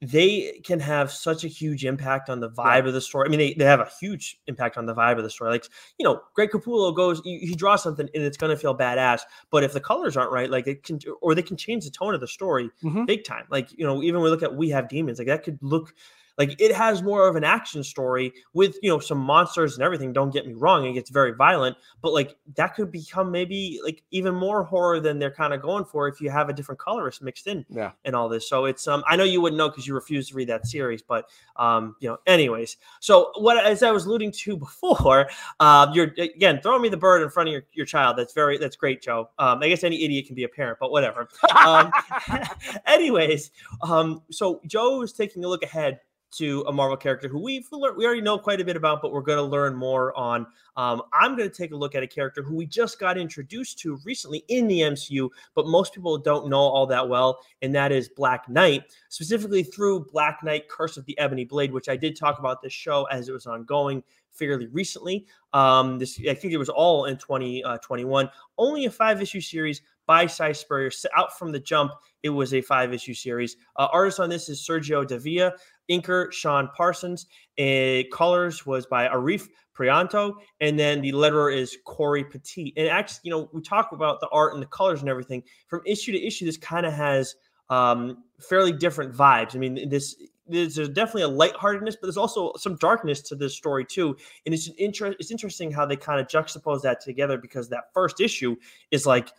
they 0.05 0.61
can 0.65 0.81
have 0.81 1.11
such 1.11 1.45
a 1.45 1.49
huge 1.49 1.85
impact 1.85 2.29
on 2.29 2.41
the 2.41 2.51
vibe 2.51 2.83
yeah. 2.83 2.89
of 2.89 2.93
the 2.93 3.01
story. 3.01 3.27
I 3.27 3.31
mean, 3.31 3.39
they, 3.39 3.55
they 3.55 3.65
have 3.65 3.81
a 3.81 3.91
huge 4.01 4.39
impact 4.47 4.77
on 4.77 4.87
the 4.87 4.95
vibe 4.95 5.17
of 5.17 5.25
the 5.25 5.31
story. 5.31 5.51
Like, 5.51 5.67
you 5.99 6.05
know, 6.05 6.21
Greg 6.35 6.51
Capullo 6.51 6.95
goes, 6.95 7.23
he 7.25 7.55
draws 7.55 7.83
something 7.83 8.09
and 8.15 8.23
it's 8.23 8.37
going 8.37 8.51
to 8.51 8.57
feel 8.57 8.77
badass. 8.77 9.23
But 9.51 9.65
if 9.65 9.73
the 9.73 9.81
colors 9.81 10.17
aren't 10.17 10.33
right, 10.33 10.51
like 10.51 10.67
it 10.67 10.83
can, 10.83 11.01
or 11.23 11.35
they 11.35 11.43
can 11.43 11.57
change 11.57 11.85
the 11.85 11.91
tone 11.91 12.15
of 12.15 12.21
the 12.21 12.29
story 12.29 12.71
mm-hmm. 12.83 13.05
big 13.07 13.25
time. 13.25 13.45
Like, 13.51 13.71
you 13.73 13.87
know, 13.87 14.03
even 14.03 14.21
when 14.21 14.25
we 14.25 14.31
look 14.31 14.43
at 14.43 14.55
We 14.55 14.69
Have 14.71 14.89
Demons, 14.89 15.19
like 15.19 15.29
that 15.29 15.43
could 15.43 15.59
look 15.63 15.95
like 16.39 16.61
it 16.61 16.75
has 16.75 17.03
more 17.03 17.29
of 17.29 17.37
an 17.37 17.45
action 17.45 17.85
story 17.85 18.33
with 18.53 18.77
you 18.83 18.91
know 18.91 18.99
some 18.99 19.19
monsters 19.19 19.75
and 19.75 19.83
everything. 19.83 20.13
Don't 20.13 20.33
get 20.33 20.47
me 20.47 20.55
wrong; 20.55 20.85
it 20.85 20.95
gets 20.95 21.11
very 21.11 21.33
violent, 21.33 21.77
but 22.03 22.13
like 22.13 22.37
that 22.57 22.75
could 22.75 22.91
become 22.91 23.31
maybe 23.31 23.81
like 23.85 24.03
even 24.11 24.35
more 24.35 24.65
horror 24.65 25.01
than 25.01 25.19
they're 25.19 25.31
kind 25.31 25.55
of 25.55 25.63
going 25.63 25.85
for 25.85 26.09
if 26.09 26.21
you 26.21 26.31
have 26.31 26.49
a 26.49 26.53
different 26.53 26.81
colorist 26.81 27.23
mixed 27.23 27.47
in. 27.47 27.65
Yeah, 27.69 27.93
and 28.05 28.17
all 28.17 28.29
this. 28.29 28.49
So 28.49 28.65
it's 28.65 28.87
um 28.89 29.05
I 29.07 29.17
know 29.17 29.25
you 29.25 29.41
wouldn't 29.41 29.59
know 29.59 29.69
because 29.69 29.87
you 29.87 29.95
refused 29.95 30.31
to 30.31 30.35
read 30.35 30.49
that 30.49 30.67
series, 30.67 31.03
but 31.03 31.29
um 31.57 31.97
you 32.01 32.09
know 32.09 32.19
anyways. 32.27 32.77
So 33.01 33.31
what 33.37 33.65
as 33.65 33.83
I 33.83 33.91
was 33.91 34.07
alluding 34.07 34.33
to 34.33 34.57
before, 34.65 35.29
uh, 35.61 35.91
you're 35.93 36.13
again 36.19 36.61
throwing 36.63 36.83
me 36.83 36.89
the 36.89 36.97
bird 36.97 37.23
in 37.23 37.31
front 37.31 37.49
of 37.49 37.53
your, 37.53 37.63
your 37.73 37.87
child. 37.87 38.17
That's 38.17 38.33
very 38.33 38.59
that's 38.59 38.77
great, 38.77 39.03
Joe. 39.03 39.31
Um, 39.39 39.63
I 39.63 39.69
guess 39.69 39.85
any 39.85 40.05
idiot 40.05 40.27
can 40.27 40.35
be 40.35 40.45
a 40.45 40.49
parent, 40.49 40.79
but 40.81 40.91
whatever. 40.91 41.29
um, 41.65 41.93
anyways, 42.87 43.51
um, 43.83 44.23
so 44.31 44.61
Joe 44.67 45.03
is 45.03 45.13
taking 45.13 45.45
a 45.45 45.49
look 45.49 45.63
ahead 45.63 46.01
to 46.39 46.65
a 46.67 46.73
Marvel 46.73 46.97
character 46.97 47.29
who 47.29 47.39
we've 47.39 47.67
learned, 47.73 47.97
we 47.97 48.05
already 48.05 48.21
know 48.21 48.39
quite 48.39 48.61
a 48.61 48.65
bit 48.65 48.77
about, 48.77 49.03
but 49.03 49.13
we're 49.13 49.23
going 49.23 49.39
to 49.39 49.45
learn 49.45 49.75
more 49.75 50.17
on. 50.17 50.47
Um, 50.77 51.03
I'm 51.13 51.37
going 51.37 51.49
to 51.49 51.55
take 51.55 51.73
a 51.73 51.77
look 51.77 51.95
at 51.95 52.03
a 52.03 52.07
character 52.07 52.43
who 52.43 52.55
we 52.55 52.67
just 52.67 52.99
got 52.99 53.17
introduced 53.17 53.79
to 53.81 53.99
recently 54.05 54.45
in 54.49 54.67
the 54.67 54.81
MCU, 54.81 55.29
but 55.55 55.67
most 55.67 55.95
people 55.95 56.19
don't 56.19 56.49
know 56.49 56.59
all 56.59 56.87
that 56.87 57.09
well, 57.09 57.39
and 57.63 57.75
that 57.75 57.93
is 57.93 58.09
Black 58.09 58.49
Knight, 58.49 58.85
specifically 59.09 59.63
through 59.63 60.07
Black 60.13 60.41
Knight: 60.43 60.69
Curse 60.69 60.97
of 60.97 61.05
the 61.07 61.19
Ebony 61.19 61.45
Blade, 61.45 61.73
which 61.73 61.89
I 61.89 61.97
did 61.97 62.17
talk 62.17 62.39
about 62.39 62.63
this 62.63 62.73
show 62.73 63.05
as 63.05 63.29
it 63.29 63.33
was 63.33 63.47
ongoing 63.47 64.03
fairly 64.35 64.67
recently. 64.67 65.27
Um, 65.53 65.99
this 65.99 66.21
I 66.29 66.35
think 66.35 66.53
it 66.53 66.59
was 66.59 66.69
all 66.69 67.07
in 67.07 67.17
2021. 67.17 67.81
20, 67.81 68.05
uh, 68.05 68.31
only 68.59 68.85
a 68.85 68.91
five 68.91 69.23
issue 69.23 69.41
series 69.41 69.81
by 70.07 70.27
Si 70.27 70.53
Spurrier. 70.53 70.91
Out 71.17 71.39
from 71.39 71.53
the 71.53 71.61
jump, 71.61 71.93
it 72.23 72.31
was 72.31 72.55
a 72.55 72.61
five 72.61 72.93
issue 72.93 73.15
series. 73.15 73.57
Uh, 73.77 73.89
artist 73.93 74.21
on 74.21 74.29
this 74.29 74.49
is 74.49 74.67
Sergio 74.67 75.07
Davia 75.07 75.55
inker 75.91 76.33
Sean 76.33 76.69
Parsons. 76.77 77.27
A 77.59 78.05
colors 78.05 78.67
was 78.67 78.87
by 78.87 79.09
Arif 79.09 79.49
Prianto, 79.77 80.35
and 80.61 80.79
then 80.79 81.01
the 81.01 81.13
letterer 81.13 81.55
is 81.55 81.77
Cory 81.85 82.25
Petit. 82.25 82.73
And 82.77 82.89
actually, 82.89 83.21
you 83.25 83.31
know, 83.31 83.49
we 83.53 83.61
talk 83.61 83.93
about 83.93 84.21
the 84.21 84.29
art 84.29 84.55
and 84.55 84.63
the 84.63 84.67
colors 84.67 85.01
and 85.01 85.09
everything. 85.09 85.43
From 85.67 85.83
issue 85.85 86.13
to 86.13 86.27
issue, 86.27 86.45
this 86.45 86.57
kind 86.57 86.87
of 86.87 86.93
has 86.93 87.35
um, 87.71 88.25
fairly 88.41 88.73
different 88.73 89.15
vibes. 89.15 89.55
I 89.55 89.59
mean, 89.59 89.89
this 89.89 90.17
there's 90.47 90.77
definitely 90.91 91.23
a 91.23 91.29
lightheartedness, 91.29 91.97
but 91.97 92.03
there's 92.03 92.19
also 92.19 92.53
some 92.59 92.77
darkness 92.77 93.23
to 93.23 93.35
this 93.35 93.57
story 93.57 93.85
too. 93.85 94.17
And 94.45 94.55
it's 94.55 94.69
an 94.69 94.75
interest. 94.77 95.17
It's 95.19 95.31
interesting 95.31 95.73
how 95.73 95.87
they 95.87 95.97
kind 95.97 96.21
of 96.21 96.27
juxtapose 96.27 96.83
that 96.83 97.01
together 97.01 97.39
because 97.39 97.69
that 97.71 97.85
first 97.95 98.21
issue 98.21 98.57
is 98.91 99.07
like 99.07 99.31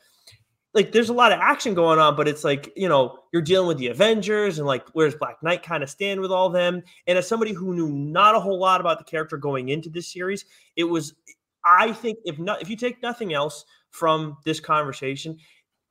like 0.76 0.92
there's 0.92 1.10
a 1.10 1.14
lot 1.14 1.32
of 1.32 1.40
action 1.40 1.74
going 1.74 2.00
on, 2.00 2.18
but 2.18 2.28
it's 2.28 2.44
like, 2.44 2.72
you 2.76 2.90
know, 2.90 3.18
you're 3.32 3.42
dealing 3.42 3.68
with 3.68 3.78
the 3.78 3.88
Avengers 3.88 4.60
and 4.60 4.68
like 4.68 4.86
where's 4.90 5.16
Black 5.16 5.42
Knight 5.42 5.64
kind 5.64 5.82
of 5.82 5.90
stand 5.90 6.20
with 6.20 6.32
all 6.32 6.50
them. 6.50 6.84
And 7.08 7.18
as 7.18 7.28
somebody 7.28 7.54
who 7.54 7.74
knew 7.74 7.90
not 7.90 8.36
a 8.36 8.40
whole 8.40 8.60
lot 8.60 8.82
about 8.82 8.98
the 8.98 9.06
character 9.06 9.38
going 9.38 9.70
into 9.70 9.90
this 9.90 10.12
series, 10.12 10.46
it 10.76 10.84
was 10.84 11.16
I 11.64 11.94
think 11.94 12.20
if 12.26 12.38
not 12.38 12.62
if 12.62 12.70
you 12.70 12.76
take 12.76 13.02
nothing 13.02 13.34
else 13.34 13.64
from 13.90 14.38
this 14.44 14.60
conversation, 14.60 15.38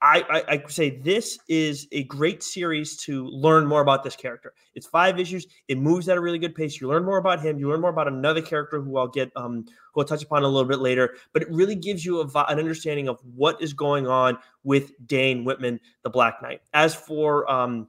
I, 0.04 0.22
I, 0.28 0.42
I, 0.48 0.62
say 0.68 1.00
this 1.00 1.38
is 1.48 1.88
a 1.90 2.04
great 2.04 2.42
series 2.42 2.98
to 3.04 3.26
learn 3.28 3.66
more 3.66 3.80
about 3.80 4.04
this 4.04 4.14
character. 4.14 4.52
It's 4.74 4.86
five 4.86 5.18
issues. 5.18 5.46
It 5.68 5.78
moves 5.78 6.10
at 6.10 6.18
a 6.18 6.20
really 6.20 6.38
good 6.38 6.54
pace. 6.54 6.78
You 6.78 6.88
learn 6.88 7.06
more 7.06 7.16
about 7.16 7.40
him. 7.40 7.58
You 7.58 7.70
learn 7.70 7.80
more 7.80 7.88
about 7.88 8.08
another 8.08 8.42
character 8.42 8.82
who 8.82 8.98
I'll 8.98 9.08
get, 9.08 9.32
um, 9.34 9.64
who 9.94 10.02
I'll 10.02 10.06
touch 10.06 10.22
upon 10.22 10.42
a 10.42 10.46
little 10.46 10.68
bit 10.68 10.80
later. 10.80 11.16
But 11.32 11.40
it 11.40 11.50
really 11.50 11.74
gives 11.74 12.04
you 12.04 12.20
a, 12.20 12.44
an 12.48 12.58
understanding 12.58 13.08
of 13.08 13.18
what 13.34 13.62
is 13.62 13.72
going 13.72 14.06
on 14.06 14.36
with 14.62 14.92
Dane 15.06 15.42
Whitman, 15.42 15.80
the 16.02 16.10
Black 16.10 16.42
Knight. 16.42 16.60
As 16.74 16.94
for 16.94 17.50
um, 17.50 17.88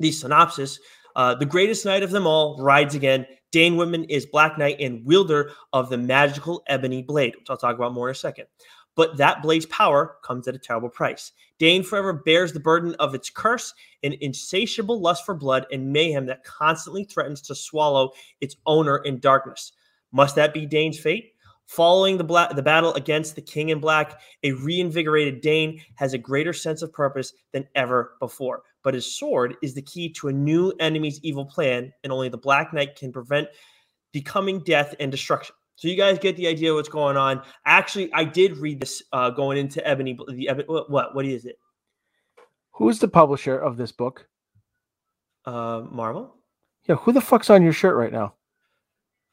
the 0.00 0.10
synopsis, 0.10 0.80
uh, 1.14 1.36
the 1.36 1.46
greatest 1.46 1.84
knight 1.84 2.02
of 2.02 2.10
them 2.10 2.26
all 2.26 2.60
rides 2.60 2.96
again. 2.96 3.24
Dane 3.52 3.76
Whitman 3.76 4.04
is 4.04 4.26
Black 4.26 4.58
Knight 4.58 4.80
and 4.80 5.04
wielder 5.04 5.52
of 5.72 5.90
the 5.90 5.98
magical 5.98 6.64
ebony 6.66 7.02
blade, 7.02 7.36
which 7.36 7.50
I'll 7.50 7.56
talk 7.56 7.76
about 7.76 7.92
more 7.92 8.08
in 8.08 8.12
a 8.12 8.16
second 8.16 8.46
but 8.94 9.16
that 9.16 9.42
blade's 9.42 9.66
power 9.66 10.16
comes 10.22 10.48
at 10.48 10.54
a 10.54 10.58
terrible 10.58 10.88
price. 10.88 11.32
Dane 11.58 11.82
forever 11.82 12.12
bears 12.12 12.52
the 12.52 12.60
burden 12.60 12.94
of 12.96 13.14
its 13.14 13.30
curse, 13.30 13.72
an 14.02 14.14
insatiable 14.20 15.00
lust 15.00 15.24
for 15.24 15.34
blood 15.34 15.66
and 15.70 15.92
mayhem 15.92 16.26
that 16.26 16.44
constantly 16.44 17.04
threatens 17.04 17.40
to 17.42 17.54
swallow 17.54 18.10
its 18.40 18.56
owner 18.66 18.98
in 18.98 19.20
darkness. 19.20 19.72
Must 20.12 20.34
that 20.36 20.52
be 20.52 20.66
Dane's 20.66 20.98
fate? 20.98 21.32
Following 21.66 22.18
the, 22.18 22.24
black, 22.24 22.54
the 22.54 22.62
battle 22.62 22.92
against 22.94 23.34
the 23.34 23.40
King 23.40 23.70
in 23.70 23.80
Black, 23.80 24.20
a 24.42 24.52
reinvigorated 24.52 25.40
Dane 25.40 25.80
has 25.94 26.12
a 26.12 26.18
greater 26.18 26.52
sense 26.52 26.82
of 26.82 26.92
purpose 26.92 27.32
than 27.52 27.66
ever 27.74 28.16
before. 28.20 28.62
But 28.82 28.94
his 28.94 29.10
sword 29.10 29.56
is 29.62 29.72
the 29.72 29.80
key 29.80 30.12
to 30.14 30.28
a 30.28 30.32
new 30.32 30.72
enemy's 30.80 31.20
evil 31.22 31.46
plan, 31.46 31.92
and 32.02 32.12
only 32.12 32.28
the 32.28 32.36
Black 32.36 32.74
Knight 32.74 32.96
can 32.96 33.12
prevent 33.12 33.48
the 34.12 34.20
coming 34.20 34.58
death 34.64 34.94
and 35.00 35.10
destruction. 35.10 35.54
So 35.76 35.88
you 35.88 35.96
guys 35.96 36.18
get 36.18 36.36
the 36.36 36.46
idea 36.46 36.70
of 36.70 36.76
what's 36.76 36.88
going 36.88 37.16
on. 37.16 37.42
Actually, 37.64 38.12
I 38.12 38.24
did 38.24 38.58
read 38.58 38.80
this 38.80 39.02
uh, 39.12 39.30
going 39.30 39.58
into 39.58 39.86
Ebony. 39.86 40.18
The 40.28 40.48
Ebony, 40.48 40.66
what, 40.68 40.90
what 40.90 41.14
what 41.14 41.24
is 41.26 41.44
it? 41.44 41.58
Who's 42.72 42.98
the 42.98 43.08
publisher 43.08 43.58
of 43.58 43.76
this 43.76 43.92
book? 43.92 44.26
Uh, 45.44 45.82
Marvel. 45.90 46.36
Yeah, 46.88 46.96
who 46.96 47.12
the 47.12 47.20
fuck's 47.20 47.50
on 47.50 47.62
your 47.62 47.72
shirt 47.72 47.96
right 47.96 48.12
now? 48.12 48.34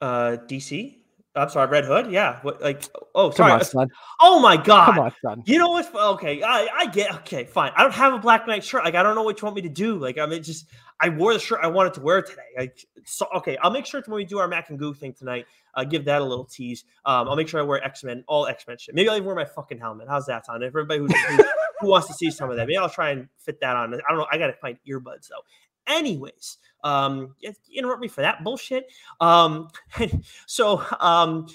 Uh, 0.02 0.38
DC. 0.48 0.99
I'm 1.36 1.50
sorry, 1.50 1.70
Red 1.70 1.86
Hood. 1.86 2.12
Yeah. 2.12 2.40
What, 2.42 2.62
like, 2.62 2.84
oh, 3.14 3.30
sorry. 3.32 3.52
On, 3.52 3.64
son. 3.64 3.88
Oh 4.20 4.40
my 4.40 4.58
god. 4.58 4.86
Come 4.86 5.00
on, 5.00 5.14
son. 5.24 5.44
You 5.46 5.60
know 5.60 5.70
what's 5.70 5.94
okay? 5.94 6.42
I, 6.42 6.68
I 6.76 6.86
get. 6.88 7.14
Okay, 7.18 7.46
fine. 7.46 7.72
I 7.76 7.84
don't 7.84 7.94
have 7.94 8.14
a 8.14 8.18
Black 8.18 8.48
Knight 8.48 8.64
shirt. 8.64 8.84
Like, 8.84 8.96
I 8.96 9.04
don't 9.04 9.16
know 9.16 9.24
what 9.24 9.40
you 9.40 9.46
want 9.46 9.56
me 9.56 9.62
to 9.62 9.70
do. 9.70 9.98
Like, 9.98 10.18
I 10.18 10.26
mean, 10.26 10.42
just 10.42 10.66
I 11.00 11.10
wore 11.10 11.34
the 11.34 11.40
shirt 11.40 11.60
I 11.62 11.68
wanted 11.68 11.94
to 11.94 12.02
wear 12.02 12.22
today. 12.22 12.42
Like, 12.58 12.84
so 13.06 13.28
okay, 13.38 13.58
I'll 13.58 13.72
make 13.72 13.86
sure 13.86 14.02
when 14.06 14.16
we 14.16 14.26
do 14.26 14.40
our 14.40 14.48
Mac 14.48 14.70
and 14.70 14.80
Goo 14.80 14.94
thing 14.94 15.14
tonight, 15.14 15.46
uh, 15.76 15.84
give 15.84 16.04
that 16.06 16.22
a 16.22 16.26
little 16.26 16.46
tease. 16.46 16.84
Um, 17.06 17.30
I'll 17.30 17.36
make 17.36 17.48
sure 17.48 17.60
I 17.60 17.64
wear 17.64 17.84
X 17.84 18.04
Men, 18.04 18.24
all 18.28 18.48
X 18.48 18.66
Men 18.68 18.78
shit. 18.78 18.96
Maybe 18.96 19.08
I'll 19.08 19.16
even 19.16 19.28
wear 19.28 19.36
my 19.36 19.46
fucking 19.46 19.78
helmet. 19.78 20.08
How's 20.10 20.26
that 20.26 20.46
sound? 20.48 20.64
If 20.64 20.70
everybody 20.70 21.00
who's, 21.00 21.14
who, 21.14 21.44
who 21.82 21.88
wants 21.90 22.08
to 22.08 22.14
see 22.14 22.32
some 22.32 22.50
of 22.50 22.58
that, 22.58 22.68
maybe 22.68 22.78
I'll 22.78 22.90
try 22.90 23.12
and 23.12 23.30
fit 23.38 23.62
that 23.62 23.76
on. 23.76 23.94
I 23.94 23.98
don't 24.10 24.18
know. 24.18 24.28
I 24.32 24.38
gotta 24.40 24.54
find 24.54 24.78
earbuds 24.90 25.28
though. 25.30 25.44
Anyways, 25.90 26.58
um, 26.84 27.36
interrupt 27.76 28.02
me 28.02 28.08
for 28.08 28.22
that 28.22 28.44
bullshit. 28.44 28.88
Um, 29.20 29.68
so 30.46 30.84
um 31.02 31.48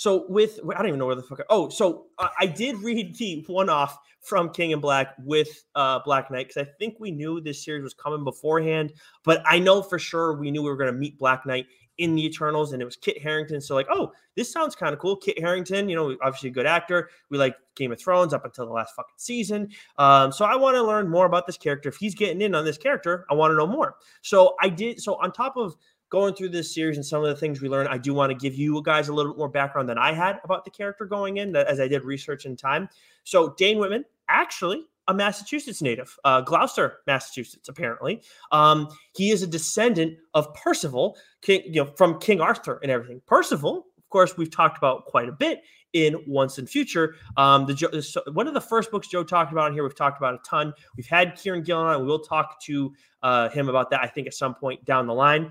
so 0.00 0.24
with 0.30 0.58
I 0.64 0.78
don't 0.78 0.88
even 0.88 0.98
know 0.98 1.04
where 1.04 1.14
the 1.14 1.22
fuck. 1.22 1.40
I, 1.40 1.44
oh, 1.50 1.68
so 1.68 2.06
uh, 2.18 2.28
I 2.38 2.46
did 2.46 2.76
read 2.76 3.16
the 3.18 3.44
one 3.48 3.68
off 3.68 3.98
from 4.22 4.48
King 4.48 4.70
in 4.70 4.80
Black 4.80 5.14
with 5.18 5.64
uh, 5.74 5.98
Black 6.06 6.30
Knight 6.30 6.48
because 6.48 6.66
I 6.66 6.70
think 6.78 6.94
we 6.98 7.10
knew 7.10 7.38
this 7.38 7.62
series 7.62 7.82
was 7.82 7.92
coming 7.92 8.24
beforehand, 8.24 8.94
but 9.24 9.42
I 9.44 9.58
know 9.58 9.82
for 9.82 9.98
sure 9.98 10.32
we 10.32 10.50
knew 10.50 10.62
we 10.62 10.70
were 10.70 10.76
going 10.76 10.90
to 10.90 10.98
meet 10.98 11.18
Black 11.18 11.44
Knight 11.44 11.66
in 12.00 12.14
the 12.14 12.24
Eternals, 12.24 12.72
and 12.72 12.80
it 12.80 12.84
was 12.84 12.96
Kit 12.96 13.22
Harington. 13.22 13.60
So 13.60 13.74
like, 13.74 13.86
oh, 13.90 14.12
this 14.34 14.50
sounds 14.50 14.74
kind 14.74 14.92
of 14.92 14.98
cool. 14.98 15.16
Kit 15.16 15.38
Harington, 15.38 15.88
you 15.88 15.94
know, 15.94 16.16
obviously 16.22 16.48
a 16.48 16.52
good 16.52 16.66
actor. 16.66 17.10
We 17.28 17.38
like 17.38 17.54
Game 17.76 17.92
of 17.92 18.00
Thrones 18.00 18.32
up 18.32 18.44
until 18.44 18.66
the 18.66 18.72
last 18.72 18.94
fucking 18.96 19.14
season. 19.16 19.68
Um, 19.98 20.32
so 20.32 20.44
I 20.44 20.56
want 20.56 20.76
to 20.76 20.82
learn 20.82 21.08
more 21.08 21.26
about 21.26 21.46
this 21.46 21.58
character. 21.58 21.88
If 21.90 21.96
he's 21.96 22.14
getting 22.14 22.40
in 22.40 22.54
on 22.54 22.64
this 22.64 22.78
character, 22.78 23.26
I 23.30 23.34
want 23.34 23.52
to 23.52 23.56
know 23.56 23.66
more. 23.66 23.96
So 24.22 24.56
I 24.60 24.68
did. 24.70 25.00
So 25.00 25.14
on 25.16 25.30
top 25.30 25.56
of 25.56 25.76
going 26.08 26.34
through 26.34 26.48
this 26.48 26.74
series 26.74 26.96
and 26.96 27.06
some 27.06 27.22
of 27.22 27.28
the 27.28 27.36
things 27.36 27.60
we 27.60 27.68
learned, 27.68 27.88
I 27.88 27.98
do 27.98 28.12
want 28.12 28.30
to 28.30 28.34
give 28.36 28.54
you 28.54 28.82
guys 28.82 29.08
a 29.08 29.12
little 29.12 29.32
bit 29.32 29.38
more 29.38 29.48
background 29.48 29.88
than 29.88 29.98
I 29.98 30.12
had 30.12 30.40
about 30.42 30.64
the 30.64 30.70
character 30.70 31.04
going 31.04 31.36
in, 31.36 31.54
as 31.54 31.78
I 31.78 31.86
did 31.86 32.02
research 32.04 32.46
in 32.46 32.56
time. 32.56 32.88
So 33.24 33.54
Dane 33.56 33.78
Whitman, 33.78 34.04
actually 34.28 34.86
a 35.10 35.14
Massachusetts 35.14 35.82
native, 35.82 36.16
uh, 36.24 36.40
Gloucester, 36.40 36.98
Massachusetts, 37.06 37.68
apparently. 37.68 38.22
Um, 38.52 38.88
he 39.14 39.30
is 39.30 39.42
a 39.42 39.46
descendant 39.46 40.16
of 40.34 40.54
Percival, 40.54 41.16
King, 41.42 41.62
you 41.66 41.84
know, 41.84 41.90
from 41.96 42.20
King 42.20 42.40
Arthur 42.40 42.78
and 42.82 42.90
everything. 42.90 43.20
Percival, 43.26 43.86
of 43.98 44.08
course, 44.08 44.36
we've 44.36 44.50
talked 44.50 44.78
about 44.78 45.04
quite 45.06 45.28
a 45.28 45.32
bit 45.32 45.62
in 45.92 46.16
Once 46.26 46.58
and 46.58 46.70
Future. 46.70 47.16
Um, 47.36 47.66
the 47.66 48.22
one 48.32 48.46
of 48.46 48.54
the 48.54 48.60
first 48.60 48.92
books 48.92 49.08
Joe 49.08 49.24
talked 49.24 49.50
about 49.52 49.68
in 49.68 49.74
here, 49.74 49.82
we've 49.82 49.94
talked 49.94 50.18
about 50.18 50.34
a 50.34 50.38
ton. 50.48 50.72
We've 50.96 51.06
had 51.06 51.34
Kieron 51.34 51.64
Gillen 51.64 51.86
on. 51.86 52.00
We 52.00 52.06
will 52.06 52.20
talk 52.20 52.62
to 52.62 52.92
uh, 53.22 53.48
him 53.48 53.68
about 53.68 53.90
that, 53.90 54.00
I 54.00 54.06
think, 54.06 54.28
at 54.28 54.34
some 54.34 54.54
point 54.54 54.84
down 54.84 55.06
the 55.06 55.14
line. 55.14 55.50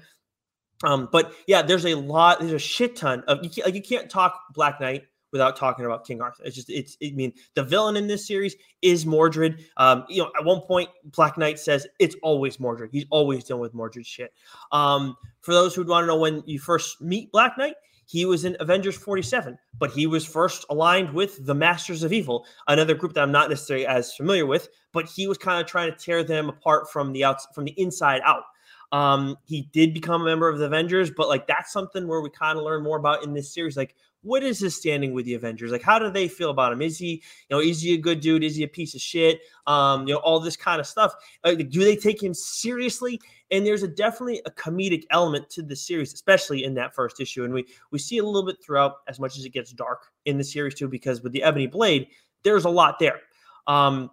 Um, 0.83 1.09
but 1.11 1.33
yeah, 1.45 1.61
there's 1.61 1.85
a 1.85 1.95
lot, 1.95 2.39
there's 2.39 2.53
a 2.53 2.59
shit 2.59 2.95
ton 2.95 3.23
of 3.27 3.43
you 3.43 3.49
can't, 3.49 3.65
like 3.67 3.75
you 3.75 3.81
can't 3.81 4.09
talk 4.09 4.39
Black 4.53 4.79
Knight 4.79 5.03
without 5.31 5.55
talking 5.55 5.85
about 5.85 6.05
King 6.05 6.21
Arthur. 6.21 6.43
It's 6.43 6.55
just 6.55 6.69
it's 6.69 6.97
I 7.03 7.11
mean 7.11 7.33
the 7.55 7.63
villain 7.63 7.95
in 7.95 8.07
this 8.07 8.27
series 8.27 8.55
is 8.81 9.05
Mordred. 9.05 9.63
Um, 9.77 10.05
you 10.09 10.23
know, 10.23 10.31
at 10.37 10.45
one 10.45 10.61
point 10.61 10.89
Black 11.05 11.37
Knight 11.37 11.59
says 11.59 11.87
it's 11.99 12.15
always 12.23 12.59
Mordred. 12.59 12.89
He's 12.91 13.05
always 13.09 13.43
dealing 13.43 13.61
with 13.61 13.73
Mordred 13.73 14.05
shit. 14.05 14.33
Um, 14.71 15.15
for 15.41 15.53
those 15.53 15.75
who 15.75 15.83
want 15.83 16.03
to 16.03 16.07
know 16.07 16.17
when 16.17 16.43
you 16.45 16.59
first 16.59 17.01
meet 17.01 17.31
Black 17.31 17.57
Knight, 17.57 17.75
he 18.09 18.25
was 18.25 18.43
in 18.43 18.57
Avengers 18.59 18.97
47, 18.97 19.55
but 19.77 19.91
he 19.91 20.07
was 20.07 20.25
first 20.25 20.65
aligned 20.71 21.13
with 21.13 21.45
the 21.45 21.53
Masters 21.53 22.01
of 22.01 22.11
Evil, 22.11 22.43
another 22.67 22.95
group 22.95 23.13
that 23.13 23.21
I'm 23.21 23.31
not 23.31 23.49
necessarily 23.49 23.85
as 23.85 24.15
familiar 24.15 24.47
with, 24.47 24.67
but 24.93 25.05
he 25.05 25.27
was 25.27 25.37
kind 25.37 25.61
of 25.61 25.67
trying 25.67 25.91
to 25.91 25.97
tear 25.97 26.23
them 26.23 26.49
apart 26.49 26.91
from 26.91 27.13
the 27.13 27.23
outs 27.23 27.47
from 27.53 27.65
the 27.65 27.79
inside 27.79 28.21
out. 28.25 28.45
Um, 28.91 29.37
he 29.45 29.69
did 29.73 29.93
become 29.93 30.23
a 30.23 30.25
member 30.25 30.49
of 30.49 30.57
the 30.57 30.65
Avengers, 30.65 31.11
but 31.11 31.27
like 31.27 31.45
that's 31.45 31.71
something 31.71 32.07
where 32.07 32.21
we 32.21 32.31
kind 32.31 32.57
of 32.57 32.63
learn 32.63 32.83
more 32.83 32.97
about 32.97 33.23
in 33.23 33.33
this 33.33 33.53
series. 33.53 33.77
Like, 33.77 33.95
what 34.21 34.43
is 34.43 34.59
his 34.59 34.75
standing 34.75 35.13
with 35.13 35.25
the 35.25 35.33
Avengers? 35.33 35.71
Like, 35.71 35.81
how 35.81 35.97
do 35.97 36.09
they 36.09 36.27
feel 36.27 36.49
about 36.49 36.73
him? 36.73 36.81
Is 36.81 36.97
he, 36.97 37.11
you 37.11 37.55
know, 37.55 37.59
is 37.59 37.81
he 37.81 37.93
a 37.93 37.97
good 37.97 38.19
dude? 38.19 38.43
Is 38.43 38.55
he 38.55 38.63
a 38.63 38.67
piece 38.67 38.93
of 38.93 39.01
shit? 39.01 39.39
Um, 39.65 40.07
you 40.07 40.13
know, 40.13 40.19
all 40.19 40.39
this 40.39 40.57
kind 40.57 40.79
of 40.79 40.87
stuff. 40.87 41.13
Like, 41.43 41.69
do 41.69 41.79
they 41.79 41.95
take 41.95 42.21
him 42.21 42.33
seriously? 42.33 43.19
And 43.51 43.65
there's 43.65 43.83
a 43.83 43.87
definitely 43.87 44.41
a 44.45 44.51
comedic 44.51 45.03
element 45.09 45.49
to 45.51 45.61
the 45.61 45.75
series, 45.75 46.13
especially 46.13 46.63
in 46.63 46.73
that 46.75 46.93
first 46.93 47.19
issue. 47.19 47.45
And 47.45 47.53
we 47.53 47.65
we 47.91 47.99
see 47.99 48.17
a 48.17 48.23
little 48.23 48.45
bit 48.45 48.57
throughout 48.63 48.97
as 49.07 49.19
much 49.19 49.37
as 49.37 49.45
it 49.45 49.53
gets 49.53 49.71
dark 49.71 50.11
in 50.25 50.37
the 50.37 50.43
series 50.43 50.75
too, 50.75 50.87
because 50.87 51.21
with 51.21 51.31
the 51.31 51.43
Ebony 51.43 51.67
Blade, 51.67 52.07
there's 52.43 52.65
a 52.65 52.69
lot 52.69 52.99
there. 52.99 53.21
Um, 53.67 54.11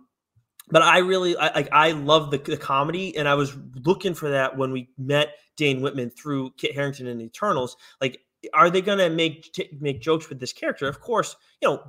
but 0.68 0.82
I 0.82 0.98
really 0.98 1.34
like 1.34 1.68
I, 1.70 1.92
love 1.92 2.30
the, 2.30 2.38
the 2.38 2.56
comedy, 2.56 3.16
and 3.16 3.28
I 3.28 3.34
was 3.34 3.56
looking 3.84 4.14
for 4.14 4.30
that 4.30 4.56
when 4.56 4.72
we 4.72 4.88
met 4.98 5.34
Dane 5.56 5.80
Whitman 5.80 6.10
through 6.10 6.50
Kit 6.58 6.74
Harington 6.74 7.06
and 7.06 7.22
Eternals. 7.22 7.76
Like, 8.00 8.20
are 8.54 8.70
they 8.70 8.80
going 8.80 8.98
to 8.98 9.10
make 9.10 9.52
t- 9.52 9.70
make 9.80 10.00
jokes 10.00 10.28
with 10.28 10.40
this 10.40 10.52
character? 10.52 10.88
Of 10.88 11.00
course, 11.00 11.36
you 11.62 11.68
know. 11.68 11.82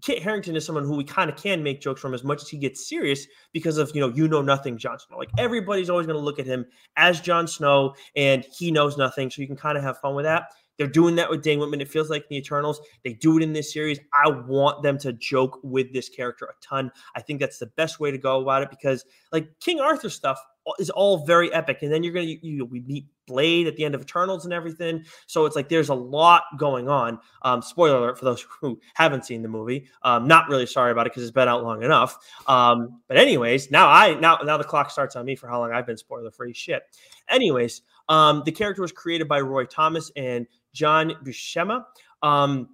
Kit 0.00 0.20
Harington 0.20 0.56
is 0.56 0.66
someone 0.66 0.82
who 0.84 0.96
we 0.96 1.04
kind 1.04 1.30
of 1.30 1.36
can 1.36 1.62
make 1.62 1.80
jokes 1.80 2.00
from 2.00 2.12
as 2.12 2.24
much 2.24 2.42
as 2.42 2.48
he 2.48 2.58
gets 2.58 2.88
serious 2.88 3.24
because 3.52 3.78
of 3.78 3.94
you 3.94 4.00
know 4.00 4.08
you 4.08 4.26
know 4.26 4.42
nothing 4.42 4.76
Jon 4.76 4.98
Snow. 4.98 5.16
Like 5.16 5.28
everybody's 5.38 5.88
always 5.88 6.06
going 6.08 6.18
to 6.18 6.24
look 6.24 6.40
at 6.40 6.46
him 6.46 6.66
as 6.96 7.20
Jon 7.20 7.46
Snow, 7.46 7.94
and 8.16 8.44
he 8.58 8.72
knows 8.72 8.96
nothing, 8.96 9.30
so 9.30 9.40
you 9.40 9.46
can 9.46 9.54
kind 9.54 9.78
of 9.78 9.84
have 9.84 10.00
fun 10.00 10.16
with 10.16 10.24
that. 10.24 10.48
They're 10.78 10.86
doing 10.86 11.16
that 11.16 11.30
with 11.30 11.42
Dane 11.42 11.60
Whitman. 11.60 11.80
It 11.80 11.88
feels 11.88 12.10
like 12.10 12.28
the 12.28 12.36
Eternals. 12.36 12.80
They 13.04 13.12
do 13.12 13.36
it 13.36 13.42
in 13.42 13.52
this 13.52 13.72
series. 13.72 14.00
I 14.12 14.30
want 14.30 14.82
them 14.82 14.98
to 14.98 15.12
joke 15.12 15.60
with 15.62 15.92
this 15.92 16.08
character 16.08 16.46
a 16.46 16.54
ton. 16.60 16.90
I 17.14 17.20
think 17.20 17.38
that's 17.38 17.58
the 17.58 17.66
best 17.66 18.00
way 18.00 18.10
to 18.10 18.18
go 18.18 18.40
about 18.40 18.62
it 18.62 18.70
because, 18.70 19.04
like 19.30 19.48
King 19.60 19.80
Arthur 19.80 20.10
stuff, 20.10 20.40
is 20.78 20.90
all 20.90 21.24
very 21.24 21.52
epic. 21.52 21.78
And 21.82 21.92
then 21.92 22.02
you're 22.02 22.12
gonna 22.12 22.26
you, 22.26 22.38
you, 22.42 22.64
we 22.64 22.80
meet 22.80 23.06
Blade 23.26 23.66
at 23.66 23.76
the 23.76 23.84
end 23.84 23.94
of 23.94 24.02
Eternals 24.02 24.44
and 24.44 24.52
everything. 24.52 25.04
So 25.26 25.46
it's 25.46 25.56
like 25.56 25.68
there's 25.68 25.88
a 25.88 25.94
lot 25.94 26.44
going 26.58 26.88
on. 26.88 27.18
Um, 27.42 27.62
spoiler 27.62 27.98
alert 27.98 28.18
for 28.18 28.24
those 28.24 28.44
who 28.60 28.80
haven't 28.94 29.24
seen 29.24 29.42
the 29.42 29.48
movie. 29.48 29.88
Um, 30.02 30.26
not 30.26 30.48
really 30.48 30.66
sorry 30.66 30.92
about 30.92 31.06
it 31.06 31.10
because 31.12 31.22
it's 31.22 31.32
been 31.32 31.48
out 31.48 31.62
long 31.62 31.82
enough. 31.82 32.16
Um, 32.46 33.00
but 33.08 33.16
anyways, 33.16 33.70
now 33.70 33.88
I 33.88 34.14
now 34.14 34.38
now 34.44 34.56
the 34.56 34.64
clock 34.64 34.90
starts 34.90 35.16
on 35.16 35.24
me 35.24 35.36
for 35.36 35.48
how 35.48 35.60
long 35.60 35.72
I've 35.72 35.86
been 35.86 35.96
spoiler 35.96 36.30
free. 36.30 36.52
Shit. 36.52 36.82
Anyways, 37.28 37.82
um, 38.08 38.42
the 38.44 38.52
character 38.52 38.82
was 38.82 38.92
created 38.92 39.28
by 39.28 39.40
Roy 39.40 39.64
Thomas 39.64 40.10
and 40.16 40.46
John 40.72 41.12
Buscema. 41.24 41.84
Um, 42.22 42.68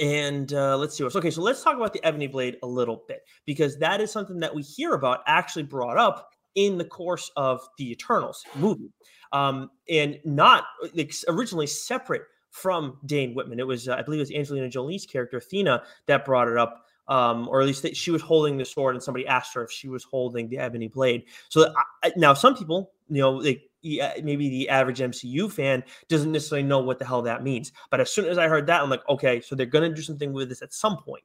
and 0.00 0.52
uh, 0.52 0.76
let's 0.76 0.96
see 0.96 1.02
what's 1.02 1.16
okay. 1.16 1.30
So 1.30 1.42
let's 1.42 1.62
talk 1.62 1.76
about 1.76 1.92
the 1.92 2.04
Ebony 2.04 2.26
Blade 2.26 2.56
a 2.62 2.66
little 2.66 3.04
bit 3.08 3.22
because 3.44 3.78
that 3.78 4.00
is 4.00 4.12
something 4.12 4.38
that 4.40 4.54
we 4.54 4.62
hear 4.62 4.94
about 4.94 5.20
actually 5.26 5.64
brought 5.64 5.98
up 5.98 6.30
in 6.54 6.78
the 6.78 6.84
course 6.84 7.30
of 7.36 7.60
the 7.78 7.90
Eternals 7.90 8.44
movie, 8.56 8.92
um, 9.32 9.70
and 9.88 10.18
not 10.24 10.64
like, 10.94 11.14
originally 11.28 11.66
separate 11.66 12.22
from 12.50 12.98
Dane 13.06 13.34
Whitman. 13.34 13.60
It 13.60 13.66
was, 13.66 13.88
uh, 13.88 13.94
I 13.94 14.02
believe, 14.02 14.18
it 14.18 14.22
was 14.22 14.32
Angelina 14.32 14.68
Jolie's 14.68 15.06
character 15.06 15.38
Athena 15.38 15.82
that 16.06 16.24
brought 16.24 16.48
it 16.48 16.56
up. 16.56 16.84
Um, 17.08 17.48
or 17.48 17.62
at 17.62 17.66
least 17.66 17.80
that 17.84 17.96
she 17.96 18.10
was 18.10 18.20
holding 18.20 18.58
the 18.58 18.66
sword, 18.66 18.94
and 18.94 19.02
somebody 19.02 19.26
asked 19.26 19.54
her 19.54 19.64
if 19.64 19.70
she 19.70 19.88
was 19.88 20.04
holding 20.04 20.46
the 20.46 20.58
ebony 20.58 20.88
blade. 20.88 21.24
So 21.48 21.72
I, 22.02 22.12
now, 22.16 22.34
some 22.34 22.54
people, 22.54 22.92
you 23.08 23.22
know, 23.22 23.40
they 23.40 23.62
maybe 23.82 24.48
the 24.48 24.68
average 24.68 24.98
MCU 24.98 25.50
fan 25.50 25.84
doesn't 26.08 26.32
necessarily 26.32 26.66
know 26.66 26.80
what 26.80 26.98
the 26.98 27.04
hell 27.04 27.22
that 27.22 27.42
means. 27.42 27.72
But 27.90 28.00
as 28.00 28.10
soon 28.10 28.26
as 28.26 28.38
I 28.38 28.48
heard 28.48 28.66
that, 28.66 28.82
I'm 28.82 28.90
like, 28.90 29.08
okay, 29.08 29.40
so 29.40 29.54
they're 29.54 29.66
going 29.66 29.88
to 29.88 29.94
do 29.94 30.02
something 30.02 30.32
with 30.32 30.48
this 30.48 30.62
at 30.62 30.72
some 30.72 30.98
point. 30.98 31.22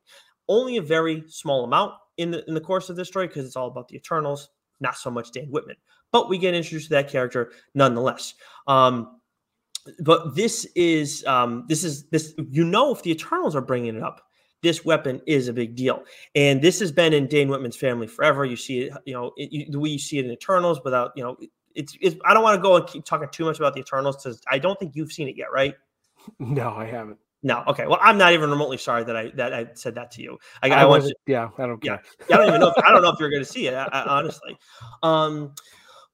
Only 0.48 0.78
a 0.78 0.82
very 0.82 1.24
small 1.28 1.64
amount 1.64 1.94
in 2.18 2.32
the 2.32 2.48
in 2.48 2.54
the 2.54 2.62
course 2.62 2.90
of 2.90 2.96
this 2.96 3.08
story 3.08 3.28
because 3.28 3.46
it's 3.46 3.56
all 3.56 3.68
about 3.68 3.88
the 3.88 3.96
Eternals, 3.96 4.50
not 4.80 4.98
so 4.98 5.10
much 5.10 5.32
Dan 5.32 5.46
Whitman. 5.46 5.78
But 6.12 6.30
we 6.30 6.38
get 6.38 6.54
introduced 6.54 6.88
to 6.88 6.96
that 6.96 7.10
character 7.10 7.52
nonetheless. 7.74 8.36
Um, 8.68 9.20
but 10.00 10.36
this 10.36 10.66
is 10.76 11.26
um, 11.26 11.66
this 11.68 11.84
is 11.84 12.06
this 12.10 12.34
you 12.38 12.64
know 12.64 12.94
if 12.94 13.04
the 13.04 13.12
Eternals 13.12 13.56
are 13.56 13.62
bringing 13.62 13.96
it 13.96 14.04
up 14.04 14.22
this 14.64 14.84
weapon 14.84 15.22
is 15.28 15.50
a 15.50 15.54
big 15.54 15.76
deal. 15.76 16.04
And 16.34 16.62
this 16.62 16.80
has 16.80 16.92
been 16.92 17.14
in 17.14 17.28
Dane 17.28 17.50
Whitman's 17.50 17.76
family 17.76 18.08
forever. 18.08 18.46
You 18.46 18.56
see 18.56 18.84
it, 18.84 18.94
you 19.06 19.14
know, 19.14 19.34
it, 19.38 19.52
you, 19.52 19.70
the 19.70 19.80
way 19.80 19.90
you 19.90 20.00
see 20.00 20.18
it 20.18 20.26
in 20.26 20.32
Eternals 20.32 20.80
without, 20.84 21.12
you 21.16 21.24
know, 21.24 21.38
it's, 21.76 21.96
it's 22.02 22.16
I 22.26 22.34
don't 22.34 22.44
want 22.44 22.56
to 22.56 22.62
go 22.62 22.78
and 22.78 22.88
keep 22.88 23.06
talking 23.06 23.28
too 23.32 23.46
much 23.46 23.60
about 23.60 23.74
the 23.76 23.82
Eternals 23.82 24.24
because 24.24 24.42
I 24.50 24.58
don't 24.58 24.80
think 24.80 24.96
you've 24.96 25.12
seen 25.12 25.28
it 25.28 25.38
yet, 25.38 25.52
right? 25.54 25.76
No, 26.40 26.70
I 26.70 26.86
haven't. 26.86 27.18
No, 27.44 27.64
okay. 27.68 27.86
Well, 27.86 28.00
I'm 28.02 28.18
not 28.18 28.32
even 28.32 28.50
remotely 28.50 28.78
sorry 28.78 29.04
that 29.04 29.16
I 29.18 29.32
that 29.36 29.54
I 29.54 29.68
said 29.74 29.96
that 29.96 30.12
to 30.12 30.22
you. 30.22 30.38
I, 30.62 30.70
I, 30.70 30.82
I 30.82 30.86
want 30.86 31.04
you, 31.04 31.14
yeah, 31.28 31.50
I 31.58 31.68
don't 31.68 31.82
care. 31.82 32.02
Yeah, 32.30 32.36
I 32.36 32.40
don't 32.40 32.48
even 32.48 32.62
know. 32.62 32.70
If, 32.76 32.84
I 32.84 32.92
don't 32.92 33.02
know 33.02 33.10
if 33.10 33.16
you're 33.20 33.30
going 33.30 33.44
to 33.44 33.50
see 33.50 33.68
it, 33.68 33.74
I, 33.74 34.06
honestly. 34.08 34.58
Um, 35.04 35.54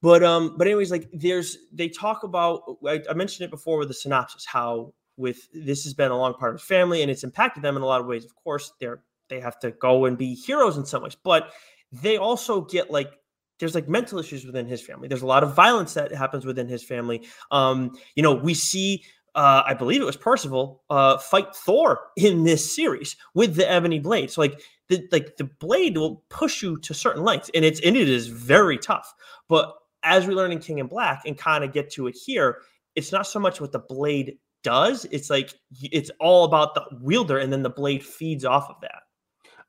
but 0.02 0.24
um, 0.24 0.56
but 0.58 0.66
anyways, 0.66 0.90
like 0.90 1.08
there's 1.14 1.58
they 1.72 1.88
talk 1.88 2.24
about. 2.24 2.64
I, 2.88 3.02
I 3.08 3.14
mentioned 3.14 3.46
it 3.46 3.52
before 3.52 3.78
with 3.78 3.90
the 3.90 3.94
synopsis 3.94 4.46
how 4.46 4.94
with 5.18 5.50
this 5.54 5.84
has 5.84 5.94
been 5.94 6.12
a 6.12 6.18
long 6.18 6.34
part 6.34 6.56
of 6.56 6.62
his 6.62 6.68
family 6.68 7.02
and 7.02 7.12
it's 7.12 7.24
impacted 7.24 7.62
them 7.62 7.76
in 7.76 7.84
a 7.84 7.86
lot 7.86 8.02
of 8.02 8.08
ways. 8.08 8.26
Of 8.26 8.34
course, 8.36 8.74
they're 8.80 9.04
they 9.28 9.40
have 9.40 9.60
to 9.60 9.72
go 9.72 10.06
and 10.06 10.18
be 10.18 10.34
heroes 10.34 10.78
in 10.78 10.86
some 10.86 11.04
ways, 11.04 11.16
but 11.24 11.52
they 11.92 12.18
also 12.18 12.62
get 12.62 12.90
like 12.90 13.14
there's 13.60 13.76
like 13.76 13.90
mental 13.90 14.20
issues 14.20 14.46
within 14.46 14.66
his 14.66 14.82
family. 14.82 15.08
There's 15.08 15.22
a 15.22 15.28
lot 15.28 15.44
of 15.44 15.54
violence 15.54 15.94
that 15.94 16.12
happens 16.14 16.46
within 16.46 16.68
his 16.68 16.84
family. 16.84 17.28
Um, 17.52 17.92
you 18.16 18.24
know, 18.24 18.34
we 18.34 18.54
see 18.54 19.04
uh, 19.36 19.64
I 19.66 19.74
believe 19.74 20.02
it 20.02 20.06
was 20.06 20.18
Percival 20.18 20.84
uh, 20.90 21.18
fight 21.18 21.56
Thor 21.56 22.00
in 22.16 22.44
this 22.44 22.76
series 22.76 23.16
with 23.34 23.56
the 23.56 23.70
ebony 23.70 24.00
blade. 24.00 24.32
So 24.32 24.42
like 24.42 24.62
the 24.88 25.08
like 25.12 25.38
the 25.38 25.46
blade 25.46 25.98
will 25.98 26.24
push 26.30 26.62
you 26.62 26.78
to 26.80 26.94
certain 26.94 27.24
lengths, 27.24 27.50
and 27.54 27.64
it's 27.64 27.80
and 27.82 27.96
it 27.96 28.10
is 28.10 28.28
very 28.28 28.78
tough. 28.78 29.14
But 29.48 29.74
as 30.04 30.28
we 30.28 30.34
learn 30.34 30.52
in 30.52 30.60
King 30.60 30.80
in 30.80 30.88
Black 30.88 31.22
and 31.26 31.38
kind 31.38 31.64
of 31.64 31.74
get 31.74 31.92
to 31.92 32.08
it 32.08 32.16
here, 32.16 32.58
it's 32.96 33.12
not 33.12 33.28
so 33.28 33.40
much 33.40 33.62
what 33.62 33.72
the 33.72 33.80
blade 33.80 34.38
does. 34.64 35.06
It's 35.12 35.30
like 35.30 35.54
it's 35.82 36.12
all 36.20 36.44
about 36.44 36.74
the 36.74 36.84
wielder, 37.02 37.38
and 37.38 37.52
then 37.52 37.64
the 37.64 37.70
blade 37.70 38.04
feeds 38.06 38.46
off 38.46 38.70
of 38.70 38.76
that. 38.82 39.02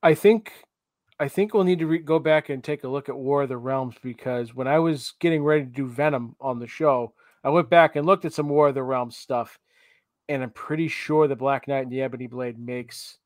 I 0.03 0.15
think 0.15 0.53
I 1.21 1.29
think 1.29 1.53
we'll 1.53 1.65
need 1.65 1.81
to 1.81 1.87
re- 1.87 1.99
go 1.99 2.19
back 2.19 2.49
and 2.49 2.65
take 2.65 2.83
a 2.83 2.89
look 2.89 3.11
at 3.11 3.17
War 3.17 3.43
of 3.43 3.51
the 3.51 3.59
Realms 3.59 3.97
because 4.03 4.55
when 4.55 4.67
I 4.67 4.79
was 4.79 5.13
getting 5.21 5.45
ready 5.45 5.65
to 5.65 5.71
do 5.71 5.87
Venom 5.87 6.35
on 6.41 6.59
the 6.59 6.67
show, 6.67 7.13
I 7.43 7.51
went 7.51 7.71
back 7.71 7.97
and 7.97 8.07
looked 8.07 8.25
at 8.25 8.33
some 8.33 8.49
War 8.49 8.69
of 8.69 8.75
the 8.75 8.83
Realms 8.83 9.17
stuff, 9.17 9.59
and 10.29 10.43
I'm 10.43 10.51
pretty 10.51 10.89
sure 10.89 11.27
the 11.27 11.37
Black 11.37 11.69
Knight 11.69 11.85
and 11.85 11.93
the 11.93 12.03
Ebony 12.03 12.27
Blade 12.27 12.59
makes 12.59 13.19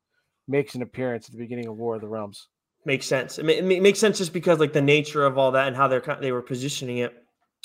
makes 0.47 0.75
an 0.75 0.81
appearance 0.81 1.25
at 1.25 1.31
the 1.31 1.39
beginning 1.39 1.67
of 1.67 1.75
War 1.75 1.95
of 1.95 2.01
the 2.01 2.07
Realms. 2.07 2.47
Makes 2.85 3.07
sense. 3.07 3.39
It, 3.39 3.49
it 3.49 3.81
makes 3.81 3.99
sense 3.99 4.19
just 4.19 4.31
because 4.31 4.59
like 4.59 4.73
the 4.73 4.81
nature 4.81 5.25
of 5.25 5.37
all 5.37 5.51
that 5.51 5.67
and 5.67 5.75
how 5.75 5.87
they're 5.87 6.17
they 6.21 6.31
were 6.31 6.41
positioning 6.41 6.99
it. 6.99 7.13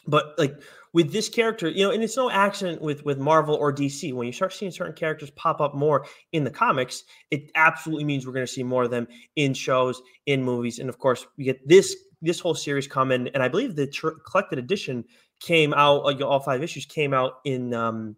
But 0.07 0.35
like 0.39 0.55
with 0.95 1.13
this 1.13 1.29
character, 1.29 1.69
you 1.69 1.85
know, 1.85 1.93
and 1.93 2.03
it's 2.03 2.17
no 2.17 2.31
accident 2.31 2.81
with 2.81 3.05
with 3.05 3.19
Marvel 3.19 3.55
or 3.55 3.73
DC. 3.73 4.13
When 4.15 4.27
you 4.27 4.33
start 4.33 4.55
seeing 4.55 4.73
certain 4.73 4.95
characters 4.95 5.31
pop 5.33 5.61
up 5.61 5.75
more 5.75 6.07
in 6.33 6.43
the 6.43 6.51
comics, 6.51 7.05
it 7.31 7.51
absolutely 7.55 8.05
means 8.05 8.27
we're 8.27 8.33
going 8.33 8.47
to 8.47 8.53
see 8.53 8.63
more 8.63 8.85
of 8.85 8.91
them 8.91 9.07
in 9.37 9.53
shows, 9.53 10.01
in 10.27 10.43
movies, 10.43 10.79
and 10.79 10.89
of 10.89 10.99
course, 10.99 11.27
we 11.37 11.45
get 11.45 11.69
this 11.69 11.95
this 12.23 12.41
whole 12.41 12.55
series 12.55 12.87
coming. 12.87 13.29
And 13.29 13.43
I 13.43 13.49
believe 13.49 13.77
the 13.77 13.87
tr- 13.87 14.21
collected 14.27 14.59
edition 14.59 15.05
came 15.41 15.75
out, 15.75 16.21
all 16.23 16.41
five 16.41 16.63
issues 16.63 16.87
came 16.87 17.15
out 17.15 17.41
in 17.45 17.75
um 17.75 18.17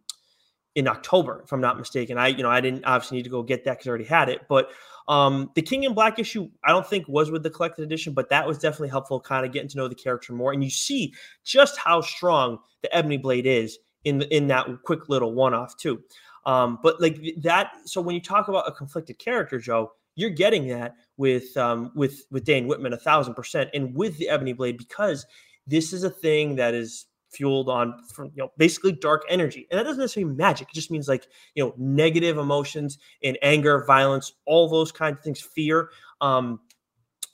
in 0.74 0.88
October, 0.88 1.42
if 1.44 1.52
I'm 1.52 1.60
not 1.60 1.78
mistaken. 1.78 2.18
I 2.18 2.28
you 2.28 2.42
know 2.42 2.50
I 2.50 2.60
didn't 2.60 2.84
obviously 2.84 3.18
need 3.18 3.24
to 3.24 3.30
go 3.30 3.42
get 3.42 3.64
that 3.64 3.72
because 3.72 3.86
I 3.86 3.90
already 3.90 4.04
had 4.04 4.28
it, 4.28 4.42
but 4.48 4.70
um, 5.08 5.50
the 5.54 5.62
King 5.62 5.82
in 5.82 5.94
Black 5.94 6.18
issue, 6.18 6.48
I 6.64 6.70
don't 6.70 6.86
think 6.86 7.08
was 7.08 7.30
with 7.30 7.42
the 7.42 7.50
collected 7.50 7.82
edition, 7.82 8.12
but 8.14 8.28
that 8.30 8.46
was 8.46 8.58
definitely 8.58 8.88
helpful, 8.88 9.20
kind 9.20 9.44
of 9.44 9.52
getting 9.52 9.68
to 9.70 9.76
know 9.76 9.88
the 9.88 9.94
character 9.94 10.32
more. 10.32 10.52
And 10.52 10.62
you 10.62 10.70
see 10.70 11.12
just 11.44 11.76
how 11.76 12.00
strong 12.00 12.58
the 12.82 12.94
Ebony 12.94 13.16
Blade 13.16 13.46
is 13.46 13.78
in 14.04 14.18
the, 14.18 14.34
in 14.34 14.46
that 14.48 14.66
quick 14.84 15.08
little 15.08 15.34
one 15.34 15.54
off 15.54 15.76
too. 15.76 16.02
Um, 16.46 16.78
but 16.82 17.00
like 17.00 17.20
that, 17.38 17.72
so 17.84 18.00
when 18.00 18.14
you 18.14 18.20
talk 18.20 18.48
about 18.48 18.68
a 18.68 18.72
conflicted 18.72 19.18
character, 19.18 19.58
Joe, 19.58 19.92
you're 20.14 20.30
getting 20.30 20.68
that 20.68 20.96
with 21.16 21.56
um, 21.56 21.90
with 21.94 22.26
with 22.30 22.44
Dane 22.44 22.66
Whitman 22.66 22.92
a 22.92 22.98
thousand 22.98 23.34
percent, 23.34 23.70
and 23.72 23.94
with 23.94 24.18
the 24.18 24.28
Ebony 24.28 24.52
Blade 24.52 24.76
because 24.76 25.24
this 25.66 25.92
is 25.92 26.04
a 26.04 26.10
thing 26.10 26.56
that 26.56 26.74
is 26.74 27.06
fueled 27.32 27.68
on 27.68 27.94
from 28.14 28.26
you 28.34 28.42
know 28.42 28.52
basically 28.56 28.92
dark 28.92 29.22
energy. 29.28 29.66
And 29.70 29.78
that 29.78 29.84
doesn't 29.84 30.00
necessarily 30.00 30.28
mean 30.28 30.36
magic. 30.36 30.68
It 30.68 30.74
just 30.74 30.90
means 30.90 31.08
like 31.08 31.26
you 31.54 31.64
know 31.64 31.74
negative 31.76 32.38
emotions 32.38 32.98
and 33.22 33.38
anger 33.42 33.84
violence 33.86 34.32
all 34.46 34.68
those 34.68 34.92
kinds 34.92 35.18
of 35.18 35.24
things 35.24 35.40
fear. 35.40 35.90
Um 36.20 36.60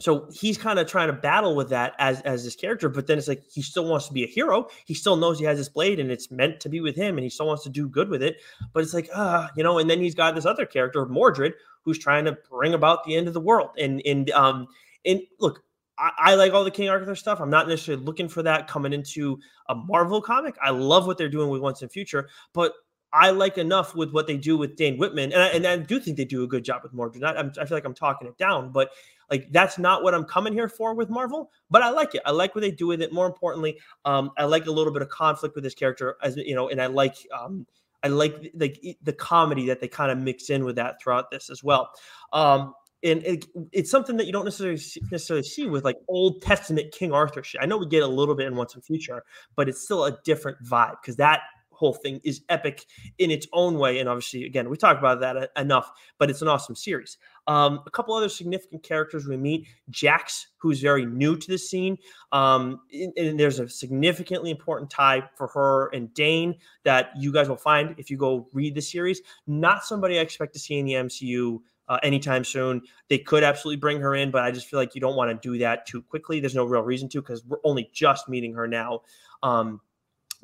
so 0.00 0.28
he's 0.32 0.56
kind 0.56 0.78
of 0.78 0.86
trying 0.86 1.08
to 1.08 1.12
battle 1.12 1.56
with 1.56 1.70
that 1.70 1.94
as 1.98 2.20
as 2.20 2.44
this 2.44 2.54
character 2.54 2.88
but 2.88 3.08
then 3.08 3.18
it's 3.18 3.26
like 3.26 3.42
he 3.50 3.62
still 3.62 3.84
wants 3.84 4.06
to 4.06 4.12
be 4.12 4.24
a 4.24 4.28
hero. 4.28 4.68
He 4.86 4.94
still 4.94 5.16
knows 5.16 5.38
he 5.38 5.44
has 5.44 5.58
this 5.58 5.68
blade 5.68 5.98
and 5.98 6.10
it's 6.10 6.30
meant 6.30 6.60
to 6.60 6.68
be 6.68 6.80
with 6.80 6.94
him 6.94 7.18
and 7.18 7.24
he 7.24 7.30
still 7.30 7.46
wants 7.46 7.64
to 7.64 7.70
do 7.70 7.88
good 7.88 8.08
with 8.08 8.22
it. 8.22 8.36
But 8.72 8.84
it's 8.84 8.94
like 8.94 9.08
ah 9.14 9.46
uh, 9.46 9.48
you 9.56 9.62
know 9.62 9.78
and 9.78 9.90
then 9.90 10.00
he's 10.00 10.14
got 10.14 10.34
this 10.34 10.46
other 10.46 10.66
character 10.66 11.04
mordred 11.06 11.54
who's 11.82 11.98
trying 11.98 12.24
to 12.26 12.36
bring 12.50 12.74
about 12.74 13.04
the 13.04 13.16
end 13.16 13.28
of 13.28 13.34
the 13.34 13.40
world. 13.40 13.70
And 13.78 14.00
and 14.06 14.30
um 14.30 14.68
and 15.04 15.22
look 15.40 15.62
I, 15.98 16.34
like 16.34 16.52
all 16.52 16.64
the 16.64 16.70
King 16.70 16.88
Arthur 16.88 17.14
stuff. 17.16 17.40
I'm 17.40 17.50
not 17.50 17.68
necessarily 17.68 18.04
looking 18.04 18.28
for 18.28 18.42
that 18.44 18.68
coming 18.68 18.92
into 18.92 19.38
a 19.68 19.74
Marvel 19.74 20.20
comic. 20.22 20.56
I 20.62 20.70
love 20.70 21.06
what 21.06 21.18
they're 21.18 21.28
doing 21.28 21.48
with 21.48 21.60
Once 21.60 21.82
and 21.82 21.90
Future, 21.90 22.28
but 22.52 22.72
I 23.12 23.30
like 23.30 23.58
enough 23.58 23.94
with 23.94 24.12
what 24.12 24.26
they 24.26 24.36
do 24.36 24.56
with 24.56 24.76
Dane 24.76 24.98
Whitman, 24.98 25.32
and 25.32 25.42
I, 25.42 25.48
and 25.48 25.66
I 25.66 25.76
do 25.78 25.98
think 25.98 26.16
they 26.16 26.24
do 26.24 26.44
a 26.44 26.46
good 26.46 26.64
job 26.64 26.82
with 26.82 26.92
Mordred. 26.92 27.24
I, 27.24 27.40
I 27.40 27.64
feel 27.64 27.76
like 27.76 27.84
I'm 27.84 27.94
talking 27.94 28.28
it 28.28 28.36
down, 28.36 28.70
but 28.70 28.90
like 29.30 29.48
that's 29.50 29.78
not 29.78 30.02
what 30.02 30.14
I'm 30.14 30.24
coming 30.24 30.52
here 30.52 30.68
for 30.68 30.94
with 30.94 31.08
Marvel. 31.08 31.50
But 31.70 31.82
I 31.82 31.90
like 31.90 32.14
it. 32.14 32.22
I 32.26 32.32
like 32.32 32.54
what 32.54 32.60
they 32.60 32.70
do 32.70 32.86
with 32.86 33.02
it. 33.02 33.12
More 33.12 33.26
importantly, 33.26 33.78
um, 34.04 34.30
I 34.36 34.44
like 34.44 34.66
a 34.66 34.70
little 34.70 34.92
bit 34.92 35.02
of 35.02 35.08
conflict 35.08 35.54
with 35.54 35.64
this 35.64 35.74
character, 35.74 36.16
as 36.22 36.36
you 36.36 36.54
know, 36.54 36.68
and 36.68 36.80
I 36.80 36.86
like 36.86 37.16
um, 37.36 37.66
I 38.02 38.08
like 38.08 38.52
like 38.54 38.80
the 39.02 39.12
comedy 39.12 39.66
that 39.66 39.80
they 39.80 39.88
kind 39.88 40.10
of 40.10 40.18
mix 40.18 40.50
in 40.50 40.64
with 40.64 40.76
that 40.76 41.00
throughout 41.02 41.30
this 41.30 41.50
as 41.50 41.64
well. 41.64 41.90
Um, 42.32 42.74
and 43.02 43.22
it, 43.24 43.46
it's 43.72 43.90
something 43.90 44.16
that 44.16 44.26
you 44.26 44.32
don't 44.32 44.44
necessarily 44.44 44.80
necessarily 45.10 45.44
see 45.44 45.66
with 45.66 45.84
like 45.84 45.96
Old 46.08 46.42
Testament 46.42 46.92
King 46.92 47.12
Arthur 47.12 47.42
shit. 47.42 47.60
I 47.62 47.66
know 47.66 47.78
we 47.78 47.86
get 47.86 48.02
a 48.02 48.08
little 48.08 48.34
bit 48.34 48.46
in 48.46 48.56
Once 48.56 48.74
and 48.74 48.84
Future, 48.84 49.22
but 49.56 49.68
it's 49.68 49.82
still 49.82 50.04
a 50.04 50.18
different 50.24 50.62
vibe 50.64 50.96
because 51.00 51.16
that 51.16 51.42
whole 51.78 51.94
thing 51.94 52.20
is 52.24 52.42
epic 52.48 52.84
in 53.18 53.30
its 53.30 53.46
own 53.52 53.78
way. 53.78 54.00
And 54.00 54.08
obviously, 54.08 54.44
again, 54.44 54.68
we 54.68 54.76
talked 54.76 54.98
about 54.98 55.20
that 55.20 55.50
enough, 55.56 55.90
but 56.18 56.28
it's 56.28 56.42
an 56.42 56.48
awesome 56.48 56.74
series. 56.74 57.18
Um, 57.46 57.80
a 57.86 57.90
couple 57.90 58.14
other 58.14 58.28
significant 58.28 58.82
characters 58.82 59.26
we 59.26 59.36
meet 59.36 59.68
Jax, 59.88 60.48
who's 60.56 60.80
very 60.80 61.06
new 61.06 61.36
to 61.36 61.48
the 61.48 61.56
scene. 61.56 61.96
Um, 62.32 62.80
and, 62.92 63.12
and 63.16 63.40
there's 63.40 63.60
a 63.60 63.68
significantly 63.68 64.50
important 64.50 64.90
tie 64.90 65.22
for 65.36 65.46
her 65.48 65.86
and 65.94 66.12
Dane 66.14 66.56
that 66.82 67.10
you 67.16 67.32
guys 67.32 67.48
will 67.48 67.56
find 67.56 67.94
if 67.96 68.10
you 68.10 68.16
go 68.16 68.48
read 68.52 68.74
the 68.74 68.82
series. 68.82 69.22
Not 69.46 69.84
somebody 69.84 70.18
I 70.18 70.22
expect 70.22 70.54
to 70.54 70.58
see 70.58 70.78
in 70.78 70.86
the 70.86 70.94
MCU 70.94 71.60
uh, 71.88 71.98
anytime 72.02 72.44
soon. 72.44 72.82
They 73.08 73.18
could 73.18 73.42
absolutely 73.42 73.80
bring 73.80 74.00
her 74.00 74.14
in, 74.14 74.30
but 74.30 74.42
I 74.42 74.50
just 74.50 74.66
feel 74.66 74.78
like 74.78 74.94
you 74.94 75.00
don't 75.00 75.16
want 75.16 75.30
to 75.30 75.48
do 75.48 75.58
that 75.58 75.86
too 75.86 76.02
quickly. 76.02 76.40
There's 76.40 76.54
no 76.54 76.64
real 76.64 76.82
reason 76.82 77.08
to 77.10 77.20
because 77.20 77.44
we're 77.44 77.58
only 77.64 77.90
just 77.92 78.28
meeting 78.28 78.54
her 78.54 78.66
now. 78.66 79.02
Um, 79.42 79.80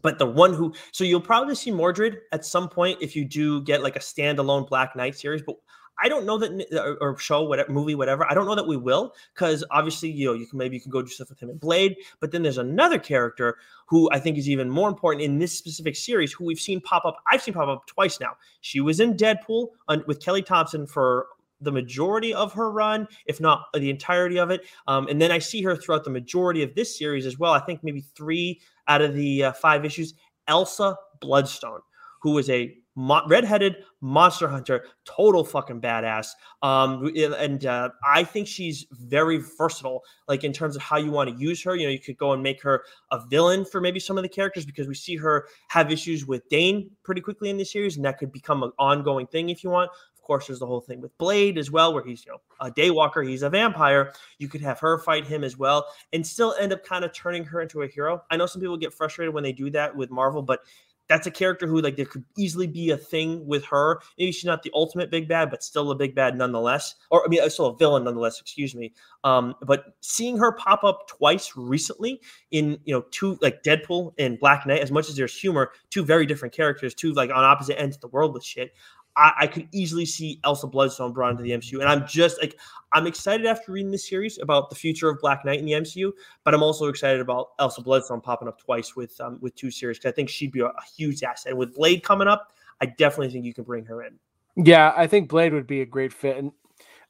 but 0.02 0.18
the 0.18 0.26
one 0.26 0.52
who, 0.52 0.74
so 0.92 1.04
you'll 1.04 1.20
probably 1.20 1.54
see 1.54 1.70
Mordred 1.70 2.18
at 2.32 2.44
some 2.44 2.68
point 2.68 2.98
if 3.00 3.14
you 3.14 3.24
do 3.24 3.62
get 3.62 3.82
like 3.82 3.96
a 3.96 4.00
standalone 4.00 4.68
Black 4.68 4.96
Knight 4.96 5.16
series, 5.16 5.42
but 5.42 5.56
I 6.02 6.08
don't 6.08 6.26
know 6.26 6.38
that 6.38 6.96
or 7.00 7.16
show 7.18 7.44
whatever 7.44 7.70
movie 7.70 7.94
whatever. 7.94 8.28
I 8.28 8.34
don't 8.34 8.46
know 8.46 8.54
that 8.54 8.66
we 8.66 8.76
will 8.76 9.14
because 9.34 9.64
obviously 9.70 10.10
you 10.10 10.26
know 10.26 10.34
you 10.34 10.46
can 10.46 10.58
maybe 10.58 10.76
you 10.76 10.82
can 10.82 10.90
go 10.90 11.02
do 11.02 11.08
stuff 11.08 11.30
with 11.30 11.40
him 11.40 11.50
in 11.50 11.56
Blade, 11.58 11.96
but 12.20 12.32
then 12.32 12.42
there's 12.42 12.58
another 12.58 12.98
character 12.98 13.58
who 13.86 14.10
I 14.10 14.18
think 14.18 14.36
is 14.36 14.48
even 14.48 14.68
more 14.68 14.88
important 14.88 15.22
in 15.22 15.38
this 15.38 15.56
specific 15.56 15.94
series 15.94 16.32
who 16.32 16.44
we've 16.44 16.58
seen 16.58 16.80
pop 16.80 17.04
up. 17.04 17.18
I've 17.30 17.42
seen 17.42 17.54
pop 17.54 17.68
up 17.68 17.86
twice 17.86 18.18
now. 18.18 18.32
She 18.60 18.80
was 18.80 19.00
in 19.00 19.14
Deadpool 19.14 19.68
with 20.06 20.20
Kelly 20.20 20.42
Thompson 20.42 20.86
for 20.86 21.26
the 21.60 21.72
majority 21.72 22.34
of 22.34 22.52
her 22.52 22.70
run, 22.70 23.08
if 23.26 23.40
not 23.40 23.66
the 23.74 23.90
entirety 23.90 24.38
of 24.38 24.50
it. 24.50 24.62
Um, 24.86 25.08
and 25.08 25.20
then 25.20 25.32
I 25.32 25.38
see 25.38 25.62
her 25.62 25.76
throughout 25.76 26.04
the 26.04 26.10
majority 26.10 26.62
of 26.62 26.74
this 26.74 26.98
series 26.98 27.26
as 27.26 27.38
well. 27.38 27.52
I 27.52 27.60
think 27.60 27.82
maybe 27.82 28.04
three 28.14 28.60
out 28.88 29.00
of 29.00 29.14
the 29.14 29.44
uh, 29.44 29.52
five 29.52 29.84
issues. 29.84 30.14
Elsa 30.46 30.96
Bloodstone, 31.20 31.80
who 32.20 32.38
is 32.38 32.50
a 32.50 32.76
mo- 32.96 33.26
redheaded 33.26 33.76
monster 34.00 34.46
hunter, 34.48 34.84
total 35.04 35.44
fucking 35.44 35.80
badass. 35.80 36.28
Um, 36.62 37.10
and 37.16 37.64
uh, 37.64 37.90
I 38.04 38.24
think 38.24 38.46
she's 38.46 38.86
very 38.92 39.42
versatile, 39.56 40.02
like 40.28 40.44
in 40.44 40.52
terms 40.52 40.76
of 40.76 40.82
how 40.82 40.98
you 40.98 41.10
want 41.10 41.30
to 41.30 41.36
use 41.36 41.62
her. 41.62 41.74
You 41.76 41.86
know, 41.86 41.92
you 41.92 41.98
could 41.98 42.18
go 42.18 42.32
and 42.32 42.42
make 42.42 42.62
her 42.62 42.84
a 43.10 43.24
villain 43.26 43.64
for 43.64 43.80
maybe 43.80 44.00
some 44.00 44.18
of 44.18 44.22
the 44.22 44.28
characters 44.28 44.66
because 44.66 44.86
we 44.86 44.94
see 44.94 45.16
her 45.16 45.46
have 45.68 45.90
issues 45.90 46.26
with 46.26 46.46
Dane 46.48 46.90
pretty 47.02 47.20
quickly 47.20 47.50
in 47.50 47.56
this 47.56 47.72
series, 47.72 47.96
and 47.96 48.04
that 48.04 48.18
could 48.18 48.32
become 48.32 48.62
an 48.62 48.72
ongoing 48.78 49.26
thing 49.26 49.48
if 49.48 49.64
you 49.64 49.70
want 49.70 49.90
course, 50.24 50.46
there's 50.46 50.58
the 50.58 50.66
whole 50.66 50.80
thing 50.80 51.00
with 51.00 51.16
Blade 51.18 51.58
as 51.58 51.70
well, 51.70 51.94
where 51.94 52.04
he's 52.04 52.24
you 52.24 52.32
know 52.32 52.38
a 52.60 52.70
daywalker, 52.70 53.26
he's 53.26 53.42
a 53.42 53.50
vampire. 53.50 54.12
You 54.38 54.48
could 54.48 54.60
have 54.62 54.80
her 54.80 54.98
fight 54.98 55.26
him 55.26 55.44
as 55.44 55.56
well, 55.56 55.86
and 56.12 56.26
still 56.26 56.54
end 56.58 56.72
up 56.72 56.84
kind 56.84 57.04
of 57.04 57.12
turning 57.12 57.44
her 57.44 57.60
into 57.60 57.82
a 57.82 57.86
hero. 57.86 58.22
I 58.30 58.36
know 58.36 58.46
some 58.46 58.60
people 58.60 58.76
get 58.76 58.92
frustrated 58.92 59.34
when 59.34 59.44
they 59.44 59.52
do 59.52 59.70
that 59.70 59.94
with 59.94 60.10
Marvel, 60.10 60.42
but 60.42 60.60
that's 61.08 61.26
a 61.26 61.30
character 61.30 61.66
who 61.66 61.80
like 61.80 61.96
there 61.96 62.06
could 62.06 62.24
easily 62.38 62.66
be 62.66 62.90
a 62.90 62.96
thing 62.96 63.46
with 63.46 63.64
her. 63.66 64.00
Maybe 64.18 64.32
she's 64.32 64.44
not 64.44 64.62
the 64.62 64.70
ultimate 64.74 65.10
big 65.10 65.28
bad, 65.28 65.50
but 65.50 65.62
still 65.62 65.90
a 65.90 65.94
big 65.94 66.14
bad 66.14 66.36
nonetheless. 66.36 66.94
Or 67.10 67.24
I 67.24 67.28
mean, 67.28 67.40
uh, 67.42 67.48
still 67.48 67.66
a 67.66 67.76
villain 67.76 68.04
nonetheless. 68.04 68.40
Excuse 68.40 68.74
me. 68.74 68.92
Um, 69.22 69.54
but 69.62 69.94
seeing 70.00 70.38
her 70.38 70.52
pop 70.52 70.82
up 70.82 71.06
twice 71.08 71.52
recently 71.56 72.20
in 72.52 72.78
you 72.84 72.94
know 72.94 73.02
two 73.10 73.38
like 73.42 73.62
Deadpool 73.62 74.12
and 74.18 74.38
Black 74.38 74.66
Knight, 74.66 74.80
as 74.80 74.90
much 74.90 75.08
as 75.08 75.16
there's 75.16 75.38
humor, 75.38 75.72
two 75.90 76.04
very 76.04 76.24
different 76.24 76.54
characters, 76.54 76.94
two 76.94 77.12
like 77.12 77.30
on 77.30 77.44
opposite 77.44 77.78
ends 77.78 77.96
of 77.96 78.00
the 78.00 78.08
world 78.08 78.32
with 78.32 78.44
shit. 78.44 78.72
I, 79.16 79.32
I, 79.40 79.46
could 79.46 79.68
easily 79.72 80.06
see 80.06 80.40
Elsa 80.44 80.66
Bloodstone 80.66 81.12
brought 81.12 81.32
into 81.32 81.42
the 81.42 81.50
MCU. 81.50 81.80
And 81.80 81.88
I'm 81.88 82.06
just 82.06 82.40
like, 82.40 82.58
I'm 82.92 83.06
excited 83.06 83.46
after 83.46 83.72
reading 83.72 83.90
this 83.90 84.08
series 84.08 84.38
about 84.38 84.70
the 84.70 84.76
future 84.76 85.08
of 85.08 85.20
Black 85.20 85.44
Knight 85.44 85.58
in 85.58 85.64
the 85.64 85.72
MCU, 85.72 86.12
but 86.44 86.54
I'm 86.54 86.62
also 86.62 86.86
excited 86.86 87.20
about 87.20 87.50
Elsa 87.58 87.80
Bloodstone 87.80 88.20
popping 88.20 88.48
up 88.48 88.58
twice 88.58 88.96
with 88.96 89.20
um, 89.20 89.38
with 89.40 89.54
two 89.54 89.70
series 89.70 89.98
because 89.98 90.12
I 90.12 90.14
think 90.14 90.28
she'd 90.28 90.52
be 90.52 90.60
a, 90.60 90.66
a, 90.66 90.82
huge 90.96 91.22
asset. 91.22 91.50
And 91.50 91.58
with 91.58 91.74
Blade 91.74 92.02
coming 92.02 92.28
up, 92.28 92.52
I 92.80 92.86
definitely 92.86 93.30
think 93.30 93.44
you 93.44 93.54
can 93.54 93.64
bring 93.64 93.84
her 93.84 94.02
in. 94.02 94.18
Yeah, 94.56 94.92
I 94.96 95.06
think 95.06 95.28
Blade 95.28 95.52
would 95.52 95.66
be 95.66 95.80
a 95.80 95.86
great 95.86 96.12
fit. 96.12 96.36
And 96.36 96.52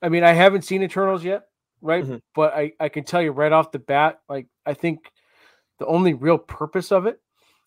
I 0.02 0.08
mean, 0.08 0.24
I 0.24 0.32
haven't 0.32 0.62
seen 0.62 0.82
Eternals 0.82 1.24
yet, 1.24 1.46
right? 1.80 2.04
Mm-hmm. 2.04 2.16
But 2.34 2.54
I, 2.54 2.72
I 2.80 2.88
can 2.88 3.04
tell 3.04 3.22
you 3.22 3.32
right 3.32 3.52
off 3.52 3.72
the 3.72 3.78
bat, 3.78 4.20
like, 4.28 4.46
I 4.66 4.74
think 4.74 5.10
the 5.78 5.86
only 5.86 6.14
real 6.14 6.38
purpose 6.38 6.92
of 6.92 7.06
it 7.06 7.20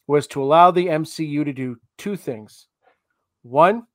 was 0.07 0.27
to 0.27 0.41
allow 0.41 0.71
the 0.71 0.88
MCU 0.88 1.43
to 1.43 1.53
do 1.53 1.77
two 1.97 2.15
things. 2.15 2.67
One, 3.43 3.85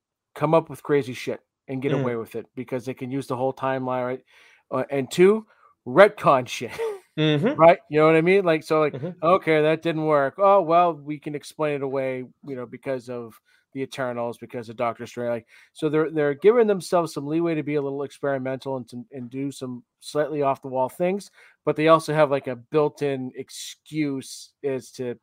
come 0.43 0.55
up 0.55 0.69
with 0.69 0.83
crazy 0.83 1.15
shit 1.15 1.39
and 1.69 1.81
get 1.81 1.93
mm. 1.93 2.01
away 2.01 2.17
with 2.17 2.35
it 2.35 2.47
because 2.57 2.85
they 2.85 2.95
can 2.95 3.13
use 3.13 3.29
the 3.29 3.37
whole 3.37 3.53
timeline, 3.53 4.05
right? 4.05 4.25
Uh, 4.73 4.83
and 4.91 5.09
two, 5.09 5.47
retcon 5.87 6.49
shit. 6.49 6.73
Mm-hmm. 7.17 7.55
right? 7.61 7.79
You 7.89 8.01
know 8.01 8.07
what 8.07 8.17
I 8.17 8.23
mean? 8.23 8.45
Like, 8.45 8.65
so, 8.65 8.81
like, 8.81 8.93
mm-hmm. 8.93 9.23
okay, 9.23 9.63
that 9.63 9.83
didn't 9.83 10.05
work. 10.05 10.35
Oh, 10.39 10.61
well, 10.61 10.95
we 10.95 11.21
can 11.21 11.37
explain 11.37 11.77
it 11.77 11.83
away, 11.83 12.25
you 12.45 12.57
know, 12.57 12.67
because 12.67 13.09
of 13.09 13.41
the 13.73 13.83
Eternals, 13.83 14.37
because 14.37 14.69
of 14.69 14.75
Doctor 14.75 15.07
Strange. 15.07 15.31
Like, 15.31 15.47
so 15.75 15.89
they're 15.89 16.11
they're 16.11 16.35
giving 16.35 16.67
themselves 16.67 17.15
some 17.15 17.29
leeway 17.29 17.55
to 17.55 17.63
be 17.63 17.77
a 17.77 17.83
little 17.83 18.03
experimental 18.03 18.79
and 18.79 18.89
to, 18.89 19.05
and 19.13 19.31
do 19.31 19.53
some 19.53 19.85
slightly 20.01 20.43
off 20.43 20.61
the 20.61 20.69
wall 20.69 20.89
things, 20.89 21.31
but 21.65 21.77
they 21.77 21.87
also 21.87 22.13
have 22.13 22.33
like 22.33 22.49
a 22.49 22.57
built 22.57 23.03
in 23.03 23.31
excuse 23.37 24.51
is 24.65 24.91
to 24.93 25.15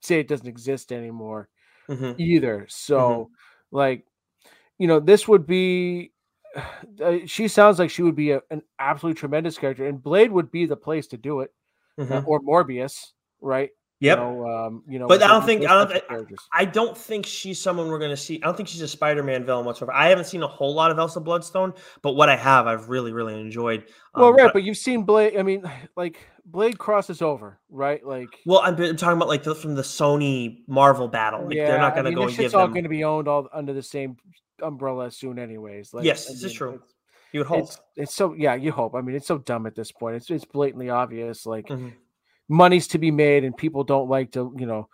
say 0.00 0.20
it 0.20 0.28
doesn't 0.28 0.48
exist 0.48 0.92
anymore 0.92 1.50
mm-hmm. 1.90 2.18
either. 2.18 2.64
So, 2.70 2.98
mm-hmm. 2.98 3.76
like, 3.76 4.06
you 4.78 4.86
know, 4.86 5.00
this 5.00 5.26
would 5.28 5.46
be. 5.46 6.12
Uh, 7.02 7.18
she 7.26 7.48
sounds 7.48 7.78
like 7.78 7.90
she 7.90 8.02
would 8.02 8.16
be 8.16 8.30
a, 8.30 8.40
an 8.50 8.62
absolutely 8.78 9.18
tremendous 9.18 9.58
character, 9.58 9.86
and 9.86 10.02
Blade 10.02 10.32
would 10.32 10.50
be 10.50 10.64
the 10.64 10.76
place 10.76 11.06
to 11.08 11.18
do 11.18 11.40
it, 11.40 11.50
uh, 11.98 12.02
mm-hmm. 12.02 12.12
uh, 12.12 12.22
or 12.22 12.40
Morbius, 12.40 13.12
right? 13.42 13.70
Yep. 14.00 14.18
You 14.18 14.24
know, 14.24 14.46
um, 14.46 14.82
you 14.86 14.98
know 14.98 15.06
but 15.06 15.22
I 15.22 15.28
don't 15.28 15.46
think 15.46 15.64
I 15.64 15.84
don't. 15.84 16.34
I 16.52 16.64
don't 16.66 16.96
think 16.96 17.24
she's 17.24 17.58
someone 17.58 17.88
we're 17.88 17.98
going 17.98 18.10
to 18.10 18.16
see. 18.16 18.36
I 18.42 18.46
don't 18.46 18.54
think 18.54 18.68
she's 18.68 18.82
a 18.82 18.88
Spider-Man 18.88 19.46
villain 19.46 19.64
whatsoever. 19.64 19.94
I 19.94 20.08
haven't 20.08 20.26
seen 20.26 20.42
a 20.42 20.46
whole 20.46 20.74
lot 20.74 20.90
of 20.90 20.98
Elsa 20.98 21.18
Bloodstone, 21.18 21.72
but 22.02 22.12
what 22.12 22.28
I 22.28 22.36
have, 22.36 22.66
I've 22.66 22.90
really, 22.90 23.14
really 23.14 23.40
enjoyed. 23.40 23.84
Um, 24.14 24.22
well, 24.22 24.32
right, 24.32 24.44
but, 24.44 24.54
but, 24.54 24.62
you've 24.64 24.76
seen 24.76 25.04
Blade. 25.04 25.38
I 25.38 25.42
mean, 25.42 25.64
like 25.96 26.26
Blade 26.44 26.78
crosses 26.78 27.22
over, 27.22 27.58
right? 27.70 28.04
Like, 28.04 28.28
well, 28.44 28.60
I'm, 28.62 28.78
I'm 28.78 28.96
talking 28.96 29.16
about 29.16 29.28
like 29.28 29.44
the, 29.44 29.54
from 29.54 29.74
the 29.74 29.82
Sony 29.82 30.58
Marvel 30.68 31.08
battle. 31.08 31.46
Like, 31.46 31.54
yeah, 31.54 31.68
they're 31.68 31.78
not 31.78 31.94
going 31.94 32.04
to 32.04 32.12
go 32.12 32.24
and 32.24 32.36
give 32.36 32.54
all 32.54 32.64
them... 32.64 32.72
going 32.72 32.84
to 32.84 32.90
be 32.90 33.02
owned 33.02 33.28
all 33.28 33.48
under 33.50 33.72
the 33.72 33.82
same 33.82 34.18
umbrella 34.62 35.10
soon, 35.10 35.38
anyways. 35.38 35.92
Like, 35.94 36.04
yes, 36.04 36.26
this 36.26 36.42
is 36.42 36.52
true. 36.52 36.82
You 37.32 37.40
would 37.40 37.46
hope. 37.46 37.64
It's, 37.64 37.80
it's, 37.96 38.14
so 38.14 38.34
yeah, 38.34 38.54
you 38.54 38.72
hope. 38.72 38.94
I 38.94 39.00
mean, 39.00 39.16
it's 39.16 39.26
so 39.26 39.38
dumb 39.38 39.66
at 39.66 39.74
this 39.74 39.92
point. 39.92 40.16
It's 40.16 40.30
it's 40.30 40.44
blatantly 40.44 40.90
obvious. 40.90 41.44
Like 41.46 41.66
mm-hmm. 41.66 41.90
money's 42.48 42.88
to 42.88 42.98
be 42.98 43.10
made, 43.10 43.44
and 43.44 43.56
people 43.56 43.84
don't 43.84 44.08
like 44.08 44.32
to, 44.32 44.54
you 44.56 44.66
know, 44.66 44.88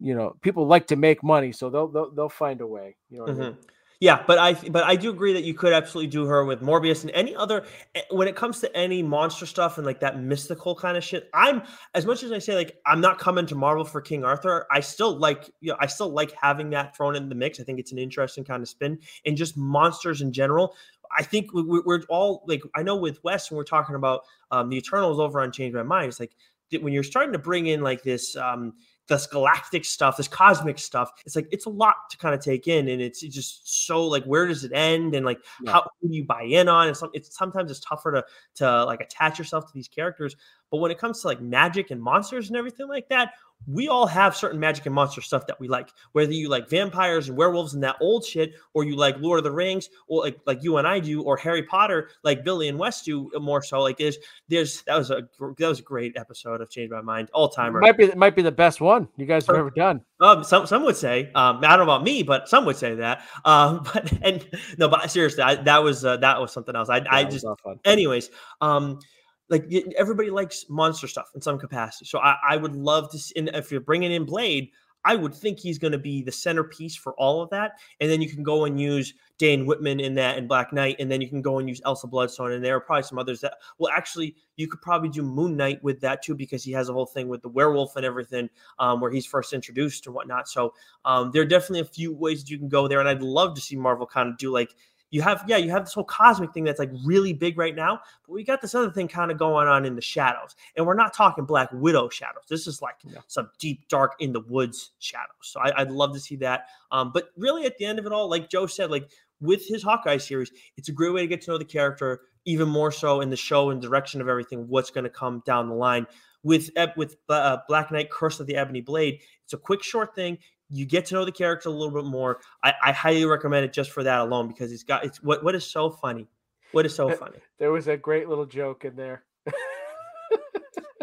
you 0.00 0.14
know, 0.14 0.34
people 0.40 0.66
like 0.66 0.88
to 0.88 0.96
make 0.96 1.22
money, 1.22 1.52
so 1.52 1.70
they'll 1.70 1.88
they'll, 1.88 2.10
they'll 2.10 2.28
find 2.28 2.60
a 2.60 2.66
way. 2.66 2.96
You 3.10 3.18
know. 3.18 3.24
Mm-hmm. 3.26 3.42
I 3.42 3.44
mean? 3.44 3.58
Yeah, 4.00 4.22
but 4.26 4.38
I 4.38 4.54
but 4.54 4.84
I 4.84 4.96
do 4.96 5.10
agree 5.10 5.32
that 5.34 5.44
you 5.44 5.54
could 5.54 5.72
absolutely 5.72 6.10
do 6.10 6.26
her 6.26 6.44
with 6.44 6.60
Morbius 6.60 7.02
and 7.02 7.10
any 7.12 7.34
other 7.34 7.64
eh, 7.94 8.02
when 8.10 8.26
it 8.26 8.34
comes 8.34 8.60
to 8.60 8.76
any 8.76 9.02
monster 9.02 9.46
stuff 9.46 9.78
and 9.78 9.86
like 9.86 10.00
that 10.00 10.20
mystical 10.20 10.74
kind 10.74 10.96
of 10.96 11.04
shit. 11.04 11.30
I'm 11.32 11.62
as 11.94 12.04
much 12.04 12.22
as 12.22 12.32
I 12.32 12.38
say 12.38 12.54
like 12.54 12.76
I'm 12.86 13.00
not 13.00 13.18
coming 13.18 13.46
to 13.46 13.54
Marvel 13.54 13.84
for 13.84 14.00
King 14.00 14.24
Arthur. 14.24 14.66
I 14.70 14.80
still 14.80 15.16
like 15.16 15.48
you 15.60 15.70
know 15.70 15.76
I 15.80 15.86
still 15.86 16.10
like 16.10 16.32
having 16.40 16.70
that 16.70 16.96
thrown 16.96 17.14
in 17.14 17.28
the 17.28 17.34
mix. 17.34 17.60
I 17.60 17.62
think 17.62 17.78
it's 17.78 17.92
an 17.92 17.98
interesting 17.98 18.44
kind 18.44 18.62
of 18.62 18.68
spin 18.68 18.98
and 19.24 19.36
just 19.36 19.56
monsters 19.56 20.20
in 20.22 20.32
general. 20.32 20.74
I 21.16 21.22
think 21.22 21.50
we're 21.52 22.02
all 22.08 22.44
like 22.48 22.62
I 22.74 22.82
know 22.82 22.96
with 22.96 23.22
West 23.22 23.50
when 23.50 23.56
we're 23.56 23.64
talking 23.64 23.94
about 23.94 24.22
um, 24.50 24.70
the 24.70 24.76
Eternals 24.76 25.20
over 25.20 25.40
on 25.40 25.52
Change 25.52 25.72
My 25.72 25.84
Mind. 25.84 26.08
It's 26.08 26.20
like 26.20 26.32
when 26.80 26.92
you're 26.92 27.04
starting 27.04 27.32
to 27.32 27.38
bring 27.38 27.66
in 27.66 27.82
like 27.82 28.02
this 28.02 28.36
um, 28.36 28.72
this 29.08 29.26
galactic 29.26 29.84
stuff, 29.84 30.16
this 30.16 30.28
cosmic 30.28 30.78
stuff. 30.78 31.10
It's 31.26 31.36
like 31.36 31.48
it's 31.52 31.66
a 31.66 31.70
lot 31.70 31.96
to 32.10 32.16
kind 32.16 32.34
of 32.34 32.40
take 32.40 32.66
in, 32.66 32.88
and 32.88 33.02
it's 33.02 33.20
just 33.20 33.86
so 33.86 34.04
like 34.06 34.24
where 34.24 34.46
does 34.46 34.64
it 34.64 34.72
end, 34.72 35.14
and 35.14 35.26
like 35.26 35.38
yeah. 35.62 35.72
how 35.72 35.82
do 36.02 36.08
you 36.08 36.24
buy 36.24 36.42
in 36.42 36.68
on? 36.68 36.88
And 36.88 36.96
some, 36.96 37.10
it's 37.12 37.36
sometimes 37.36 37.70
it's 37.70 37.80
tougher 37.80 38.12
to 38.12 38.24
to 38.56 38.84
like 38.84 39.00
attach 39.00 39.38
yourself 39.38 39.66
to 39.66 39.72
these 39.74 39.88
characters. 39.88 40.36
But 40.70 40.78
when 40.78 40.90
it 40.90 40.98
comes 40.98 41.20
to 41.20 41.28
like 41.28 41.40
magic 41.40 41.90
and 41.90 42.02
monsters 42.02 42.48
and 42.48 42.56
everything 42.56 42.88
like 42.88 43.08
that, 43.08 43.32
we 43.66 43.88
all 43.88 44.06
have 44.06 44.36
certain 44.36 44.60
magic 44.60 44.86
and 44.86 44.94
monster 44.94 45.20
stuff 45.20 45.46
that 45.46 45.58
we 45.58 45.68
like. 45.68 45.90
Whether 46.12 46.32
you 46.32 46.48
like 46.48 46.68
vampires 46.68 47.28
and 47.28 47.36
werewolves 47.36 47.74
and 47.74 47.82
that 47.82 47.96
old 48.00 48.24
shit, 48.24 48.54
or 48.74 48.84
you 48.84 48.96
like 48.96 49.18
Lord 49.18 49.38
of 49.38 49.44
the 49.44 49.50
Rings, 49.50 49.88
or 50.06 50.22
like 50.22 50.38
like 50.46 50.62
you 50.62 50.76
and 50.76 50.86
I 50.86 50.98
do, 51.00 51.22
or 51.22 51.36
Harry 51.36 51.62
Potter, 51.62 52.10
like 52.22 52.44
Billy 52.44 52.68
and 52.68 52.78
West 52.78 53.04
do 53.04 53.30
more 53.40 53.62
so. 53.62 53.80
Like 53.80 53.98
there's 53.98 54.18
there's 54.48 54.82
that 54.82 54.96
was 54.96 55.10
a 55.10 55.28
that 55.58 55.68
was 55.68 55.80
a 55.80 55.82
great 55.82 56.16
episode 56.16 56.60
of 56.60 56.70
Change 56.70 56.90
My 56.90 57.00
Mind, 57.00 57.30
all 57.32 57.48
timer. 57.48 57.80
Might 57.80 57.96
be 57.96 58.12
might 58.14 58.36
be 58.36 58.42
the 58.42 58.52
best 58.52 58.80
one 58.80 59.08
you 59.16 59.26
guys 59.26 59.46
have 59.46 59.56
ever 59.56 59.70
done. 59.70 60.02
Um, 60.20 60.44
some 60.44 60.66
some 60.66 60.84
would 60.84 60.96
say, 60.96 61.30
um, 61.34 61.58
I 61.58 61.76
don't 61.76 61.86
know 61.86 61.94
about 61.94 62.04
me, 62.04 62.22
but 62.22 62.48
some 62.48 62.64
would 62.66 62.76
say 62.76 62.94
that. 62.96 63.22
Um, 63.44 63.86
but 63.94 64.12
and 64.22 64.46
no, 64.78 64.88
but 64.88 65.10
seriously, 65.10 65.42
I, 65.42 65.56
that 65.56 65.82
was 65.82 66.04
uh, 66.04 66.16
that 66.18 66.40
was 66.40 66.52
something 66.52 66.74
else. 66.74 66.88
I 66.88 66.98
yeah, 66.98 67.04
I 67.10 67.24
just, 67.24 67.46
anyways, 67.84 68.30
um 68.60 69.00
like 69.48 69.70
everybody 69.96 70.30
likes 70.30 70.66
monster 70.68 71.06
stuff 71.06 71.30
in 71.34 71.42
some 71.42 71.58
capacity. 71.58 72.06
So 72.06 72.18
I, 72.18 72.36
I 72.50 72.56
would 72.56 72.74
love 72.74 73.10
to 73.12 73.18
see, 73.18 73.34
and 73.36 73.48
if 73.50 73.70
you're 73.70 73.80
bringing 73.80 74.12
in 74.12 74.24
Blade, 74.24 74.70
I 75.06 75.16
would 75.16 75.34
think 75.34 75.60
he's 75.60 75.78
going 75.78 75.92
to 75.92 75.98
be 75.98 76.22
the 76.22 76.32
centerpiece 76.32 76.96
for 76.96 77.12
all 77.16 77.42
of 77.42 77.50
that. 77.50 77.72
And 78.00 78.10
then 78.10 78.22
you 78.22 78.30
can 78.30 78.42
go 78.42 78.64
and 78.64 78.80
use 78.80 79.12
Dane 79.36 79.66
Whitman 79.66 80.00
in 80.00 80.14
that 80.14 80.38
and 80.38 80.48
Black 80.48 80.72
Knight, 80.72 80.96
and 80.98 81.10
then 81.10 81.20
you 81.20 81.28
can 81.28 81.42
go 81.42 81.58
and 81.58 81.68
use 81.68 81.82
Elsa 81.84 82.06
Bloodstone. 82.06 82.52
And 82.52 82.64
there 82.64 82.74
are 82.74 82.80
probably 82.80 83.02
some 83.02 83.18
others 83.18 83.42
that, 83.42 83.52
well, 83.76 83.92
actually, 83.94 84.34
you 84.56 84.66
could 84.66 84.80
probably 84.80 85.10
do 85.10 85.22
Moon 85.22 85.58
Knight 85.58 85.84
with 85.84 86.00
that 86.00 86.22
too, 86.22 86.34
because 86.34 86.64
he 86.64 86.72
has 86.72 86.88
a 86.88 86.94
whole 86.94 87.04
thing 87.04 87.28
with 87.28 87.42
the 87.42 87.50
werewolf 87.50 87.96
and 87.96 88.06
everything 88.06 88.48
um, 88.78 88.98
where 88.98 89.10
he's 89.10 89.26
first 89.26 89.52
introduced 89.52 90.06
and 90.06 90.14
whatnot. 90.14 90.48
So 90.48 90.72
um, 91.04 91.32
there 91.32 91.42
are 91.42 91.46
definitely 91.46 91.80
a 91.80 91.84
few 91.84 92.10
ways 92.10 92.42
that 92.42 92.48
you 92.48 92.58
can 92.58 92.70
go 92.70 92.88
there. 92.88 93.00
And 93.00 93.08
I'd 93.08 93.20
love 93.20 93.54
to 93.56 93.60
see 93.60 93.76
Marvel 93.76 94.06
kind 94.06 94.30
of 94.30 94.38
do 94.38 94.50
like 94.50 94.74
you 95.14 95.22
have 95.22 95.44
yeah 95.46 95.56
you 95.56 95.70
have 95.70 95.84
this 95.84 95.94
whole 95.94 96.04
cosmic 96.04 96.52
thing 96.52 96.64
that's 96.64 96.80
like 96.80 96.90
really 97.04 97.32
big 97.32 97.56
right 97.56 97.76
now 97.76 98.00
but 98.26 98.32
we 98.32 98.42
got 98.42 98.60
this 98.60 98.74
other 98.74 98.90
thing 98.90 99.06
kind 99.06 99.30
of 99.30 99.38
going 99.38 99.68
on 99.68 99.84
in 99.84 99.94
the 99.94 100.02
shadows 100.02 100.56
and 100.76 100.84
we're 100.84 100.94
not 100.94 101.14
talking 101.14 101.44
black 101.44 101.68
widow 101.72 102.08
shadows 102.08 102.42
this 102.48 102.66
is 102.66 102.82
like 102.82 102.96
yeah. 103.04 103.20
some 103.28 103.48
deep 103.60 103.86
dark 103.88 104.14
in 104.18 104.32
the 104.32 104.40
woods 104.40 104.90
shadows 104.98 105.28
so 105.42 105.60
I, 105.60 105.84
would 105.84 105.92
love 105.92 106.12
to 106.14 106.20
see 106.20 106.34
that 106.36 106.66
um, 106.90 107.12
but 107.14 107.30
really 107.36 107.64
at 107.64 107.78
the 107.78 107.84
end 107.84 108.00
of 108.00 108.06
it 108.06 108.12
all 108.12 108.28
like 108.28 108.50
joe 108.50 108.66
said 108.66 108.90
like 108.90 109.08
with 109.40 109.64
his 109.68 109.84
hawkeye 109.84 110.16
series 110.16 110.50
it's 110.76 110.88
a 110.88 110.92
great 110.92 111.12
way 111.12 111.20
to 111.20 111.28
get 111.28 111.40
to 111.42 111.52
know 111.52 111.58
the 111.58 111.64
character 111.64 112.22
even 112.44 112.68
more 112.68 112.90
so 112.90 113.20
in 113.20 113.30
the 113.30 113.36
show 113.36 113.70
and 113.70 113.80
direction 113.80 114.20
of 114.20 114.28
everything 114.28 114.66
what's 114.68 114.90
going 114.90 115.04
to 115.04 115.10
come 115.10 115.42
down 115.46 115.68
the 115.68 115.74
line 115.74 116.06
with 116.42 116.70
with 116.96 117.16
uh, 117.30 117.56
Black 117.68 117.90
Knight 117.90 118.10
Curse 118.10 118.38
of 118.38 118.46
the 118.46 118.54
Ebony 118.54 118.82
Blade. 118.82 119.20
It's 119.44 119.54
a 119.54 119.56
quick, 119.56 119.82
short 119.82 120.14
thing 120.14 120.36
you 120.70 120.86
get 120.86 121.06
to 121.06 121.14
know 121.14 121.24
the 121.24 121.32
character 121.32 121.68
a 121.68 121.72
little 121.72 121.90
bit 121.90 122.04
more. 122.04 122.40
I, 122.62 122.72
I 122.82 122.92
highly 122.92 123.24
recommend 123.24 123.64
it 123.64 123.72
just 123.72 123.90
for 123.90 124.02
that 124.02 124.20
alone 124.20 124.48
because 124.48 124.72
it's 124.72 124.82
got 124.82 125.04
it's 125.04 125.22
what 125.22 125.44
what 125.44 125.54
is 125.54 125.70
so 125.70 125.90
funny. 125.90 126.28
What 126.72 126.86
is 126.86 126.94
so 126.94 127.08
funny? 127.10 127.38
There 127.58 127.70
was 127.70 127.86
a 127.86 127.96
great 127.96 128.28
little 128.28 128.46
joke 128.46 128.84
in 128.84 128.96
there. 128.96 129.22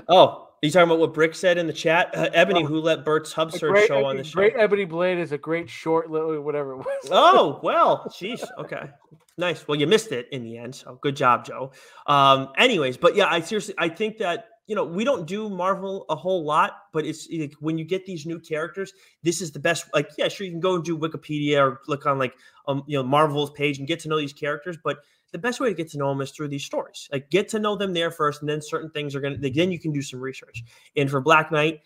oh, 0.10 0.50
are 0.64 0.68
you 0.68 0.70
talking 0.70 0.90
about 0.90 1.00
what 1.00 1.14
Brick 1.14 1.34
said 1.34 1.58
in 1.58 1.66
the 1.66 1.74
chat? 1.74 2.14
Uh, 2.14 2.30
Ebony, 2.34 2.64
oh, 2.64 2.68
who 2.68 2.82
let 2.82 3.06
Bert's 3.06 3.32
Hub 3.32 3.52
Search 3.52 3.88
show 3.88 4.06
on 4.06 4.18
the 4.18 4.24
show? 4.24 4.36
Great 4.36 4.54
Ebony 4.58 4.86
Blade 4.86 5.18
is 5.18 5.32
a 5.32 5.38
great 5.38 5.70
short 5.70 6.12
little 6.12 6.40
whatever 6.42 6.74
it 6.74 6.78
was. 6.78 7.10
oh 7.10 7.60
well, 7.64 8.04
jeez. 8.10 8.44
Okay, 8.60 8.90
nice. 9.38 9.68
Well, 9.68 9.80
you 9.80 9.88
missed 9.88 10.12
it 10.12 10.28
in 10.32 10.44
the 10.44 10.58
end, 10.58 10.76
so 10.76 11.00
good 11.02 11.16
job, 11.16 11.46
Joe. 11.46 11.72
Um, 12.06 12.50
anyways, 12.58 12.98
but 12.98 13.16
yeah, 13.16 13.28
I 13.28 13.40
seriously 13.42 13.74
I 13.78 13.90
think 13.90 14.18
that 14.18 14.50
you 14.68 14.76
know, 14.76 14.86
we 14.86 15.04
don't 15.04 15.28
do 15.28 15.50
Marvel 15.50 16.06
a 16.10 16.16
whole 16.16 16.44
lot, 16.44 16.84
but 16.94 17.06
it's 17.06 17.28
like 17.32 17.54
when 17.60 17.78
you 17.78 17.86
get 17.86 18.06
these 18.06 18.26
new 18.26 18.40
characters, 18.40 18.94
this 19.24 19.42
is 19.42 19.52
the 19.52 19.60
best. 19.60 19.86
Like, 19.94 20.10
yeah, 20.18 20.28
sure, 20.28 20.46
you 20.46 20.52
can 20.52 20.60
go 20.60 20.76
and 20.76 20.84
do 20.84 20.98
Wikipedia 20.98 21.60
or 21.60 21.82
look 21.88 22.06
on 22.06 22.18
like, 22.20 22.34
um, 22.68 22.84
you 22.88 22.98
know, 22.98 23.04
Marvel's 23.04 23.52
page 23.52 23.80
and 23.80 23.88
get 23.88 24.00
to 24.02 24.10
know 24.10 24.20
these 24.20 24.34
characters, 24.34 24.78
but 24.84 25.00
the 25.32 25.38
best 25.38 25.60
way 25.60 25.70
to 25.70 25.76
get 25.76 25.90
to 25.92 25.98
know 25.98 26.10
them 26.10 26.22
is 26.22 26.32
through 26.32 26.50
these 26.50 26.66
stories. 26.66 27.10
Like, 27.12 27.30
get 27.30 27.50
to 27.50 27.60
know 27.60 27.76
them 27.76 27.94
there 27.94 28.12
first, 28.12 28.42
and 28.42 28.50
then 28.50 28.62
certain 28.62 28.90
things 28.92 29.16
are 29.16 29.22
gonna. 29.22 29.38
Then 29.38 29.72
you 29.72 29.80
can 29.80 29.92
do 29.92 30.02
some 30.02 30.20
research. 30.20 30.64
And 30.96 31.10
for 31.10 31.22
Black 31.22 31.52
Knight, 31.52 31.82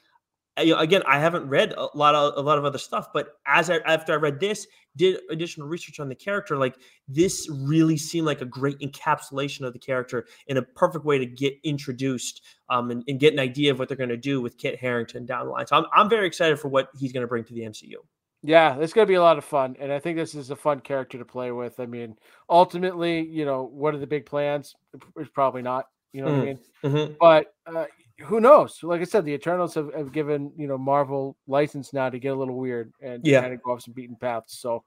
again, 0.57 1.01
I 1.05 1.19
haven't 1.19 1.47
read 1.47 1.73
a 1.77 1.87
lot 1.95 2.15
of 2.15 2.33
a 2.37 2.41
lot 2.41 2.57
of 2.57 2.65
other 2.65 2.77
stuff, 2.77 3.09
but 3.13 3.39
as 3.45 3.69
I 3.69 3.77
after 3.79 4.13
I 4.13 4.15
read 4.15 4.39
this, 4.39 4.67
did 4.95 5.19
additional 5.29 5.67
research 5.67 5.99
on 5.99 6.09
the 6.09 6.15
character, 6.15 6.57
like 6.57 6.75
this 7.07 7.49
really 7.49 7.97
seemed 7.97 8.25
like 8.25 8.41
a 8.41 8.45
great 8.45 8.79
encapsulation 8.79 9.65
of 9.65 9.73
the 9.73 9.79
character 9.79 10.25
in 10.47 10.57
a 10.57 10.61
perfect 10.61 11.05
way 11.05 11.17
to 11.17 11.25
get 11.25 11.55
introduced 11.63 12.41
um, 12.69 12.91
and, 12.91 13.03
and 13.07 13.19
get 13.19 13.33
an 13.33 13.39
idea 13.39 13.71
of 13.71 13.79
what 13.79 13.87
they're 13.87 13.97
going 13.97 14.09
to 14.09 14.17
do 14.17 14.41
with 14.41 14.57
Kit 14.57 14.79
Harington 14.79 15.25
down 15.25 15.45
the 15.45 15.51
line. 15.51 15.67
So 15.67 15.75
I'm 15.75 15.85
I'm 15.93 16.09
very 16.09 16.27
excited 16.27 16.59
for 16.59 16.69
what 16.69 16.89
he's 16.97 17.11
going 17.11 17.21
to 17.21 17.27
bring 17.27 17.43
to 17.45 17.53
the 17.53 17.61
MCU. 17.61 17.95
Yeah, 18.41 18.77
it's 18.77 18.93
going 18.93 19.07
to 19.07 19.09
be 19.09 19.15
a 19.15 19.21
lot 19.21 19.39
of 19.39 19.43
fun, 19.43 19.75
and 19.79 19.91
I 19.91 19.99
think 19.99 20.17
this 20.17 20.35
is 20.35 20.51
a 20.51 20.55
fun 20.55 20.79
character 20.79 21.17
to 21.17 21.25
play 21.25 21.51
with. 21.51 21.79
I 21.79 21.87
mean, 21.87 22.15
ultimately, 22.47 23.21
you 23.21 23.43
know, 23.43 23.63
what 23.63 23.95
are 23.95 23.97
the 23.97 24.05
big 24.05 24.27
plans? 24.27 24.75
It's 25.17 25.31
probably 25.33 25.63
not. 25.63 25.87
You 26.13 26.21
know 26.21 26.27
what 26.31 26.35
I 26.35 26.45
mm-hmm. 26.53 26.89
mean? 26.89 26.95
Mm-hmm. 26.95 27.13
But 27.19 27.53
uh, 27.65 27.85
who 28.19 28.39
knows? 28.39 28.79
Like 28.81 29.01
I 29.01 29.05
said, 29.05 29.25
the 29.25 29.33
Eternals 29.33 29.73
have, 29.75 29.93
have 29.93 30.11
given 30.11 30.51
you 30.57 30.67
know 30.67 30.77
Marvel 30.77 31.35
license 31.47 31.93
now 31.93 32.09
to 32.09 32.19
get 32.19 32.29
a 32.29 32.35
little 32.35 32.55
weird 32.55 32.93
and 33.01 33.25
yeah. 33.25 33.41
kind 33.41 33.53
of 33.53 33.61
go 33.61 33.71
off 33.71 33.81
some 33.81 33.93
beaten 33.93 34.15
paths. 34.15 34.57
So, 34.57 34.83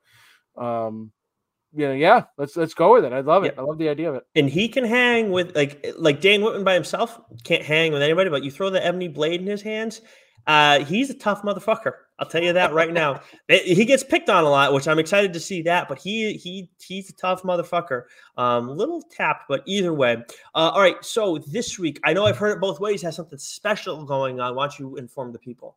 um, 0.57 1.13
yeah, 1.75 1.93
yeah, 1.93 2.25
let's 2.39 2.57
let's 2.57 2.75
go 2.75 2.95
with 2.95 3.05
it. 3.05 3.13
I 3.13 3.21
love 3.21 3.45
it. 3.45 3.55
Yeah. 3.55 3.63
I 3.63 3.65
love 3.65 3.79
the 3.79 3.89
idea 3.89 4.09
of 4.09 4.15
it. 4.17 4.27
And 4.35 4.49
he 4.49 4.69
can 4.69 4.85
hang 4.85 5.31
with 5.31 5.55
like 5.55 5.85
like 5.99 6.21
Dane 6.21 6.43
Whitman 6.43 6.65
by 6.65 6.75
himself 6.75 7.21
can't 7.45 7.65
hang 7.65 7.93
with 7.93 8.03
anybody, 8.03 8.31
but 8.31 8.45
you 8.45 8.51
throw 8.51 8.71
the 8.71 8.85
ebony 8.85 9.09
blade 9.09 9.41
in 9.41 9.47
his 9.47 9.63
hands, 9.63 10.01
uh, 10.47 10.85
he's 10.85 11.11
a 11.11 11.15
tough 11.15 11.43
motherfucker. 11.43 11.93
I'll 12.19 12.29
tell 12.29 12.43
you 12.43 12.53
that 12.53 12.73
right 12.73 12.93
now. 12.93 13.21
he 13.49 13.85
gets 13.85 14.03
picked 14.03 14.29
on 14.29 14.45
a 14.45 14.49
lot, 14.49 14.73
which 14.73 14.89
I'm 14.89 14.99
excited 14.99 15.33
to 15.33 15.41
see 15.41 15.63
that. 15.63 15.89
But 15.89 15.99
he 15.99 16.35
he 16.35 16.71
he's 16.81 17.11
a 17.11 17.13
tough 17.15 17.43
motherfucker. 17.43 18.05
Um, 18.37 18.69
little 18.69 19.03
tapped, 19.03 19.45
but 19.49 19.63
either 19.67 19.95
way. 19.95 20.17
Uh, 20.55 20.71
all 20.75 20.81
right. 20.81 21.03
So 21.05 21.39
this 21.39 21.79
week, 21.79 22.01
I 22.05 22.13
know 22.13 22.27
I've 22.27 22.39
heard 22.39 22.57
it 22.57 22.61
both 22.61 22.81
ways. 22.81 23.03
Has 23.03 23.17
something 23.17 23.39
special 23.39 24.05
going 24.05 24.41
on. 24.41 24.55
Why 24.55 24.65
don't 24.65 24.79
you 24.79 24.97
inform 24.97 25.33
the 25.33 25.39
people? 25.39 25.77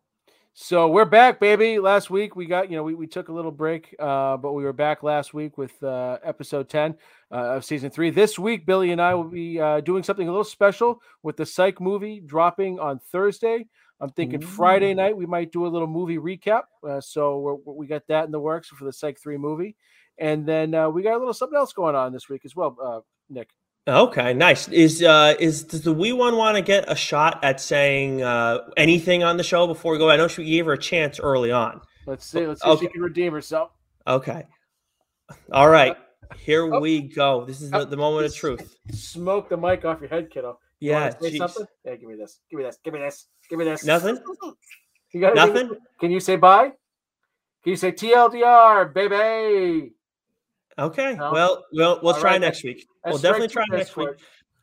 So 0.54 0.90
we're 0.90 1.06
back, 1.06 1.40
baby. 1.40 1.80
Last 1.80 2.10
week 2.10 2.36
we 2.36 2.46
got, 2.46 2.70
you 2.70 2.76
know, 2.76 2.84
we, 2.84 2.94
we 2.94 3.08
took 3.08 3.30
a 3.30 3.32
little 3.32 3.54
break, 3.54 3.96
uh, 3.98 4.36
but 4.36 4.52
we 4.52 4.66
were 4.66 4.74
back 4.74 5.02
last 5.02 5.34
week 5.34 5.58
with 5.58 5.82
uh, 5.82 6.18
episode 6.24 6.68
10 6.68 6.98
uh, 7.32 7.36
of 7.36 7.64
season 7.64 7.90
three. 7.90 8.10
This 8.10 8.38
week, 8.38 8.66
Billy 8.66 8.92
and 8.92 9.02
I 9.02 9.14
will 9.14 9.24
be 9.24 9.62
uh, 9.62 9.80
doing 9.80 10.04
something 10.04 10.28
a 10.28 10.32
little 10.32 10.44
special 10.44 11.02
with 11.24 11.38
the 11.38 11.46
Psych 11.46 11.80
movie 11.80 12.20
dropping 12.20 12.80
on 12.80 13.00
Thursday. 13.00 13.66
I'm 14.02 14.10
thinking 14.10 14.44
Ooh. 14.44 14.48
Friday 14.48 14.94
night 14.94 15.16
we 15.16 15.28
might 15.28 15.52
do 15.52 15.66
a 15.66 15.70
little 15.70 15.88
movie 15.88 16.18
recap. 16.18 16.64
Uh, 16.88 17.00
so 17.00 17.62
we 17.66 17.86
got 17.86 18.08
that 18.08 18.26
in 18.26 18.32
the 18.32 18.40
works 18.40 18.68
for 18.68 18.84
the 18.84 18.92
Psych 18.92 19.20
3 19.20 19.38
movie. 19.38 19.76
And 20.18 20.46
then 20.46 20.74
uh, 20.74 20.90
we 20.90 21.04
got 21.04 21.16
a 21.16 21.20
little 21.20 21.34
something 21.34 21.58
else 21.58 21.72
going 21.72 21.96
on 21.96 22.12
this 22.12 22.28
week 22.28 22.42
as 22.44 22.56
well, 22.56 22.76
uh, 22.84 23.00
Nick. 23.30 23.50
Okay, 23.88 24.34
nice. 24.36 24.68
Is 24.68 25.02
uh 25.02 25.34
is 25.40 25.64
does 25.64 25.82
the 25.82 25.92
wee 25.92 26.14
one 26.14 26.38
want 26.38 26.56
to 26.56 26.62
get 26.62 26.86
a 26.88 26.96
shot 26.96 27.44
at 27.44 27.60
saying 27.60 28.22
uh 28.22 28.60
anything 28.78 29.24
on 29.24 29.38
the 29.38 29.44
show 29.44 29.66
before 29.66 29.94
we 29.94 29.98
go? 29.98 30.08
I 30.08 30.18
know 30.18 30.28
she 30.28 30.46
gave 30.46 30.68
her 30.68 30.74
a 30.74 30.78
chance 30.78 31.20
early 31.20 31.52
on. 31.52 31.82
Let's 32.06 32.26
see. 32.26 32.46
Let's 32.46 32.62
see 32.62 32.70
okay. 32.70 32.86
if 32.86 32.92
she 32.92 32.94
can 32.94 33.02
redeem 33.02 33.34
herself. 33.34 33.72
Okay. 34.06 34.44
All 35.52 35.68
right. 35.68 35.98
Here 36.38 36.72
oh. 36.72 36.80
we 36.80 37.02
go. 37.02 37.44
This 37.46 37.62
is 37.62 37.72
the, 37.72 37.86
the 37.86 37.98
moment 37.98 38.28
of 38.28 38.36
truth. 38.36 38.76
Smoke 38.92 39.50
the 39.50 39.58
mic 39.58 39.84
off 39.84 40.00
your 40.00 40.10
head, 40.10 40.30
kiddo. 40.30 40.60
Yeah. 40.82 41.18
Say 41.18 41.38
something? 41.38 41.66
Yeah, 41.86 41.96
give 41.96 42.10
me 42.10 42.16
this. 42.16 42.40
Give 42.50 42.58
me 42.58 42.66
this. 42.66 42.78
Give 42.84 42.94
me 42.94 43.00
this. 43.00 43.28
Give 43.50 43.60
me 43.60 43.66
this. 43.66 43.86
Nothing. 43.86 44.20
You 45.14 45.20
got 45.20 45.36
nothing. 45.36 45.72
Can 46.00 46.10
you 46.10 46.22
say 46.22 46.38
bye? 46.38 46.68
Can 47.64 47.72
you 47.72 47.76
say 47.76 47.92
TLDR, 47.92 48.94
baby? 48.94 49.92
Okay. 50.80 51.16
No? 51.16 51.34
Well, 51.34 51.66
we'll 51.74 52.00
we'll 52.02 52.14
All 52.14 52.22
try 52.22 52.32
right, 52.32 52.40
next 52.40 52.64
week. 52.64 52.88
We'll 53.06 53.18
definitely 53.18 53.50
try 53.50 53.66
next 53.72 53.98
week. 53.98 54.08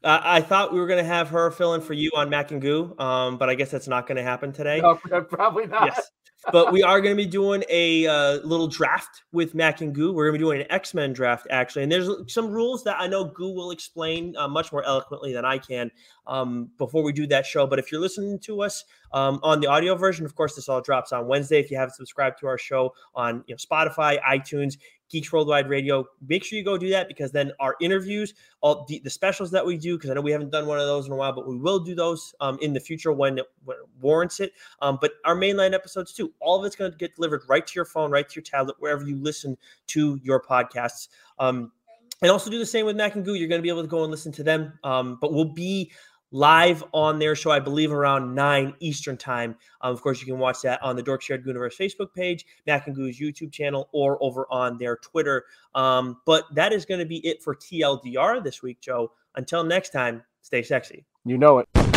Uh, 0.03 0.21
I 0.23 0.41
thought 0.41 0.73
we 0.73 0.81
were 0.81 0.87
going 0.87 1.05
to 1.05 1.05
have 1.05 1.29
her 1.29 1.51
fill 1.51 1.75
in 1.75 1.83
for 1.83 1.93
you 1.93 2.11
on 2.17 2.31
Mac 2.31 2.51
and 2.51 2.63
Goo, 2.63 2.95
um, 2.99 3.37
but 3.37 3.51
I 3.51 3.57
guess 3.57 3.71
that's 3.71 3.89
not 3.89 4.07
going 4.07 4.17
to 4.17 4.23
happen 4.23 4.51
today. 4.51 4.81
No, 4.81 4.95
probably 5.29 5.67
not. 5.67 5.85
Yes 5.85 6.11
but 6.53 6.73
we 6.73 6.83
are 6.83 7.01
going 7.01 7.17
to 7.17 7.23
be 7.23 7.29
doing 7.29 7.65
a 7.69 8.07
uh, 8.07 8.39
little 8.45 8.69
draft 8.69 9.23
with 9.33 9.55
Mac 9.55 9.81
and 9.81 9.95
Goo. 9.95 10.13
We're 10.13 10.27
going 10.27 10.35
to 10.35 10.39
be 10.39 10.45
doing 10.45 10.61
an 10.61 10.67
X 10.71 10.95
Men 10.95 11.13
draft 11.13 11.47
actually, 11.51 11.83
and 11.83 11.93
there's 11.93 12.09
some 12.27 12.51
rules 12.51 12.85
that 12.85 12.97
I 12.99 13.07
know 13.07 13.25
Goo 13.25 13.53
will 13.53 13.71
explain 13.71 14.37
uh, 14.37 14.49
much 14.49 14.73
more 14.73 14.85
eloquently 14.85 15.33
than 15.33 15.45
I 15.45 15.59
can 15.59 15.91
um, 16.27 16.71
before 16.79 17.03
we 17.03 17.13
do 17.13 17.27
that 17.29 17.47
show. 17.47 17.67
But 17.67 17.79
if 17.79 17.91
you're 17.91 18.01
listening 18.01 18.39
to 18.41 18.63
us 18.63 18.85
um, 19.13 19.41
on 19.43 19.61
the 19.61 19.67
audio 19.67 19.95
version, 19.95 20.25
of 20.25 20.35
course, 20.35 20.55
this 20.55 20.69
all 20.69 20.81
drops 20.81 21.13
on 21.13 21.27
Wednesday. 21.27 21.61
If 21.61 21.71
you 21.71 21.77
haven't 21.77 21.95
subscribed 21.95 22.39
to 22.41 22.47
our 22.47 22.59
show 22.59 22.95
on 23.15 23.45
you 23.47 23.55
know, 23.55 23.59
Spotify, 23.59 24.19
iTunes, 24.23 24.77
Geeks 25.11 25.33
Worldwide 25.33 25.69
Radio. 25.69 26.07
Make 26.27 26.45
sure 26.45 26.59
you 26.59 26.65
go 26.65 26.77
do 26.77 26.89
that 26.91 27.09
because 27.09 27.33
then 27.33 27.53
our 27.61 27.77
interviews, 27.81 28.35
all 28.61 28.85
the, 28.89 29.01
the 29.01 29.11
specials 29.11 29.51
that 29.51 29.65
we 29.65 29.77
do, 29.77 29.97
because 29.97 30.11
I 30.11 30.15
know 30.15 30.21
we 30.21 30.33
haven't 30.33 30.51
done 30.51 30.67
one 30.67 30.79
of 30.79 30.87
those 30.87 31.07
in 31.07 31.13
a 31.13 31.17
while, 31.17 31.33
but 31.33 31.47
we 31.47 31.57
will 31.57 31.79
do 31.79 31.95
those 31.95 32.35
um, 32.41 32.59
in 32.61 32.73
the 32.73 32.81
future 32.81 33.13
when 33.13 33.39
it, 33.39 33.47
when 33.65 33.77
it 33.77 33.85
warrants 34.01 34.41
it. 34.41 34.53
Um, 34.83 34.99
but 35.01 35.13
our 35.25 35.37
mainline 35.37 35.75
episodes 35.75 36.13
too, 36.13 36.33
all 36.41 36.59
of 36.59 36.65
it's 36.65 36.77
going 36.77 36.91
to 36.91 36.97
get 36.97 37.15
delivered 37.15 37.43
right 37.49 37.67
to 37.67 37.75
your 37.75 37.85
phone, 37.85 38.11
right 38.11 38.29
to 38.29 38.35
your 38.37 38.45
tablet, 38.45 38.77
wherever 38.79 39.05
you 39.05 39.17
listen 39.17 39.57
to 39.89 40.21
your 40.23 40.43
podcasts. 40.43 41.09
Um, 41.39 41.73
and 42.21 42.31
also 42.31 42.51
do 42.51 42.59
the 42.59 42.67
same 42.67 42.85
with 42.85 42.97
Mac 42.97 43.15
and 43.15 43.25
Goo. 43.25 43.35
You're 43.35 43.49
going 43.49 43.61
to 43.61 43.63
be 43.63 43.69
able 43.69 43.83
to 43.83 43.89
go 43.89 44.03
and 44.03 44.11
listen 44.11 44.33
to 44.33 44.43
them, 44.43 44.79
um, 44.83 45.19
but 45.21 45.33
we'll 45.33 45.45
be 45.45 45.93
live 46.31 46.85
on 46.93 47.19
their 47.19 47.35
show, 47.35 47.51
I 47.51 47.61
believe 47.61 47.93
around 47.93 48.35
9 48.35 48.75
Eastern 48.81 49.17
time. 49.17 49.57
Um, 49.81 49.93
of 49.93 50.03
course, 50.03 50.21
you 50.21 50.27
can 50.27 50.39
watch 50.39 50.63
that 50.63 50.83
on 50.83 50.97
the 50.97 51.03
Dork 51.03 51.23
Shared 51.23 51.45
Gooniverse 51.45 51.77
Facebook 51.77 52.13
page, 52.15 52.45
Mac 52.67 52.87
and 52.87 52.95
Goo's 52.95 53.19
YouTube 53.19 53.53
channel, 53.53 53.89
or 53.93 54.23
over 54.23 54.47
on 54.51 54.79
their 54.79 54.97
Twitter. 54.97 55.45
Um, 55.75 56.19
but 56.27 56.45
that 56.55 56.73
is 56.73 56.85
going 56.85 57.01
to 57.01 57.07
be 57.07 57.27
it 57.27 57.43
for 57.43 57.55
TLDR 57.55 58.43
this 58.43 58.63
week, 58.63 58.81
Joe. 58.81 59.13
Until 59.37 59.65
next 59.65 59.91
time, 59.91 60.23
stay 60.43 60.63
sexy. 60.63 61.05
You 61.25 61.39
know 61.39 61.59
it. 61.59 61.88